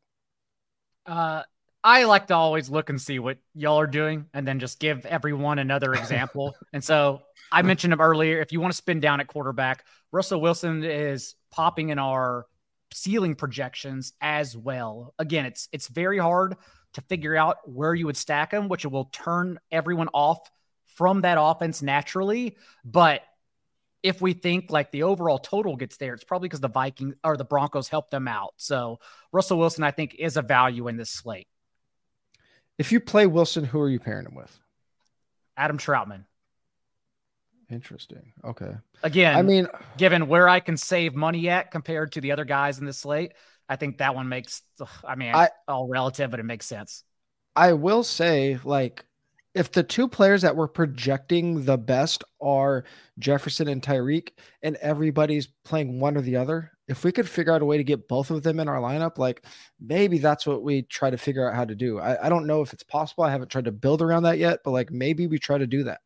Uh, 1.05 1.43
I 1.83 2.05
like 2.05 2.27
to 2.27 2.35
always 2.35 2.69
look 2.69 2.89
and 2.89 2.99
see 2.99 3.19
what 3.19 3.37
y'all 3.53 3.79
are 3.79 3.87
doing, 3.87 4.25
and 4.33 4.47
then 4.47 4.59
just 4.59 4.79
give 4.79 5.05
everyone 5.05 5.59
another 5.59 5.93
example. 5.93 6.55
and 6.73 6.83
so 6.83 7.21
I 7.51 7.61
mentioned 7.61 7.93
him 7.93 8.01
earlier. 8.01 8.41
If 8.41 8.51
you 8.51 8.59
want 8.59 8.73
to 8.73 8.77
spin 8.77 8.99
down 8.99 9.19
at 9.19 9.27
quarterback, 9.27 9.85
Russell 10.11 10.41
Wilson 10.41 10.83
is 10.83 11.35
popping 11.51 11.89
in 11.89 11.99
our 11.99 12.47
ceiling 12.93 13.35
projections 13.35 14.13
as 14.21 14.55
well. 14.55 15.13
Again, 15.19 15.45
it's 15.45 15.69
it's 15.71 15.87
very 15.87 16.17
hard 16.17 16.55
to 16.95 17.01
figure 17.01 17.35
out 17.35 17.69
where 17.69 17.93
you 17.93 18.07
would 18.07 18.17
stack 18.17 18.51
them, 18.51 18.67
which 18.67 18.85
will 18.85 19.05
turn 19.05 19.59
everyone 19.71 20.09
off 20.13 20.49
from 20.95 21.21
that 21.21 21.37
offense 21.39 21.81
naturally. 21.81 22.57
But 22.83 23.21
if 24.01 24.21
we 24.21 24.33
think 24.33 24.71
like 24.71 24.91
the 24.91 25.03
overall 25.03 25.37
total 25.39 25.75
gets 25.75 25.97
there, 25.97 26.13
it's 26.13 26.23
probably 26.23 26.47
because 26.47 26.61
the 26.61 26.69
Vikings 26.69 27.15
or 27.23 27.37
the 27.37 27.43
Broncos 27.43 27.89
helped 27.89 28.11
them 28.11 28.27
out. 28.27 28.53
So 28.57 28.99
Russell 29.31 29.59
Wilson, 29.59 29.83
I 29.83 29.91
think, 29.91 30.15
is 30.15 30.37
a 30.37 30.41
value 30.41 30.87
in 30.87 30.95
this 30.95 31.09
slate. 31.09 31.47
If 32.77 32.91
you 32.91 32.99
play 32.99 33.25
Wilson, 33.25 33.63
who 33.63 33.79
are 33.79 33.89
you 33.89 33.99
pairing 33.99 34.25
him 34.25 34.35
with? 34.35 34.57
Adam 35.57 35.77
Trautman. 35.77 36.25
Interesting. 37.69 38.33
Okay. 38.43 38.73
Again, 39.01 39.35
I 39.35 39.41
mean, 39.41 39.67
given 39.97 40.27
where 40.27 40.47
I 40.47 40.59
can 40.59 40.77
save 40.77 41.15
money 41.15 41.49
at 41.49 41.71
compared 41.71 42.11
to 42.13 42.21
the 42.21 42.31
other 42.31 42.45
guys 42.45 42.79
in 42.79 42.85
this 42.85 42.99
slate, 42.99 43.33
I 43.67 43.75
think 43.75 43.97
that 43.97 44.15
one 44.15 44.29
makes, 44.29 44.61
I 45.03 45.15
mean, 45.15 45.33
I, 45.33 45.49
all 45.67 45.87
relative, 45.87 46.31
but 46.31 46.39
it 46.39 46.43
makes 46.43 46.65
sense. 46.65 47.03
I 47.55 47.73
will 47.73 48.03
say, 48.03 48.59
like, 48.63 49.05
if 49.53 49.71
the 49.71 49.83
two 49.83 50.07
players 50.07 50.41
that 50.41 50.55
we're 50.55 50.67
projecting 50.67 51.63
the 51.63 51.77
best 51.77 52.23
are 52.41 52.83
Jefferson 53.17 53.69
and 53.69 53.81
Tyreek, 53.81 54.31
and 54.61 54.75
everybody's 54.81 55.47
playing 55.63 55.99
one 55.99 56.17
or 56.17 56.21
the 56.21 56.35
other, 56.35 56.71
if 56.87 57.03
we 57.03 57.11
could 57.11 57.27
figure 57.27 57.53
out 57.53 57.61
a 57.61 57.65
way 57.65 57.77
to 57.77 57.83
get 57.83 58.07
both 58.07 58.29
of 58.29 58.43
them 58.43 58.59
in 58.59 58.67
our 58.67 58.79
lineup, 58.81 59.17
like 59.17 59.43
maybe 59.79 60.17
that's 60.17 60.45
what 60.45 60.61
we 60.61 60.83
try 60.83 61.09
to 61.09 61.17
figure 61.17 61.49
out 61.49 61.55
how 61.55 61.65
to 61.65 61.73
do. 61.73 61.99
I, 61.99 62.25
I 62.25 62.29
don't 62.29 62.45
know 62.45 62.61
if 62.61 62.73
it's 62.73 62.83
possible. 62.83 63.23
I 63.23 63.31
haven't 63.31 63.49
tried 63.49 63.65
to 63.65 63.71
build 63.71 64.01
around 64.01 64.23
that 64.23 64.37
yet, 64.37 64.59
but 64.63 64.71
like 64.71 64.91
maybe 64.91 65.25
we 65.25 65.39
try 65.39 65.57
to 65.57 65.65
do 65.65 65.85
that. 65.85 66.01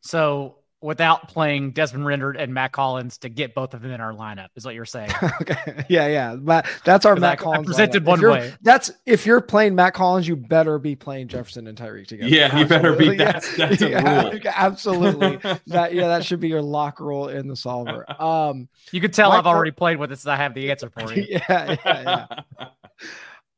So 0.00 0.59
without 0.82 1.28
playing 1.28 1.72
Desmond 1.72 2.06
Ridder 2.06 2.30
and 2.32 2.54
Mack 2.54 2.74
Hollins 2.74 3.18
to 3.18 3.28
get 3.28 3.54
both 3.54 3.74
of 3.74 3.82
them 3.82 3.90
in 3.90 4.00
our 4.00 4.12
lineup, 4.12 4.48
is 4.56 4.64
what 4.64 4.74
you're 4.74 4.86
saying. 4.86 5.10
okay. 5.40 5.84
Yeah, 5.88 6.06
yeah. 6.06 6.36
Matt, 6.36 6.66
that's 6.84 7.04
our 7.04 7.16
Matt 7.16 7.32
I, 7.40 7.42
Collins. 7.42 7.66
I 7.66 7.66
presented 7.66 8.04
lineup. 8.04 8.06
one 8.06 8.22
way. 8.22 8.54
That's 8.62 8.90
if 9.06 9.26
you're 9.26 9.40
playing 9.40 9.74
Mack 9.74 9.96
Hollins, 9.96 10.26
you 10.26 10.36
better 10.36 10.78
be 10.78 10.96
playing 10.96 11.28
Jefferson 11.28 11.66
and 11.66 11.76
Tyreek 11.76 12.06
together. 12.06 12.30
Yeah, 12.30 12.58
you 12.58 12.66
better 12.66 12.94
be. 12.94 13.16
That's, 13.16 13.56
that's 13.56 13.80
yeah, 13.80 14.22
rule. 14.22 14.40
Absolutely. 14.44 15.36
that 15.66 15.92
yeah, 15.94 16.08
that 16.08 16.24
should 16.24 16.40
be 16.40 16.48
your 16.48 16.62
lock 16.62 17.00
rule 17.00 17.28
in 17.28 17.48
the 17.48 17.56
solver. 17.56 18.04
Um, 18.20 18.68
you 18.92 19.00
can 19.00 19.10
tell 19.10 19.32
I've 19.32 19.46
already 19.46 19.72
played 19.72 19.98
with 19.98 20.10
this. 20.10 20.26
I 20.26 20.36
have 20.36 20.54
the 20.54 20.70
answer 20.70 20.90
for 20.90 21.12
you. 21.12 21.26
yeah, 21.28 21.76
yeah, 21.84 22.26
yeah. 22.58 22.66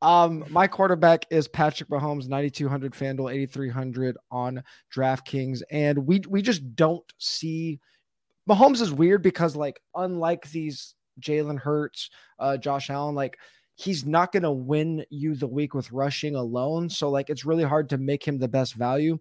Um, 0.02 0.44
my 0.50 0.66
quarterback 0.66 1.26
is 1.30 1.46
Patrick 1.46 1.88
Mahomes, 1.88 2.28
9,200 2.28 2.92
FanDuel, 2.92 3.32
8,300 3.32 4.18
on 4.32 4.62
DraftKings. 4.92 5.62
And 5.70 6.06
we, 6.06 6.20
we 6.28 6.42
just 6.42 6.74
don't 6.74 7.04
see 7.18 7.78
Mahomes 8.50 8.80
is 8.80 8.92
weird 8.92 9.22
because, 9.22 9.54
like, 9.54 9.80
unlike 9.94 10.50
these 10.50 10.96
Jalen 11.20 11.60
Hurts, 11.60 12.10
uh, 12.40 12.56
Josh 12.56 12.90
Allen, 12.90 13.14
like, 13.14 13.38
he's 13.76 14.04
not 14.04 14.32
going 14.32 14.42
to 14.42 14.50
win 14.50 15.04
you 15.08 15.36
the 15.36 15.46
week 15.46 15.72
with 15.72 15.92
rushing 15.92 16.34
alone. 16.34 16.90
So, 16.90 17.08
like, 17.08 17.30
it's 17.30 17.44
really 17.44 17.64
hard 17.64 17.88
to 17.90 17.98
make 17.98 18.26
him 18.26 18.38
the 18.38 18.48
best 18.48 18.74
value. 18.74 19.20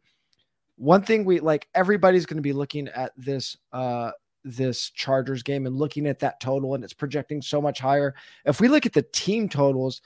One 0.78 1.04
thing 1.04 1.26
we 1.26 1.40
like, 1.42 1.68
everybody's 1.76 2.26
going 2.26 2.38
to 2.38 2.42
be 2.42 2.54
looking 2.54 2.88
at 2.88 3.12
this, 3.16 3.56
uh, 3.72 4.12
this 4.44 4.90
Chargers 4.90 5.44
game 5.44 5.68
and 5.68 5.78
looking 5.78 6.08
at 6.08 6.18
that 6.20 6.40
total, 6.40 6.74
and 6.74 6.84
it's 6.84 6.94
projecting 6.94 7.44
so 7.44 7.62
much 7.62 7.80
higher. 7.80 8.16
If 8.46 8.60
we 8.60 8.68
look 8.68 8.88
at 8.88 8.94
the 8.94 9.04
team 9.04 9.48
totals, 9.48 10.02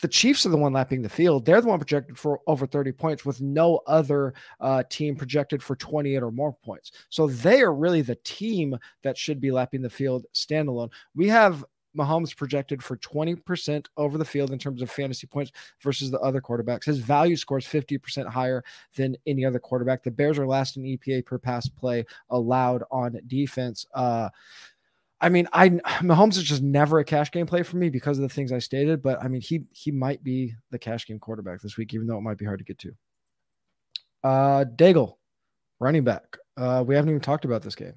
the 0.00 0.08
Chiefs 0.08 0.44
are 0.44 0.50
the 0.50 0.56
one 0.56 0.72
lapping 0.72 1.02
the 1.02 1.08
field. 1.08 1.44
They're 1.44 1.60
the 1.60 1.68
one 1.68 1.78
projected 1.78 2.18
for 2.18 2.40
over 2.46 2.66
30 2.66 2.92
points 2.92 3.24
with 3.24 3.40
no 3.40 3.80
other 3.86 4.34
uh, 4.60 4.82
team 4.88 5.16
projected 5.16 5.62
for 5.62 5.76
28 5.76 6.22
or 6.22 6.30
more 6.30 6.52
points. 6.52 6.92
So 7.08 7.26
they 7.26 7.62
are 7.62 7.74
really 7.74 8.02
the 8.02 8.18
team 8.24 8.76
that 9.02 9.16
should 9.16 9.40
be 9.40 9.50
lapping 9.50 9.82
the 9.82 9.90
field 9.90 10.26
standalone. 10.34 10.90
We 11.14 11.28
have 11.28 11.64
Mahomes 11.96 12.36
projected 12.36 12.82
for 12.82 12.96
20% 12.98 13.86
over 13.96 14.18
the 14.18 14.24
field 14.24 14.50
in 14.50 14.58
terms 14.58 14.82
of 14.82 14.90
fantasy 14.90 15.26
points 15.26 15.52
versus 15.80 16.10
the 16.10 16.20
other 16.20 16.40
quarterbacks. 16.40 16.84
His 16.84 16.98
value 16.98 17.36
scores 17.36 17.66
50% 17.66 18.26
higher 18.26 18.62
than 18.96 19.16
any 19.26 19.44
other 19.44 19.58
quarterback. 19.58 20.02
The 20.02 20.10
Bears 20.10 20.38
are 20.38 20.46
last 20.46 20.76
in 20.76 20.84
EPA 20.84 21.24
per 21.24 21.38
pass 21.38 21.68
play 21.68 22.04
allowed 22.30 22.82
on 22.90 23.18
defense. 23.26 23.86
Uh, 23.94 24.28
I 25.26 25.28
mean, 25.28 25.48
I 25.52 25.70
Mahomes 25.70 26.36
is 26.36 26.44
just 26.44 26.62
never 26.62 27.00
a 27.00 27.04
cash 27.04 27.32
game 27.32 27.46
play 27.46 27.64
for 27.64 27.76
me 27.78 27.90
because 27.90 28.16
of 28.16 28.22
the 28.22 28.28
things 28.28 28.52
I 28.52 28.60
stated. 28.60 29.02
But 29.02 29.20
I 29.20 29.26
mean, 29.26 29.40
he 29.40 29.64
he 29.72 29.90
might 29.90 30.22
be 30.22 30.54
the 30.70 30.78
cash 30.78 31.04
game 31.04 31.18
quarterback 31.18 31.60
this 31.60 31.76
week, 31.76 31.92
even 31.94 32.06
though 32.06 32.16
it 32.16 32.20
might 32.20 32.38
be 32.38 32.44
hard 32.44 32.60
to 32.60 32.64
get 32.64 32.78
to. 32.78 32.92
Uh, 34.22 34.64
Daigle, 34.64 35.14
running 35.80 36.04
back. 36.04 36.36
Uh, 36.56 36.84
we 36.86 36.94
haven't 36.94 37.10
even 37.10 37.20
talked 37.20 37.44
about 37.44 37.62
this 37.62 37.74
game. 37.74 37.94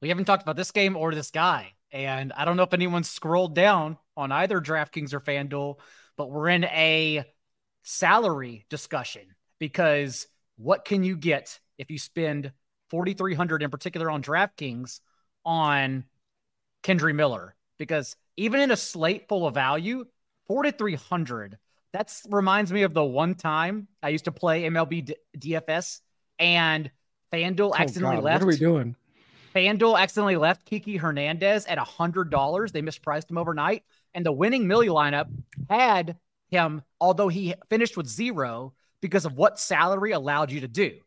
We 0.00 0.10
haven't 0.10 0.26
talked 0.26 0.44
about 0.44 0.54
this 0.54 0.70
game 0.70 0.96
or 0.96 1.12
this 1.12 1.32
guy, 1.32 1.72
and 1.90 2.32
I 2.34 2.44
don't 2.44 2.56
know 2.56 2.62
if 2.62 2.72
anyone's 2.72 3.10
scrolled 3.10 3.56
down 3.56 3.98
on 4.16 4.30
either 4.30 4.60
DraftKings 4.60 5.12
or 5.12 5.18
FanDuel, 5.20 5.80
but 6.16 6.30
we're 6.30 6.50
in 6.50 6.62
a 6.62 7.24
salary 7.82 8.64
discussion 8.70 9.22
because 9.58 10.28
what 10.56 10.84
can 10.84 11.02
you 11.02 11.16
get 11.16 11.58
if 11.78 11.90
you 11.90 11.98
spend 11.98 12.52
forty 12.90 13.12
three 13.12 13.34
hundred 13.34 13.64
in 13.64 13.70
particular 13.70 14.08
on 14.08 14.22
DraftKings? 14.22 15.00
on 15.44 16.04
Kendre 16.82 17.14
Miller 17.14 17.54
because 17.78 18.16
even 18.36 18.60
in 18.60 18.70
a 18.70 18.76
slate 18.76 19.28
full 19.28 19.46
of 19.46 19.54
value, 19.54 20.04
4,300, 20.46 21.58
that 21.92 22.14
reminds 22.30 22.72
me 22.72 22.82
of 22.82 22.94
the 22.94 23.04
one 23.04 23.34
time 23.34 23.88
I 24.02 24.08
used 24.08 24.24
to 24.24 24.32
play 24.32 24.62
MLB 24.62 25.04
D- 25.04 25.16
DFS 25.38 26.00
and 26.38 26.90
FanDuel 27.32 27.70
oh 27.70 27.74
accidentally 27.74 28.16
God, 28.16 28.24
left. 28.24 28.44
What 28.44 28.48
are 28.48 28.52
we 28.52 28.56
doing? 28.56 28.96
FanDuel 29.54 29.98
accidentally 29.98 30.36
left 30.36 30.64
Kiki 30.64 30.96
Hernandez 30.96 31.66
at 31.66 31.78
$100. 31.78 32.72
They 32.72 32.82
mispriced 32.82 33.30
him 33.30 33.38
overnight. 33.38 33.84
And 34.14 34.24
the 34.24 34.32
winning 34.32 34.66
Millie 34.66 34.88
lineup 34.88 35.26
had 35.68 36.16
him, 36.50 36.82
although 37.00 37.28
he 37.28 37.54
finished 37.68 37.96
with 37.96 38.06
zero 38.06 38.72
because 39.00 39.24
of 39.24 39.34
what 39.34 39.58
salary 39.58 40.12
allowed 40.12 40.50
you 40.50 40.60
to 40.60 40.68
do. 40.68 40.98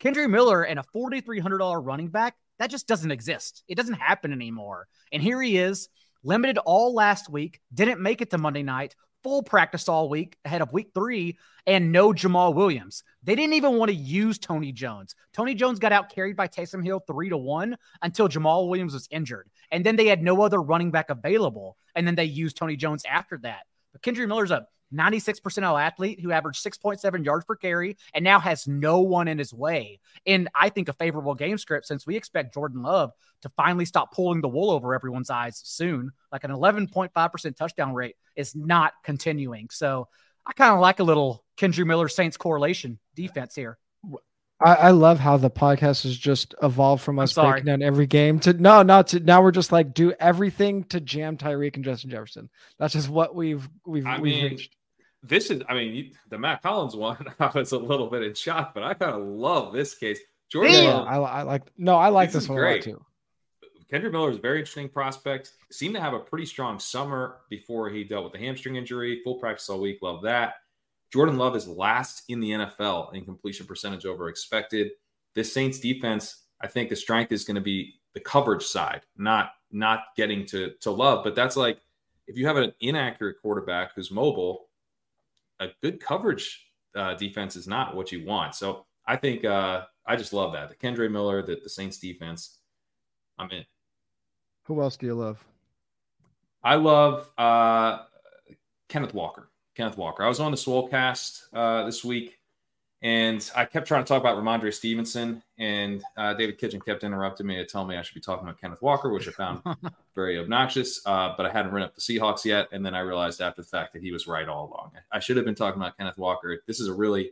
Kendre 0.00 0.30
Miller 0.30 0.62
and 0.62 0.78
a 0.78 0.84
$4,300 0.94 1.84
running 1.84 2.08
back 2.08 2.36
that 2.58 2.70
just 2.70 2.86
doesn't 2.86 3.10
exist. 3.10 3.64
It 3.68 3.76
doesn't 3.76 3.94
happen 3.94 4.32
anymore. 4.32 4.88
And 5.12 5.22
here 5.22 5.40
he 5.40 5.58
is, 5.58 5.88
limited 6.22 6.58
all 6.58 6.94
last 6.94 7.28
week, 7.28 7.60
didn't 7.72 8.00
make 8.00 8.20
it 8.20 8.30
to 8.30 8.38
Monday 8.38 8.62
night, 8.62 8.94
full 9.22 9.42
practice 9.42 9.88
all 9.88 10.08
week 10.08 10.36
ahead 10.44 10.62
of 10.62 10.72
week 10.72 10.90
three, 10.94 11.38
and 11.66 11.92
no 11.92 12.12
Jamaal 12.12 12.54
Williams. 12.54 13.02
They 13.22 13.34
didn't 13.34 13.54
even 13.54 13.74
want 13.76 13.90
to 13.90 13.96
use 13.96 14.38
Tony 14.38 14.72
Jones. 14.72 15.14
Tony 15.32 15.54
Jones 15.54 15.78
got 15.78 15.92
out 15.92 16.12
carried 16.12 16.36
by 16.36 16.48
Taysom 16.48 16.84
Hill 16.84 17.02
three 17.06 17.28
to 17.28 17.36
one 17.36 17.76
until 18.02 18.28
Jamaal 18.28 18.68
Williams 18.68 18.94
was 18.94 19.08
injured. 19.10 19.48
And 19.70 19.84
then 19.84 19.96
they 19.96 20.06
had 20.06 20.22
no 20.22 20.42
other 20.42 20.62
running 20.62 20.90
back 20.90 21.10
available. 21.10 21.76
And 21.94 22.06
then 22.06 22.14
they 22.14 22.24
used 22.24 22.56
Tony 22.56 22.76
Jones 22.76 23.02
after 23.08 23.38
that. 23.42 23.62
But 23.92 24.02
Kendre 24.02 24.26
Miller's 24.26 24.50
a 24.50 24.66
96 24.90 25.40
percentile 25.40 25.80
athlete 25.80 26.20
who 26.20 26.32
averaged 26.32 26.64
6.7 26.64 27.24
yards 27.24 27.44
per 27.44 27.56
carry 27.56 27.96
and 28.14 28.24
now 28.24 28.40
has 28.40 28.66
no 28.66 29.00
one 29.00 29.28
in 29.28 29.38
his 29.38 29.52
way. 29.52 30.00
In, 30.24 30.48
I 30.54 30.68
think, 30.68 30.88
a 30.88 30.92
favorable 30.92 31.34
game 31.34 31.58
script 31.58 31.86
since 31.86 32.06
we 32.06 32.16
expect 32.16 32.54
Jordan 32.54 32.82
Love 32.82 33.12
to 33.42 33.48
finally 33.50 33.84
stop 33.84 34.14
pulling 34.14 34.40
the 34.40 34.48
wool 34.48 34.70
over 34.70 34.94
everyone's 34.94 35.30
eyes 35.30 35.60
soon. 35.64 36.12
Like 36.32 36.44
an 36.44 36.50
11.5% 36.50 37.56
touchdown 37.56 37.94
rate 37.94 38.16
is 38.36 38.54
not 38.54 38.92
continuing. 39.04 39.68
So 39.70 40.08
I 40.46 40.52
kind 40.52 40.74
of 40.74 40.80
like 40.80 41.00
a 41.00 41.04
little 41.04 41.44
Kendre 41.56 41.86
Miller 41.86 42.08
Saints 42.08 42.36
correlation 42.36 42.98
defense 43.14 43.54
here. 43.54 43.78
I, 44.60 44.74
I, 44.74 44.90
love 44.90 45.20
how 45.20 45.36
the 45.36 45.50
podcast 45.50 46.02
has 46.02 46.16
just 46.16 46.54
evolved 46.62 47.04
from 47.04 47.20
us 47.20 47.32
breaking 47.32 47.66
down 47.66 47.80
every 47.80 48.08
game 48.08 48.40
to 48.40 48.52
no, 48.52 48.82
not 48.82 49.08
to 49.08 49.20
now 49.20 49.40
we're 49.40 49.52
just 49.52 49.70
like 49.70 49.94
do 49.94 50.12
everything 50.18 50.82
to 50.84 51.00
jam 51.00 51.36
Tyreek 51.36 51.76
and 51.76 51.84
Justin 51.84 52.10
Jefferson. 52.10 52.50
That's 52.76 52.94
just 52.94 53.08
what 53.08 53.36
we've 53.36 53.68
we've, 53.86 54.04
I 54.04 54.18
we've 54.18 54.34
mean, 54.34 54.50
reached 54.50 54.74
this 55.22 55.50
is, 55.50 55.62
I 55.68 55.74
mean, 55.74 56.12
the 56.28 56.38
Mack 56.38 56.62
Hollins 56.62 56.94
one, 56.94 57.24
I 57.40 57.50
was 57.54 57.72
a 57.72 57.78
little 57.78 58.08
bit 58.08 58.22
in 58.22 58.34
shock, 58.34 58.74
but 58.74 58.82
I 58.82 58.94
kind 58.94 59.12
of 59.12 59.22
love 59.26 59.72
this 59.72 59.94
case. 59.94 60.18
Jordan, 60.50 60.72
yeah, 60.72 60.98
I, 60.98 61.18
I, 61.18 61.42
like, 61.42 61.64
no, 61.76 61.96
I 61.96 62.08
like 62.08 62.30
this, 62.32 62.44
this 62.44 62.48
one 62.48 62.58
great. 62.58 62.82
too. 62.82 63.04
Kendre 63.92 64.12
Miller 64.12 64.30
is 64.30 64.36
a 64.36 64.40
very 64.40 64.58
interesting 64.58 64.88
prospect. 64.88 65.52
Seemed 65.70 65.94
to 65.94 66.00
have 66.00 66.12
a 66.12 66.18
pretty 66.18 66.46
strong 66.46 66.78
summer 66.78 67.38
before 67.48 67.88
he 67.88 68.04
dealt 68.04 68.24
with 68.24 68.32
the 68.34 68.38
hamstring 68.38 68.76
injury. 68.76 69.20
Full 69.24 69.36
practice 69.36 69.68
all 69.68 69.80
week. 69.80 69.98
Love 70.02 70.22
that. 70.22 70.54
Jordan 71.10 71.38
Love 71.38 71.56
is 71.56 71.66
last 71.66 72.24
in 72.28 72.40
the 72.40 72.50
NFL 72.50 73.14
in 73.14 73.24
completion 73.24 73.66
percentage 73.66 74.04
over 74.04 74.28
expected. 74.28 74.90
This 75.34 75.52
Saints 75.52 75.80
defense, 75.80 76.44
I 76.60 76.66
think 76.66 76.90
the 76.90 76.96
strength 76.96 77.32
is 77.32 77.44
going 77.44 77.54
to 77.54 77.62
be 77.62 77.94
the 78.12 78.20
coverage 78.20 78.64
side, 78.64 79.02
not 79.16 79.52
not 79.70 80.00
getting 80.16 80.44
to 80.46 80.72
to 80.80 80.90
Love. 80.90 81.24
But 81.24 81.34
that's 81.34 81.56
like 81.56 81.80
if 82.26 82.36
you 82.36 82.46
have 82.46 82.58
an 82.58 82.74
inaccurate 82.80 83.36
quarterback 83.40 83.92
who's 83.94 84.10
mobile, 84.10 84.67
a 85.60 85.68
good 85.82 86.00
coverage 86.00 86.66
uh, 86.94 87.14
defense 87.14 87.56
is 87.56 87.66
not 87.66 87.94
what 87.94 88.12
you 88.12 88.24
want. 88.24 88.54
So 88.54 88.86
I 89.06 89.16
think 89.16 89.44
uh, 89.44 89.84
I 90.06 90.16
just 90.16 90.32
love 90.32 90.52
that 90.52 90.68
the 90.68 90.74
Kendre 90.74 91.10
Miller, 91.10 91.42
the, 91.42 91.58
the 91.62 91.68
Saints 91.68 91.98
defense. 91.98 92.58
I'm 93.38 93.50
in. 93.50 93.64
Who 94.64 94.82
else 94.82 94.96
do 94.96 95.06
you 95.06 95.14
love? 95.14 95.42
I 96.62 96.74
love 96.74 97.30
uh, 97.38 98.00
Kenneth 98.88 99.14
Walker. 99.14 99.50
Kenneth 99.76 99.96
Walker. 99.96 100.24
I 100.24 100.28
was 100.28 100.40
on 100.40 100.50
the 100.50 100.56
Swolecast 100.56 101.42
uh, 101.52 101.84
this 101.86 102.04
week 102.04 102.37
and 103.00 103.48
I 103.54 103.64
kept 103.64 103.86
trying 103.86 104.02
to 104.02 104.08
talk 104.08 104.20
about 104.20 104.36
Rhamondre 104.36 104.74
Stevenson, 104.74 105.40
and 105.56 106.02
uh, 106.16 106.34
David 106.34 106.58
Kitchen 106.58 106.80
kept 106.80 107.04
interrupting 107.04 107.46
me 107.46 107.54
to 107.56 107.64
tell 107.64 107.84
me 107.84 107.96
I 107.96 108.02
should 108.02 108.14
be 108.14 108.20
talking 108.20 108.44
about 108.44 108.60
Kenneth 108.60 108.82
Walker, 108.82 109.12
which 109.12 109.28
I 109.28 109.30
found 109.30 109.62
very 110.16 110.36
obnoxious. 110.38 111.00
Uh, 111.06 111.32
but 111.36 111.46
I 111.46 111.50
hadn't 111.50 111.70
written 111.70 111.88
up 111.88 111.94
the 111.94 112.00
Seahawks 112.00 112.44
yet, 112.44 112.66
and 112.72 112.84
then 112.84 112.94
I 112.94 113.00
realized 113.00 113.40
after 113.40 113.62
the 113.62 113.68
fact 113.68 113.92
that 113.92 114.02
he 114.02 114.10
was 114.10 114.26
right 114.26 114.48
all 114.48 114.66
along. 114.66 114.92
I 115.12 115.20
should 115.20 115.36
have 115.36 115.46
been 115.46 115.54
talking 115.54 115.80
about 115.80 115.96
Kenneth 115.96 116.18
Walker. 116.18 116.60
This 116.66 116.80
is 116.80 116.88
a 116.88 116.92
really 116.92 117.30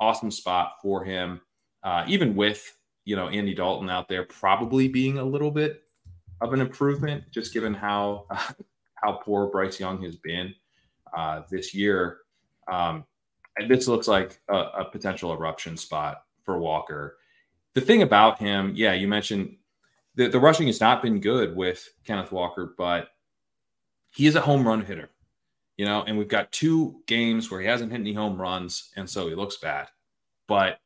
awesome 0.00 0.30
spot 0.30 0.74
for 0.82 1.02
him, 1.02 1.40
uh, 1.82 2.04
even 2.06 2.36
with 2.36 2.76
you 3.06 3.16
know 3.16 3.28
Andy 3.28 3.54
Dalton 3.54 3.88
out 3.88 4.06
there 4.06 4.24
probably 4.24 4.86
being 4.86 5.16
a 5.16 5.24
little 5.24 5.50
bit 5.50 5.82
of 6.42 6.52
an 6.52 6.60
improvement, 6.60 7.24
just 7.30 7.54
given 7.54 7.72
how 7.72 8.26
how 8.96 9.12
poor 9.12 9.46
Bryce 9.46 9.80
Young 9.80 10.02
has 10.02 10.16
been 10.16 10.54
uh, 11.16 11.40
this 11.50 11.72
year. 11.72 12.18
Um, 12.70 13.04
this 13.68 13.88
looks 13.88 14.08
like 14.08 14.40
a, 14.48 14.56
a 14.56 14.84
potential 14.84 15.32
eruption 15.32 15.76
spot 15.76 16.24
for 16.44 16.58
Walker. 16.58 17.16
The 17.74 17.80
thing 17.80 18.02
about 18.02 18.38
him, 18.38 18.72
yeah, 18.74 18.94
you 18.94 19.08
mentioned 19.08 19.56
the, 20.14 20.28
the 20.28 20.40
rushing 20.40 20.66
has 20.66 20.80
not 20.80 21.02
been 21.02 21.20
good 21.20 21.56
with 21.56 21.88
Kenneth 22.04 22.32
Walker, 22.32 22.74
but 22.76 23.08
he 24.10 24.26
is 24.26 24.34
a 24.34 24.40
home 24.40 24.66
run 24.66 24.84
hitter, 24.84 25.10
you 25.76 25.84
know, 25.84 26.02
and 26.02 26.18
we've 26.18 26.28
got 26.28 26.52
two 26.52 27.00
games 27.06 27.50
where 27.50 27.60
he 27.60 27.66
hasn't 27.66 27.92
hit 27.92 28.00
any 28.00 28.12
home 28.12 28.40
runs, 28.40 28.90
and 28.96 29.08
so 29.08 29.28
he 29.28 29.34
looks 29.34 29.56
bad. 29.56 29.88
But 30.48 30.80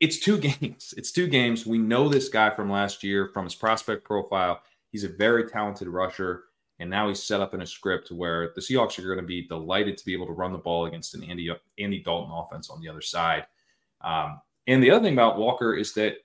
it's 0.00 0.18
two 0.18 0.38
games. 0.60 0.94
It's 0.96 1.12
two 1.12 1.26
games. 1.26 1.66
We 1.66 1.78
know 1.78 2.08
this 2.08 2.28
guy 2.28 2.50
from 2.50 2.70
last 2.70 3.04
year 3.04 3.28
from 3.28 3.44
his 3.44 3.54
prospect 3.54 4.04
profile. 4.04 4.62
He's 4.90 5.04
a 5.04 5.08
very 5.08 5.48
talented 5.48 5.88
rusher. 5.88 6.44
And 6.84 6.90
now 6.90 7.08
he's 7.08 7.22
set 7.22 7.40
up 7.40 7.54
in 7.54 7.62
a 7.62 7.66
script 7.66 8.10
where 8.10 8.52
the 8.54 8.60
Seahawks 8.60 8.98
are 8.98 9.06
going 9.06 9.16
to 9.16 9.24
be 9.24 9.48
delighted 9.48 9.96
to 9.96 10.04
be 10.04 10.12
able 10.12 10.26
to 10.26 10.34
run 10.34 10.52
the 10.52 10.58
ball 10.58 10.84
against 10.84 11.14
an 11.14 11.24
Andy, 11.24 11.50
Andy 11.78 12.02
Dalton 12.02 12.30
offense 12.30 12.68
on 12.68 12.78
the 12.78 12.90
other 12.90 13.00
side. 13.00 13.46
Um, 14.02 14.38
and 14.66 14.82
the 14.82 14.90
other 14.90 15.02
thing 15.02 15.14
about 15.14 15.38
Walker 15.38 15.74
is 15.74 15.94
that 15.94 16.16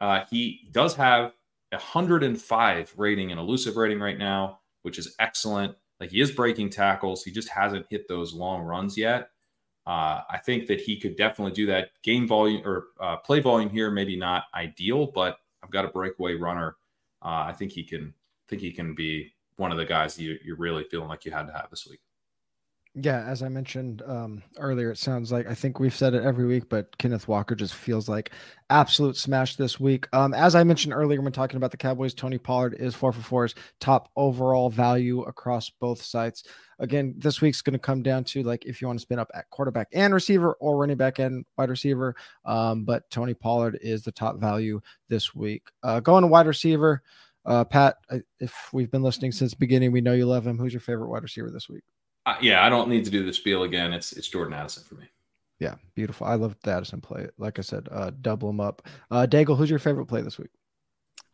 uh, 0.00 0.22
he 0.30 0.68
does 0.70 0.94
have 0.94 1.32
a 1.72 1.78
105 1.78 2.94
rating 2.96 3.32
and 3.32 3.40
elusive 3.40 3.76
rating 3.76 3.98
right 3.98 4.16
now, 4.16 4.60
which 4.82 5.00
is 5.00 5.16
excellent. 5.18 5.74
Like 5.98 6.12
he 6.12 6.20
is 6.20 6.30
breaking 6.30 6.70
tackles. 6.70 7.24
He 7.24 7.32
just 7.32 7.48
hasn't 7.48 7.86
hit 7.90 8.06
those 8.06 8.32
long 8.32 8.62
runs 8.62 8.96
yet. 8.96 9.30
Uh, 9.84 10.20
I 10.30 10.38
think 10.38 10.68
that 10.68 10.80
he 10.80 11.00
could 11.00 11.16
definitely 11.16 11.54
do 11.54 11.66
that. 11.66 11.88
Game 12.04 12.28
volume 12.28 12.62
or 12.64 12.84
uh, 13.00 13.16
play 13.16 13.40
volume 13.40 13.68
here, 13.68 13.90
maybe 13.90 14.14
not 14.14 14.44
ideal, 14.54 15.10
but 15.12 15.38
I've 15.60 15.72
got 15.72 15.84
a 15.84 15.88
breakaway 15.88 16.34
runner. 16.34 16.76
Uh, 17.20 17.46
I 17.48 17.52
think 17.52 17.72
he 17.72 17.82
can. 17.82 18.14
Think 18.48 18.62
he 18.62 18.72
can 18.72 18.94
be 18.94 19.30
one 19.58 19.72
of 19.72 19.76
the 19.76 19.84
guys 19.84 20.18
you, 20.18 20.38
you're 20.44 20.56
really 20.56 20.84
feeling 20.84 21.08
like 21.08 21.24
you 21.24 21.32
had 21.32 21.46
to 21.46 21.52
have 21.52 21.68
this 21.70 21.86
week. 21.86 22.00
Yeah, 22.94 23.22
as 23.26 23.42
I 23.42 23.48
mentioned 23.48 24.02
um, 24.06 24.42
earlier, 24.58 24.90
it 24.90 24.98
sounds 24.98 25.30
like 25.30 25.46
I 25.46 25.54
think 25.54 25.78
we've 25.78 25.94
said 25.94 26.14
it 26.14 26.24
every 26.24 26.46
week, 26.46 26.68
but 26.68 26.96
Kenneth 26.98 27.28
Walker 27.28 27.54
just 27.54 27.74
feels 27.74 28.08
like 28.08 28.32
absolute 28.70 29.16
smash 29.16 29.54
this 29.54 29.78
week. 29.78 30.08
Um, 30.12 30.34
as 30.34 30.56
I 30.56 30.64
mentioned 30.64 30.94
earlier 30.94 31.20
when 31.20 31.32
talking 31.32 31.58
about 31.58 31.70
the 31.70 31.76
Cowboys, 31.76 32.12
Tony 32.12 32.38
Pollard 32.38 32.74
is 32.74 32.96
4for4's 32.96 33.54
top 33.78 34.10
overall 34.16 34.68
value 34.68 35.22
across 35.22 35.70
both 35.70 36.02
sites. 36.02 36.42
Again, 36.80 37.14
this 37.18 37.40
week's 37.40 37.62
going 37.62 37.74
to 37.74 37.78
come 37.78 38.02
down 38.02 38.24
to 38.24 38.42
like 38.42 38.64
if 38.64 38.80
you 38.80 38.88
want 38.88 38.98
to 38.98 39.02
spin 39.02 39.20
up 39.20 39.30
at 39.34 39.48
quarterback 39.50 39.88
and 39.92 40.12
receiver 40.12 40.54
or 40.54 40.76
running 40.76 40.96
back 40.96 41.20
and 41.20 41.44
wide 41.56 41.70
receiver. 41.70 42.16
Um, 42.46 42.84
but 42.84 43.08
Tony 43.10 43.34
Pollard 43.34 43.78
is 43.80 44.02
the 44.02 44.12
top 44.12 44.40
value 44.40 44.80
this 45.08 45.34
week. 45.34 45.68
Uh, 45.84 46.00
going 46.00 46.22
to 46.22 46.28
wide 46.28 46.46
receiver. 46.46 47.02
Uh, 47.48 47.64
Pat, 47.64 47.96
if 48.40 48.54
we've 48.74 48.90
been 48.90 49.02
listening 49.02 49.32
since 49.32 49.52
the 49.52 49.56
beginning, 49.56 49.90
we 49.90 50.02
know 50.02 50.12
you 50.12 50.26
love 50.26 50.46
him. 50.46 50.58
Who's 50.58 50.74
your 50.74 50.80
favorite 50.80 51.08
wide 51.08 51.22
receiver 51.22 51.50
this 51.50 51.66
week? 51.66 51.82
Uh, 52.26 52.36
yeah, 52.42 52.62
I 52.62 52.68
don't 52.68 52.90
need 52.90 53.06
to 53.06 53.10
do 53.10 53.24
the 53.24 53.32
spiel 53.32 53.62
again. 53.62 53.94
It's 53.94 54.12
it's 54.12 54.28
Jordan 54.28 54.52
Addison 54.52 54.84
for 54.84 54.96
me. 54.96 55.06
Yeah, 55.58 55.76
beautiful. 55.94 56.26
I 56.26 56.34
love 56.34 56.56
the 56.62 56.72
Addison 56.72 57.00
play. 57.00 57.28
Like 57.38 57.58
I 57.58 57.62
said, 57.62 57.88
uh, 57.90 58.10
double 58.20 58.50
him 58.50 58.60
up. 58.60 58.82
Uh, 59.10 59.26
Daigle, 59.28 59.56
who's 59.56 59.70
your 59.70 59.78
favorite 59.78 60.06
play 60.06 60.20
this 60.20 60.38
week? 60.38 60.50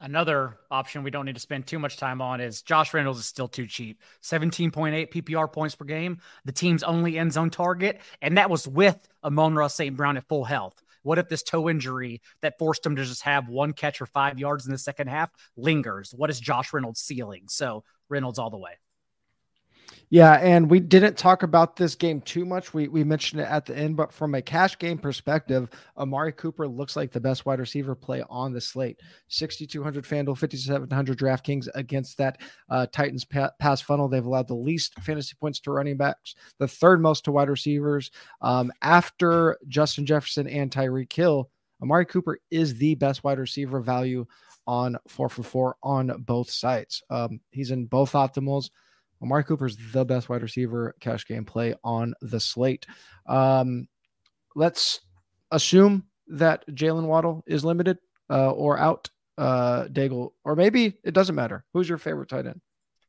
Another 0.01 0.59
option 0.71 1.03
we 1.03 1.11
don't 1.11 1.25
need 1.25 1.35
to 1.35 1.41
spend 1.41 1.67
too 1.67 1.81
much 1.81 1.97
time 1.97 2.21
on 2.21 2.41
is 2.41 2.63
Josh 2.63 2.95
Reynolds 2.95 3.19
is 3.19 3.27
still 3.27 3.49
too 3.49 3.67
cheap. 3.67 4.01
17.8 4.23 5.11
PPR 5.11 5.53
points 5.53 5.75
per 5.75 5.85
game, 5.85 6.19
the 6.45 6.53
team's 6.53 6.83
only 6.85 7.19
end 7.19 7.33
zone 7.33 7.51
target, 7.51 8.01
and 8.23 8.39
that 8.39 8.51
was 8.51 8.69
with 8.69 9.09
Amon-Ra 9.25 9.67
St. 9.67 9.97
Brown 9.97 10.17
at 10.17 10.29
full 10.29 10.45
health. 10.45 10.84
What 11.05 11.19
if 11.19 11.29
this 11.29 11.43
toe 11.43 11.69
injury 11.69 12.21
that 12.41 12.59
forced 12.59 12.85
him 12.85 12.97
to 12.97 13.05
just 13.05 13.23
have 13.23 13.49
one 13.49 13.73
catch 13.73 14.01
or 14.01 14.07
five 14.07 14.39
yards 14.39 14.67
in 14.67 14.73
the 14.73 14.79
second 14.79 15.07
half 15.07 15.31
lingers? 15.57 16.13
What 16.17 16.31
is 16.31 16.41
Josh 16.41 16.73
Reynolds' 16.73 17.01
ceiling? 17.01 17.45
So 17.49 17.85
Reynolds 18.09 18.39
all 18.39 18.51
the 18.51 18.59
way. 18.59 18.73
Yeah, 20.11 20.35
and 20.35 20.71
we 20.71 20.81
didn't 20.81 21.17
talk 21.19 21.43
about 21.43 21.77
this 21.77 21.95
game 21.95 22.21
too 22.21 22.45
much. 22.45 22.73
We 22.73 22.89
we 22.89 23.03
mentioned 23.05 23.41
it 23.41 23.49
at 23.49 23.67
the 23.67 23.77
end, 23.77 23.97
but 23.97 24.13
from 24.13 24.35
a 24.35 24.43
cash 24.43 24.79
game 24.79 24.99
perspective, 24.99 25.69
Amari 25.97 26.33
Cooper 26.33 26.69
looks 26.69 26.95
like 26.95 27.11
the 27.11 27.21
best 27.21 27.47
wide 27.47 27.59
receiver 27.59 27.95
play 27.95 28.23
on 28.29 28.53
the 28.53 28.61
slate. 28.61 29.01
6200 29.29 30.05
FanDuel, 30.05 30.39
5700 30.39 31.19
DraftKings 31.19 31.69
against 31.75 32.19
that 32.19 32.41
uh, 32.71 32.87
Titans 32.93 33.25
pa- 33.25 33.51
pass 33.59 33.81
funnel. 33.81 34.09
They've 34.09 34.25
allowed 34.25 34.49
the 34.49 34.55
least 34.55 34.95
fantasy 35.01 35.35
points 35.41 35.59
to 35.61 35.73
running 35.73 35.97
backs, 35.97 36.35
the 36.59 36.69
third 36.69 37.01
most 37.01 37.25
to 37.25 37.33
wide 37.33 37.51
receivers. 37.51 38.11
Um, 38.41 38.73
after 38.83 39.59
Justin 39.69 40.07
Jefferson 40.07 40.47
and 40.47 40.71
Tyreek 40.71 41.13
Hill, 41.13 41.51
Amari 41.83 42.07
Cooper 42.07 42.39
is 42.51 42.77
the 42.77 42.95
best 42.95 43.25
wide 43.25 43.39
receiver 43.39 43.81
value 43.81 44.27
on 44.67 44.97
4for4 45.09 45.75
on 45.83 46.23
both 46.25 46.51
sides. 46.51 47.03
Um, 47.11 47.41
he's 47.51 47.71
in 47.71 47.87
both 47.87 48.13
optimals. 48.13 48.71
Amari 49.25 49.43
Cooper's 49.43 49.79
the 49.93 50.05
best 50.05 50.29
wide 50.29 50.43
receiver 50.43 50.95
cash 51.01 51.27
game 51.27 51.47
play 51.47 51.75
on 51.83 52.15
the 52.21 52.39
slate. 52.39 52.87
Um, 53.27 53.89
let's 54.55 55.01
assume 55.51 56.05
that 56.29 56.67
Jaylen 56.69 57.07
Waddle 57.07 57.43
is 57.47 57.65
limited 57.65 57.99
uh, 58.29 58.51
or 58.51 58.79
out, 58.79 59.09
uh, 59.39 59.85
Daigle, 59.85 60.33
or 60.45 60.57
maybe 60.57 60.99
it 61.03 61.15
doesn't 61.15 61.35
matter. 61.35 61.65
Who's 61.73 61.89
your 61.89 61.99
favorite 61.99 62.29
tight 62.29 62.47
end? 62.47 62.61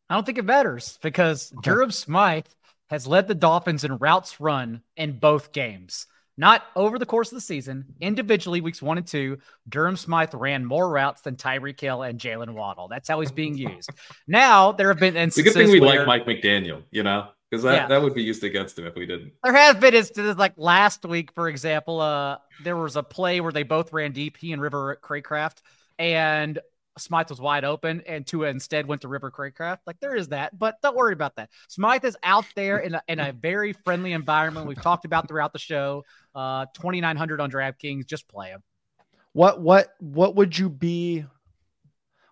I 0.10 0.16
don't 0.16 0.26
think 0.26 0.38
it 0.38 0.46
matters 0.46 0.98
because 1.02 1.52
okay. 1.52 1.70
Durham 1.70 1.92
Smythe 1.92 2.46
has 2.90 3.06
led 3.06 3.28
the 3.28 3.36
Dolphins 3.36 3.84
in 3.84 3.98
routes 3.98 4.40
run 4.40 4.82
in 4.96 5.20
both 5.20 5.52
games. 5.52 6.08
Not 6.38 6.64
over 6.76 7.00
the 7.00 7.06
course 7.06 7.32
of 7.32 7.36
the 7.36 7.42
season. 7.42 7.86
Individually, 8.02 8.60
weeks 8.60 8.82
one 8.82 8.98
and 8.98 9.08
two, 9.08 9.38
Durham 9.70 9.96
Smythe 9.96 10.34
ran 10.34 10.66
more 10.66 10.90
routes 10.90 11.22
than 11.22 11.38
Tyreek 11.38 11.80
Hill 11.80 12.04
and 12.04 12.20
Jaylen 12.20 12.54
Waddle. 12.54 12.90
That's 12.90 13.08
how 13.08 13.22
he's 13.22 13.32
being 13.32 13.58
used. 13.58 13.90
Now 14.28 14.74
there 14.74 14.90
have 14.90 15.00
been 15.00 15.16
instances. 15.16 15.54
The 15.54 15.60
good 15.60 15.66
thing 15.66 15.72
we 15.72 15.80
where, 15.80 16.06
like 16.06 16.26
Mike 16.26 16.44
McDaniel, 16.44 16.84
you 16.92 17.04
know, 17.04 17.30
because 17.50 17.64
that, 17.64 17.74
yeah. 17.74 17.88
that 17.88 18.02
would 18.02 18.14
be 18.14 18.24
used 18.24 18.44
against 18.44 18.78
him 18.78 18.86
if 18.86 18.96
we 18.96 19.06
didn't. 19.06 19.32
There 19.44 19.54
have 19.54 19.80
been 19.80 19.94
instances 19.94 20.36
like 20.36 20.54
last 20.58 21.06
week, 21.06 21.32
for 21.32 21.48
example, 21.48 22.02
uh, 22.02 22.40
there 22.64 22.76
was 22.76 22.98
a 22.98 23.04
play 23.04 23.40
where 23.40 23.54
they 23.54 23.64
both 23.64 23.94
ran 23.94 24.12
deep, 24.12 24.36
he 24.36 24.52
and 24.52 24.62
River 24.62 25.00
Cracraft, 25.02 25.60
and 25.98 26.60
Smythe 26.98 27.30
was 27.30 27.42
wide 27.42 27.66
open 27.66 28.02
and 28.08 28.26
Tua 28.26 28.48
instead 28.48 28.88
went 28.88 29.02
to 29.02 29.08
River 29.08 29.32
Cracraft. 29.32 29.80
Like 29.86 30.00
there 30.00 30.16
is 30.16 30.30
that, 30.30 30.58
but 30.58 30.82
don't 30.82 30.96
worry 30.96 31.14
about 31.14 31.36
that. 31.36 31.50
Smythe 31.68 32.06
is 32.06 32.18
out 32.24 32.46
there 32.56 32.78
in 32.78 32.96
a, 32.96 33.02
in 33.08 33.20
a 33.20 33.34
very 33.34 33.74
friendly 33.74 34.14
environment. 34.14 34.68
We've 34.68 34.82
talked 34.82 35.06
about 35.06 35.28
throughout 35.28 35.54
the 35.54 35.60
show. 35.60 36.06
Uh, 36.34 36.66
2,900 36.74 37.42
on 37.42 37.52
DraftKings. 37.52 38.06
Just 38.06 38.28
play 38.28 38.50
him. 38.50 38.64
What, 39.34 39.62
what, 39.62 39.94
what 40.00 40.36
would 40.36 40.58
you 40.58 40.70
be? 40.70 41.26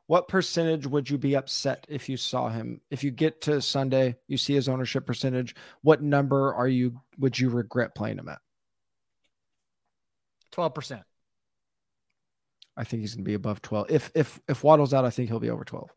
What 0.08 0.28
percentage 0.28 0.86
would 0.86 1.10
you 1.10 1.18
be 1.18 1.36
upset 1.36 1.86
if 1.90 2.10
you 2.10 2.18
saw 2.18 2.50
him? 2.50 2.82
If 2.92 3.04
you 3.04 3.12
get 3.12 3.42
to 3.42 3.62
Sunday, 3.62 4.18
you 4.28 4.38
see 4.38 4.54
his 4.54 4.70
ownership 4.70 5.06
percentage. 5.06 5.56
What 5.82 6.02
number 6.02 6.54
are 6.54 6.68
you, 6.68 7.00
would 7.18 7.40
you 7.40 7.50
regret 7.50 7.96
playing 7.96 8.20
him 8.20 8.30
at? 8.30 8.40
12%. 10.54 11.04
I 12.76 12.84
think 12.84 13.02
he's 13.02 13.14
going 13.16 13.24
to 13.24 13.30
be 13.30 13.36
above 13.36 13.62
12. 13.62 13.92
If 13.92 14.12
if 14.16 14.40
if 14.48 14.64
Waddle's 14.64 14.94
out, 14.94 15.06
I 15.06 15.10
think 15.10 15.30
he'll 15.30 15.40
be 15.40 15.50
over 15.50 15.64
12. 15.64 15.90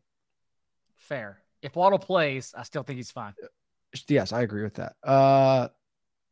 Fair. 0.95 1.39
If 1.61 1.75
Waddle 1.75 1.99
plays, 1.99 2.53
I 2.55 2.63
still 2.63 2.83
think 2.83 2.97
he's 2.97 3.11
fine. 3.11 3.33
Yes, 4.07 4.31
I 4.31 4.41
agree 4.41 4.63
with 4.63 4.75
that. 4.75 4.95
Uh 5.03 5.69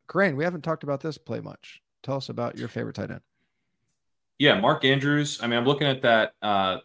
Kerrane, 0.08 0.36
we 0.36 0.44
haven't 0.44 0.62
talked 0.62 0.84
about 0.84 1.00
this 1.00 1.18
play 1.18 1.40
much. 1.40 1.82
Tell 2.02 2.16
us 2.16 2.28
about 2.28 2.56
your 2.56 2.68
favorite 2.68 2.94
tight 2.94 3.10
end. 3.10 3.22
Yeah, 4.38 4.60
Mark 4.60 4.84
Andrews. 4.84 5.40
I 5.42 5.46
mean, 5.46 5.58
I'm 5.58 5.64
looking 5.64 5.88
at 5.88 6.02
that 6.02 6.34
uh 6.42 6.78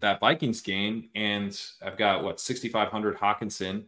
that 0.00 0.18
Vikings 0.20 0.62
game, 0.62 1.10
and 1.14 1.58
I've 1.82 1.98
got 1.98 2.24
what 2.24 2.40
6,500 2.40 3.16
Hockenson. 3.16 3.84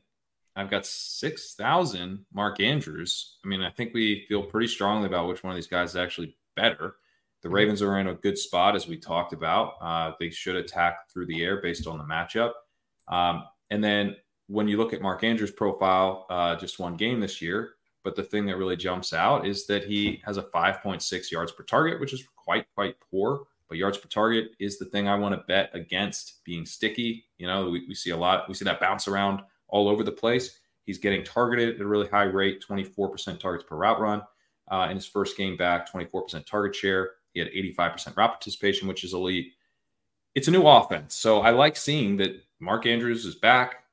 I've 0.54 0.70
got 0.70 0.86
6,000 0.86 2.24
Mark 2.32 2.60
Andrews. 2.60 3.38
I 3.44 3.48
mean, 3.48 3.62
I 3.62 3.70
think 3.70 3.92
we 3.92 4.24
feel 4.26 4.42
pretty 4.42 4.68
strongly 4.68 5.06
about 5.06 5.28
which 5.28 5.42
one 5.42 5.52
of 5.52 5.56
these 5.56 5.66
guys 5.66 5.90
is 5.90 5.96
actually 5.96 6.36
better. 6.54 6.96
The 7.42 7.48
Ravens 7.48 7.82
are 7.82 7.98
in 7.98 8.08
a 8.08 8.14
good 8.14 8.38
spot, 8.38 8.74
as 8.74 8.88
we 8.88 8.96
talked 8.96 9.32
about. 9.32 9.74
Uh, 9.80 10.12
they 10.18 10.30
should 10.30 10.56
attack 10.56 11.10
through 11.10 11.26
the 11.26 11.42
air 11.42 11.60
based 11.60 11.86
on 11.86 11.98
the 11.98 12.04
matchup. 12.04 12.52
Um, 13.08 13.44
and 13.70 13.82
then 13.82 14.16
when 14.48 14.68
you 14.68 14.78
look 14.78 14.92
at 14.92 15.02
Mark 15.02 15.24
Andrews' 15.24 15.50
profile, 15.50 16.26
uh, 16.30 16.56
just 16.56 16.78
one 16.78 16.96
game 16.96 17.20
this 17.20 17.42
year, 17.42 17.70
but 18.04 18.16
the 18.16 18.22
thing 18.22 18.46
that 18.46 18.56
really 18.56 18.76
jumps 18.76 19.12
out 19.12 19.46
is 19.46 19.66
that 19.66 19.84
he 19.84 20.22
has 20.24 20.36
a 20.36 20.42
5.6 20.42 21.30
yards 21.30 21.52
per 21.52 21.64
target, 21.64 22.00
which 22.00 22.12
is 22.12 22.24
quite, 22.36 22.66
quite 22.74 22.96
poor. 23.10 23.44
But 23.68 23.78
yards 23.78 23.98
per 23.98 24.08
target 24.08 24.52
is 24.60 24.78
the 24.78 24.84
thing 24.84 25.08
I 25.08 25.16
want 25.16 25.34
to 25.34 25.44
bet 25.48 25.70
against 25.74 26.44
being 26.44 26.64
sticky. 26.64 27.24
You 27.38 27.48
know, 27.48 27.68
we, 27.68 27.84
we 27.88 27.94
see 27.94 28.10
a 28.10 28.16
lot, 28.16 28.48
we 28.48 28.54
see 28.54 28.64
that 28.64 28.80
bounce 28.80 29.08
around 29.08 29.40
all 29.68 29.88
over 29.88 30.04
the 30.04 30.12
place. 30.12 30.60
He's 30.84 30.98
getting 30.98 31.24
targeted 31.24 31.74
at 31.74 31.80
a 31.80 31.86
really 31.86 32.06
high 32.06 32.24
rate, 32.24 32.64
24% 32.66 33.40
targets 33.40 33.64
per 33.68 33.76
route 33.76 34.00
run. 34.00 34.22
Uh, 34.68 34.88
in 34.90 34.96
his 34.96 35.06
first 35.06 35.36
game 35.36 35.56
back, 35.56 35.92
24% 35.92 36.46
target 36.46 36.74
share. 36.74 37.10
He 37.36 37.40
had 37.40 37.52
85% 37.76 38.16
route 38.16 38.30
participation, 38.30 38.88
which 38.88 39.04
is 39.04 39.12
elite. 39.12 39.52
It's 40.34 40.48
a 40.48 40.50
new 40.50 40.66
offense. 40.66 41.14
So 41.14 41.40
I 41.40 41.50
like 41.50 41.76
seeing 41.76 42.16
that 42.16 42.42
Mark 42.60 42.86
Andrews 42.86 43.26
is 43.26 43.34
back, 43.34 43.84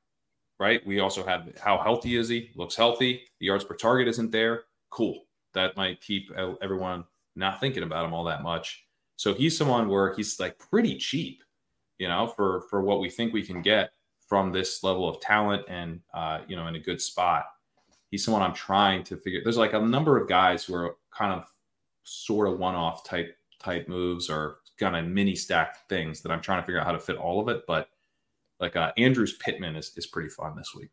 right? 0.58 0.84
We 0.86 1.00
also 1.00 1.26
have 1.26 1.52
how 1.62 1.76
healthy 1.76 2.16
is 2.16 2.30
he? 2.30 2.50
Looks 2.54 2.74
healthy. 2.74 3.24
The 3.40 3.46
yards 3.46 3.64
per 3.64 3.76
target 3.76 4.08
isn't 4.08 4.30
there. 4.30 4.62
Cool. 4.88 5.24
That 5.52 5.76
might 5.76 6.00
keep 6.00 6.32
everyone 6.62 7.04
not 7.36 7.60
thinking 7.60 7.82
about 7.82 8.06
him 8.06 8.14
all 8.14 8.24
that 8.24 8.42
much. 8.42 8.86
So 9.16 9.34
he's 9.34 9.58
someone 9.58 9.88
where 9.88 10.14
he's 10.14 10.40
like 10.40 10.58
pretty 10.58 10.96
cheap, 10.96 11.42
you 11.98 12.08
know, 12.08 12.26
for 12.26 12.62
for 12.70 12.80
what 12.80 13.00
we 13.00 13.10
think 13.10 13.34
we 13.34 13.42
can 13.42 13.60
get 13.60 13.90
from 14.26 14.52
this 14.52 14.82
level 14.82 15.06
of 15.06 15.20
talent 15.20 15.64
and 15.68 16.00
uh, 16.14 16.40
you 16.48 16.56
know 16.56 16.66
in 16.66 16.76
a 16.76 16.80
good 16.80 17.00
spot. 17.02 17.44
He's 18.10 18.24
someone 18.24 18.42
I'm 18.42 18.54
trying 18.54 19.04
to 19.04 19.18
figure. 19.18 19.42
There's 19.42 19.58
like 19.58 19.74
a 19.74 19.80
number 19.80 20.18
of 20.18 20.30
guys 20.30 20.64
who 20.64 20.74
are 20.76 20.96
kind 21.10 21.34
of 21.34 21.53
sort 22.04 22.48
of 22.48 22.58
one-off 22.58 23.04
type 23.04 23.36
type 23.58 23.88
moves 23.88 24.30
or 24.30 24.58
kind 24.78 24.96
of 24.96 25.06
mini 25.06 25.34
stack 25.34 25.88
things 25.88 26.20
that 26.22 26.30
I'm 26.30 26.40
trying 26.40 26.60
to 26.60 26.66
figure 26.66 26.80
out 26.80 26.86
how 26.86 26.92
to 26.92 27.00
fit 27.00 27.16
all 27.16 27.40
of 27.40 27.48
it. 27.48 27.64
But 27.66 27.88
like 28.60 28.76
uh, 28.76 28.92
Andrews 28.96 29.34
Pittman 29.34 29.76
is 29.76 29.92
is 29.96 30.06
pretty 30.06 30.28
fun 30.28 30.56
this 30.56 30.74
week. 30.74 30.90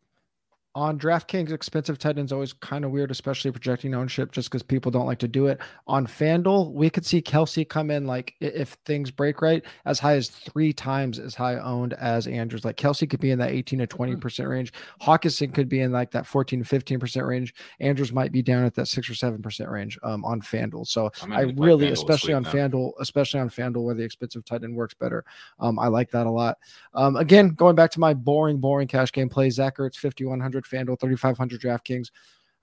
On 0.74 0.98
DraftKings, 0.98 1.52
expensive 1.52 1.98
tight 1.98 2.16
ends 2.16 2.32
always 2.32 2.54
kind 2.54 2.86
of 2.86 2.92
weird, 2.92 3.10
especially 3.10 3.50
projecting 3.50 3.94
ownership, 3.94 4.32
just 4.32 4.48
because 4.48 4.62
people 4.62 4.90
don't 4.90 5.04
like 5.04 5.18
to 5.18 5.28
do 5.28 5.46
it. 5.48 5.60
On 5.86 6.06
FanDuel, 6.06 6.72
we 6.72 6.88
could 6.88 7.04
see 7.04 7.20
Kelce 7.20 7.68
come 7.68 7.90
in 7.90 8.06
like 8.06 8.34
if 8.40 8.70
things 8.86 9.10
break 9.10 9.42
right, 9.42 9.62
as 9.84 9.98
high 9.98 10.16
as 10.16 10.30
three 10.30 10.72
times 10.72 11.18
as 11.18 11.34
high 11.34 11.58
owned 11.58 11.92
as 11.94 12.26
Andrews. 12.26 12.64
Like 12.64 12.78
Kelce 12.78 13.08
could 13.08 13.20
be 13.20 13.32
in 13.32 13.38
that 13.40 13.50
18 13.50 13.80
to 13.80 13.86
20 13.86 14.16
percent 14.16 14.48
range. 14.48 14.72
Hockenson 15.02 15.52
could 15.52 15.68
be 15.68 15.80
in 15.80 15.92
like 15.92 16.10
that 16.12 16.26
14 16.26 16.60
to 16.60 16.64
15 16.64 16.98
percent 16.98 17.26
range. 17.26 17.54
Andrews 17.80 18.10
might 18.10 18.32
be 18.32 18.40
down 18.40 18.64
at 18.64 18.74
that 18.76 18.88
six 18.88 19.10
or 19.10 19.14
seven 19.14 19.42
percent 19.42 19.68
range 19.68 19.98
um, 20.02 20.24
on 20.24 20.40
FanDuel. 20.40 20.86
So 20.86 21.10
I 21.30 21.42
really, 21.58 21.90
especially 21.90 22.32
on 22.32 22.46
FanDuel, 22.46 22.92
especially 22.98 23.40
on 23.40 23.50
FanDuel 23.50 23.84
where 23.84 23.94
the 23.94 24.04
expensive 24.04 24.42
tight 24.46 24.64
end 24.64 24.74
works 24.74 24.94
better. 24.94 25.22
Um, 25.60 25.78
I 25.78 25.88
like 25.88 26.10
that 26.12 26.26
a 26.26 26.30
lot. 26.30 26.56
Um, 26.94 27.16
again, 27.16 27.50
going 27.50 27.76
back 27.76 27.90
to 27.90 28.00
my 28.00 28.14
boring, 28.14 28.56
boring 28.56 28.88
cash 28.88 29.12
game 29.12 29.28
play, 29.28 29.50
Zach 29.50 29.76
Ertz 29.76 29.96
5100 29.96 30.61
FanDuel, 30.64 31.00
3,500 31.00 31.60
DraftKings. 31.60 32.10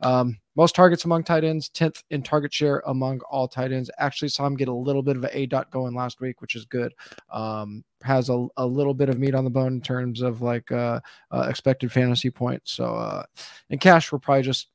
Um, 0.01 0.37
most 0.55 0.75
targets 0.75 1.05
among 1.05 1.23
tight 1.23 1.43
ends, 1.43 1.69
10th 1.73 2.03
in 2.09 2.21
target 2.21 2.53
share 2.53 2.81
among 2.85 3.19
all 3.29 3.47
tight 3.47 3.71
ends. 3.71 3.91
Actually 3.97 4.29
saw 4.29 4.45
him 4.45 4.55
get 4.55 4.67
a 4.67 4.73
little 4.73 5.03
bit 5.03 5.17
of 5.17 5.23
an 5.23 5.29
A 5.33 5.45
dot 5.45 5.71
going 5.71 5.93
last 5.93 6.21
week, 6.21 6.41
which 6.41 6.55
is 6.55 6.65
good. 6.65 6.93
Um, 7.31 7.83
has 8.01 8.29
a, 8.29 8.47
a 8.57 8.65
little 8.65 8.93
bit 8.93 9.09
of 9.09 9.19
meat 9.19 9.35
on 9.35 9.43
the 9.43 9.49
bone 9.49 9.73
in 9.73 9.81
terms 9.81 10.21
of 10.21 10.41
like 10.41 10.71
uh, 10.71 11.01
uh, 11.31 11.47
expected 11.49 11.91
fantasy 11.91 12.29
points. 12.29 12.71
So 12.71 12.95
uh, 12.95 13.23
in 13.69 13.79
cash, 13.79 14.11
we're 14.11 14.19
probably 14.19 14.43
just 14.43 14.69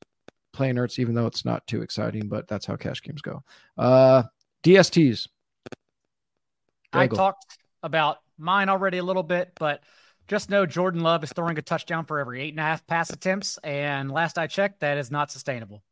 playing 0.53 0.75
Ertz, 0.75 0.99
even 0.99 1.15
though 1.15 1.25
it's 1.25 1.45
not 1.45 1.65
too 1.67 1.81
exciting, 1.81 2.27
but 2.27 2.47
that's 2.47 2.65
how 2.65 2.75
cash 2.75 3.01
games 3.01 3.21
go. 3.21 3.43
Uh, 3.77 4.23
DSTs. 4.63 5.27
I 6.93 7.07
talked 7.07 7.57
about 7.83 8.19
mine 8.37 8.69
already 8.69 8.99
a 8.99 9.03
little 9.03 9.23
bit, 9.23 9.51
but 9.59 9.83
just 10.27 10.49
know 10.49 10.65
Jordan 10.65 11.01
Love 11.01 11.23
is 11.23 11.31
throwing 11.33 11.57
a 11.57 11.61
touchdown 11.61 12.05
for 12.05 12.19
every 12.19 12.41
eight 12.41 12.53
and 12.53 12.59
a 12.59 12.63
half 12.63 12.85
pass 12.87 13.09
attempts. 13.09 13.57
And 13.63 14.11
last 14.11 14.37
I 14.37 14.47
checked, 14.47 14.79
that 14.81 14.97
is 14.97 15.11
not 15.11 15.31
sustainable. 15.31 15.83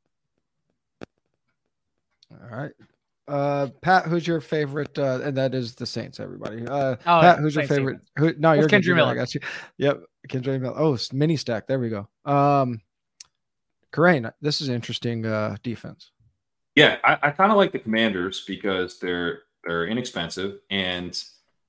All 2.32 2.58
right. 2.58 2.72
Uh, 3.28 3.68
Pat, 3.82 4.06
who's 4.06 4.28
your 4.28 4.42
favorite? 4.42 4.98
Uh, 4.98 5.22
and 5.24 5.38
that 5.38 5.56
is 5.56 5.76
the 5.76 5.86
Saints, 5.86 6.20
everybody. 6.20 6.68
Uh, 6.68 6.96
oh, 7.06 7.22
Pat, 7.22 7.40
who's 7.40 7.56
your 7.56 7.66
favorite? 7.66 8.00
Who, 8.18 8.34
no, 8.38 8.54
you're 8.54 8.68
Kendre 8.68 8.96
Miller. 8.96 9.12
I 9.12 9.16
got 9.16 9.34
you. 9.34 9.40
Yep. 9.78 10.02
Kendre 10.28 10.60
Miller. 10.60 10.78
Oh, 10.78 10.98
mini 11.14 11.38
stack. 11.38 11.68
There 11.68 11.80
we 11.80 11.90
go. 11.90 12.08
Um, 12.26 12.82
Kerrane, 13.94 14.32
this 14.42 14.60
is 14.60 14.70
interesting 14.70 15.26
uh, 15.26 15.56
defense. 15.64 16.12
Yeah, 16.76 16.98
I, 17.04 17.18
I 17.22 17.32
kind 17.32 17.52
of 17.52 17.58
like 17.58 17.72
the 17.72 17.80
Commanders 17.80 18.44
because 18.46 19.00
they're 19.00 19.44
they're 19.64 19.86
inexpensive 19.86 20.60
and 20.70 21.22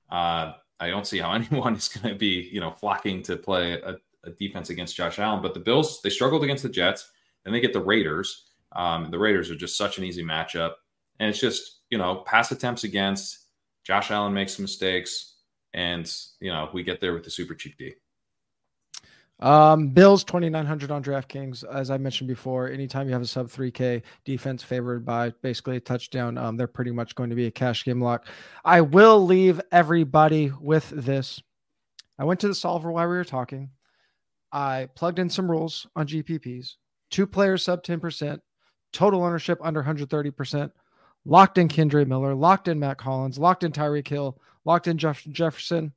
uh, 0.09 0.53
I 0.79 0.89
don't 0.89 1.07
see 1.07 1.19
how 1.19 1.33
anyone 1.33 1.75
is 1.75 1.87
going 1.87 2.13
to 2.13 2.17
be, 2.17 2.49
you 2.51 2.59
know, 2.59 2.71
flocking 2.71 3.21
to 3.23 3.37
play 3.37 3.73
a, 3.73 3.95
a, 4.23 4.29
defense 4.31 4.69
against 4.69 4.95
Josh 4.95 5.19
Allen. 5.19 5.41
But 5.41 5.53
the 5.53 5.59
Bills, 5.59 6.01
they 6.01 6.09
struggled 6.09 6.43
against 6.43 6.63
the 6.63 6.69
Jets, 6.69 7.09
and 7.45 7.53
they 7.53 7.59
get 7.59 7.73
the 7.73 7.81
Raiders. 7.81 8.45
Um, 8.75 9.09
the 9.11 9.19
Raiders 9.19 9.49
are 9.49 9.55
just 9.55 9.77
such 9.77 9.97
an 9.97 10.03
easy 10.03 10.23
matchup, 10.23 10.73
and 11.19 11.29
it's 11.29 11.39
just 11.39 11.81
you 11.89 11.97
know 11.97 12.23
pass 12.25 12.51
attempts 12.51 12.83
against 12.83 13.45
Josh 13.83 14.11
Allen 14.11 14.33
makes 14.33 14.59
mistakes, 14.59 15.35
and 15.73 16.11
you 16.39 16.51
know 16.51 16.69
we 16.73 16.83
get 16.83 16.99
there 16.99 17.13
with 17.13 17.23
the 17.23 17.31
super 17.31 17.53
cheap 17.53 17.77
D. 17.77 17.93
Um, 19.39 19.89
Bills 19.89 20.23
2900 20.23 20.91
on 20.91 21.03
DraftKings. 21.03 21.63
As 21.65 21.91
I 21.91 21.97
mentioned 21.97 22.27
before, 22.27 22.69
anytime 22.69 23.07
you 23.07 23.13
have 23.13 23.21
a 23.21 23.27
sub 23.27 23.47
3K 23.47 24.01
defense 24.23 24.63
favored 24.63 25.05
by 25.05 25.31
basically 25.41 25.77
a 25.77 25.81
touchdown, 25.81 26.37
um, 26.37 26.55
they're 26.55 26.67
pretty 26.67 26.91
much 26.91 27.15
going 27.15 27.29
to 27.29 27.35
be 27.35 27.47
a 27.47 27.51
cash 27.51 27.83
game 27.83 28.01
lock. 28.01 28.27
I 28.63 28.81
will 28.81 29.25
leave 29.25 29.59
everybody 29.71 30.51
with 30.59 30.89
this. 30.89 31.41
I 32.17 32.23
went 32.23 32.39
to 32.41 32.47
the 32.47 32.55
solver 32.55 32.91
while 32.91 33.07
we 33.07 33.15
were 33.15 33.25
talking. 33.25 33.71
I 34.51 34.87
plugged 34.95 35.19
in 35.19 35.29
some 35.29 35.51
rules 35.51 35.85
on 35.97 36.07
GPPs. 36.07 36.75
Two 37.11 37.27
players 37.27 37.63
sub 37.63 37.83
10%, 37.83 38.39
total 38.93 39.23
ownership 39.23 39.59
under 39.61 39.83
130%, 39.83 40.71
locked 41.25 41.57
in 41.57 41.67
Kendre 41.67 42.07
Miller, 42.07 42.33
locked 42.33 42.69
in 42.69 42.79
Mack 42.79 43.01
Hollins, 43.01 43.37
locked 43.37 43.65
in 43.65 43.73
Tyreek 43.73 44.07
Hill, 44.07 44.39
locked 44.63 44.87
in 44.87 44.97
Jeff- 44.97 45.25
Jefferson. 45.25 45.91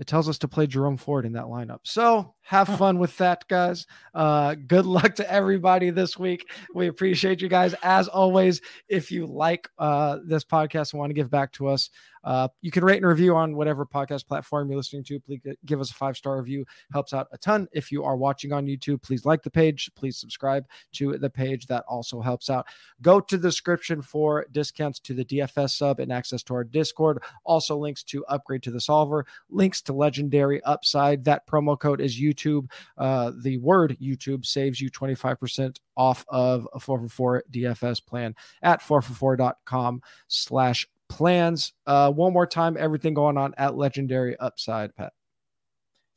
It 0.00 0.06
tells 0.06 0.28
us 0.28 0.38
to 0.38 0.48
play 0.48 0.66
Jerome 0.66 0.96
Ford 0.96 1.24
in 1.24 1.32
that 1.32 1.46
lineup. 1.46 1.80
So 1.84 2.34
have 2.48 2.78
fun 2.78 2.98
with 2.98 3.14
that, 3.18 3.46
guys. 3.46 3.86
Uh, 4.14 4.54
good 4.54 4.86
luck 4.96 5.14
to 5.16 5.30
everybody 5.30 5.90
this 5.90 6.18
week. 6.18 6.48
We 6.74 6.86
appreciate 6.88 7.42
you 7.42 7.48
guys. 7.48 7.74
As 7.82 8.08
always, 8.08 8.62
if 8.88 9.12
you 9.12 9.26
like 9.26 9.68
uh, 9.78 10.20
this 10.24 10.44
podcast 10.44 10.94
and 10.94 10.98
want 10.98 11.10
to 11.10 11.14
give 11.14 11.30
back 11.30 11.52
to 11.52 11.68
us, 11.68 11.90
uh, 12.24 12.48
you 12.62 12.70
can 12.70 12.84
rate 12.84 12.96
and 12.96 13.06
review 13.06 13.36
on 13.36 13.54
whatever 13.54 13.84
podcast 13.84 14.26
platform 14.26 14.68
you're 14.68 14.78
listening 14.78 15.04
to. 15.04 15.20
Please 15.20 15.40
give 15.66 15.80
us 15.80 15.90
a 15.90 15.94
five 15.94 16.16
star 16.16 16.38
review, 16.38 16.64
helps 16.90 17.12
out 17.12 17.28
a 17.32 17.38
ton. 17.38 17.68
If 17.72 17.92
you 17.92 18.02
are 18.02 18.16
watching 18.16 18.52
on 18.52 18.66
YouTube, 18.66 19.02
please 19.02 19.26
like 19.26 19.42
the 19.42 19.50
page, 19.50 19.90
please 19.94 20.16
subscribe 20.16 20.66
to 20.92 21.18
the 21.18 21.30
page. 21.30 21.66
That 21.66 21.84
also 21.86 22.20
helps 22.20 22.48
out. 22.48 22.66
Go 23.02 23.20
to 23.20 23.36
the 23.36 23.48
description 23.48 24.02
for 24.02 24.46
discounts 24.52 25.00
to 25.00 25.14
the 25.14 25.24
DFS 25.24 25.76
sub 25.76 26.00
and 26.00 26.12
access 26.12 26.42
to 26.44 26.54
our 26.54 26.64
Discord. 26.64 27.22
Also, 27.44 27.76
links 27.76 28.02
to 28.04 28.24
upgrade 28.26 28.62
to 28.62 28.70
the 28.70 28.80
solver, 28.80 29.26
links 29.50 29.82
to 29.82 29.92
legendary 29.92 30.62
upside. 30.64 31.24
That 31.24 31.46
promo 31.46 31.78
code 31.78 32.00
is 32.00 32.20
YouTube 32.20 32.37
YouTube. 32.38 32.70
Uh, 32.96 33.32
the 33.42 33.58
word 33.58 33.96
YouTube 34.00 34.46
saves 34.46 34.80
you 34.80 34.90
25% 34.90 35.76
off 35.96 36.24
of 36.28 36.68
a 36.72 36.78
4for4 36.78 37.40
DFS 37.50 38.04
plan 38.04 38.34
at 38.62 38.80
4for4.com 38.80 40.02
slash 40.28 40.86
plans. 41.08 41.72
Uh, 41.86 42.12
one 42.12 42.32
more 42.32 42.46
time, 42.46 42.76
everything 42.78 43.14
going 43.14 43.36
on 43.36 43.54
at 43.58 43.76
Legendary 43.76 44.38
Upside, 44.38 44.94
Pat. 44.94 45.12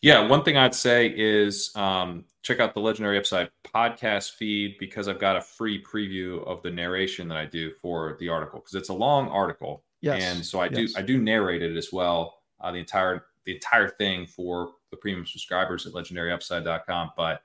Yeah, 0.01 0.27
one 0.27 0.43
thing 0.43 0.57
I'd 0.57 0.73
say 0.73 1.13
is 1.15 1.71
um, 1.75 2.25
check 2.41 2.59
out 2.59 2.73
the 2.73 2.79
Legendary 2.79 3.19
Upside 3.19 3.49
podcast 3.63 4.31
feed 4.31 4.77
because 4.79 5.07
I've 5.07 5.19
got 5.19 5.35
a 5.35 5.41
free 5.41 5.83
preview 5.83 6.45
of 6.47 6.63
the 6.63 6.71
narration 6.71 7.27
that 7.27 7.37
I 7.37 7.45
do 7.45 7.71
for 7.81 8.17
the 8.19 8.27
article 8.27 8.59
because 8.59 8.73
it's 8.73 8.89
a 8.89 8.93
long 8.93 9.27
article. 9.29 9.83
Yes. 10.01 10.23
And 10.23 10.43
so 10.43 10.59
I 10.59 10.67
do 10.67 10.81
yes. 10.81 10.93
I 10.97 11.03
do 11.03 11.21
narrate 11.21 11.61
it 11.61 11.77
as 11.77 11.93
well, 11.93 12.39
uh, 12.59 12.71
the 12.71 12.79
entire 12.79 13.25
the 13.45 13.53
entire 13.53 13.89
thing 13.89 14.25
for 14.25 14.71
the 14.91 14.97
premium 14.97 15.25
subscribers 15.25 15.85
at 15.85 15.93
legendaryupside.com. 15.93 17.11
But 17.17 17.41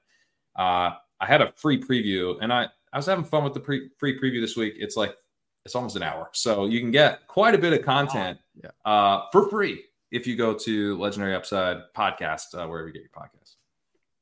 uh, 0.56 0.94
I 1.20 1.27
had 1.27 1.43
a 1.43 1.52
free 1.56 1.81
preview 1.81 2.36
and 2.40 2.52
I, 2.52 2.68
I 2.93 2.97
was 2.97 3.06
having 3.06 3.24
fun 3.24 3.44
with 3.44 3.55
the 3.55 3.60
pre- 3.60 3.90
free 3.98 4.18
preview 4.20 4.40
this 4.40 4.56
week. 4.56 4.74
It's 4.78 4.97
like, 4.97 5.16
it's 5.64 5.74
almost 5.74 5.97
an 5.97 6.02
hour. 6.02 6.31
So 6.32 6.66
you 6.66 6.81
can 6.81 6.90
get 6.90 7.27
quite 7.27 7.55
a 7.55 7.59
bit 7.59 7.73
of 7.73 7.85
content 7.85 8.39
yeah. 8.62 8.70
uh, 8.85 9.23
for 9.32 9.48
free 9.48 9.85
if 10.12 10.27
you 10.27 10.36
go 10.36 10.55
to 10.55 10.97
Legendary 10.98 11.35
Upside 11.35 11.78
podcast, 11.97 12.55
uh, 12.55 12.66
wherever 12.68 12.86
you 12.86 12.93
get 12.93 13.02
your 13.02 13.10
podcasts 13.10 13.55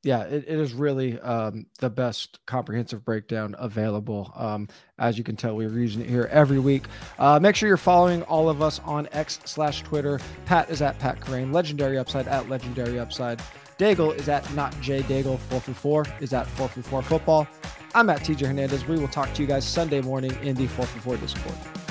yeah, 0.04 0.22
it, 0.22 0.44
it 0.46 0.58
is 0.58 0.74
really 0.74 1.18
um, 1.20 1.66
the 1.78 1.88
best 1.88 2.38
comprehensive 2.46 3.04
breakdown 3.04 3.54
available. 3.58 4.32
Um, 4.36 4.68
as 4.98 5.16
you 5.16 5.24
can 5.24 5.34
tell, 5.34 5.56
we're 5.56 5.70
using 5.70 6.02
it 6.02 6.08
here 6.08 6.28
every 6.30 6.58
week. 6.58 6.84
Uh, 7.18 7.40
make 7.40 7.56
sure 7.56 7.68
you're 7.68 7.76
following 7.76 8.22
all 8.24 8.48
of 8.48 8.60
us 8.60 8.80
on 8.84 9.08
X 9.12 9.40
slash 9.44 9.82
Twitter. 9.82 10.20
Pat 10.44 10.70
is 10.70 10.82
at 10.82 10.98
Pat 10.98 11.20
Kerrane, 11.20 11.52
Legendary 11.52 11.98
Upside 11.98 12.28
at 12.28 12.48
Legendary 12.48 12.98
Upside. 12.98 13.40
Daigle 13.78 14.14
is 14.14 14.28
at 14.28 14.52
not 14.54 14.78
J 14.80 15.00
Daigle. 15.02 15.38
4for4 15.50 16.22
is 16.22 16.32
at 16.32 16.46
4for4 16.46 17.02
Football. 17.02 17.48
I'm 17.94 18.10
at 18.10 18.20
TJ 18.20 18.46
Hernandez. 18.46 18.86
We 18.86 18.98
will 18.98 19.08
talk 19.08 19.32
to 19.34 19.42
you 19.42 19.48
guys 19.48 19.64
Sunday 19.64 20.00
morning 20.00 20.36
in 20.42 20.54
the 20.54 20.66
4for4 20.66 21.20
Discord. 21.20 21.83